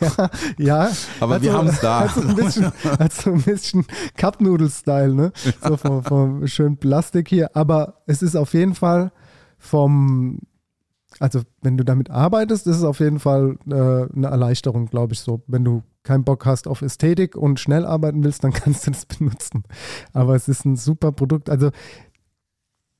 ja, 0.00 0.30
ja. 0.58 0.90
Aber 1.18 1.40
wir 1.40 1.50
so- 1.52 1.58
haben's 1.58 1.80
da. 1.80 2.00
Hat 2.00 2.14
so 2.14 2.20
ein 2.20 2.36
bisschen, 2.36 2.72
hat 2.98 3.12
so 3.12 3.32
ein 3.32 3.40
bisschen 3.42 3.86
Cup-Noodle-Style, 4.18 5.14
ne? 5.14 5.32
So 5.66 5.76
vom, 5.78 6.04
vom 6.04 6.46
schönen 6.46 6.76
Plastik 6.76 7.28
hier. 7.30 7.56
Aber 7.56 8.02
es 8.06 8.20
ist 8.22 8.36
auf 8.36 8.52
jeden 8.52 8.74
Fall 8.74 9.10
vom, 9.58 10.38
also 11.22 11.42
wenn 11.60 11.76
du 11.76 11.84
damit 11.84 12.10
arbeitest, 12.10 12.66
ist 12.66 12.78
es 12.78 12.82
auf 12.82 12.98
jeden 12.98 13.20
Fall 13.20 13.56
äh, 13.66 13.72
eine 13.72 14.26
Erleichterung, 14.26 14.86
glaube 14.86 15.12
ich 15.12 15.20
so. 15.20 15.42
Wenn 15.46 15.64
du 15.64 15.84
keinen 16.02 16.24
Bock 16.24 16.44
hast 16.46 16.66
auf 16.66 16.82
Ästhetik 16.82 17.36
und 17.36 17.60
schnell 17.60 17.86
arbeiten 17.86 18.24
willst, 18.24 18.42
dann 18.42 18.52
kannst 18.52 18.86
du 18.86 18.90
das 18.90 19.06
benutzen. 19.06 19.62
Aber 20.12 20.34
es 20.34 20.48
ist 20.48 20.64
ein 20.64 20.76
super 20.76 21.12
Produkt. 21.12 21.48
Also 21.48 21.70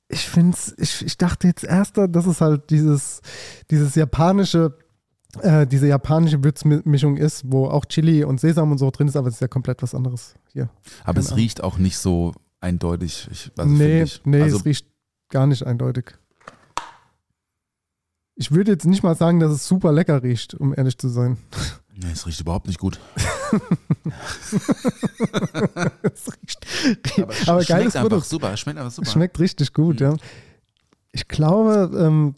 ich 0.08 0.28
finde 0.28 0.56
ich, 0.76 1.04
ich 1.04 1.18
dachte 1.18 1.48
jetzt 1.48 1.64
erst, 1.64 1.98
dass 1.98 2.26
es 2.26 2.40
halt 2.40 2.70
dieses, 2.70 3.22
dieses 3.72 3.96
japanische, 3.96 4.78
äh, 5.40 5.66
diese 5.66 5.88
japanische 5.88 6.44
Würzmischung 6.44 7.16
ist, 7.16 7.50
wo 7.50 7.66
auch 7.66 7.86
Chili 7.86 8.22
und 8.22 8.38
Sesam 8.38 8.70
und 8.70 8.78
so 8.78 8.88
drin 8.92 9.08
ist, 9.08 9.16
aber 9.16 9.28
es 9.28 9.34
ist 9.34 9.40
ja 9.40 9.48
komplett 9.48 9.82
was 9.82 9.96
anderes 9.96 10.36
hier. 10.52 10.70
Aber 11.02 11.14
Keine 11.14 11.18
es 11.18 11.26
Ahnung. 11.28 11.38
riecht 11.40 11.64
auch 11.64 11.78
nicht 11.78 11.98
so 11.98 12.34
eindeutig. 12.60 13.28
Ich, 13.32 13.50
also 13.56 13.68
nee, 13.68 14.02
ich. 14.02 14.20
nee, 14.24 14.42
also, 14.42 14.58
es 14.58 14.64
riecht 14.64 14.86
gar 15.28 15.48
nicht 15.48 15.66
eindeutig. 15.66 16.14
Ich 18.34 18.50
würde 18.50 18.72
jetzt 18.72 18.86
nicht 18.86 19.02
mal 19.02 19.14
sagen, 19.14 19.40
dass 19.40 19.52
es 19.52 19.66
super 19.66 19.92
lecker 19.92 20.22
riecht, 20.22 20.54
um 20.54 20.74
ehrlich 20.76 20.96
zu 20.98 21.08
sein. 21.08 21.36
nee, 21.94 22.10
es 22.12 22.26
riecht 22.26 22.40
überhaupt 22.40 22.66
nicht 22.66 22.78
gut. 22.78 22.98
es 26.02 26.32
riecht, 26.32 26.66
Aber, 27.18 27.32
es 27.32 27.48
aber 27.48 27.62
schmeckt 27.62 27.68
geiles 27.68 27.96
einfach 27.96 28.08
Produkt. 28.08 28.26
super. 28.26 28.52
Es 28.52 28.60
schmeckt 28.60 28.78
einfach 28.78 28.92
super. 28.92 29.10
Schmeckt 29.10 29.38
richtig 29.38 29.72
gut, 29.72 30.00
Mhm. 30.00 30.06
ja. 30.06 30.16
Ich 31.12 31.28
glaube, 31.28 31.90
ähm, 31.98 32.34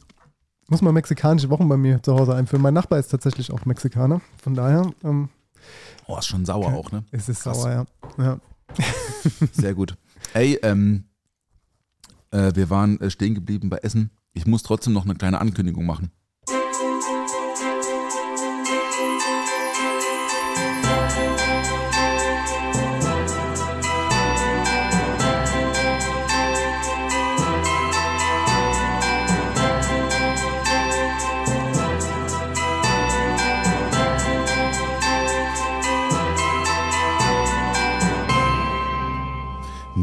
muss 0.68 0.82
man 0.82 0.94
mexikanische 0.94 1.48
Wochen 1.50 1.68
bei 1.68 1.76
mir 1.76 2.02
zu 2.02 2.18
Hause 2.18 2.34
einführen. 2.34 2.60
Mein 2.62 2.74
Nachbar 2.74 2.98
ist 2.98 3.08
tatsächlich 3.08 3.52
auch 3.52 3.64
Mexikaner. 3.66 4.20
Von 4.42 4.54
daher 4.54 4.90
ähm, 5.04 5.28
Oh, 6.06 6.18
ist 6.18 6.26
schon 6.26 6.44
sauer 6.44 6.72
auch, 6.74 6.90
ne? 6.90 7.04
ist 7.12 7.28
es 7.28 7.40
Krass. 7.40 7.62
sauer, 7.62 7.86
ja. 8.18 8.24
ja. 8.24 8.40
Sehr 9.52 9.74
gut. 9.74 9.96
Ey, 10.32 10.58
ähm, 10.62 11.04
äh, 12.32 12.50
wir 12.54 12.68
waren 12.68 13.00
äh, 13.00 13.10
stehen 13.10 13.34
geblieben 13.34 13.70
bei 13.70 13.78
Essen. 13.78 14.10
Ich 14.34 14.46
muss 14.46 14.64
trotzdem 14.64 14.92
noch 14.92 15.04
eine 15.04 15.14
kleine 15.14 15.40
Ankündigung 15.40 15.86
machen. 15.86 16.10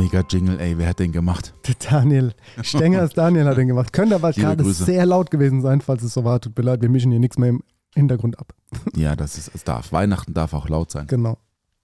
Mega 0.01 0.23
Jingle, 0.27 0.59
ey, 0.59 0.75
wer 0.79 0.89
hat 0.89 0.97
den 0.97 1.11
gemacht? 1.11 1.53
Der 1.67 1.75
Daniel. 1.75 2.33
Stenger 2.63 3.03
ist 3.03 3.15
Daniel 3.19 3.45
hat 3.45 3.57
den 3.57 3.67
gemacht. 3.67 3.93
Könnte 3.93 4.15
aber 4.15 4.31
gerade 4.33 4.63
sehr 4.73 5.05
laut 5.05 5.29
gewesen 5.29 5.61
sein, 5.61 5.79
falls 5.79 6.01
es 6.01 6.15
so 6.15 6.23
war. 6.23 6.41
Tut 6.41 6.57
mir 6.57 6.63
leid, 6.63 6.81
wir 6.81 6.89
mischen 6.89 7.11
hier 7.11 7.19
nichts 7.19 7.37
mehr 7.37 7.49
im 7.49 7.61
Hintergrund 7.93 8.39
ab. 8.39 8.55
Ja, 8.95 9.15
das 9.15 9.37
ist, 9.37 9.51
es 9.53 9.63
darf. 9.63 9.91
Weihnachten 9.91 10.33
darf 10.33 10.55
auch 10.55 10.67
laut 10.67 10.89
sein. 10.89 11.05
Genau. 11.05 11.37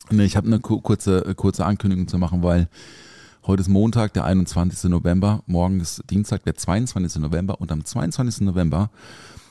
Nee, 0.09 0.23
ich 0.23 0.35
habe 0.35 0.47
eine 0.47 0.59
ku- 0.59 0.81
kurze, 0.81 1.25
äh, 1.27 1.35
kurze 1.35 1.63
Ankündigung 1.63 2.07
zu 2.07 2.17
machen, 2.17 2.41
weil 2.41 2.69
heute 3.45 3.61
ist 3.61 3.67
Montag, 3.67 4.13
der 4.13 4.23
21. 4.25 4.89
November, 4.89 5.43
morgen 5.45 5.79
ist 5.79 6.01
Dienstag, 6.09 6.43
der 6.43 6.55
22. 6.55 7.21
November 7.21 7.61
und 7.61 7.71
am 7.71 7.85
22. 7.85 8.41
November 8.47 8.89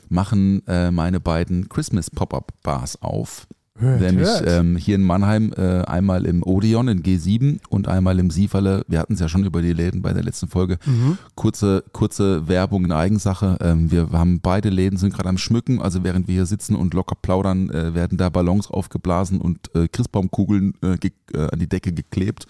machen 0.09 0.67
äh, 0.67 0.91
meine 0.91 1.21
beiden 1.21 1.69
Christmas 1.69 2.11
Pop-Up 2.11 2.53
Bars 2.65 3.01
auf. 3.01 3.47
Hört, 3.79 4.01
Nämlich 4.01 4.27
hört. 4.27 4.45
ähm, 4.47 4.77
hier 4.77 4.95
in 4.95 5.03
Mannheim 5.03 5.53
äh, 5.57 5.83
einmal 5.83 6.25
im 6.25 6.43
Odeon 6.43 6.89
in 6.89 7.03
G7 7.03 7.59
und 7.69 7.89
einmal 7.89 8.19
im 8.19 8.31
Sieferle. 8.31 8.85
Wir 8.89 8.99
hatten 8.99 9.15
es 9.15 9.21
ja 9.21 9.29
schon 9.29 9.45
über 9.45 9.61
die 9.61 9.75
Läden 9.75 10.01
bei 10.01 10.15
der 10.15 10.23
letzten 10.23 10.49
Folge. 10.49 10.79
Mhm. 10.87 11.19
Kurze, 11.35 11.85
kurze 11.93 12.49
Werbung 12.49 12.87
in 12.87 12.93
Eigensache. 12.93 13.59
Ähm, 13.61 13.91
wir 13.91 14.11
haben 14.13 14.41
beide 14.41 14.71
Läden 14.71 14.99
sind 14.99 15.13
gerade 15.13 15.29
am 15.29 15.37
Schmücken. 15.37 15.83
Also 15.83 16.05
während 16.05 16.27
wir 16.27 16.35
hier 16.35 16.47
sitzen 16.47 16.75
und 16.75 16.95
locker 16.95 17.17
plaudern, 17.21 17.69
äh, 17.69 17.95
werden 17.95 18.17
da 18.17 18.31
Ballons 18.31 18.71
aufgeblasen 18.71 19.41
und 19.41 19.75
äh, 19.75 19.89
Christbaumkugeln 19.89 20.75
äh, 20.83 20.97
äh, 21.35 21.49
an 21.53 21.59
die 21.59 21.69
Decke 21.69 21.93
geklebt. 21.93 22.47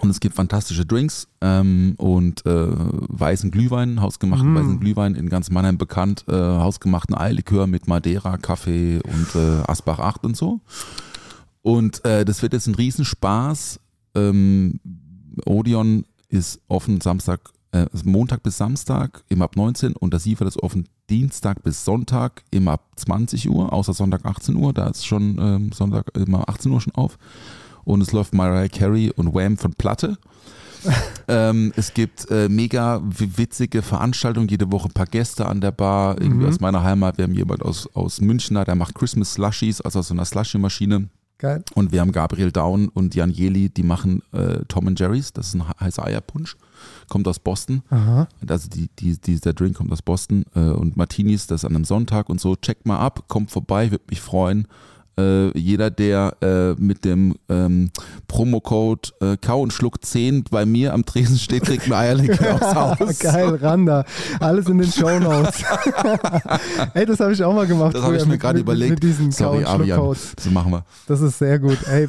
Und 0.00 0.10
es 0.10 0.18
gibt 0.18 0.34
fantastische 0.34 0.84
Drinks 0.84 1.28
ähm, 1.40 1.94
und 1.98 2.44
äh, 2.46 2.66
weißen 2.68 3.50
Glühwein, 3.50 4.00
hausgemachten 4.00 4.52
Mm. 4.52 4.56
weißen 4.56 4.80
Glühwein 4.80 5.14
in 5.14 5.28
ganz 5.28 5.50
Mannheim 5.50 5.78
bekannt, 5.78 6.24
äh, 6.28 6.32
hausgemachten 6.32 7.16
Eierlikör 7.16 7.66
mit 7.66 7.86
Madeira, 7.86 8.36
Kaffee 8.36 8.98
und 9.04 9.34
äh, 9.36 9.62
Asbach 9.68 10.00
8 10.00 10.24
und 10.24 10.36
so. 10.36 10.60
Und 11.62 12.04
äh, 12.04 12.24
das 12.24 12.42
wird 12.42 12.52
jetzt 12.52 12.66
ein 12.66 12.74
Riesenspaß. 12.74 13.80
Ähm, 14.16 14.80
Odeon 15.46 16.04
ist 16.28 16.60
offen 16.68 17.00
Samstag, 17.00 17.40
äh, 17.72 17.86
Montag 18.04 18.42
bis 18.42 18.56
Samstag 18.58 19.24
immer 19.28 19.44
ab 19.44 19.56
19 19.56 19.94
und 19.94 20.12
das 20.12 20.24
Siefer 20.24 20.46
ist 20.46 20.62
offen 20.62 20.88
Dienstag 21.10 21.62
bis 21.62 21.84
Sonntag 21.84 22.42
immer 22.50 22.72
ab 22.72 22.90
20 22.96 23.50
Uhr, 23.50 23.72
außer 23.72 23.92
Sonntag 23.94 24.24
18 24.24 24.56
Uhr, 24.56 24.72
da 24.72 24.88
ist 24.88 25.06
schon 25.06 25.38
ähm, 25.38 25.72
Sonntag 25.72 26.06
immer 26.16 26.48
18 26.48 26.72
Uhr 26.72 26.80
schon 26.80 26.94
auf. 26.94 27.18
Und 27.84 28.00
es 28.00 28.12
läuft 28.12 28.34
Mariah 28.34 28.68
Carey 28.68 29.10
und 29.14 29.34
Wham 29.34 29.56
von 29.56 29.72
Platte. 29.74 30.16
ähm, 31.28 31.72
es 31.76 31.94
gibt 31.94 32.30
äh, 32.30 32.48
mega 32.48 33.00
witzige 33.04 33.80
Veranstaltungen, 33.82 34.48
jede 34.48 34.70
Woche 34.70 34.88
ein 34.88 34.92
paar 34.92 35.06
Gäste 35.06 35.46
an 35.46 35.60
der 35.62 35.72
Bar, 35.72 36.20
irgendwie 36.20 36.44
Mhm. 36.44 36.50
aus 36.50 36.60
meiner 36.60 36.82
Heimat. 36.82 37.16
Wir 37.16 37.24
haben 37.24 37.34
jemand 37.34 37.62
aus, 37.62 37.88
aus 37.94 38.20
München 38.20 38.54
der 38.56 38.74
macht 38.74 38.94
Christmas 38.94 39.32
Slushies, 39.34 39.80
also 39.80 40.00
aus 40.00 40.08
so 40.08 40.14
einer 40.14 40.24
Slushie-Maschine. 40.26 41.08
Geil. 41.38 41.64
Und 41.74 41.90
wir 41.90 42.00
haben 42.00 42.12
Gabriel 42.12 42.52
Down 42.52 42.88
und 42.88 43.14
Jan 43.14 43.30
Jeli, 43.30 43.68
die 43.68 43.82
machen 43.82 44.22
äh, 44.32 44.60
Tom 44.68 44.86
and 44.88 45.00
Jerry's, 45.00 45.32
das 45.32 45.48
ist 45.48 45.54
ein 45.54 45.66
he- 45.66 45.74
heißer 45.84 46.04
Eierpunsch, 46.04 46.56
kommt 47.08 47.26
aus 47.26 47.38
Boston. 47.40 47.82
Aha. 47.90 48.28
Also 48.46 48.68
die, 48.68 48.88
die, 48.98 49.18
dieser 49.18 49.52
Drink 49.52 49.76
kommt 49.76 49.90
aus 49.92 50.00
Boston 50.02 50.44
äh, 50.54 50.60
und 50.60 50.96
Martinis, 50.96 51.46
das 51.48 51.64
an 51.64 51.74
einem 51.74 51.84
Sonntag 51.84 52.28
und 52.28 52.40
so. 52.40 52.54
Checkt 52.56 52.86
mal 52.86 52.98
ab, 52.98 53.24
kommt 53.28 53.50
vorbei, 53.50 53.90
würde 53.90 54.04
mich 54.10 54.20
freuen. 54.20 54.68
Äh, 55.16 55.56
jeder, 55.56 55.90
der 55.90 56.36
äh, 56.40 56.80
mit 56.80 57.04
dem 57.04 57.36
ähm, 57.48 57.90
Promocode 58.26 59.12
äh, 59.20 59.36
Kau 59.36 59.60
und 59.60 59.72
Schluck 59.72 60.04
10 60.04 60.44
bei 60.50 60.66
mir 60.66 60.92
am 60.92 61.04
Tresen 61.04 61.38
steht, 61.38 61.62
kriegt 61.64 61.86
mir 61.88 61.96
Eierlikör 61.96 62.54
aufs 62.60 62.74
Haus. 62.74 63.18
Geil, 63.20 63.54
Randa. 63.54 64.04
Alles 64.40 64.66
in 64.66 64.78
den 64.78 64.90
Shownotes. 64.90 65.62
Ey, 66.94 67.06
das 67.06 67.20
habe 67.20 67.32
ich 67.32 67.44
auch 67.44 67.54
mal 67.54 67.66
gemacht. 67.66 67.94
Das 67.94 68.02
habe 68.02 68.16
ich 68.16 68.26
mir 68.26 68.38
gerade 68.38 68.58
überlegt. 68.58 68.90
Mit 68.90 69.02
diesen 69.02 69.30
Sorry, 69.30 69.64
Avian. 69.64 70.16
Das 70.34 70.50
machen 70.50 70.72
wir. 70.72 70.84
Das 71.06 71.20
ist 71.20 71.38
sehr 71.38 71.58
gut. 71.58 71.78
Ey, 71.86 72.08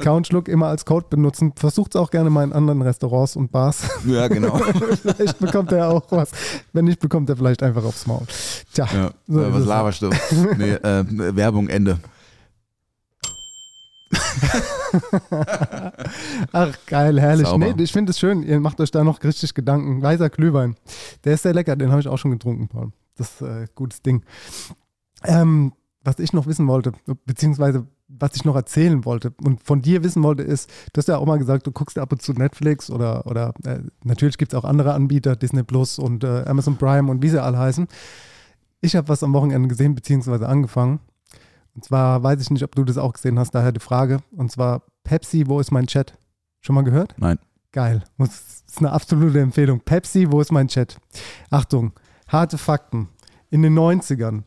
Count 0.00 0.26
Schluck 0.26 0.48
immer 0.48 0.66
als 0.66 0.84
Code 0.84 1.06
benutzen. 1.08 1.52
Versucht 1.56 1.94
es 1.94 2.00
auch 2.00 2.10
gerne 2.10 2.28
mal 2.30 2.44
in 2.44 2.52
anderen 2.52 2.82
Restaurants 2.82 3.36
und 3.36 3.50
Bars. 3.50 3.82
Ja, 4.06 4.28
genau. 4.28 4.58
vielleicht 5.02 5.38
bekommt 5.38 5.72
er 5.72 5.88
auch 5.88 6.04
was. 6.10 6.30
Wenn 6.72 6.84
nicht, 6.84 7.00
bekommt 7.00 7.30
er 7.30 7.36
vielleicht 7.36 7.62
einfach 7.62 7.84
aufs 7.84 8.06
Maul. 8.06 8.26
Tja, 8.74 8.86
Ja, 8.92 9.10
so 9.26 9.40
äh, 9.40 9.54
was 9.54 9.64
laberst 9.64 10.02
du? 10.02 10.10
Nee, 10.58 10.72
äh, 10.72 11.04
Werbung, 11.34 11.68
Ende. 11.68 11.98
Ach, 16.52 16.76
geil, 16.86 17.20
herrlich. 17.20 17.46
Sauber. 17.46 17.74
Nee, 17.74 17.82
ich 17.82 17.92
finde 17.92 18.10
es 18.10 18.18
schön. 18.18 18.42
Ihr 18.42 18.60
macht 18.60 18.80
euch 18.80 18.90
da 18.90 19.04
noch 19.04 19.22
richtig 19.22 19.54
Gedanken. 19.54 20.02
Weißer 20.02 20.30
Glühwein. 20.30 20.76
Der 21.24 21.34
ist 21.34 21.42
sehr 21.42 21.54
lecker. 21.54 21.76
Den 21.76 21.90
habe 21.90 22.00
ich 22.00 22.08
auch 22.08 22.18
schon 22.18 22.32
getrunken, 22.32 22.68
Paul. 22.68 22.92
Das 23.16 23.32
ist 23.32 23.42
äh, 23.42 23.66
gutes 23.74 24.02
Ding. 24.02 24.24
Ähm, 25.24 25.72
was 26.04 26.18
ich 26.18 26.32
noch 26.32 26.46
wissen 26.46 26.66
wollte, 26.66 26.92
beziehungsweise 27.26 27.86
was 28.08 28.36
ich 28.36 28.44
noch 28.44 28.56
erzählen 28.56 29.04
wollte 29.04 29.32
und 29.42 29.62
von 29.62 29.80
dir 29.80 30.04
wissen 30.04 30.22
wollte, 30.22 30.42
ist, 30.42 30.68
du 30.92 30.98
hast 30.98 31.08
ja 31.08 31.16
auch 31.16 31.26
mal 31.26 31.38
gesagt, 31.38 31.66
du 31.66 31.72
guckst 31.72 31.98
ab 31.98 32.12
und 32.12 32.20
zu 32.20 32.32
Netflix 32.32 32.90
oder, 32.90 33.26
oder 33.26 33.54
äh, 33.64 33.78
natürlich 34.04 34.36
gibt 34.36 34.52
es 34.52 34.58
auch 34.58 34.64
andere 34.64 34.92
Anbieter, 34.92 35.36
Disney 35.36 35.62
Plus 35.62 35.98
und 35.98 36.24
äh, 36.24 36.44
Amazon 36.46 36.76
Prime 36.76 37.10
und 37.10 37.22
wie 37.22 37.28
sie 37.28 37.42
alle 37.42 37.58
heißen. 37.58 37.86
Ich 38.80 38.96
habe 38.96 39.08
was 39.08 39.22
am 39.22 39.32
Wochenende 39.32 39.68
gesehen, 39.68 39.94
beziehungsweise 39.94 40.48
angefangen. 40.48 41.00
Und 41.74 41.84
zwar 41.84 42.22
weiß 42.22 42.40
ich 42.40 42.50
nicht, 42.50 42.64
ob 42.64 42.74
du 42.74 42.84
das 42.84 42.98
auch 42.98 43.12
gesehen 43.12 43.38
hast, 43.38 43.54
daher 43.54 43.72
die 43.72 43.80
Frage. 43.80 44.18
Und 44.30 44.52
zwar 44.52 44.82
Pepsi, 45.04 45.44
wo 45.46 45.60
ist 45.60 45.70
mein 45.70 45.86
Chat? 45.86 46.18
Schon 46.60 46.74
mal 46.74 46.82
gehört? 46.82 47.14
Nein. 47.18 47.38
Geil. 47.72 48.04
Das 48.18 48.62
ist 48.66 48.78
eine 48.78 48.92
absolute 48.92 49.40
Empfehlung. 49.40 49.80
Pepsi, 49.80 50.30
wo 50.30 50.40
ist 50.40 50.52
mein 50.52 50.68
Chat? 50.68 50.98
Achtung, 51.50 51.92
harte 52.28 52.58
Fakten. 52.58 53.08
In 53.50 53.62
den 53.62 53.78
90ern 53.78 54.42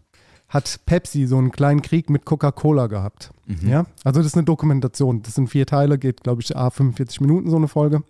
hat 0.48 0.80
Pepsi 0.86 1.26
so 1.26 1.38
einen 1.38 1.52
kleinen 1.52 1.82
Krieg 1.82 2.10
mit 2.10 2.26
Coca-Cola 2.26 2.88
gehabt. 2.88 3.32
Mhm. 3.48 3.68
Ja, 3.68 3.86
also 4.04 4.20
das 4.20 4.28
ist 4.28 4.36
eine 4.36 4.46
Dokumentation. 4.46 5.24
Das 5.24 5.36
sind 5.36 5.50
vier 5.50 5.66
Teile, 5.66 5.98
geht, 5.98 6.24
glaube 6.24 6.42
ich, 6.42 6.56
A 6.56 6.70
45 6.70 7.22
Minuten 7.22 7.50
so 7.50 7.58
eine 7.58 7.68
Folge. 7.68 8.04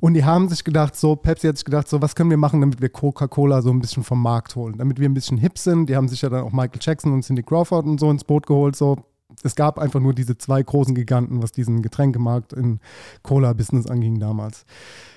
Und 0.00 0.14
die 0.14 0.24
haben 0.24 0.48
sich 0.48 0.64
gedacht, 0.64 0.96
so, 0.96 1.14
Pepsi 1.14 1.46
hat 1.46 1.58
sich 1.58 1.64
gedacht, 1.64 1.86
so, 1.86 2.00
was 2.00 2.14
können 2.14 2.30
wir 2.30 2.38
machen, 2.38 2.60
damit 2.60 2.80
wir 2.80 2.88
Coca-Cola 2.88 3.60
so 3.60 3.70
ein 3.70 3.80
bisschen 3.80 4.02
vom 4.02 4.22
Markt 4.22 4.56
holen, 4.56 4.78
damit 4.78 4.98
wir 4.98 5.08
ein 5.08 5.14
bisschen 5.14 5.36
hip 5.36 5.58
sind. 5.58 5.90
Die 5.90 5.96
haben 5.96 6.08
sich 6.08 6.22
ja 6.22 6.30
dann 6.30 6.44
auch 6.44 6.52
Michael 6.52 6.80
Jackson 6.80 7.12
und 7.12 7.22
Cindy 7.22 7.42
Crawford 7.42 7.84
und 7.84 8.00
so 8.00 8.10
ins 8.10 8.24
Boot 8.24 8.46
geholt, 8.46 8.76
so. 8.76 8.96
Es 9.44 9.54
gab 9.54 9.78
einfach 9.78 10.00
nur 10.00 10.12
diese 10.12 10.36
zwei 10.36 10.62
großen 10.62 10.94
Giganten, 10.94 11.42
was 11.42 11.52
diesen 11.52 11.82
Getränkemarkt 11.82 12.52
in 12.52 12.80
Cola-Business 13.22 13.86
anging 13.86 14.18
damals. 14.18 14.64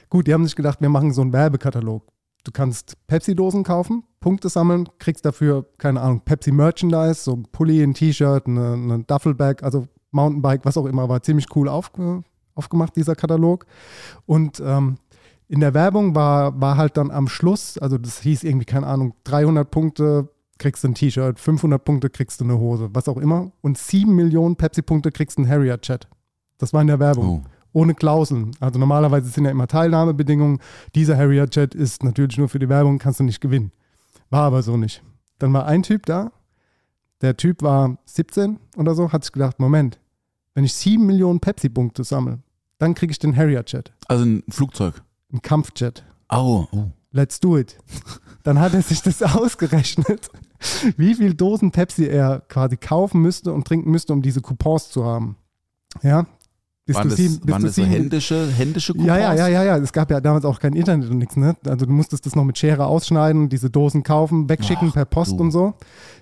Gut, 0.09 0.27
die 0.27 0.33
haben 0.33 0.45
sich 0.45 0.55
gedacht, 0.55 0.81
wir 0.81 0.89
machen 0.89 1.11
so 1.13 1.21
einen 1.21 1.33
Werbekatalog. 1.33 2.03
Du 2.43 2.51
kannst 2.51 2.95
Pepsi-Dosen 3.07 3.63
kaufen, 3.63 4.03
Punkte 4.19 4.49
sammeln, 4.49 4.87
kriegst 4.99 5.25
dafür, 5.25 5.65
keine 5.77 6.01
Ahnung, 6.01 6.21
Pepsi-Merchandise, 6.25 7.23
so 7.23 7.33
ein 7.33 7.43
Pulli, 7.51 7.81
ein 7.81 7.93
T-Shirt, 7.93 8.45
eine 8.47 9.03
Duffelbag, 9.07 9.63
also 9.63 9.87
Mountainbike, 10.11 10.63
was 10.63 10.77
auch 10.77 10.85
immer, 10.85 11.09
war 11.09 11.23
ziemlich 11.23 11.47
cool 11.55 11.67
aufge, 11.67 12.23
aufgemacht, 12.55 12.95
dieser 12.95 13.15
Katalog. 13.15 13.65
Und 14.25 14.61
ähm, 14.65 14.97
in 15.47 15.59
der 15.59 15.73
Werbung 15.73 16.15
war, 16.15 16.59
war 16.59 16.77
halt 16.77 16.97
dann 16.97 17.11
am 17.11 17.27
Schluss, 17.27 17.77
also 17.77 17.97
das 17.97 18.21
hieß 18.21 18.43
irgendwie, 18.43 18.65
keine 18.65 18.87
Ahnung, 18.87 19.13
300 19.25 19.69
Punkte 19.69 20.29
kriegst 20.57 20.83
du 20.83 20.89
ein 20.89 20.95
T-Shirt, 20.95 21.39
500 21.39 21.83
Punkte 21.83 22.09
kriegst 22.09 22.39
du 22.39 22.45
eine 22.45 22.57
Hose, 22.57 22.89
was 22.93 23.07
auch 23.09 23.17
immer. 23.17 23.51
Und 23.61 23.77
7 23.77 24.15
Millionen 24.15 24.55
Pepsi-Punkte 24.55 25.11
kriegst 25.11 25.37
du 25.37 25.41
einen 25.43 25.51
Harrier-Chat. 25.51 26.07
Das 26.57 26.73
war 26.73 26.81
in 26.81 26.87
der 26.87 26.99
Werbung 26.99 27.43
Oh. 27.43 27.49
ohne 27.73 27.95
Klauseln. 27.95 28.51
Also 28.59 28.79
normalerweise 28.79 29.27
sind 29.29 29.45
ja 29.45 29.51
immer 29.51 29.67
Teilnahmebedingungen. 29.67 30.59
Dieser 30.95 31.17
Harrier-Chat 31.17 31.75
ist 31.75 32.03
natürlich 32.03 32.37
nur 32.37 32.49
für 32.49 32.59
die 32.59 32.69
Werbung, 32.69 32.99
kannst 32.99 33.19
du 33.19 33.23
nicht 33.23 33.41
gewinnen. 33.41 33.71
War 34.29 34.43
aber 34.43 34.61
so 34.63 34.77
nicht. 34.77 35.03
Dann 35.39 35.51
war 35.53 35.65
ein 35.65 35.83
Typ 35.83 36.05
da, 36.05 36.31
der 37.21 37.35
Typ 37.35 37.61
war 37.61 37.97
17 38.05 38.59
oder 38.77 38.95
so, 38.95 39.11
hat 39.11 39.23
sich 39.23 39.33
gedacht, 39.33 39.59
Moment, 39.59 39.99
wenn 40.53 40.63
ich 40.63 40.73
7 40.73 41.05
Millionen 41.05 41.39
Pepsi-Punkte 41.39 42.03
sammle, 42.03 42.39
dann 42.77 42.95
kriege 42.95 43.11
ich 43.11 43.19
den 43.19 43.35
Harrier-Chat, 43.35 43.93
Also 44.07 44.25
ein 44.25 44.43
Flugzeug. 44.49 45.01
einen 45.31 45.41
Kampfjet. 45.41 46.03
Au. 46.27 46.67
Oh. 46.71 46.85
Let's 47.11 47.39
do 47.39 47.57
it. 47.57 47.77
Dann 48.43 48.59
hat 48.59 48.73
er 48.73 48.81
sich 48.81 49.01
das 49.03 49.21
ausgerechnet, 49.35 50.29
wie 50.97 51.13
viel 51.15 51.33
Dosen 51.35 51.71
Pepsi 51.71 52.05
er 52.05 52.41
quasi 52.41 52.75
kaufen 52.77 53.21
müsste 53.21 53.53
und 53.53 53.65
trinken 53.67 53.91
müsste, 53.91 54.13
um 54.13 54.21
diese 54.21 54.41
Coupons 54.41 54.89
zu 54.89 55.05
haben. 55.05 55.37
Ja. 56.01 56.25
Bis 56.85 56.97
Waren 56.97 57.07
das, 57.07 57.17
sieben, 57.17 57.39
bis 57.39 57.51
waren 57.53 57.61
das 57.63 57.75
so 57.75 57.81
sieben- 57.81 57.93
händische, 57.93 58.51
händische 58.51 58.91
Coupons? 58.91 59.07
Ja, 59.07 59.17
ja, 59.17 59.33
ja, 59.35 59.47
ja, 59.47 59.63
ja. 59.63 59.77
Es 59.77 59.93
gab 59.93 60.11
ja 60.11 60.19
damals 60.19 60.43
auch 60.43 60.59
kein 60.59 60.73
Internet 60.73 61.09
und 61.09 61.17
nichts, 61.17 61.37
ne? 61.37 61.55
Also 61.65 61.85
du 61.85 61.93
musstest 61.93 62.25
das 62.25 62.35
noch 62.35 62.43
mit 62.43 62.57
Schere 62.57 62.87
ausschneiden, 62.87 63.47
diese 63.47 63.69
Dosen 63.69 64.03
kaufen, 64.03 64.49
wegschicken 64.49 64.89
Ach, 64.89 64.93
per 64.93 65.05
Post 65.05 65.31
du. 65.31 65.35
und 65.37 65.51
so. 65.51 65.75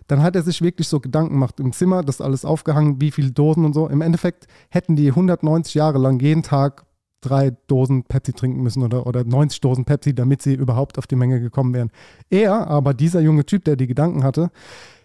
Dann 0.07 0.21
hat 0.21 0.35
er 0.35 0.43
sich 0.43 0.61
wirklich 0.61 0.87
so 0.87 0.99
Gedanken 0.99 1.33
gemacht 1.33 1.59
im 1.59 1.73
Zimmer, 1.73 2.03
das 2.03 2.21
alles 2.21 2.45
aufgehangen, 2.45 3.01
wie 3.01 3.09
viele 3.09 3.31
Dosen 3.31 3.65
und 3.65 3.73
so. 3.73 3.87
Im 3.87 4.01
Endeffekt 4.01 4.45
hätten 4.69 4.95
die 4.95 5.07
190 5.09 5.73
Jahre 5.73 5.97
lang 5.97 6.19
jeden 6.19 6.43
Tag 6.43 6.85
drei 7.21 7.53
Dosen 7.65 8.03
Pepsi 8.03 8.33
trinken 8.33 8.61
müssen 8.61 8.83
oder, 8.83 9.07
oder 9.07 9.23
90 9.23 9.61
Dosen 9.61 9.85
Pepsi, 9.85 10.13
damit 10.13 10.43
sie 10.43 10.53
überhaupt 10.53 10.99
auf 10.99 11.07
die 11.07 11.15
Menge 11.15 11.39
gekommen 11.39 11.73
wären. 11.73 11.89
Er, 12.29 12.67
aber 12.67 12.93
dieser 12.93 13.21
junge 13.21 13.47
Typ, 13.47 13.63
der 13.65 13.77
die 13.77 13.87
Gedanken 13.87 14.23
hatte, 14.23 14.51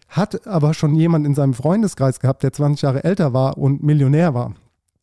hat 0.09 0.47
aber 0.47 0.75
schon 0.75 0.95
jemand 0.95 1.27
in 1.27 1.35
seinem 1.35 1.55
Freundeskreis 1.55 2.21
gehabt, 2.21 2.43
der 2.43 2.53
20 2.53 2.83
Jahre 2.83 3.05
älter 3.05 3.33
war 3.33 3.57
und 3.57 3.83
Millionär 3.83 4.35
war. 4.35 4.55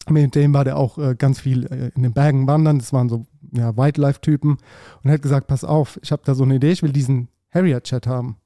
Mit 0.09 0.35
dem 0.35 0.53
war 0.53 0.65
der 0.65 0.77
auch 0.77 0.97
äh, 0.97 1.15
ganz 1.15 1.39
viel 1.39 1.65
äh, 1.67 1.91
in 1.95 2.03
den 2.03 2.13
Bergen 2.13 2.47
wandern. 2.47 2.79
Das 2.79 2.91
waren 2.91 3.09
so 3.09 3.25
ja, 3.51 3.75
Wildlife-Typen. 3.77 4.51
Und 4.51 4.59
er 5.03 5.13
hat 5.13 5.21
gesagt: 5.21 5.47
Pass 5.47 5.63
auf, 5.63 5.99
ich 6.01 6.11
habe 6.11 6.23
da 6.25 6.35
so 6.35 6.43
eine 6.43 6.55
Idee, 6.55 6.71
ich 6.71 6.83
will 6.83 6.91
diesen 6.91 7.29
Harrier-Chat 7.51 8.07
haben. 8.07 8.37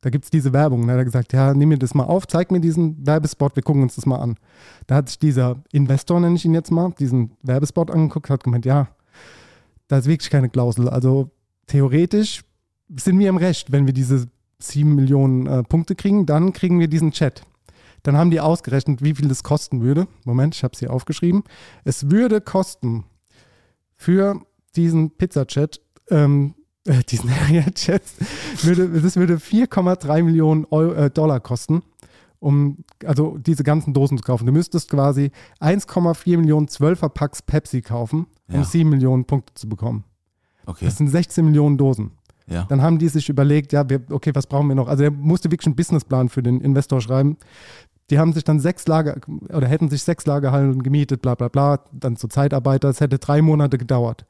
Da 0.00 0.10
gibt 0.10 0.24
es 0.24 0.30
diese 0.30 0.52
Werbung. 0.52 0.82
Und 0.82 0.88
dann 0.88 0.96
hat 0.96 1.02
er 1.02 1.04
gesagt: 1.04 1.32
Ja, 1.32 1.54
nimm 1.54 1.68
mir 1.68 1.78
das 1.78 1.94
mal 1.94 2.04
auf, 2.04 2.26
zeig 2.26 2.50
mir 2.50 2.60
diesen 2.60 3.06
Werbespot, 3.06 3.54
wir 3.54 3.62
gucken 3.62 3.82
uns 3.82 3.94
das 3.94 4.06
mal 4.06 4.18
an. 4.18 4.36
Da 4.86 4.96
hat 4.96 5.08
sich 5.08 5.18
dieser 5.18 5.62
Investor, 5.72 6.18
nenne 6.18 6.34
ich 6.34 6.44
ihn 6.44 6.54
jetzt 6.54 6.70
mal, 6.70 6.92
diesen 6.98 7.32
Werbespot 7.42 7.90
angeguckt, 7.90 8.30
hat 8.30 8.44
gemeint: 8.44 8.66
Ja, 8.66 8.88
da 9.88 9.98
ist 9.98 10.06
wirklich 10.06 10.30
keine 10.30 10.48
Klausel. 10.48 10.88
Also 10.88 11.30
theoretisch 11.66 12.42
sind 12.96 13.18
wir 13.18 13.28
im 13.28 13.36
Recht, 13.36 13.72
wenn 13.72 13.86
wir 13.86 13.94
diese 13.94 14.26
sieben 14.58 14.94
Millionen 14.94 15.46
äh, 15.46 15.62
Punkte 15.62 15.94
kriegen, 15.94 16.26
dann 16.26 16.52
kriegen 16.52 16.80
wir 16.80 16.88
diesen 16.88 17.12
Chat. 17.12 17.46
Dann 18.04 18.16
haben 18.16 18.30
die 18.30 18.40
ausgerechnet, 18.40 19.02
wie 19.02 19.14
viel 19.14 19.28
das 19.28 19.42
kosten 19.42 19.80
würde. 19.82 20.06
Moment, 20.24 20.54
ich 20.54 20.62
habe 20.62 20.72
es 20.74 20.78
hier 20.78 20.92
aufgeschrieben. 20.92 21.42
Es 21.84 22.10
würde 22.10 22.40
kosten 22.40 23.04
für 23.96 24.40
diesen 24.76 25.10
Pizza-Chat, 25.10 25.80
ähm, 26.10 26.54
äh, 26.86 27.02
diesen 27.02 27.30
Area-Chat, 27.42 28.02
würde, 28.62 29.00
das 29.00 29.16
würde 29.16 29.36
4,3 29.36 30.22
Millionen 30.22 30.66
Euro, 30.70 30.92
äh, 30.92 31.10
Dollar 31.10 31.40
kosten, 31.40 31.82
um 32.40 32.84
also 33.06 33.38
diese 33.38 33.64
ganzen 33.64 33.94
Dosen 33.94 34.18
zu 34.18 34.24
kaufen. 34.24 34.44
Du 34.44 34.52
müsstest 34.52 34.90
quasi 34.90 35.30
1,4 35.60 36.36
Millionen 36.36 36.66
12er 36.68 37.08
Packs 37.08 37.40
Pepsi 37.40 37.80
kaufen, 37.80 38.26
um 38.48 38.56
Ja. 38.56 38.64
7 38.64 38.88
Millionen 38.88 39.24
Punkte 39.24 39.54
zu 39.54 39.66
bekommen. 39.66 40.04
Okay. 40.66 40.84
Das 40.84 40.98
sind 40.98 41.08
16 41.08 41.42
Millionen 41.42 41.78
Dosen. 41.78 42.10
Ja. 42.46 42.66
Dann 42.68 42.82
haben 42.82 42.98
die 42.98 43.08
sich 43.08 43.30
überlegt, 43.30 43.72
ja, 43.72 43.88
wir, 43.88 44.02
okay, 44.10 44.30
was 44.34 44.46
brauchen 44.46 44.68
wir 44.68 44.74
noch? 44.74 44.88
Also 44.88 45.04
er 45.04 45.10
musste 45.10 45.50
wirklich 45.50 45.66
einen 45.66 45.76
Businessplan 45.76 46.28
für 46.28 46.42
den 46.42 46.60
Investor 46.60 47.00
schreiben. 47.00 47.38
Die 48.10 48.18
haben 48.18 48.32
sich 48.32 48.44
dann 48.44 48.60
sechs 48.60 48.86
Lager 48.86 49.16
oder 49.48 49.66
hätten 49.66 49.88
sich 49.88 50.02
sechs 50.02 50.26
Lagerhallen 50.26 50.82
gemietet, 50.82 51.22
bla 51.22 51.34
bla 51.34 51.48
bla, 51.48 51.80
dann 51.92 52.16
zu 52.16 52.28
Zeitarbeiter. 52.28 52.88
Es 52.90 53.00
hätte 53.00 53.18
drei 53.18 53.40
Monate 53.40 53.78
gedauert. 53.78 54.26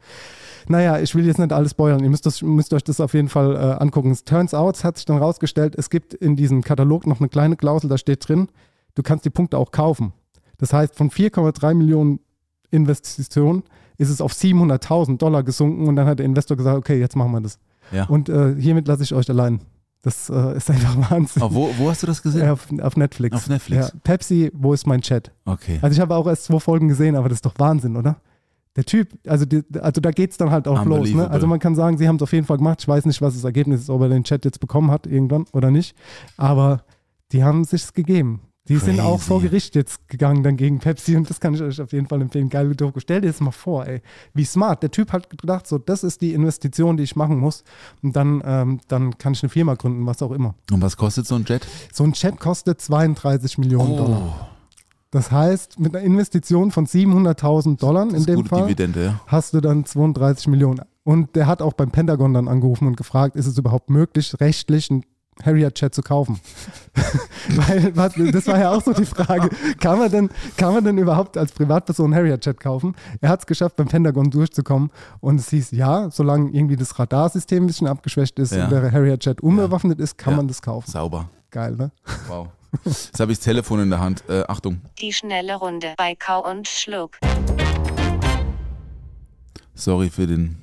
Naja, 0.68 0.98
ich 0.98 1.14
will 1.14 1.26
jetzt 1.26 1.38
nicht 1.38 1.52
alles 1.52 1.72
spoilern. 1.72 2.02
Ihr 2.02 2.10
müsst, 2.10 2.24
das, 2.24 2.40
müsst 2.40 2.72
euch 2.72 2.84
das 2.84 3.00
auf 3.00 3.14
jeden 3.14 3.28
Fall 3.28 3.56
äh, 3.56 3.82
angucken. 3.82 4.10
Es 4.10 4.24
turns 4.24 4.54
out, 4.54 4.76
es 4.76 4.84
hat 4.84 4.96
sich 4.96 5.04
dann 5.04 5.18
rausgestellt, 5.18 5.74
es 5.76 5.90
gibt 5.90 6.14
in 6.14 6.36
diesem 6.36 6.62
Katalog 6.62 7.06
noch 7.06 7.20
eine 7.20 7.28
kleine 7.28 7.56
Klausel, 7.56 7.90
da 7.90 7.98
steht 7.98 8.26
drin, 8.26 8.48
du 8.94 9.02
kannst 9.02 9.24
die 9.24 9.30
Punkte 9.30 9.58
auch 9.58 9.72
kaufen. 9.72 10.12
Das 10.58 10.72
heißt, 10.72 10.96
von 10.96 11.10
4,3 11.10 11.74
Millionen 11.74 12.20
Investitionen 12.70 13.64
ist 13.98 14.08
es 14.08 14.20
auf 14.20 14.32
700.000 14.32 15.18
Dollar 15.18 15.42
gesunken 15.42 15.86
und 15.86 15.96
dann 15.96 16.06
hat 16.06 16.18
der 16.18 16.26
Investor 16.26 16.56
gesagt, 16.56 16.78
okay, 16.78 16.98
jetzt 16.98 17.16
machen 17.16 17.32
wir 17.32 17.40
das. 17.40 17.58
Ja. 17.92 18.06
Und 18.06 18.28
äh, 18.28 18.54
hiermit 18.58 18.88
lasse 18.88 19.02
ich 19.02 19.14
euch 19.14 19.28
allein. 19.28 19.60
Das 20.04 20.28
äh, 20.28 20.56
ist 20.58 20.70
einfach 20.70 21.10
Wahnsinn. 21.10 21.42
Oh, 21.42 21.48
wo, 21.50 21.70
wo 21.78 21.88
hast 21.88 22.02
du 22.02 22.06
das 22.06 22.22
gesehen? 22.22 22.42
Ja, 22.42 22.52
auf, 22.52 22.68
auf 22.82 22.96
Netflix. 22.98 23.34
Auf 23.34 23.48
Netflix. 23.48 23.88
Ja. 23.88 24.00
Pepsi, 24.04 24.50
wo 24.52 24.74
ist 24.74 24.86
mein 24.86 25.00
Chat? 25.00 25.32
Okay. 25.46 25.78
Also 25.80 25.94
ich 25.94 26.00
habe 26.00 26.14
auch 26.14 26.26
erst 26.26 26.44
zwei 26.44 26.60
Folgen 26.60 26.88
gesehen, 26.88 27.16
aber 27.16 27.30
das 27.30 27.36
ist 27.36 27.46
doch 27.46 27.54
Wahnsinn, 27.56 27.96
oder? 27.96 28.16
Der 28.76 28.84
Typ, 28.84 29.08
also, 29.26 29.46
die, 29.46 29.62
also 29.80 30.02
da 30.02 30.10
geht 30.10 30.32
es 30.32 30.36
dann 30.36 30.50
halt 30.50 30.68
auch 30.68 30.84
los. 30.84 31.08
Ne? 31.10 31.30
Also 31.30 31.46
man 31.46 31.58
kann 31.58 31.74
sagen, 31.74 31.96
sie 31.96 32.06
haben 32.06 32.16
es 32.16 32.22
auf 32.22 32.32
jeden 32.34 32.44
Fall 32.44 32.58
gemacht. 32.58 32.82
Ich 32.82 32.88
weiß 32.88 33.06
nicht, 33.06 33.22
was 33.22 33.32
das 33.32 33.44
Ergebnis 33.44 33.80
ist, 33.80 33.88
ob 33.88 34.02
er 34.02 34.10
den 34.10 34.24
Chat 34.24 34.44
jetzt 34.44 34.60
bekommen 34.60 34.90
hat 34.90 35.06
irgendwann 35.06 35.46
oder 35.52 35.70
nicht. 35.70 35.96
Aber 36.36 36.84
die 37.32 37.42
haben 37.42 37.64
sich's 37.64 37.94
gegeben. 37.94 38.42
Die 38.68 38.78
sind 38.78 38.98
auch 38.98 39.16
Crazy. 39.18 39.26
vor 39.28 39.42
Gericht 39.42 39.74
jetzt 39.74 40.08
gegangen 40.08 40.42
dann 40.42 40.56
gegen 40.56 40.78
Pepsi 40.78 41.16
und 41.16 41.28
das 41.28 41.38
kann 41.38 41.52
ich 41.54 41.60
euch 41.60 41.82
auf 41.82 41.92
jeden 41.92 42.06
Fall 42.06 42.22
empfehlen. 42.22 42.48
Geile 42.48 42.74
Doku. 42.74 42.98
Stell 42.98 43.20
dir 43.20 43.26
das 43.26 43.40
mal 43.40 43.50
vor, 43.50 43.86
ey. 43.86 44.00
Wie 44.32 44.44
smart. 44.46 44.82
Der 44.82 44.90
Typ 44.90 45.12
hat 45.12 45.28
gedacht, 45.28 45.66
so, 45.66 45.76
das 45.76 46.02
ist 46.02 46.22
die 46.22 46.32
Investition, 46.32 46.96
die 46.96 47.02
ich 47.02 47.14
machen 47.14 47.38
muss. 47.38 47.62
Und 48.02 48.16
dann, 48.16 48.42
ähm, 48.44 48.80
dann 48.88 49.18
kann 49.18 49.34
ich 49.34 49.42
eine 49.42 49.50
Firma 49.50 49.74
gründen, 49.74 50.06
was 50.06 50.22
auch 50.22 50.32
immer. 50.32 50.54
Und 50.72 50.80
was 50.80 50.96
kostet 50.96 51.26
so 51.26 51.34
ein 51.34 51.44
Jet? 51.46 51.66
So 51.92 52.04
ein 52.04 52.14
Chat 52.14 52.40
kostet 52.40 52.80
32 52.80 53.58
Millionen 53.58 53.92
Oh. 53.92 53.96
Dollar. 53.98 54.48
Das 55.10 55.30
heißt, 55.30 55.78
mit 55.78 55.94
einer 55.94 56.04
Investition 56.04 56.70
von 56.72 56.86
700.000 56.86 57.78
Dollar 57.78 58.08
in 58.12 58.24
dem 58.24 58.46
Fall 58.46 58.62
Dividende, 58.62 59.04
ja. 59.04 59.20
hast 59.26 59.54
du 59.54 59.60
dann 59.60 59.84
32 59.84 60.48
Millionen. 60.48 60.80
Und 61.04 61.36
der 61.36 61.46
hat 61.46 61.60
auch 61.62 61.74
beim 61.74 61.90
Pentagon 61.90 62.32
dann 62.34 62.48
angerufen 62.48 62.88
und 62.88 62.96
gefragt, 62.96 63.36
ist 63.36 63.46
es 63.46 63.56
überhaupt 63.58 63.90
möglich, 63.90 64.34
rechtlich 64.40 64.90
einen 64.90 65.04
Harrier-Chat 65.42 65.94
zu 65.94 66.02
kaufen? 66.02 66.40
Weil, 67.48 67.94
was, 67.96 68.14
das 68.32 68.46
war 68.46 68.58
ja 68.58 68.70
auch 68.72 68.82
so 68.82 68.92
die 68.92 69.04
Frage, 69.04 69.50
kann 69.80 69.98
man 69.98 70.10
denn, 70.10 70.30
kann 70.56 70.74
man 70.74 70.84
denn 70.84 70.96
überhaupt 70.98 71.36
als 71.36 71.52
Privatperson 71.52 72.06
einen 72.06 72.14
Harrier-Chat 72.14 72.60
kaufen? 72.60 72.94
Er 73.20 73.28
hat 73.30 73.40
es 73.40 73.46
geschafft, 73.46 73.76
beim 73.76 73.88
Pentagon 73.88 74.30
durchzukommen 74.30 74.90
und 75.20 75.40
es 75.40 75.50
hieß, 75.50 75.72
ja, 75.72 76.10
solange 76.10 76.50
irgendwie 76.50 76.76
das 76.76 76.98
Radarsystem 76.98 77.64
ein 77.64 77.66
bisschen 77.66 77.86
abgeschwächt 77.88 78.38
ist 78.38 78.52
Ja. 78.54 78.64
und 78.64 78.70
der 78.70 78.92
Harrier-Chat 78.92 79.40
unbewaffnet 79.40 79.98
ist, 80.00 80.16
kann 80.18 80.32
Ja. 80.32 80.36
man 80.38 80.48
das 80.48 80.62
kaufen. 80.62 80.90
Sauber. 80.90 81.28
Geil, 81.50 81.76
ne? 81.76 81.90
Wow. 82.28 82.48
Jetzt 82.84 83.20
habe 83.20 83.30
ich 83.30 83.38
das 83.38 83.44
Telefon 83.44 83.80
in 83.80 83.90
der 83.90 84.00
Hand. 84.00 84.24
Äh, 84.28 84.42
Achtung. 84.48 84.80
Die 85.00 85.12
schnelle 85.12 85.54
Runde 85.56 85.94
bei 85.96 86.16
Kau 86.16 86.48
und 86.50 86.66
Schluck. 86.66 87.18
Sorry 89.74 90.10
für 90.10 90.26
den 90.26 90.58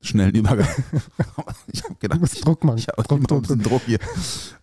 schnellen 0.00 0.34
Übergang. 0.34 0.66
ich 1.66 1.82
habe 1.82 1.94
Du 1.94 1.98
gedacht, 2.00 2.20
musst 2.20 2.44
Druck 2.44 2.64
machen. 2.64 2.78
ich 2.78 2.88
habe 2.88 3.02
Druck, 3.02 3.26
Druck, 3.26 3.42
bisschen 3.42 3.62
Druck. 3.62 3.70
Druck 3.80 3.82
hier. 3.86 3.98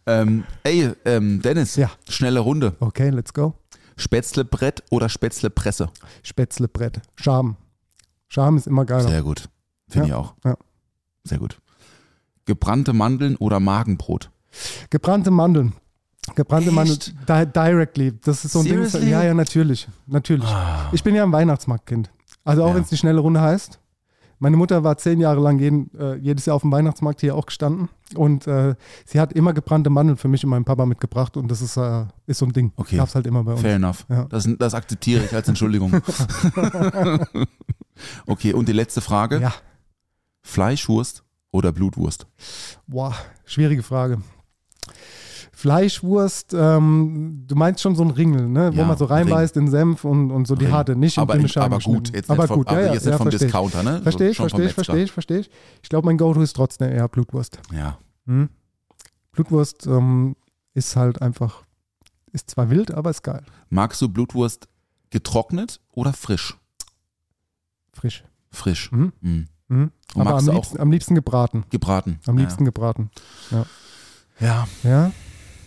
ähm, 0.05 0.43
ey, 0.63 0.91
ähm, 1.05 1.41
Dennis, 1.41 1.75
Ja. 1.75 1.91
schnelle 2.09 2.39
Runde. 2.39 2.75
Okay, 2.79 3.09
let's 3.09 3.33
go. 3.33 3.53
Spätzlebrett 3.97 4.83
oder 4.91 5.09
Spätzlepresse? 5.09 5.89
Spätzlebrett. 6.23 7.01
Scham. 7.15 7.55
Scham 8.27 8.57
ist 8.57 8.67
immer 8.67 8.85
geiler. 8.85 9.07
Sehr 9.09 9.23
gut. 9.23 9.49
Finde 9.87 10.09
Ja. 10.09 10.13
ich 10.15 10.19
auch. 10.19 10.33
Ja. 10.43 10.57
Sehr 11.23 11.37
gut. 11.39 11.59
Gebrannte 12.45 12.93
Mandeln 12.93 13.35
oder 13.37 13.59
Magenbrot? 13.59 14.29
Gebrannte 14.89 15.31
Mandeln. 15.31 15.73
Gebrannte 16.35 16.67
Echt? 16.69 16.75
Mandeln. 16.75 16.99
Di 17.27 17.45
directly. 17.53 18.19
Das 18.21 18.43
ist 18.45 18.51
so 18.53 18.59
ein 18.59 18.65
Seriously? 18.65 19.01
Ding. 19.01 19.09
Ja, 19.09 19.23
ja, 19.23 19.33
natürlich. 19.33 19.87
Natürlich. 20.07 20.45
Ah. 20.49 20.89
Ich 20.91 21.03
bin 21.03 21.15
ja 21.15 21.23
ein 21.23 21.31
Weihnachtsmarktkind. 21.31 22.11
Also 22.43 22.63
auch 22.63 22.69
Ja. 22.69 22.75
wenn 22.75 22.83
es 22.83 22.89
die 22.89 22.97
schnelle 22.97 23.19
Runde 23.19 23.41
heißt. 23.41 23.79
Meine 24.45 24.57
Mutter 24.57 24.83
war 24.83 24.95
zehn 24.95 25.19
Jahre 25.19 25.41
lang 25.41 25.57
jeden, 25.57 25.89
äh, 25.99 26.17
jedes 26.17 26.45
Jahr 26.45 26.55
auf 26.55 26.61
dem 26.61 26.71
Weihnachtsmarkt 26.71 27.19
hier 27.19 27.35
auch 27.35 27.47
gestanden. 27.47 27.89
Und 28.13 28.45
äh, 28.45 28.75
sie 29.03 29.19
hat 29.19 29.33
immer 29.33 29.53
gebrannte 29.53 29.89
Mandeln 29.89 30.17
für 30.17 30.27
mich 30.27 30.43
und 30.43 30.51
meinen 30.51 30.65
Papa 30.65 30.85
mitgebracht. 30.85 31.35
Und 31.35 31.49
das 31.49 31.63
ist, 31.63 31.77
äh, 31.77 32.05
ist 32.27 32.37
so 32.37 32.45
ein 32.45 32.53
Ding. 32.53 32.71
Okay. 32.75 32.97
Gab's 32.97 33.15
halt 33.15 33.25
immer 33.25 33.43
bei 33.43 33.53
uns. 33.53 33.61
Fair 33.61 33.77
enough. 33.77 34.05
Ja. 34.07 34.25
Das, 34.25 34.47
das 34.59 34.75
akzeptiere 34.75 35.25
ich 35.25 35.33
als 35.33 35.47
Entschuldigung. 35.47 35.93
okay, 38.27 38.53
und 38.53 38.69
die 38.69 38.73
letzte 38.73 39.01
Frage. 39.01 39.39
Ja. 39.39 39.51
Fleischwurst 40.43 41.23
oder 41.49 41.71
Blutwurst? 41.71 42.27
Boah, 42.85 43.15
schwierige 43.45 43.81
Frage. 43.81 44.19
Fleischwurst, 45.55 46.53
ähm, 46.53 47.45
du 47.47 47.55
meinst 47.55 47.81
schon 47.81 47.95
so 47.95 48.03
ein 48.03 48.11
Ringel, 48.11 48.49
ne? 48.49 48.71
wo 48.73 48.79
Ja, 48.79 48.85
man 48.85 48.97
so 48.97 49.05
reinbeißt 49.05 49.55
in 49.55 49.69
Senf 49.69 50.03
und, 50.03 50.29
und 50.29 50.45
so 50.47 50.55
die 50.55 50.65
Ring. 50.65 50.73
harte, 50.73 50.97
nicht 50.97 51.15
in 51.15 51.21
aber, 51.21 51.35
in, 51.35 51.49
aber 51.57 51.79
gut, 51.79 52.13
jetzt 52.13 52.29
aber 52.29 52.43
nicht, 52.43 52.47
vom, 52.49 52.57
gut, 52.57 52.67
aber 52.67 52.81
ja, 52.81 52.87
ja, 52.87 52.93
jetzt 52.93 53.05
nicht 53.05 53.11
ja, 53.13 53.17
vom 53.17 53.25
versteh 53.31 53.45
ich. 53.45 53.51
Discounter, 53.51 53.83
ne? 53.83 54.01
Verstehe 54.01 54.29
ich, 54.31 54.37
vom 54.37 54.43
verstehe 54.49 54.65
ich, 54.67 54.73
verstehe 54.73 55.03
ich, 55.03 55.11
verstehe 55.13 55.39
ich. 55.39 55.49
Ich 55.81 55.87
glaube, 55.87 56.07
mein 56.07 56.17
Go-To 56.17 56.41
ist 56.41 56.57
trotzdem 56.57 56.91
eher 56.91 57.07
Blutwurst. 57.07 57.57
Ja. 57.73 57.97
Hm? 58.25 58.49
Blutwurst 59.31 59.87
ähm, 59.87 60.35
ist 60.73 60.97
halt 60.97 61.21
einfach, 61.21 61.63
ist 62.33 62.49
zwar 62.49 62.69
wild, 62.69 62.91
aber 62.91 63.09
ist 63.09 63.23
geil. 63.23 63.43
Magst 63.69 64.01
du 64.01 64.09
Blutwurst 64.09 64.67
getrocknet 65.09 65.79
oder 65.93 66.11
frisch? 66.11 66.57
Frisch. 67.93 68.25
Frisch. 68.51 68.91
Mhm. 68.91 69.13
Mhm. 69.21 69.47
Mhm. 69.69 69.91
Aber 70.15 70.35
am 70.35 70.45
liebsten, 70.47 70.79
am 70.81 70.91
liebsten 70.91 71.15
gebraten. 71.15 71.63
Gebraten. 71.69 72.19
Am 72.27 72.35
Ja. 72.37 72.41
liebsten 72.41 72.65
gebraten. 72.65 73.09
Ja. 73.51 74.67
Ja? 74.83 75.11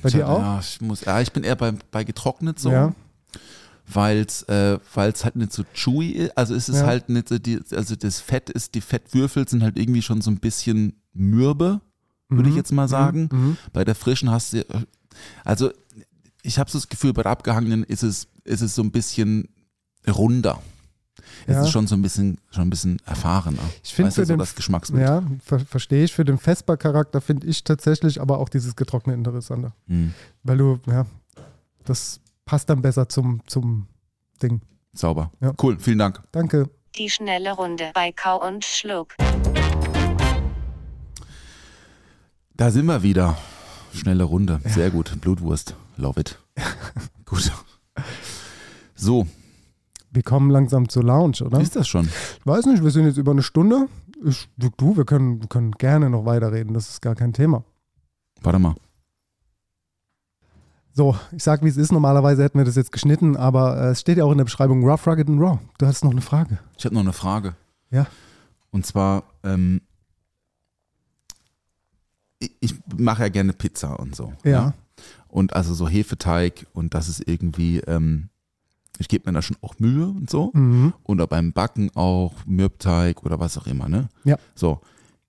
Bei 0.03 0.11
dir 0.11 0.18
Tja, 0.18 0.26
auch? 0.28 0.38
Ja, 0.40 0.61
ich, 0.61 0.80
muss, 0.80 1.05
ja, 1.05 1.20
ich 1.20 1.32
bin 1.32 1.44
eher 1.44 1.57
bei, 1.57 1.72
bei 1.90 2.05
getrocknet 2.05 2.59
so. 2.59 2.70
Ja. 2.70 2.94
Weil 3.90 4.18
es 4.18 4.42
äh, 4.44 4.78
weil's 4.94 5.24
halt 5.24 5.36
nicht 5.36 5.53
so 5.53 5.64
chewy 5.74 6.09
ist. 6.11 6.36
Also 6.36 6.55
es 6.55 6.68
ist 6.68 6.80
Ja. 6.80 6.86
halt 6.86 7.09
nicht 7.09 7.28
so, 7.28 7.38
die, 7.38 7.59
also 7.72 7.96
das 7.96 8.20
Fett 8.20 8.51
ist, 8.51 8.74
die 8.74 8.80
Fettwürfel 8.82 9.49
sind 9.49 9.62
halt 9.62 9.78
irgendwie 9.78 10.03
schon 10.03 10.20
so 10.20 10.30
ein 10.30 10.38
bisschen 10.38 10.94
mürbe, 11.14 11.80
würde 12.28 12.49
ich 12.49 12.53
Mhm. 12.55 12.59
jetzt 12.59 12.72
mal 12.72 12.86
sagen. 12.88 13.28
Mhm. 13.32 13.57
Bei 13.72 13.84
der 13.84 13.94
frischen 13.94 14.30
hast 14.30 14.53
du, 14.53 14.64
also 15.44 15.70
ich 16.42 16.59
habe 16.59 16.70
so 16.70 16.78
das 16.78 16.88
Gefühl, 16.90 17.12
bei 17.14 17.22
der 17.22 17.32
abgehangenen 17.32 17.82
ist 17.82 18.03
es, 18.03 18.28
ist 18.44 18.61
es 18.61 18.74
so 18.74 18.82
ein 18.82 18.90
bisschen 18.90 19.49
runder. 20.07 20.62
Es 21.46 21.54
Ja. 21.56 21.62
ist 21.62 21.70
schon 21.70 21.86
so 21.86 21.94
ein 21.94 22.02
bisschen, 22.02 22.38
schon 22.50 22.62
ein 22.62 22.70
bisschen 22.70 22.98
erfahrener. 23.06 23.58
Ich 23.82 23.94
finde 23.94 24.12
für 24.12 24.24
so 24.24 24.32
den 24.32 24.38
das 24.38 24.54
Geschmacksbild. 24.54 25.02
Ja, 25.02 25.22
ver 25.44 25.60
verstehe 25.60 26.04
ich. 26.04 26.12
Für 26.12 26.24
den 26.24 26.38
Vesper-Charakter 26.38 27.20
finde 27.20 27.46
ich 27.46 27.64
tatsächlich 27.64 28.20
aber 28.20 28.38
auch 28.38 28.48
dieses 28.48 28.76
Getrocknete 28.76 29.16
interessanter. 29.16 29.72
Mhm. 29.86 30.14
Weil 30.42 30.58
du, 30.58 30.78
ja, 30.86 31.06
das 31.84 32.20
passt 32.44 32.70
dann 32.70 32.82
besser 32.82 33.08
zum, 33.08 33.40
zum 33.46 33.86
Ding. 34.42 34.60
Sauber. 34.92 35.30
Ja. 35.40 35.52
Cool, 35.62 35.78
vielen 35.78 35.98
Dank. 35.98 36.22
Danke. 36.32 36.70
Die 36.96 37.10
schnelle 37.10 37.52
Runde 37.52 37.90
bei 37.94 38.10
Kau 38.12 38.44
und 38.46 38.64
Schluck. 38.64 39.14
Da 42.56 42.70
sind 42.70 42.86
wir 42.86 43.02
wieder. 43.02 43.36
Schnelle 43.94 44.24
Runde. 44.24 44.60
Sehr 44.64 44.90
gut. 44.90 45.20
Blutwurst. 45.20 45.74
Love 45.96 46.20
it. 46.20 46.38
gut. 47.24 47.52
So, 48.94 49.26
Wir 50.11 50.22
kommen 50.22 50.50
langsam 50.50 50.88
zur 50.88 51.04
Lounge, 51.04 51.42
oder? 51.44 51.61
ist 51.61 51.76
das 51.76 51.86
schon? 51.86 52.06
Ich 52.06 52.46
weiß 52.46 52.66
nicht, 52.66 52.82
wir 52.82 52.90
sind 52.90 53.06
jetzt 53.06 53.18
über 53.18 53.32
eine 53.32 53.42
Stunde. 53.42 53.88
Ich, 54.24 54.48
du, 54.56 54.96
wir 54.96 55.04
können, 55.04 55.40
wir 55.40 55.48
können 55.48 55.72
gerne 55.72 56.11
noch 56.11 56.24
weiterreden, 56.24 56.74
das 56.74 56.88
ist 56.88 57.02
gar 57.02 57.14
kein 57.14 57.32
Thema. 57.32 57.64
Warte 58.42 58.59
mal. 58.59 58.74
So, 60.98 61.16
ich 61.30 61.44
sag, 61.44 61.62
wie 61.62 61.68
es 61.68 61.76
ist. 61.76 61.92
Normalerweise 61.92 62.42
hätten 62.42 62.59
wir 62.59 62.64
das 62.64 62.74
jetzt 62.74 62.90
geschnitten, 62.90 63.36
aber 63.36 63.80
äh, 63.80 63.90
es 63.90 64.00
steht 64.00 64.18
ja 64.18 64.24
auch 64.24 64.32
in 64.32 64.38
der 64.38 64.44
Beschreibung 64.44 64.82
Rough, 64.82 65.06
Rugged 65.06 65.28
and 65.28 65.40
Raw. 65.40 65.61
Du 65.78 65.86
hast 65.86 66.02
noch 66.02 66.11
eine 66.11 66.22
Frage. 66.22 66.59
Ich 66.76 66.84
habe 66.84 66.94
noch 66.94 67.02
eine 67.02 67.12
Frage. 67.12 67.54
Ja. 67.90 68.06
Und 68.72 68.84
zwar, 68.84 69.22
ähm, 69.44 69.80
ich, 72.38 72.74
mache 72.96 73.22
ja 73.22 73.28
gerne 73.28 73.52
Pizza 73.52 73.98
und 74.00 74.16
so. 74.16 74.32
Ja. 74.42 74.74
Und 75.28 75.54
also 75.54 75.72
so 75.72 75.86
Hefeteig 75.86 76.66
und 76.72 76.94
das 76.94 77.09
ist 77.09 77.28
irgendwie, 77.28 77.78
ähm, 77.78 78.28
ich 78.99 79.09
gebe 79.09 79.28
mir 79.28 79.34
da 79.34 79.42
schon 79.42 79.57
auch 79.62 79.78
Mühe 79.78 80.07
und 80.07 80.28
so. 80.28 80.51
Mhm. 80.55 80.92
Oder 81.05 81.26
beim 81.26 81.53
Backen 81.53 81.90
auch 81.94 82.34
Mürbteig 82.46 83.24
oder 83.24 83.38
was 83.40 83.57
auch 83.59 83.66
immer, 83.66 83.88
ne? 83.88 84.09
Ja. 84.24 84.36
So, 84.55 84.80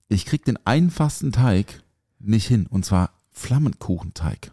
ich 0.08 0.26
krieg 0.26 0.44
den 0.44 0.58
einfachsten 0.64 1.32
Teig 1.32 1.82
nicht 2.18 2.46
hin 2.46 2.66
und 2.68 2.84
zwar 2.84 3.10
Flammenkuchenteig. 3.30 4.52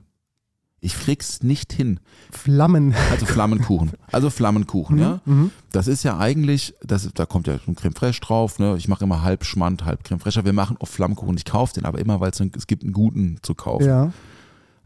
Ich 0.79 0.93
krieg's 0.93 1.41
nicht 1.41 1.73
hin. 1.73 1.99
Flammen. 2.31 2.93
Also 3.11 3.25
Flammenkuchen. 3.25 3.91
Also 4.11 4.29
Flammenkuchen, 4.29 4.99
ja. 4.99 5.21
Mhm. 5.25 5.51
Das 5.71 5.87
ist 5.87 6.03
ja 6.03 6.17
eigentlich, 6.17 6.75
das, 6.81 7.09
da 7.13 7.25
kommt 7.25 7.47
ja 7.47 7.59
ein 7.67 7.75
Creme 7.75 7.95
Fraiche 7.95 8.21
drauf, 8.21 8.59
ne? 8.59 8.75
Ich 8.77 8.87
mache 8.87 9.03
immer 9.03 9.21
halb 9.21 9.43
Schmand, 9.43 9.83
halb 9.85 10.03
Creme 10.03 10.19
Fraiche. 10.19 10.45
Wir 10.45 10.53
machen 10.53 10.77
oft 10.79 10.93
Flammkuchen. 10.93 11.35
Ich 11.35 11.45
kaufe 11.45 11.73
den 11.73 11.85
aber 11.85 11.99
immer, 11.99 12.19
weil 12.19 12.31
es 12.31 12.39
es 12.39 12.67
gibt 12.67 12.83
einen 12.83 12.93
guten 12.93 13.39
zu 13.41 13.55
kaufen. 13.55 13.85
Ja. 13.85 14.13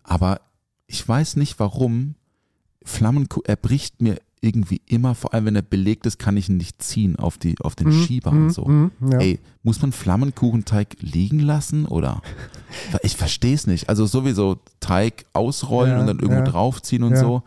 Aber 0.04 0.42
ich 0.88 1.08
weiß 1.08 1.36
nicht 1.36 1.60
warum. 1.60 2.16
Flammenkuchen, 2.84 3.46
er 3.46 3.58
bricht 3.58 4.02
mir 4.02 4.18
irgendwie 4.44 4.82
immer, 4.88 5.14
vor 5.14 5.34
allem 5.34 5.46
wenn 5.46 5.56
er 5.56 5.62
belegt 5.62 6.06
ist, 6.08 6.18
kann 6.18 6.36
ich 6.36 6.50
ihn 6.50 6.58
nicht 6.58 6.82
ziehen 6.82 7.16
auf, 7.16 7.38
die, 7.38 7.56
auf 7.62 7.76
den 7.76 7.88
Mhm, 7.90 8.04
Schieber 8.04 8.32
mhm, 8.32 8.44
und 8.46 8.50
so. 8.54 8.66
mhm, 8.66 8.92
ja. 9.12 9.20
Ey, 9.20 9.40
muss 9.64 9.82
man 9.82 9.92
Flammenkuchenteig 9.92 10.98
liegen 11.02 11.40
lassen 11.40 11.86
oder? 11.86 12.22
Ich 13.04 13.16
verstehe 13.18 13.54
es 13.54 13.68
nicht. 13.68 13.88
Also 13.90 14.06
sowieso 14.08 14.58
Teig 14.80 15.26
ausrollen 15.34 15.92
Ja, 15.94 16.00
und 16.00 16.08
dann 16.08 16.18
irgendwo 16.20 16.44
ja. 16.44 16.50
draufziehen 16.50 17.04
und 17.04 17.16
so. 17.18 17.44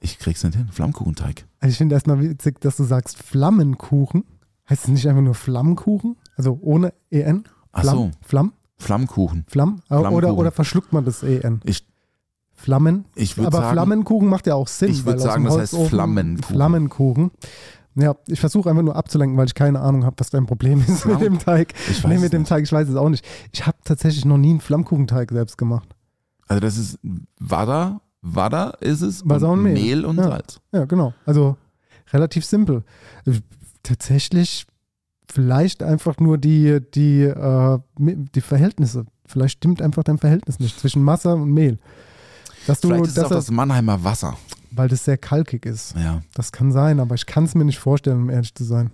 Ich 0.00 0.18
krieg's 0.18 0.42
nicht 0.44 0.54
hin. 0.56 0.68
Flammkuchenteig. 0.70 1.44
Also 1.60 1.72
ich 1.72 1.78
finde 1.78 1.94
erstmal 1.94 2.20
witzig, 2.20 2.60
dass 2.60 2.76
du 2.76 2.84
sagst 2.84 3.18
Flammenkuchen. 3.22 4.24
Heißt 4.70 4.84
es 4.84 4.88
nicht 4.90 5.06
einfach 5.08 5.22
nur 5.22 5.34
Flammkuchen? 5.34 6.16
Also 6.36 6.58
ohne 6.62 6.92
EN? 7.10 7.44
Ach 7.72 7.82
Flamm? 7.82 7.96
so. 7.96 8.10
Flamm? 8.22 8.52
Flammkuchen. 8.78 9.44
Flamm? 9.48 9.80
Oder, 9.90 10.00
Flammkuchen. 10.00 10.36
oder 10.36 10.50
verschluckt 10.52 10.92
man 10.92 11.04
das 11.04 11.22
EN? 11.22 11.60
Ich, 11.64 11.86
Flammen? 12.62 13.04
ich 13.14 13.36
würde 13.36 13.48
Aber 13.48 13.58
sagen, 13.58 13.72
Flammenkuchen 13.72 14.28
macht 14.28 14.46
ja 14.46 14.54
auch 14.54 14.68
Sinn. 14.68 14.90
Ich 14.90 15.04
würd 15.04 15.06
weil 15.06 15.14
aus 15.16 15.22
sagen, 15.22 15.44
das 15.44 15.58
heißt 15.58 15.76
Flammenkuchen. 15.88 16.54
Flammenkuchen. 16.56 17.30
Ja, 17.94 18.14
ich 18.26 18.40
versuche 18.40 18.70
einfach 18.70 18.82
nur 18.82 18.96
abzulenken, 18.96 19.36
weil 19.36 19.46
ich 19.46 19.54
keine 19.54 19.80
Ahnung 19.80 20.04
habe, 20.06 20.16
was 20.18 20.30
dein 20.30 20.46
Problem 20.46 20.80
ist 20.80 20.88
mit 20.88 21.00
Flamm- 21.16 21.20
dem 21.20 21.38
Teig. 21.38 21.74
Ich 21.90 22.02
weiß 22.02 22.08
nee, 22.08 22.14
es 22.16 22.22
mit 22.22 22.32
dem 22.32 22.42
nicht. 22.42 22.48
Teig, 22.48 22.64
ich 22.64 22.72
weiß 22.72 22.88
es 22.88 22.96
auch 22.96 23.08
nicht. 23.10 23.24
Ich 23.52 23.66
habe 23.66 23.76
tatsächlich 23.84 24.24
noch 24.24 24.38
nie 24.38 24.50
einen 24.50 24.60
Flammkuchenteig 24.60 25.30
selbst 25.30 25.58
gemacht. 25.58 25.88
also 26.48 26.60
das 26.60 26.78
ist 26.78 26.98
Wada, 27.38 28.00
Wada 28.22 28.70
ist 28.80 29.02
es, 29.02 29.28
Wasser 29.28 29.50
und 29.50 29.62
Mehl. 29.62 29.72
Mehl 29.74 30.04
und 30.04 30.16
Ja. 30.16 30.24
Salz. 30.24 30.60
Ja, 30.72 30.84
genau. 30.86 31.12
Also 31.26 31.56
relativ 32.12 32.44
simpel. 32.46 32.82
tatsächlich 33.82 34.66
vielleicht 35.30 35.82
einfach 35.82 36.18
nur 36.18 36.38
die, 36.38 36.80
die, 36.94 37.22
äh, 37.22 37.78
die 37.98 38.40
Verhältnisse. 38.40 39.06
Vielleicht 39.26 39.58
stimmt 39.58 39.80
einfach 39.82 40.04
dein 40.04 40.18
Verhältnis 40.18 40.60
nicht 40.60 40.78
zwischen 40.78 41.02
Masse 41.02 41.34
und 41.34 41.50
Mehl. 41.52 41.78
Dass 42.66 42.80
du, 42.80 42.88
Vielleicht 42.88 43.04
ist 43.04 43.10
es 43.10 43.14
dass 43.16 43.24
auch 43.26 43.30
das 43.36 43.50
Mannheimer 43.50 44.02
Wasser. 44.04 44.36
weil 44.70 44.88
das 44.88 45.04
sehr 45.04 45.18
kalkig 45.18 45.66
ist. 45.66 45.94
Ja. 45.96 46.22
Das 46.34 46.50
kann 46.52 46.72
sein, 46.72 46.98
aber 47.00 47.14
ich 47.14 47.26
kann 47.26 47.44
es 47.44 47.54
mir 47.54 47.64
nicht 47.64 47.78
vorstellen, 47.78 48.22
um 48.22 48.30
ehrlich 48.30 48.54
zu 48.54 48.64
sein. 48.64 48.90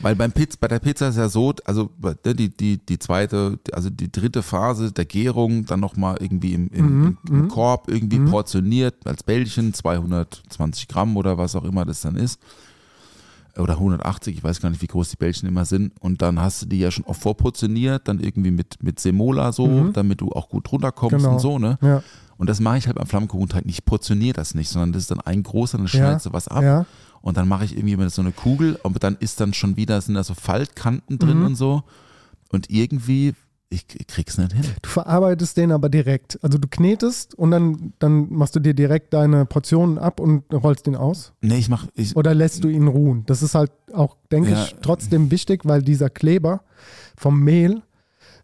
Weil 0.00 0.14
beim 0.14 0.30
Piz, 0.32 0.56
bei 0.56 0.68
der 0.68 0.78
Pizza 0.78 1.08
ist 1.08 1.16
ja 1.16 1.28
so, 1.28 1.54
also 1.64 1.88
ne, 2.02 2.34
die, 2.34 2.48
die, 2.54 2.78
die 2.78 2.98
zweite, 2.98 3.58
also 3.72 3.88
die 3.88 4.10
dritte 4.12 4.42
Phase 4.42 4.92
der 4.92 5.04
Gärung, 5.06 5.64
dann 5.64 5.80
nochmal 5.80 6.16
irgendwie 6.20 6.52
im, 6.54 6.68
im, 6.68 6.84
Mhm, 6.86 7.18
im, 7.28 7.34
im 7.34 7.42
mhm. 7.44 7.48
Korb 7.48 7.88
irgendwie 7.88 8.18
Mhm. 8.18 8.30
portioniert 8.30 8.94
als 9.06 9.22
Bällchen, 9.22 9.72
220 9.72 10.88
Gramm 10.88 11.16
oder 11.16 11.38
was 11.38 11.56
auch 11.56 11.64
immer 11.64 11.84
das 11.84 12.02
dann 12.02 12.16
ist. 12.16 12.38
Oder 13.58 13.74
180, 13.74 14.36
ich 14.38 14.42
weiß 14.42 14.60
gar 14.62 14.70
nicht, 14.70 14.80
wie 14.80 14.86
groß 14.86 15.10
die 15.10 15.16
Bällchen 15.16 15.46
immer 15.48 15.64
sind. 15.66 15.92
Und 16.00 16.22
dann 16.22 16.40
hast 16.40 16.62
du 16.62 16.66
die 16.66 16.78
ja 16.78 16.90
schon 16.90 17.04
auch 17.06 17.16
vorportioniert, 17.16 18.08
dann 18.08 18.18
irgendwie 18.20 18.50
mit, 18.50 18.82
mit 18.82 18.98
Semola 18.98 19.52
so, 19.52 19.66
Mhm. 19.66 19.92
damit 19.92 20.20
du 20.22 20.30
auch 20.32 20.48
gut 20.48 20.70
runterkommst 20.72 21.16
Genau. 21.18 21.32
und 21.34 21.38
so, 21.40 21.58
ne? 21.58 21.78
Ja, 21.82 22.02
Und 22.38 22.48
das 22.48 22.60
mache 22.60 22.78
ich 22.78 22.86
halt 22.86 22.96
beim 22.96 23.06
Flammkuchenteig 23.06 23.66
nicht. 23.66 23.78
Ich 23.80 23.84
portioniere 23.84 24.34
das 24.34 24.54
nicht, 24.54 24.68
sondern 24.70 24.92
das 24.92 25.02
ist 25.02 25.10
dann 25.10 25.20
ein 25.20 25.42
großer, 25.42 25.76
dann 25.78 25.86
Ja, 25.86 25.90
schneidest 25.90 26.26
du 26.26 26.32
was 26.32 26.48
ab 26.48 26.62
ja. 26.64 26.86
und 27.20 27.36
dann 27.36 27.46
mache 27.46 27.64
ich 27.66 27.76
irgendwie 27.76 27.96
mit 27.96 28.10
so 28.10 28.22
eine 28.22 28.32
Kugel 28.32 28.78
und 28.82 29.02
dann 29.04 29.16
ist 29.20 29.38
dann 29.40 29.52
schon 29.54 29.76
wieder, 29.76 30.00
sind 30.00 30.14
da 30.14 30.24
so 30.24 30.34
Faltkanten 30.34 31.18
drin 31.18 31.40
Mhm. 31.40 31.46
und 31.46 31.54
so. 31.56 31.82
Und 32.50 32.70
irgendwie, 32.70 33.34
ich 33.72 34.06
krieg's 34.06 34.38
nicht 34.38 34.52
hin. 34.52 34.64
Du 34.82 34.88
verarbeitest 34.88 35.56
den 35.56 35.72
aber 35.72 35.88
direkt. 35.88 36.38
Also 36.42 36.58
du 36.58 36.68
knetest 36.68 37.34
und 37.34 37.50
dann, 37.50 37.92
dann 37.98 38.28
machst 38.30 38.54
du 38.54 38.60
dir 38.60 38.74
direkt 38.74 39.12
deine 39.14 39.46
Portionen 39.46 39.98
ab 39.98 40.20
und 40.20 40.44
rollst 40.52 40.86
den 40.86 40.94
aus. 40.96 41.32
Nee, 41.40 41.56
ich 41.56 41.68
mach, 41.68 41.86
ich, 41.94 42.14
Oder 42.14 42.34
lässt 42.34 42.62
du 42.64 42.68
ihn 42.68 42.86
ruhen? 42.88 43.24
Das 43.26 43.42
ist 43.42 43.54
halt 43.54 43.72
auch, 43.92 44.16
denke 44.30 44.50
Ja. 44.50 44.64
ich, 44.64 44.76
trotzdem 44.82 45.30
wichtig, 45.30 45.62
weil 45.64 45.82
dieser 45.82 46.10
Kleber 46.10 46.62
vom 47.16 47.40
Mehl 47.40 47.82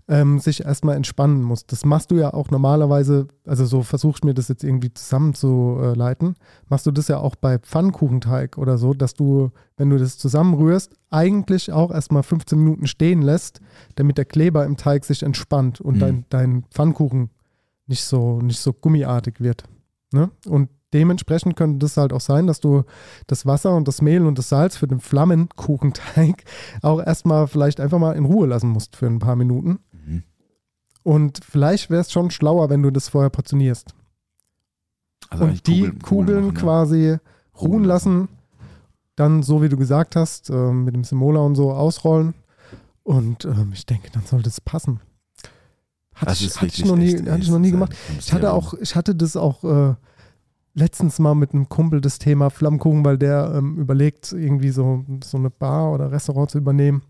ähm, 0.09 0.39
sich 0.39 0.65
erstmal 0.65 0.97
entspannen 0.97 1.43
muss. 1.43 1.67
Das 1.67 1.85
machst 1.85 2.11
du 2.11 2.17
ja 2.17 2.33
auch 2.33 2.51
normalerweise, 2.51 3.29
also 3.47 3.67
so 3.67 3.83
versuchst 3.83 4.25
mir 4.25 4.33
das 4.35 4.49
jetzt 4.49 4.65
irgendwie 4.65 4.93
zusammenzuleiten, 4.93 6.35
machst 6.69 6.87
du 6.87 6.91
das 6.91 7.09
ja 7.09 7.19
auch 7.19 7.37
bei 7.37 7.59
Pfannkuchenteig 7.59 8.57
oder 8.59 8.79
so, 8.79 8.95
dass 8.95 9.15
du, 9.15 9.51
wenn 9.77 9.91
du 9.91 9.99
das 9.99 10.17
zusammenrührst, 10.19 10.93
eigentlich 11.11 11.73
auch 11.73 11.91
erstmal 11.91 12.23
15 12.23 12.59
Minuten 12.59 12.87
stehen 12.87 13.23
lässt, 13.23 13.61
damit 13.97 14.19
der 14.19 14.25
Kleber 14.25 14.65
im 14.65 14.77
Teig 14.77 15.05
sich 15.05 15.23
entspannt 15.23 15.81
und 15.81 15.97
Mhm. 15.97 16.01
dein, 16.01 16.25
dein 16.31 16.65
Pfannkuchen 16.71 17.31
nicht 17.87 18.05
so, 18.05 18.41
nicht 18.41 18.61
so 18.61 18.73
gummiartig 18.73 19.41
wird. 19.41 19.65
Ne? 20.13 20.31
Und 20.47 20.71
dementsprechend 20.95 21.57
könnte 21.57 21.79
das 21.79 21.99
halt 21.99 22.15
auch 22.15 22.21
sein, 22.21 22.47
dass 22.47 22.61
du 22.61 22.85
das 23.27 23.45
Wasser 23.45 23.77
und 23.77 23.89
das 23.89 24.01
Mehl 24.01 24.25
und 24.25 24.39
das 24.39 24.49
Salz 24.49 24.77
für 24.77 24.89
den 24.89 25.01
Flammenkuchenteig 25.01 26.45
auch 26.83 27.01
erstmal 27.01 27.47
vielleicht 27.47 27.81
einfach 27.81 27.99
mal 27.99 28.13
in 28.17 28.25
Ruhe 28.25 28.47
lassen 28.47 28.71
musst 28.71 28.97
für 28.97 29.07
ein 29.07 29.19
paar 29.19 29.37
Minuten. 29.37 29.81
Und 31.09 31.41
vielleicht 31.43 31.89
wäre 31.89 32.03
es 32.03 32.13
schon 32.13 32.31
schlauer, 32.31 32.69
wenn 32.69 32.83
du 32.83 32.91
das 32.91 33.09
vorher 33.09 33.31
portionierst. 33.31 33.95
also 35.31 35.45
und 35.45 35.67
die 35.67 35.85
Kugeln- 35.85 36.03
Kugeln, 36.03 36.45
machen, 36.45 36.57
ja. 36.57 36.61
quasi 36.61 37.09
ruhen 37.09 37.71
Ruhen 37.73 37.85
lassen, 37.85 38.29
dann 39.17 39.43
so 39.43 39.63
wie 39.63 39.71
du 39.71 39.79
gesagt 39.79 40.17
hast, 40.17 40.51
äh, 40.51 40.71
mit 40.71 40.95
dem 40.95 41.05
Simola 41.05 41.41
und 41.41 41.55
so 41.55 41.73
ausrollen. 41.73 42.35
Und 43.05 43.47
ähm, 43.47 43.71
ich 43.73 43.87
denke, 43.87 44.11
dann 44.13 44.27
sollte 44.27 44.51
es 44.51 44.61
passen. 44.61 45.01
Hatte 46.15 46.45
ich, 46.45 46.55
hatte 46.57 46.67
ich 46.67 46.85
noch 46.85 46.97
nie, 46.97 47.17
hatte 47.17 47.41
ich 47.41 47.51
noch 47.51 47.59
nie 47.59 47.71
gemacht. 47.71 47.97
Ich 48.19 48.31
hatte 48.35 48.53
auch, 48.53 48.75
ich 48.75 48.95
hatte 48.95 49.15
das 49.15 49.35
auch 49.35 49.65
äh, 49.65 49.95
letztens 50.75 51.19
mal 51.19 51.35
mit 51.35 51.55
einem 51.55 51.71
Kumpel 51.71 52.03
das 52.03 52.19
Thema 52.19 52.51
Flammkuchen, 52.51 53.03
weil 53.03 53.17
der 53.17 53.55
ähm, 53.57 53.79
überlegt, 53.79 54.33
irgendwie 54.33 54.71
so, 54.71 55.07
so 55.25 55.39
eine 55.39 55.49
Bar 55.49 55.91
oder 55.91 56.13
Restaurant 56.13 56.51
zu 56.51 56.59
übernehmen. 56.59 57.03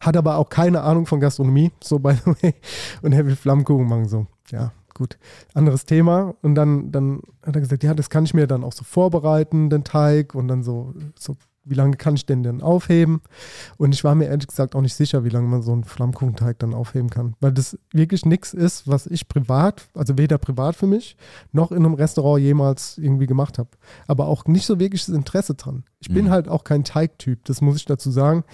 Hat 0.00 0.16
aber 0.16 0.36
auch 0.38 0.48
keine 0.48 0.82
Ahnung 0.82 1.06
von 1.06 1.20
Gastronomie, 1.20 1.72
so 1.82 1.98
by 1.98 2.14
the 2.14 2.30
way. 2.42 2.54
Und 3.02 3.12
er 3.12 3.26
will 3.26 3.36
Flammkuchen 3.36 3.88
machen, 3.88 4.08
so. 4.08 4.26
Ja, 4.50 4.72
gut. 4.94 5.18
Anderes 5.54 5.84
Thema. 5.84 6.34
Und 6.42 6.54
dann, 6.54 6.92
dann 6.92 7.20
hat 7.44 7.56
er 7.56 7.60
gesagt, 7.60 7.82
ja, 7.82 7.94
das 7.94 8.10
kann 8.10 8.24
ich 8.24 8.34
mir 8.34 8.46
dann 8.46 8.64
auch 8.64 8.72
so 8.72 8.84
vorbereiten, 8.84 9.70
den 9.70 9.84
Teig. 9.84 10.34
Und 10.34 10.48
dann 10.48 10.62
so, 10.62 10.94
so 11.18 11.36
wie 11.64 11.74
lange 11.74 11.96
kann 11.96 12.14
ich 12.14 12.26
den 12.26 12.42
denn 12.42 12.62
aufheben? 12.62 13.20
Und 13.76 13.94
ich 13.94 14.04
war 14.04 14.14
mir 14.14 14.26
ehrlich 14.26 14.46
gesagt 14.46 14.74
auch 14.74 14.80
nicht 14.80 14.94
sicher, 14.94 15.24
wie 15.24 15.28
lange 15.30 15.48
man 15.48 15.62
so 15.62 15.72
einen 15.72 15.84
Flammkuchenteig 15.84 16.58
dann 16.58 16.74
aufheben 16.74 17.10
kann. 17.10 17.34
Weil 17.40 17.52
das 17.52 17.78
wirklich 17.92 18.26
nichts 18.26 18.52
ist, 18.54 18.86
was 18.86 19.06
ich 19.06 19.28
privat, 19.28 19.88
also 19.94 20.18
weder 20.18 20.38
privat 20.38 20.76
für 20.76 20.86
mich, 20.86 21.16
noch 21.52 21.72
in 21.72 21.78
einem 21.84 21.94
Restaurant 21.94 22.42
jemals 22.42 22.98
irgendwie 22.98 23.26
gemacht 23.26 23.58
habe. 23.58 23.70
Aber 24.06 24.26
auch 24.28 24.44
nicht 24.46 24.66
so 24.66 24.78
wirklich 24.78 25.06
das 25.06 25.14
Interesse 25.14 25.54
dran. 25.54 25.84
Ich 26.00 26.08
bin 26.08 26.26
Mhm. 26.26 26.30
halt 26.30 26.48
auch 26.48 26.64
kein 26.64 26.84
Teigtyp, 26.84 27.44
das 27.46 27.60
muss 27.60 27.76
ich 27.76 27.86
dazu 27.86 28.10
sagen. 28.10 28.44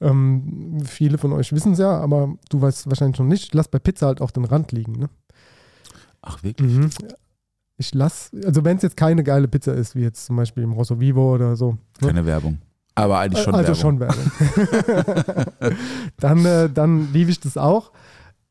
Ähm, 0.00 0.78
viele 0.84 1.18
von 1.18 1.32
euch 1.32 1.52
wissen 1.52 1.72
es 1.72 1.78
ja, 1.78 1.98
aber 2.00 2.34
du 2.50 2.60
weißt 2.60 2.88
wahrscheinlich 2.88 3.18
noch 3.18 3.26
nicht. 3.26 3.44
Ich 3.44 3.54
lasse 3.54 3.68
bei 3.70 3.78
Pizza 3.78 4.06
halt 4.06 4.20
auch 4.20 4.30
den 4.32 4.44
Rand 4.44 4.72
liegen. 4.72 4.92
Ne? 4.92 5.08
Ach, 6.22 6.42
wirklich? 6.42 6.72
Mhm. 6.72 6.90
Ich 7.78 7.92
lasse, 7.94 8.30
also 8.44 8.64
wenn 8.64 8.76
es 8.78 8.82
jetzt 8.82 8.96
keine 8.96 9.22
geile 9.22 9.48
Pizza 9.48 9.74
ist, 9.74 9.94
wie 9.94 10.00
jetzt 10.02 10.26
zum 10.26 10.36
Beispiel 10.36 10.62
im 10.62 10.72
Rosso 10.72 10.98
Vivo 10.98 11.34
oder 11.34 11.56
so. 11.56 11.72
ne? 12.00 12.08
Keine 12.08 12.24
Werbung. 12.26 12.58
Aber 12.94 13.18
eigentlich 13.18 13.42
schon 13.44 13.54
also 13.54 13.68
Werbung. 13.68 13.80
schon 13.80 14.00
Werbung. 14.00 15.76
dann, 16.18 16.44
äh, 16.44 16.70
dann 16.70 17.12
liebe 17.12 17.30
ich 17.30 17.40
das 17.40 17.56
auch. 17.56 17.92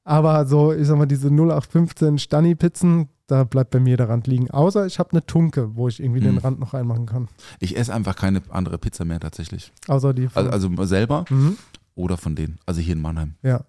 Aber 0.04 0.46
so, 0.46 0.72
ich 0.72 0.86
sag 0.86 0.98
mal, 0.98 1.08
diese 1.08 1.30
0815 1.30 2.20
Stani-Pizzen, 2.20 3.10
da 3.26 3.44
bleibt 3.44 3.72
bei 3.72 3.80
mir 3.80 3.98
der 3.98 4.08
Rand 4.10 4.28
liegen. 4.28 4.52
Außer 4.52 4.86
ich 4.86 5.00
habe 5.00 5.12
eine 5.14 5.26
Tunke, 5.26 5.76
wo 5.76 5.88
ich 5.88 6.00
irgendwie 6.00 6.20
den 6.20 6.34
Mhm. 6.34 6.38
Rand 6.40 6.60
noch 6.60 6.76
reinmachen 6.76 7.08
kann. 7.08 7.28
Ich 7.60 7.76
esse 7.76 7.92
einfach 7.92 8.16
keine 8.16 8.44
andere 8.50 8.78
Pizza 8.78 9.04
mehr 9.06 9.20
tatsächlich. 9.20 9.72
Außer 9.88 10.14
die 10.14 10.28
von, 10.28 10.48
Also, 10.52 10.68
also 10.70 10.84
selber 10.86 11.26
mhm. 11.30 11.58
oder 11.96 12.18
von 12.18 12.36
denen. 12.36 12.60
Also 12.68 12.82
hier 12.82 12.94
in 12.94 13.02
Mannheim. 13.02 13.34
Ja. 13.42 13.62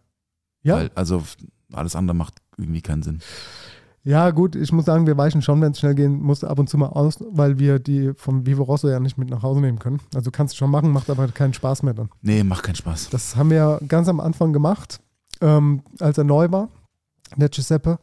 Ja. 0.63 0.75
Weil, 0.77 0.91
also 0.95 1.23
alles 1.73 1.97
andere 1.97 2.15
macht 2.15 2.35
irgendwie 2.59 2.83
keinen 2.83 3.03
Sinn. 3.03 3.21
Ja, 4.07 4.31
gut, 4.31 4.55
ich 4.55 4.71
muss 4.71 4.85
sagen, 4.85 5.09
wir 5.09 5.17
weichen 5.17 5.43
schon, 5.43 5.61
wenn 5.61 5.73
es 5.73 5.81
schnell 5.81 5.97
gehen 5.97 6.23
muss, 6.23 6.45
ab 6.45 6.61
und 6.61 6.71
zu 6.71 6.79
mal 6.79 6.91
aus, 6.91 7.17
weil 7.29 7.59
wir 7.59 7.81
die 7.81 8.13
vom 8.17 8.47
Vivo 8.47 8.63
Rosso 8.63 8.89
ja 8.89 9.01
nicht 9.01 9.19
mit 9.19 9.31
nach 9.31 9.43
Hause 9.43 9.61
nehmen 9.61 9.81
können. 9.81 9.99
Also 10.15 10.31
kannst 10.31 10.55
du 10.55 10.59
schon 10.59 10.71
machen, 10.71 10.93
macht 10.93 11.11
aber 11.11 11.27
keinen 11.27 11.55
Spaß 11.55 11.83
mehr 11.83 11.93
dann. 11.93 12.09
Nee, 12.23 12.45
macht 12.45 12.63
keinen 12.63 12.77
Spaß. 12.77 13.09
Das 13.11 13.35
haben 13.35 13.51
wir 13.51 13.81
ganz 13.89 14.07
am 14.07 14.21
Anfang 14.21 14.53
gemacht, 14.53 15.01
ähm, 15.41 15.83
als 15.99 16.19
er 16.19 16.23
neu 16.23 16.53
war, 16.53 16.69
der 17.35 17.49
Giuseppe. 17.49 17.99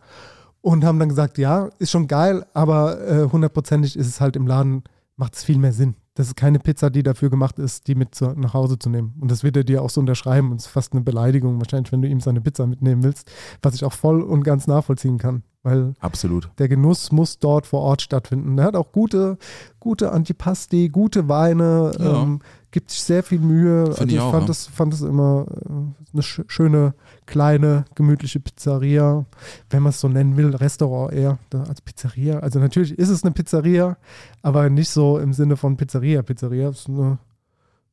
Und 0.60 0.84
haben 0.84 1.00
dann 1.00 1.08
gesagt, 1.08 1.38
ja, 1.38 1.70
ist 1.80 1.92
schon 1.92 2.10
geil, 2.10 2.46
aber 2.54 3.00
äh, 3.08 3.30
hundertprozentig 3.32 3.96
ist 3.96 4.08
es 4.08 4.20
halt 4.20 4.36
im 4.36 4.46
Laden, 4.46 4.84
macht 5.16 5.36
es 5.36 5.46
viel 5.46 5.58
mehr 5.58 5.72
Sinn. 5.72 5.96
Das 6.16 6.28
ist 6.28 6.36
keine 6.36 6.60
Pizza, 6.60 6.92
die 6.92 7.02
dafür 7.02 7.30
gemacht 7.32 7.58
ist, 7.58 7.88
die 7.88 7.96
mit 7.96 8.14
zu, 8.14 8.26
nach 8.36 8.54
Hause 8.54 8.78
zu 8.78 8.90
nehmen. 8.90 9.16
Und 9.20 9.32
das 9.32 9.44
wird 9.44 9.58
er 9.58 9.64
dir 9.64 9.82
auch 9.82 9.90
so 9.90 10.00
unterschreiben. 10.00 10.52
Und 10.52 10.58
es 10.62 10.68
ist 10.68 10.72
fast 10.72 10.94
eine 10.94 11.02
Beleidigung, 11.02 11.60
wahrscheinlich, 11.60 11.92
wenn 11.92 12.04
du 12.04 12.08
ihm 12.08 12.20
seine 12.20 12.40
Pizza 12.42 12.68
mitnehmen 12.68 13.04
willst, 13.04 13.32
was 13.64 13.74
ich 13.74 13.84
auch 13.84 13.94
voll 13.94 14.22
und 14.22 14.44
ganz 14.44 14.68
nachvollziehen 14.68 15.18
kann. 15.18 15.42
Weil 15.64 15.94
Absolut. 16.02 16.52
der 16.60 16.68
Genuss 16.68 17.12
muss 17.12 17.40
dort 17.40 17.66
vor 17.66 17.80
Ort 17.82 18.02
stattfinden. 18.02 18.58
Er 18.58 18.66
hat 18.66 18.76
auch 18.76 18.92
gute, 18.92 19.38
gute 19.80 20.12
Antipasti, 20.12 20.90
gute 20.90 21.30
Weine, 21.30 21.92
Ja. 21.98 22.22
ähm, 22.22 22.42
gibt 22.74 22.92
sich 22.92 23.02
sehr 23.02 23.24
viel 23.24 23.40
Mühe. 23.40 23.82
Also 23.86 23.94
Find 23.94 24.12
ich 24.12 24.16
ich 24.18 24.22
auch, 24.22 24.32
fand, 24.32 24.44
ja. 24.44 24.48
das, 24.48 24.68
fand 24.68 24.92
das 24.92 25.02
immer 25.02 25.46
äh, 25.48 25.70
eine 26.14 26.22
sch 26.24 26.42
schöne, 26.48 26.94
kleine, 27.26 27.86
gemütliche 27.96 28.42
Pizzeria, 28.42 29.26
wenn 29.70 29.84
man 29.84 29.92
es 29.92 30.02
so 30.02 30.10
nennen 30.10 30.36
will, 30.36 30.54
Restaurant 30.56 31.14
eher 31.14 31.38
als 31.54 31.80
Pizzeria. 31.82 32.40
Also 32.40 32.60
natürlich 32.60 32.98
ist 33.00 33.10
es 33.10 33.24
eine 33.24 33.32
Pizzeria, 33.32 33.96
aber 34.42 34.70
nicht 34.70 34.90
so 34.90 35.20
im 35.20 35.32
Sinne 35.32 35.56
von 35.56 35.78
Pizzeria. 35.78 36.22
Pizzeria 36.24 36.70
ist 36.70 36.90
eine, 36.90 37.20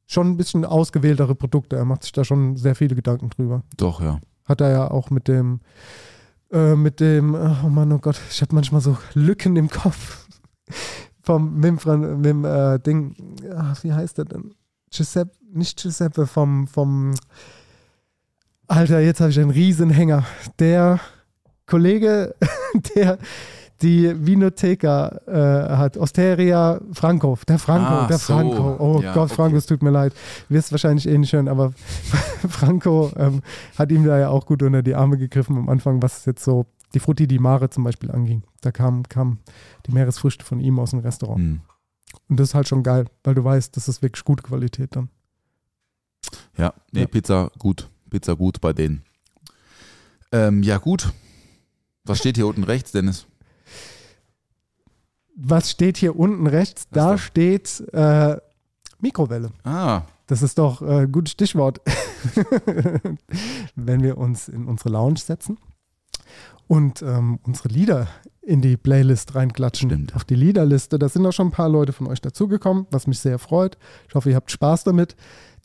schon 0.07 0.29
ein 0.31 0.37
bisschen 0.37 0.65
ausgewähltere 0.65 1.35
Produkte. 1.37 1.77
Er 1.77 1.85
macht 1.85 2.03
sich 2.03 2.13
da 2.13 2.25
schon 2.25 2.57
sehr 2.57 2.75
viele 2.75 2.97
Gedanken 2.97 3.31
drüber 3.31 3.63
Doch, 3.77 4.01
ja. 4.01 4.19
hat 4.47 4.61
er 4.61 4.71
ja 4.71 4.91
auch 4.91 5.11
mit 5.11 5.29
dem, 5.29 5.61
äh, 6.51 6.75
mit 6.75 6.99
dem, 7.01 7.35
oh 7.35 7.69
Mann, 7.69 7.93
oh 7.93 7.99
Gott, 7.99 8.21
ich 8.31 8.41
habe 8.43 8.55
manchmal 8.55 8.81
so 8.81 8.97
Lücken 9.15 9.55
im 9.57 9.69
Kopf. 9.69 10.27
Vom, 11.23 11.57
mit 11.57 11.65
dem, 11.65 11.79
Fran- 11.79 12.17
mit 12.17 12.25
dem 12.25 12.45
äh, 12.47 12.79
Ding, 12.81 13.15
ach, 13.55 13.85
wie 13.85 13.93
heißt 13.93 14.17
der 14.17 14.25
denn? 14.25 14.55
Giuseppe, 14.93 15.33
nicht 15.53 15.81
Giuseppe, 15.81 16.27
vom, 16.27 16.67
vom, 16.67 17.15
Alter, 18.67 19.01
jetzt 19.01 19.21
habe 19.21 19.31
ich 19.31 19.39
einen 19.39 19.51
Riesenhänger. 19.51 20.25
Der 20.59 21.01
Kollege, 21.67 22.35
der 22.95 23.19
die 23.83 24.15
Vinoteca 24.27 25.09
äh, 25.27 25.77
hat, 25.77 25.97
Osteria 25.97 26.81
Franco, 26.93 27.39
der 27.49 27.59
Franco, 27.59 27.87
Ah, 27.87 28.07
der 28.07 28.19
so. 28.19 28.35
Franco. 28.35 28.77
Oh 28.79 29.01
Ja, 29.01 29.15
Gott, 29.15 29.31
Franco, 29.31 29.51
okay. 29.53 29.57
es 29.57 29.67
tut 29.67 29.83
mir 29.83 29.91
leid. 29.91 30.13
Wirst 30.49 30.71
wahrscheinlich 30.71 31.09
eh 31.09 31.17
nicht 31.17 31.33
hören, 31.33 31.49
aber 31.49 31.73
Franco 32.49 33.11
ähm, 33.17 33.41
hat 33.79 33.91
ihm 33.91 34.05
da 34.05 34.19
ja 34.19 34.29
auch 34.29 34.45
gut 34.45 34.63
unter 34.63 34.83
die 34.83 34.95
Arme 34.95 35.17
gegriffen 35.17 35.57
am 35.57 35.69
Anfang, 35.69 36.03
was 36.03 36.27
jetzt 36.27 36.45
so 36.45 36.67
die 36.95 37.01
Frutti 37.01 37.27
di 37.27 37.39
Mare 37.39 37.71
zum 37.71 37.85
Beispiel 37.85 38.11
anging. 38.11 38.43
Da 38.61 38.71
kamen 38.71 39.05
kam 39.09 39.39
die 39.87 39.93
Meeresfrüchte 39.93 40.45
von 40.45 40.61
ihm 40.61 40.79
aus 40.79 40.91
dem 40.91 40.99
Restaurant. 40.99 41.39
Hm. 41.39 41.61
Und 42.29 42.39
das 42.39 42.51
ist 42.51 42.55
halt 42.55 42.69
schon 42.69 42.83
geil, 42.83 43.07
weil 43.25 43.35
du 43.35 43.43
weißt, 43.45 43.77
das 43.77 43.89
ist 43.89 44.03
wirklich 44.03 44.25
gute 44.25 44.43
Qualität 44.43 44.95
dann. 44.97 45.09
Ja, 46.57 46.75
nee, 46.93 47.01
Ja. 47.01 47.07
Pizza 47.07 47.51
gut. 47.59 47.89
Pizza 48.09 48.35
gut 48.35 48.61
bei 48.61 48.73
denen. 48.73 49.05
Ähm, 50.33 50.63
ja, 50.63 50.79
gut. 50.79 51.13
Was 52.05 52.19
steht 52.19 52.37
hier 52.37 52.47
unten 52.47 52.65
rechts, 52.65 52.93
Dennis? 52.93 53.27
Was 55.37 55.71
steht 55.71 55.97
hier 55.97 56.17
unten 56.17 56.47
rechts? 56.47 56.87
Was 56.91 56.97
Da 56.97 57.19
steht 57.19 57.81
äh, 57.93 58.37
Mikrowelle. 59.01 59.51
Ah, 59.65 60.03
Das 60.27 60.43
ist 60.43 60.59
doch 60.59 60.83
äh, 60.83 61.03
ein 61.03 61.13
gutes 61.13 61.33
Stichwort, 61.33 61.81
wenn 63.75 64.03
wir 64.03 64.19
uns 64.19 64.49
in 64.49 64.67
unsere 64.67 64.91
Lounge 64.91 65.19
setzen 65.19 65.59
und 66.69 67.03
ähm, 67.03 67.41
unsere 67.43 67.69
Lieder 67.69 68.07
in 68.43 68.63
die 68.63 68.77
Playlist 68.77 69.35
reinklatschen. 69.35 69.91
Stimmt. 69.91 70.17
Auf 70.17 70.25
die 70.25 70.35
Liederliste. 70.35 70.99
Da 70.99 71.09
sind 71.09 71.25
auch 71.27 71.33
schon 71.33 71.49
ein 71.49 71.53
paar 71.53 71.69
Leute 71.69 71.93
von 71.93 72.07
euch 72.07 72.21
dazugekommen, 72.21 72.87
was 72.91 73.07
mich 73.07 73.19
sehr 73.19 73.39
freut. 73.39 73.77
Ich 74.09 74.15
hoffe, 74.15 74.31
ihr 74.31 74.37
habt 74.37 74.51
Spaß 74.51 74.85
damit. 74.85 75.15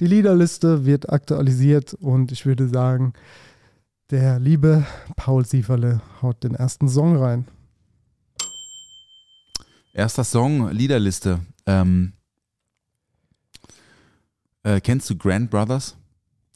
Die 0.01 0.07
Liederliste 0.07 0.85
wird 0.85 1.09
aktualisiert 1.09 1.93
und 1.93 2.31
ich 2.33 2.45
würde 2.45 2.67
sagen, 2.67 3.13
der 4.11 4.39
liebe 4.39 4.85
Paul 5.15 5.45
Sieferle 5.45 6.01
haut 6.21 6.43
den 6.43 6.53
ersten 6.53 6.87
Song 6.89 7.15
rein. 7.15 7.47
Erster 9.93 10.25
Song, 10.25 10.69
Liederliste. 10.71 11.39
Ähm, 11.65 12.11
äh, 14.63 14.81
kennst 14.81 15.09
du 15.09 15.15
Grand 15.17 15.49
Brothers, 15.49 15.95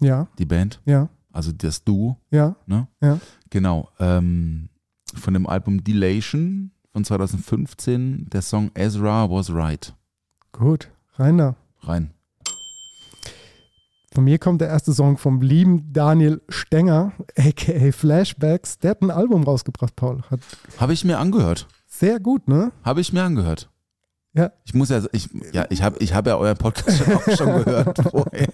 Ja, 0.02 0.28
die 0.38 0.46
Band? 0.46 0.82
ja, 0.86 1.08
Also 1.32 1.52
das 1.54 1.84
Duo, 1.84 2.18
ja, 2.32 2.56
ne? 2.66 2.88
ja. 3.02 3.20
Genau. 3.50 3.90
Ähm, 4.00 4.68
von 5.16 5.34
dem 5.34 5.48
Album 5.48 5.84
Delation 5.84 6.72
von 6.92 7.04
2015, 7.06 8.28
der 8.30 8.42
Song 8.42 8.72
Ezra 8.74 9.30
Was 9.30 9.54
Right. 9.54 9.94
Gut, 10.52 10.90
rein 11.16 11.38
da. 11.38 11.56
Rein. 11.82 12.12
Von 14.14 14.24
mir 14.24 14.40
kommt 14.40 14.60
der 14.62 14.70
erste 14.70 14.92
Song 14.94 15.18
vom 15.18 15.42
lieben 15.42 15.94
Daniel 15.94 16.42
Stenger, 16.50 17.12
aka 17.38 17.92
Flashbacks. 17.92 18.80
Der 18.80 18.92
hat 18.92 19.02
ein 19.02 19.12
Album 19.12 19.44
rausgebracht, 19.44 19.96
Paul. 19.96 20.24
Habe 20.80 20.94
ich 20.94 21.06
mir 21.06 21.20
angehört. 21.20 21.68
sehr 21.88 22.20
gut, 22.20 22.48
ne? 22.48 22.72
Habe 22.84 23.02
ich 23.02 23.14
mir 23.14 23.24
angehört. 23.24 23.70
Ja. 24.34 24.52
Ich 24.66 24.74
muss 24.74 24.90
ja, 24.90 25.02
ich, 25.12 25.30
ja, 25.54 25.66
ich 25.70 25.82
habe 25.84 25.98
ich 26.00 26.14
hab 26.14 26.26
ja 26.28 26.38
euren 26.38 26.58
Podcast 26.58 26.98
schon 27.04 27.14
auch 27.16 27.38
schon 27.38 27.64
gehört 27.64 27.98
vorher. 28.12 28.54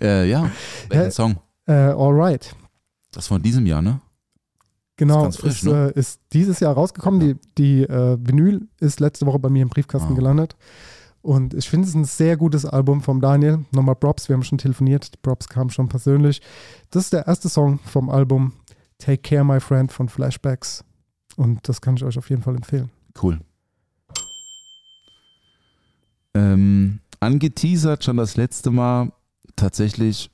Äh, 0.00 0.28
ja, 0.30 0.50
welchen 0.88 1.04
Ja. 1.04 1.10
Song? 1.10 1.36
Äh, 1.66 1.72
Alright. 1.72 2.54
Das 3.12 3.26
von 3.28 3.42
diesem 3.42 3.66
Jahr, 3.66 3.82
ne? 3.82 4.00
Genau, 4.96 5.22
ganz 5.22 5.36
frisch, 5.36 5.62
ist, 5.62 5.64
ne? 5.64 5.92
äh, 5.94 5.98
ist 5.98 6.20
dieses 6.32 6.60
Jahr 6.60 6.74
rausgekommen. 6.74 7.20
Die, 7.20 7.36
die 7.58 7.82
äh, 7.82 8.16
Vinyl 8.20 8.66
ist 8.80 9.00
letzte 9.00 9.26
Woche 9.26 9.38
bei 9.38 9.48
mir 9.50 9.62
im 9.62 9.68
Briefkasten 9.68 10.10
Wow. 10.10 10.16
gelandet. 10.16 10.56
Und 11.22 11.54
ich 11.54 11.68
finde 11.68 11.88
es 11.88 11.94
ein 11.94 12.04
sehr 12.04 12.36
gutes 12.36 12.64
Album 12.64 13.02
vom 13.02 13.20
Daniel. 13.20 13.64
Nochmal 13.72 13.96
Props, 13.96 14.28
wir 14.28 14.34
haben 14.34 14.44
schon 14.44 14.58
telefoniert. 14.58 15.12
Die 15.12 15.18
Props 15.20 15.48
kamen 15.48 15.70
schon 15.70 15.88
persönlich. 15.88 16.40
Das 16.90 17.04
ist 17.04 17.12
der 17.12 17.26
erste 17.26 17.48
Song 17.48 17.78
vom 17.80 18.08
Album 18.10 18.52
Take 18.98 19.22
Care, 19.22 19.44
My 19.44 19.60
Friend 19.60 19.90
von 19.90 20.08
Flashbacks. 20.08 20.84
Und 21.36 21.68
das 21.68 21.80
kann 21.80 21.96
ich 21.96 22.04
euch 22.04 22.16
auf 22.16 22.30
jeden 22.30 22.42
Fall 22.42 22.54
empfehlen. 22.54 22.90
Cool. 23.20 23.40
Ähm, 26.34 27.00
angeteasert 27.20 28.04
schon 28.04 28.16
das 28.18 28.36
letzte 28.36 28.70
Mal 28.70 29.12
tatsächlich. 29.56 30.30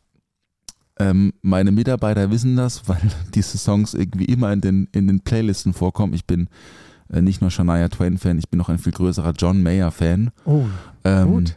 Ähm, 1.02 1.32
meine 1.42 1.72
Mitarbeiter 1.72 2.30
wissen 2.30 2.56
das, 2.56 2.88
weil 2.88 3.00
diese 3.34 3.58
Songs 3.58 3.94
irgendwie 3.94 4.26
immer 4.26 4.52
in 4.52 4.60
den, 4.60 4.88
in 4.92 5.06
den 5.06 5.20
Playlisten 5.20 5.72
vorkommen. 5.72 6.14
Ich 6.14 6.26
bin 6.26 6.48
äh, 7.12 7.20
nicht 7.20 7.40
nur 7.40 7.50
Shania 7.50 7.88
Twain-Fan, 7.88 8.38
ich 8.38 8.48
bin 8.48 8.58
noch 8.58 8.68
ein 8.68 8.78
viel 8.78 8.92
größerer 8.92 9.32
John 9.36 9.62
Mayer-Fan. 9.62 10.30
Oh, 10.44 10.64
Ähm, 11.04 11.28
Gut. 11.28 11.56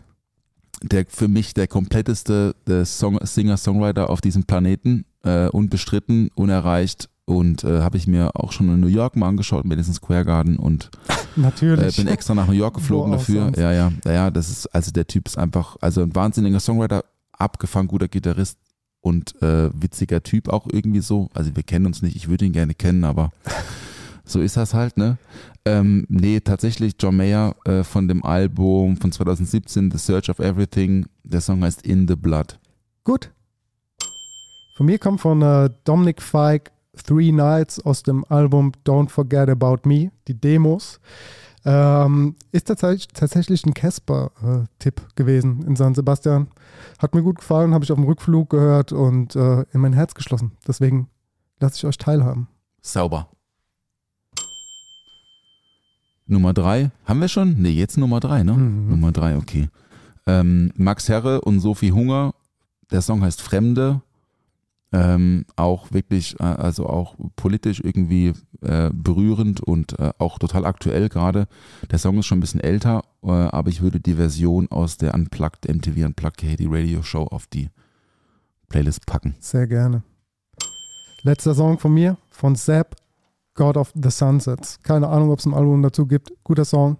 Der 0.84 1.06
für 1.08 1.28
mich 1.28 1.54
der 1.54 1.68
kompletteste 1.68 2.56
der 2.68 2.86
Song, 2.86 3.18
Singer-Songwriter 3.22 4.10
auf 4.10 4.22
diesem 4.22 4.44
Planeten, 4.44 5.06
äh, 5.24 5.48
unbestritten, 5.48 6.30
unerreicht. 6.36 7.10
Und 7.28 7.64
äh, 7.64 7.82
habe 7.82 7.98
ich 7.98 8.06
mir 8.06 8.36
auch 8.36 8.52
schon 8.52 8.70
in 8.70 8.80
New 8.82 8.88
York 8.88 9.16
mal 9.16 9.28
angeschaut, 9.30 9.66
Madison 9.66 9.96
Square 9.96 10.26
Garden 10.26 10.58
und 10.58 10.92
äh, 11.38 11.92
bin 11.96 12.08
extra 12.08 12.36
nach 12.36 12.48
New 12.48 12.54
York 12.54 12.76
geflogen 12.76 13.14
dafür. 13.14 13.52
ja, 13.58 13.72
ja, 13.72 13.92
ja, 14.06 14.30
das 14.30 14.50
ist, 14.50 14.68
also 14.68 14.92
der 14.92 15.08
Typ 15.08 15.28
ist 15.28 15.38
einfach, 15.38 15.76
also 15.82 16.02
ein 16.04 16.14
wahnsinniger 16.14 16.60
Songwriter, 16.60 17.04
abgefangen 17.32 17.88
guter 17.88 18.08
Gitarrist 18.08 18.60
und 19.06 19.40
äh, 19.44 19.70
witziger 19.72 20.24
Typ 20.24 20.50
auch 20.50 20.66
irgendwie 20.72 21.00
so. 21.00 21.30
Also 21.36 21.56
wir 21.56 21.62
kennen 21.62 21.86
uns 21.86 22.02
nicht, 22.02 22.16
ich 22.16 22.28
würde 22.28 22.46
ihn 22.46 22.54
gerne 22.54 22.74
kennen, 22.74 23.04
aber 23.04 23.32
so 24.26 24.42
ist 24.42 24.58
das 24.58 24.74
halt, 24.74 24.98
ne? 24.98 25.20
Ähm, 25.64 26.08
nee, 26.10 26.40
tatsächlich 26.40 26.96
John 27.00 27.16
Mayer 27.16 27.56
äh, 27.66 27.84
von 27.84 28.08
dem 28.08 28.26
Album 28.26 28.98
von 28.98 29.12
2017, 29.12 29.92
The 29.92 30.00
Search 30.00 30.30
of 30.32 30.40
Everything. 30.40 31.06
Der 31.24 31.42
Song 31.42 31.64
heißt 31.64 31.86
In 31.86 32.08
the 32.08 32.16
Blood. 32.16 32.60
Gut. 33.04 33.32
Von 34.76 34.88
mir 34.88 34.98
kommt 34.98 35.22
von 35.22 35.40
äh, 35.44 35.70
Dominic 35.84 36.20
Fike 36.20 36.72
Three 37.06 37.32
Nights 37.32 37.80
aus 37.86 38.02
dem 38.02 38.26
Album 38.26 38.72
Don't 38.86 39.10
Forget 39.10 39.50
About 39.50 39.88
Me, 39.88 40.12
die 40.28 40.34
Demos. 40.34 41.00
Ähm, 41.68 42.36
ist 42.52 42.68
tatsächlich, 42.68 43.08
tatsächlich 43.08 43.66
ein 43.66 43.74
Casper-Tipp 43.74 45.02
gewesen 45.16 45.64
in 45.66 45.76
San 45.76 45.96
Sebastian. 45.96 46.48
Hat 47.00 47.16
mir 47.16 47.24
gut 47.24 47.40
gefallen, 47.40 47.74
habe 47.74 47.84
ich 47.84 47.92
auf 47.92 47.98
dem 47.98 48.06
Rückflug 48.06 48.52
gehört 48.52 48.92
und 48.92 49.36
äh, 49.36 49.66
in 49.74 49.82
mein 49.82 49.94
Herz 49.94 50.14
geschlossen. 50.14 50.52
Deswegen 50.68 51.10
lasse 51.60 51.78
ich 51.78 51.86
euch 51.86 51.98
teilhaben. 51.98 52.48
Sauber. 52.82 53.30
Nummer 56.28 56.54
drei. 56.54 56.92
Haben 57.06 57.22
wir 57.22 57.28
schon? 57.28 57.56
Nee, 57.60 57.72
jetzt 57.72 57.98
Nummer 57.98 58.20
drei, 58.20 58.44
ne? 58.44 58.54
Mhm. 58.54 58.90
Nummer 58.90 59.12
drei, 59.12 59.36
okay. 59.38 59.70
Ähm, 60.28 60.72
Max 60.76 61.10
Herre 61.10 61.42
und 61.42 61.60
Sophie 61.60 61.92
Hunger. 61.92 62.34
Der 62.92 63.02
Song 63.02 63.22
heißt 63.24 63.42
Fremde. 63.42 64.02
Ähm, 64.92 65.46
auch 65.56 65.92
wirklich, 65.92 66.40
äh, 66.40 66.44
also 66.44 66.88
auch 66.88 67.16
politisch 67.36 67.82
irgendwie 67.84 68.34
äh, 68.62 68.90
berührend 68.94 69.60
und 69.60 70.00
äh, 70.00 70.12
auch 70.20 70.40
total 70.40 70.66
aktuell 70.66 71.10
gerade. 71.10 71.48
Der 71.92 72.00
Song 72.00 72.18
ist 72.20 72.28
schon 72.28 72.38
ein 72.38 72.42
bisschen 72.42 72.62
älter, 72.62 73.04
äh, 73.24 73.32
aber 73.32 73.70
ich 73.70 73.82
würde 73.82 74.00
die 74.00 74.14
Version 74.14 74.70
aus 74.70 74.98
der 74.98 75.14
Unplugged 75.14 75.68
MTV 75.68 76.06
Unplugged 76.06 76.38
Katie 76.38 76.68
Radio 76.70 77.02
Show 77.02 77.24
auf 77.24 77.48
die 77.48 77.70
Playlist 78.70 79.06
packen. 79.06 79.36
Sehr 79.40 79.68
gerne. 79.68 80.04
Letzter 81.24 81.56
Song 81.56 81.80
von 81.80 81.94
mir, 81.94 82.18
von 82.30 82.56
Zapp, 82.56 82.96
God 83.56 83.78
of 83.78 83.92
the 83.96 84.12
Sunsets. 84.12 84.80
Keine 84.84 85.08
Ahnung, 85.08 85.32
ob 85.32 85.40
es 85.40 85.46
ein 85.46 85.54
Album 85.54 85.82
dazu 85.82 86.06
gibt. 86.06 86.32
Guter 86.44 86.66
Song. 86.66 86.98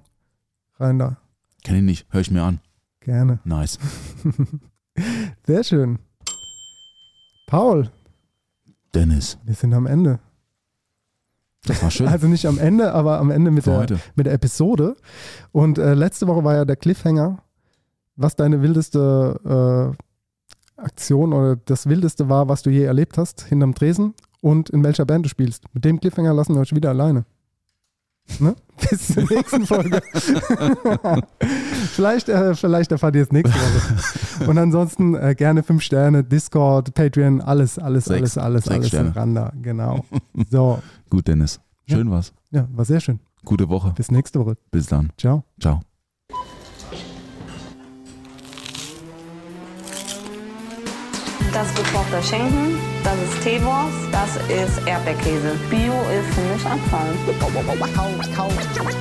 Rein 0.80 1.00
da. 1.00 1.18
Kenn 1.64 1.76
ich 1.76 1.84
nicht, 1.84 2.08
höre 2.10 2.22
ich 2.22 2.32
mir 2.32 2.44
an. 2.44 2.60
Gerne. 3.02 3.40
Nice. 3.44 3.78
Sehr 5.46 5.64
schön. 5.64 6.00
Paul, 7.46 7.90
Dennis, 8.94 9.38
wir 9.44 9.54
sind 9.54 9.74
am 9.74 9.86
Ende. 9.86 10.20
das 11.66 11.84
war 11.84 11.92
schön. 11.92 12.08
Also 12.08 12.28
nicht 12.28 12.46
am 12.46 12.58
Ende, 12.58 12.94
aber 12.94 13.20
am 13.20 13.30
Ende 13.30 13.52
mit, 13.52 13.66
Für 13.66 13.72
der, 13.72 13.80
heute. 13.80 14.00
mit 14.16 14.26
der 14.26 14.34
Episode. 14.34 14.96
Und 15.52 15.78
äh, 15.78 15.94
letzte 15.94 16.28
Woche 16.28 16.44
war 16.44 16.56
ja 16.56 16.66
der 16.66 16.76
Cliffhanger, 16.76 17.40
was 18.16 18.36
deine 18.36 18.62
wildeste 18.62 19.96
äh, 19.96 20.82
Aktion 20.82 21.34
oder 21.34 21.56
das 21.56 21.88
wildeste 21.88 22.30
war, 22.30 22.50
was 22.50 22.64
du 22.64 22.70
je 22.70 22.84
erlebt 22.84 23.18
hast, 23.18 23.44
hinterm 23.44 23.76
Tresen 23.76 24.14
und 24.42 24.70
in 24.70 24.84
welcher 24.84 25.06
Band 25.06 25.26
du 25.26 25.30
spielst. 25.30 25.64
Mit 25.74 25.86
dem 25.86 26.00
Cliffhanger 26.00 26.34
lassen 26.34 26.54
wir 26.54 26.62
euch 26.62 26.74
wieder 26.76 26.90
alleine. 26.90 27.26
Ne? 28.40 28.56
Bis 28.90 29.08
zur 29.14 29.24
nächsten 29.24 29.66
Folge. 29.66 30.02
vielleicht, 31.94 32.28
äh, 32.30 32.56
vielleicht 32.56 32.92
erfahrt 32.92 33.16
ihr 33.16 33.24
es 33.24 33.32
nächste 33.32 33.56
Woche. 33.56 34.50
Und 34.50 34.58
ansonsten 34.58 35.16
äh, 35.16 35.36
gerne 35.36 35.64
fünf 35.64 35.82
Sterne, 35.84 36.24
Discord, 36.24 36.94
Patreon, 36.94 37.42
alles, 37.42 37.80
alles, 37.80 38.06
Sechs. 38.06 38.38
alles, 38.38 38.68
alles, 38.68 38.94
alles 38.94 39.16
Randa. 39.16 39.52
Genau. 39.62 40.04
So, 40.52 40.82
Gut, 41.10 41.28
Dennis. 41.28 41.60
Schön 41.88 42.10
war's. 42.12 42.34
ja, 42.52 42.68
war 42.72 42.84
sehr 42.86 43.00
schön. 43.00 43.20
Gute 43.46 43.70
Woche. 43.70 43.94
Bis 43.96 44.12
nächste 44.12 44.40
Woche. 44.40 44.58
Bis 44.72 44.88
dann. 44.88 45.12
Ciao. 45.18 45.44
Ciao. 45.60 45.82
Das 51.56 51.68
ist 51.68 51.78
gekochter 51.78 52.22
Schinken, 52.22 52.78
das 53.02 53.16
ist 53.16 53.42
Teewurst, 53.42 53.96
das 54.12 54.36
ist 54.50 54.86
Erdbeerkäse. 54.86 55.56
Bio 55.70 55.94
ist 56.12 56.36
für 56.36 56.42
mich 56.42 56.66
Abfall. 56.66 57.16
Kau, 57.40 57.48
kau, 58.36 58.50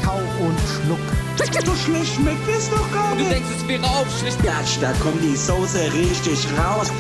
kau 0.05 0.18
und 0.39 0.59
schluck. 0.60 1.01
So 1.66 1.74
schlecht 1.74 2.14
schmeckt 2.14 2.48
es 2.48 2.70
doch 2.70 2.93
gar 2.93 3.12
nicht. 3.16 3.28
es 3.28 3.66
wäre 3.66 3.82
aufschlicht. 3.82 4.40
Gatsch, 4.44 4.78
da 4.81 4.93
kommt 5.02 5.20
die 5.20 5.35
Soße 5.35 5.93
richtig 5.94 6.47
raus. 6.56 6.93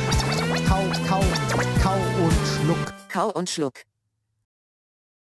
Kau, 0.68 0.82
kau, 1.08 1.22
kau 1.80 1.98
und 2.20 2.34
schluck. 2.58 2.94
Kau 3.08 3.30
und 3.30 3.48
Schluck. 3.48 3.93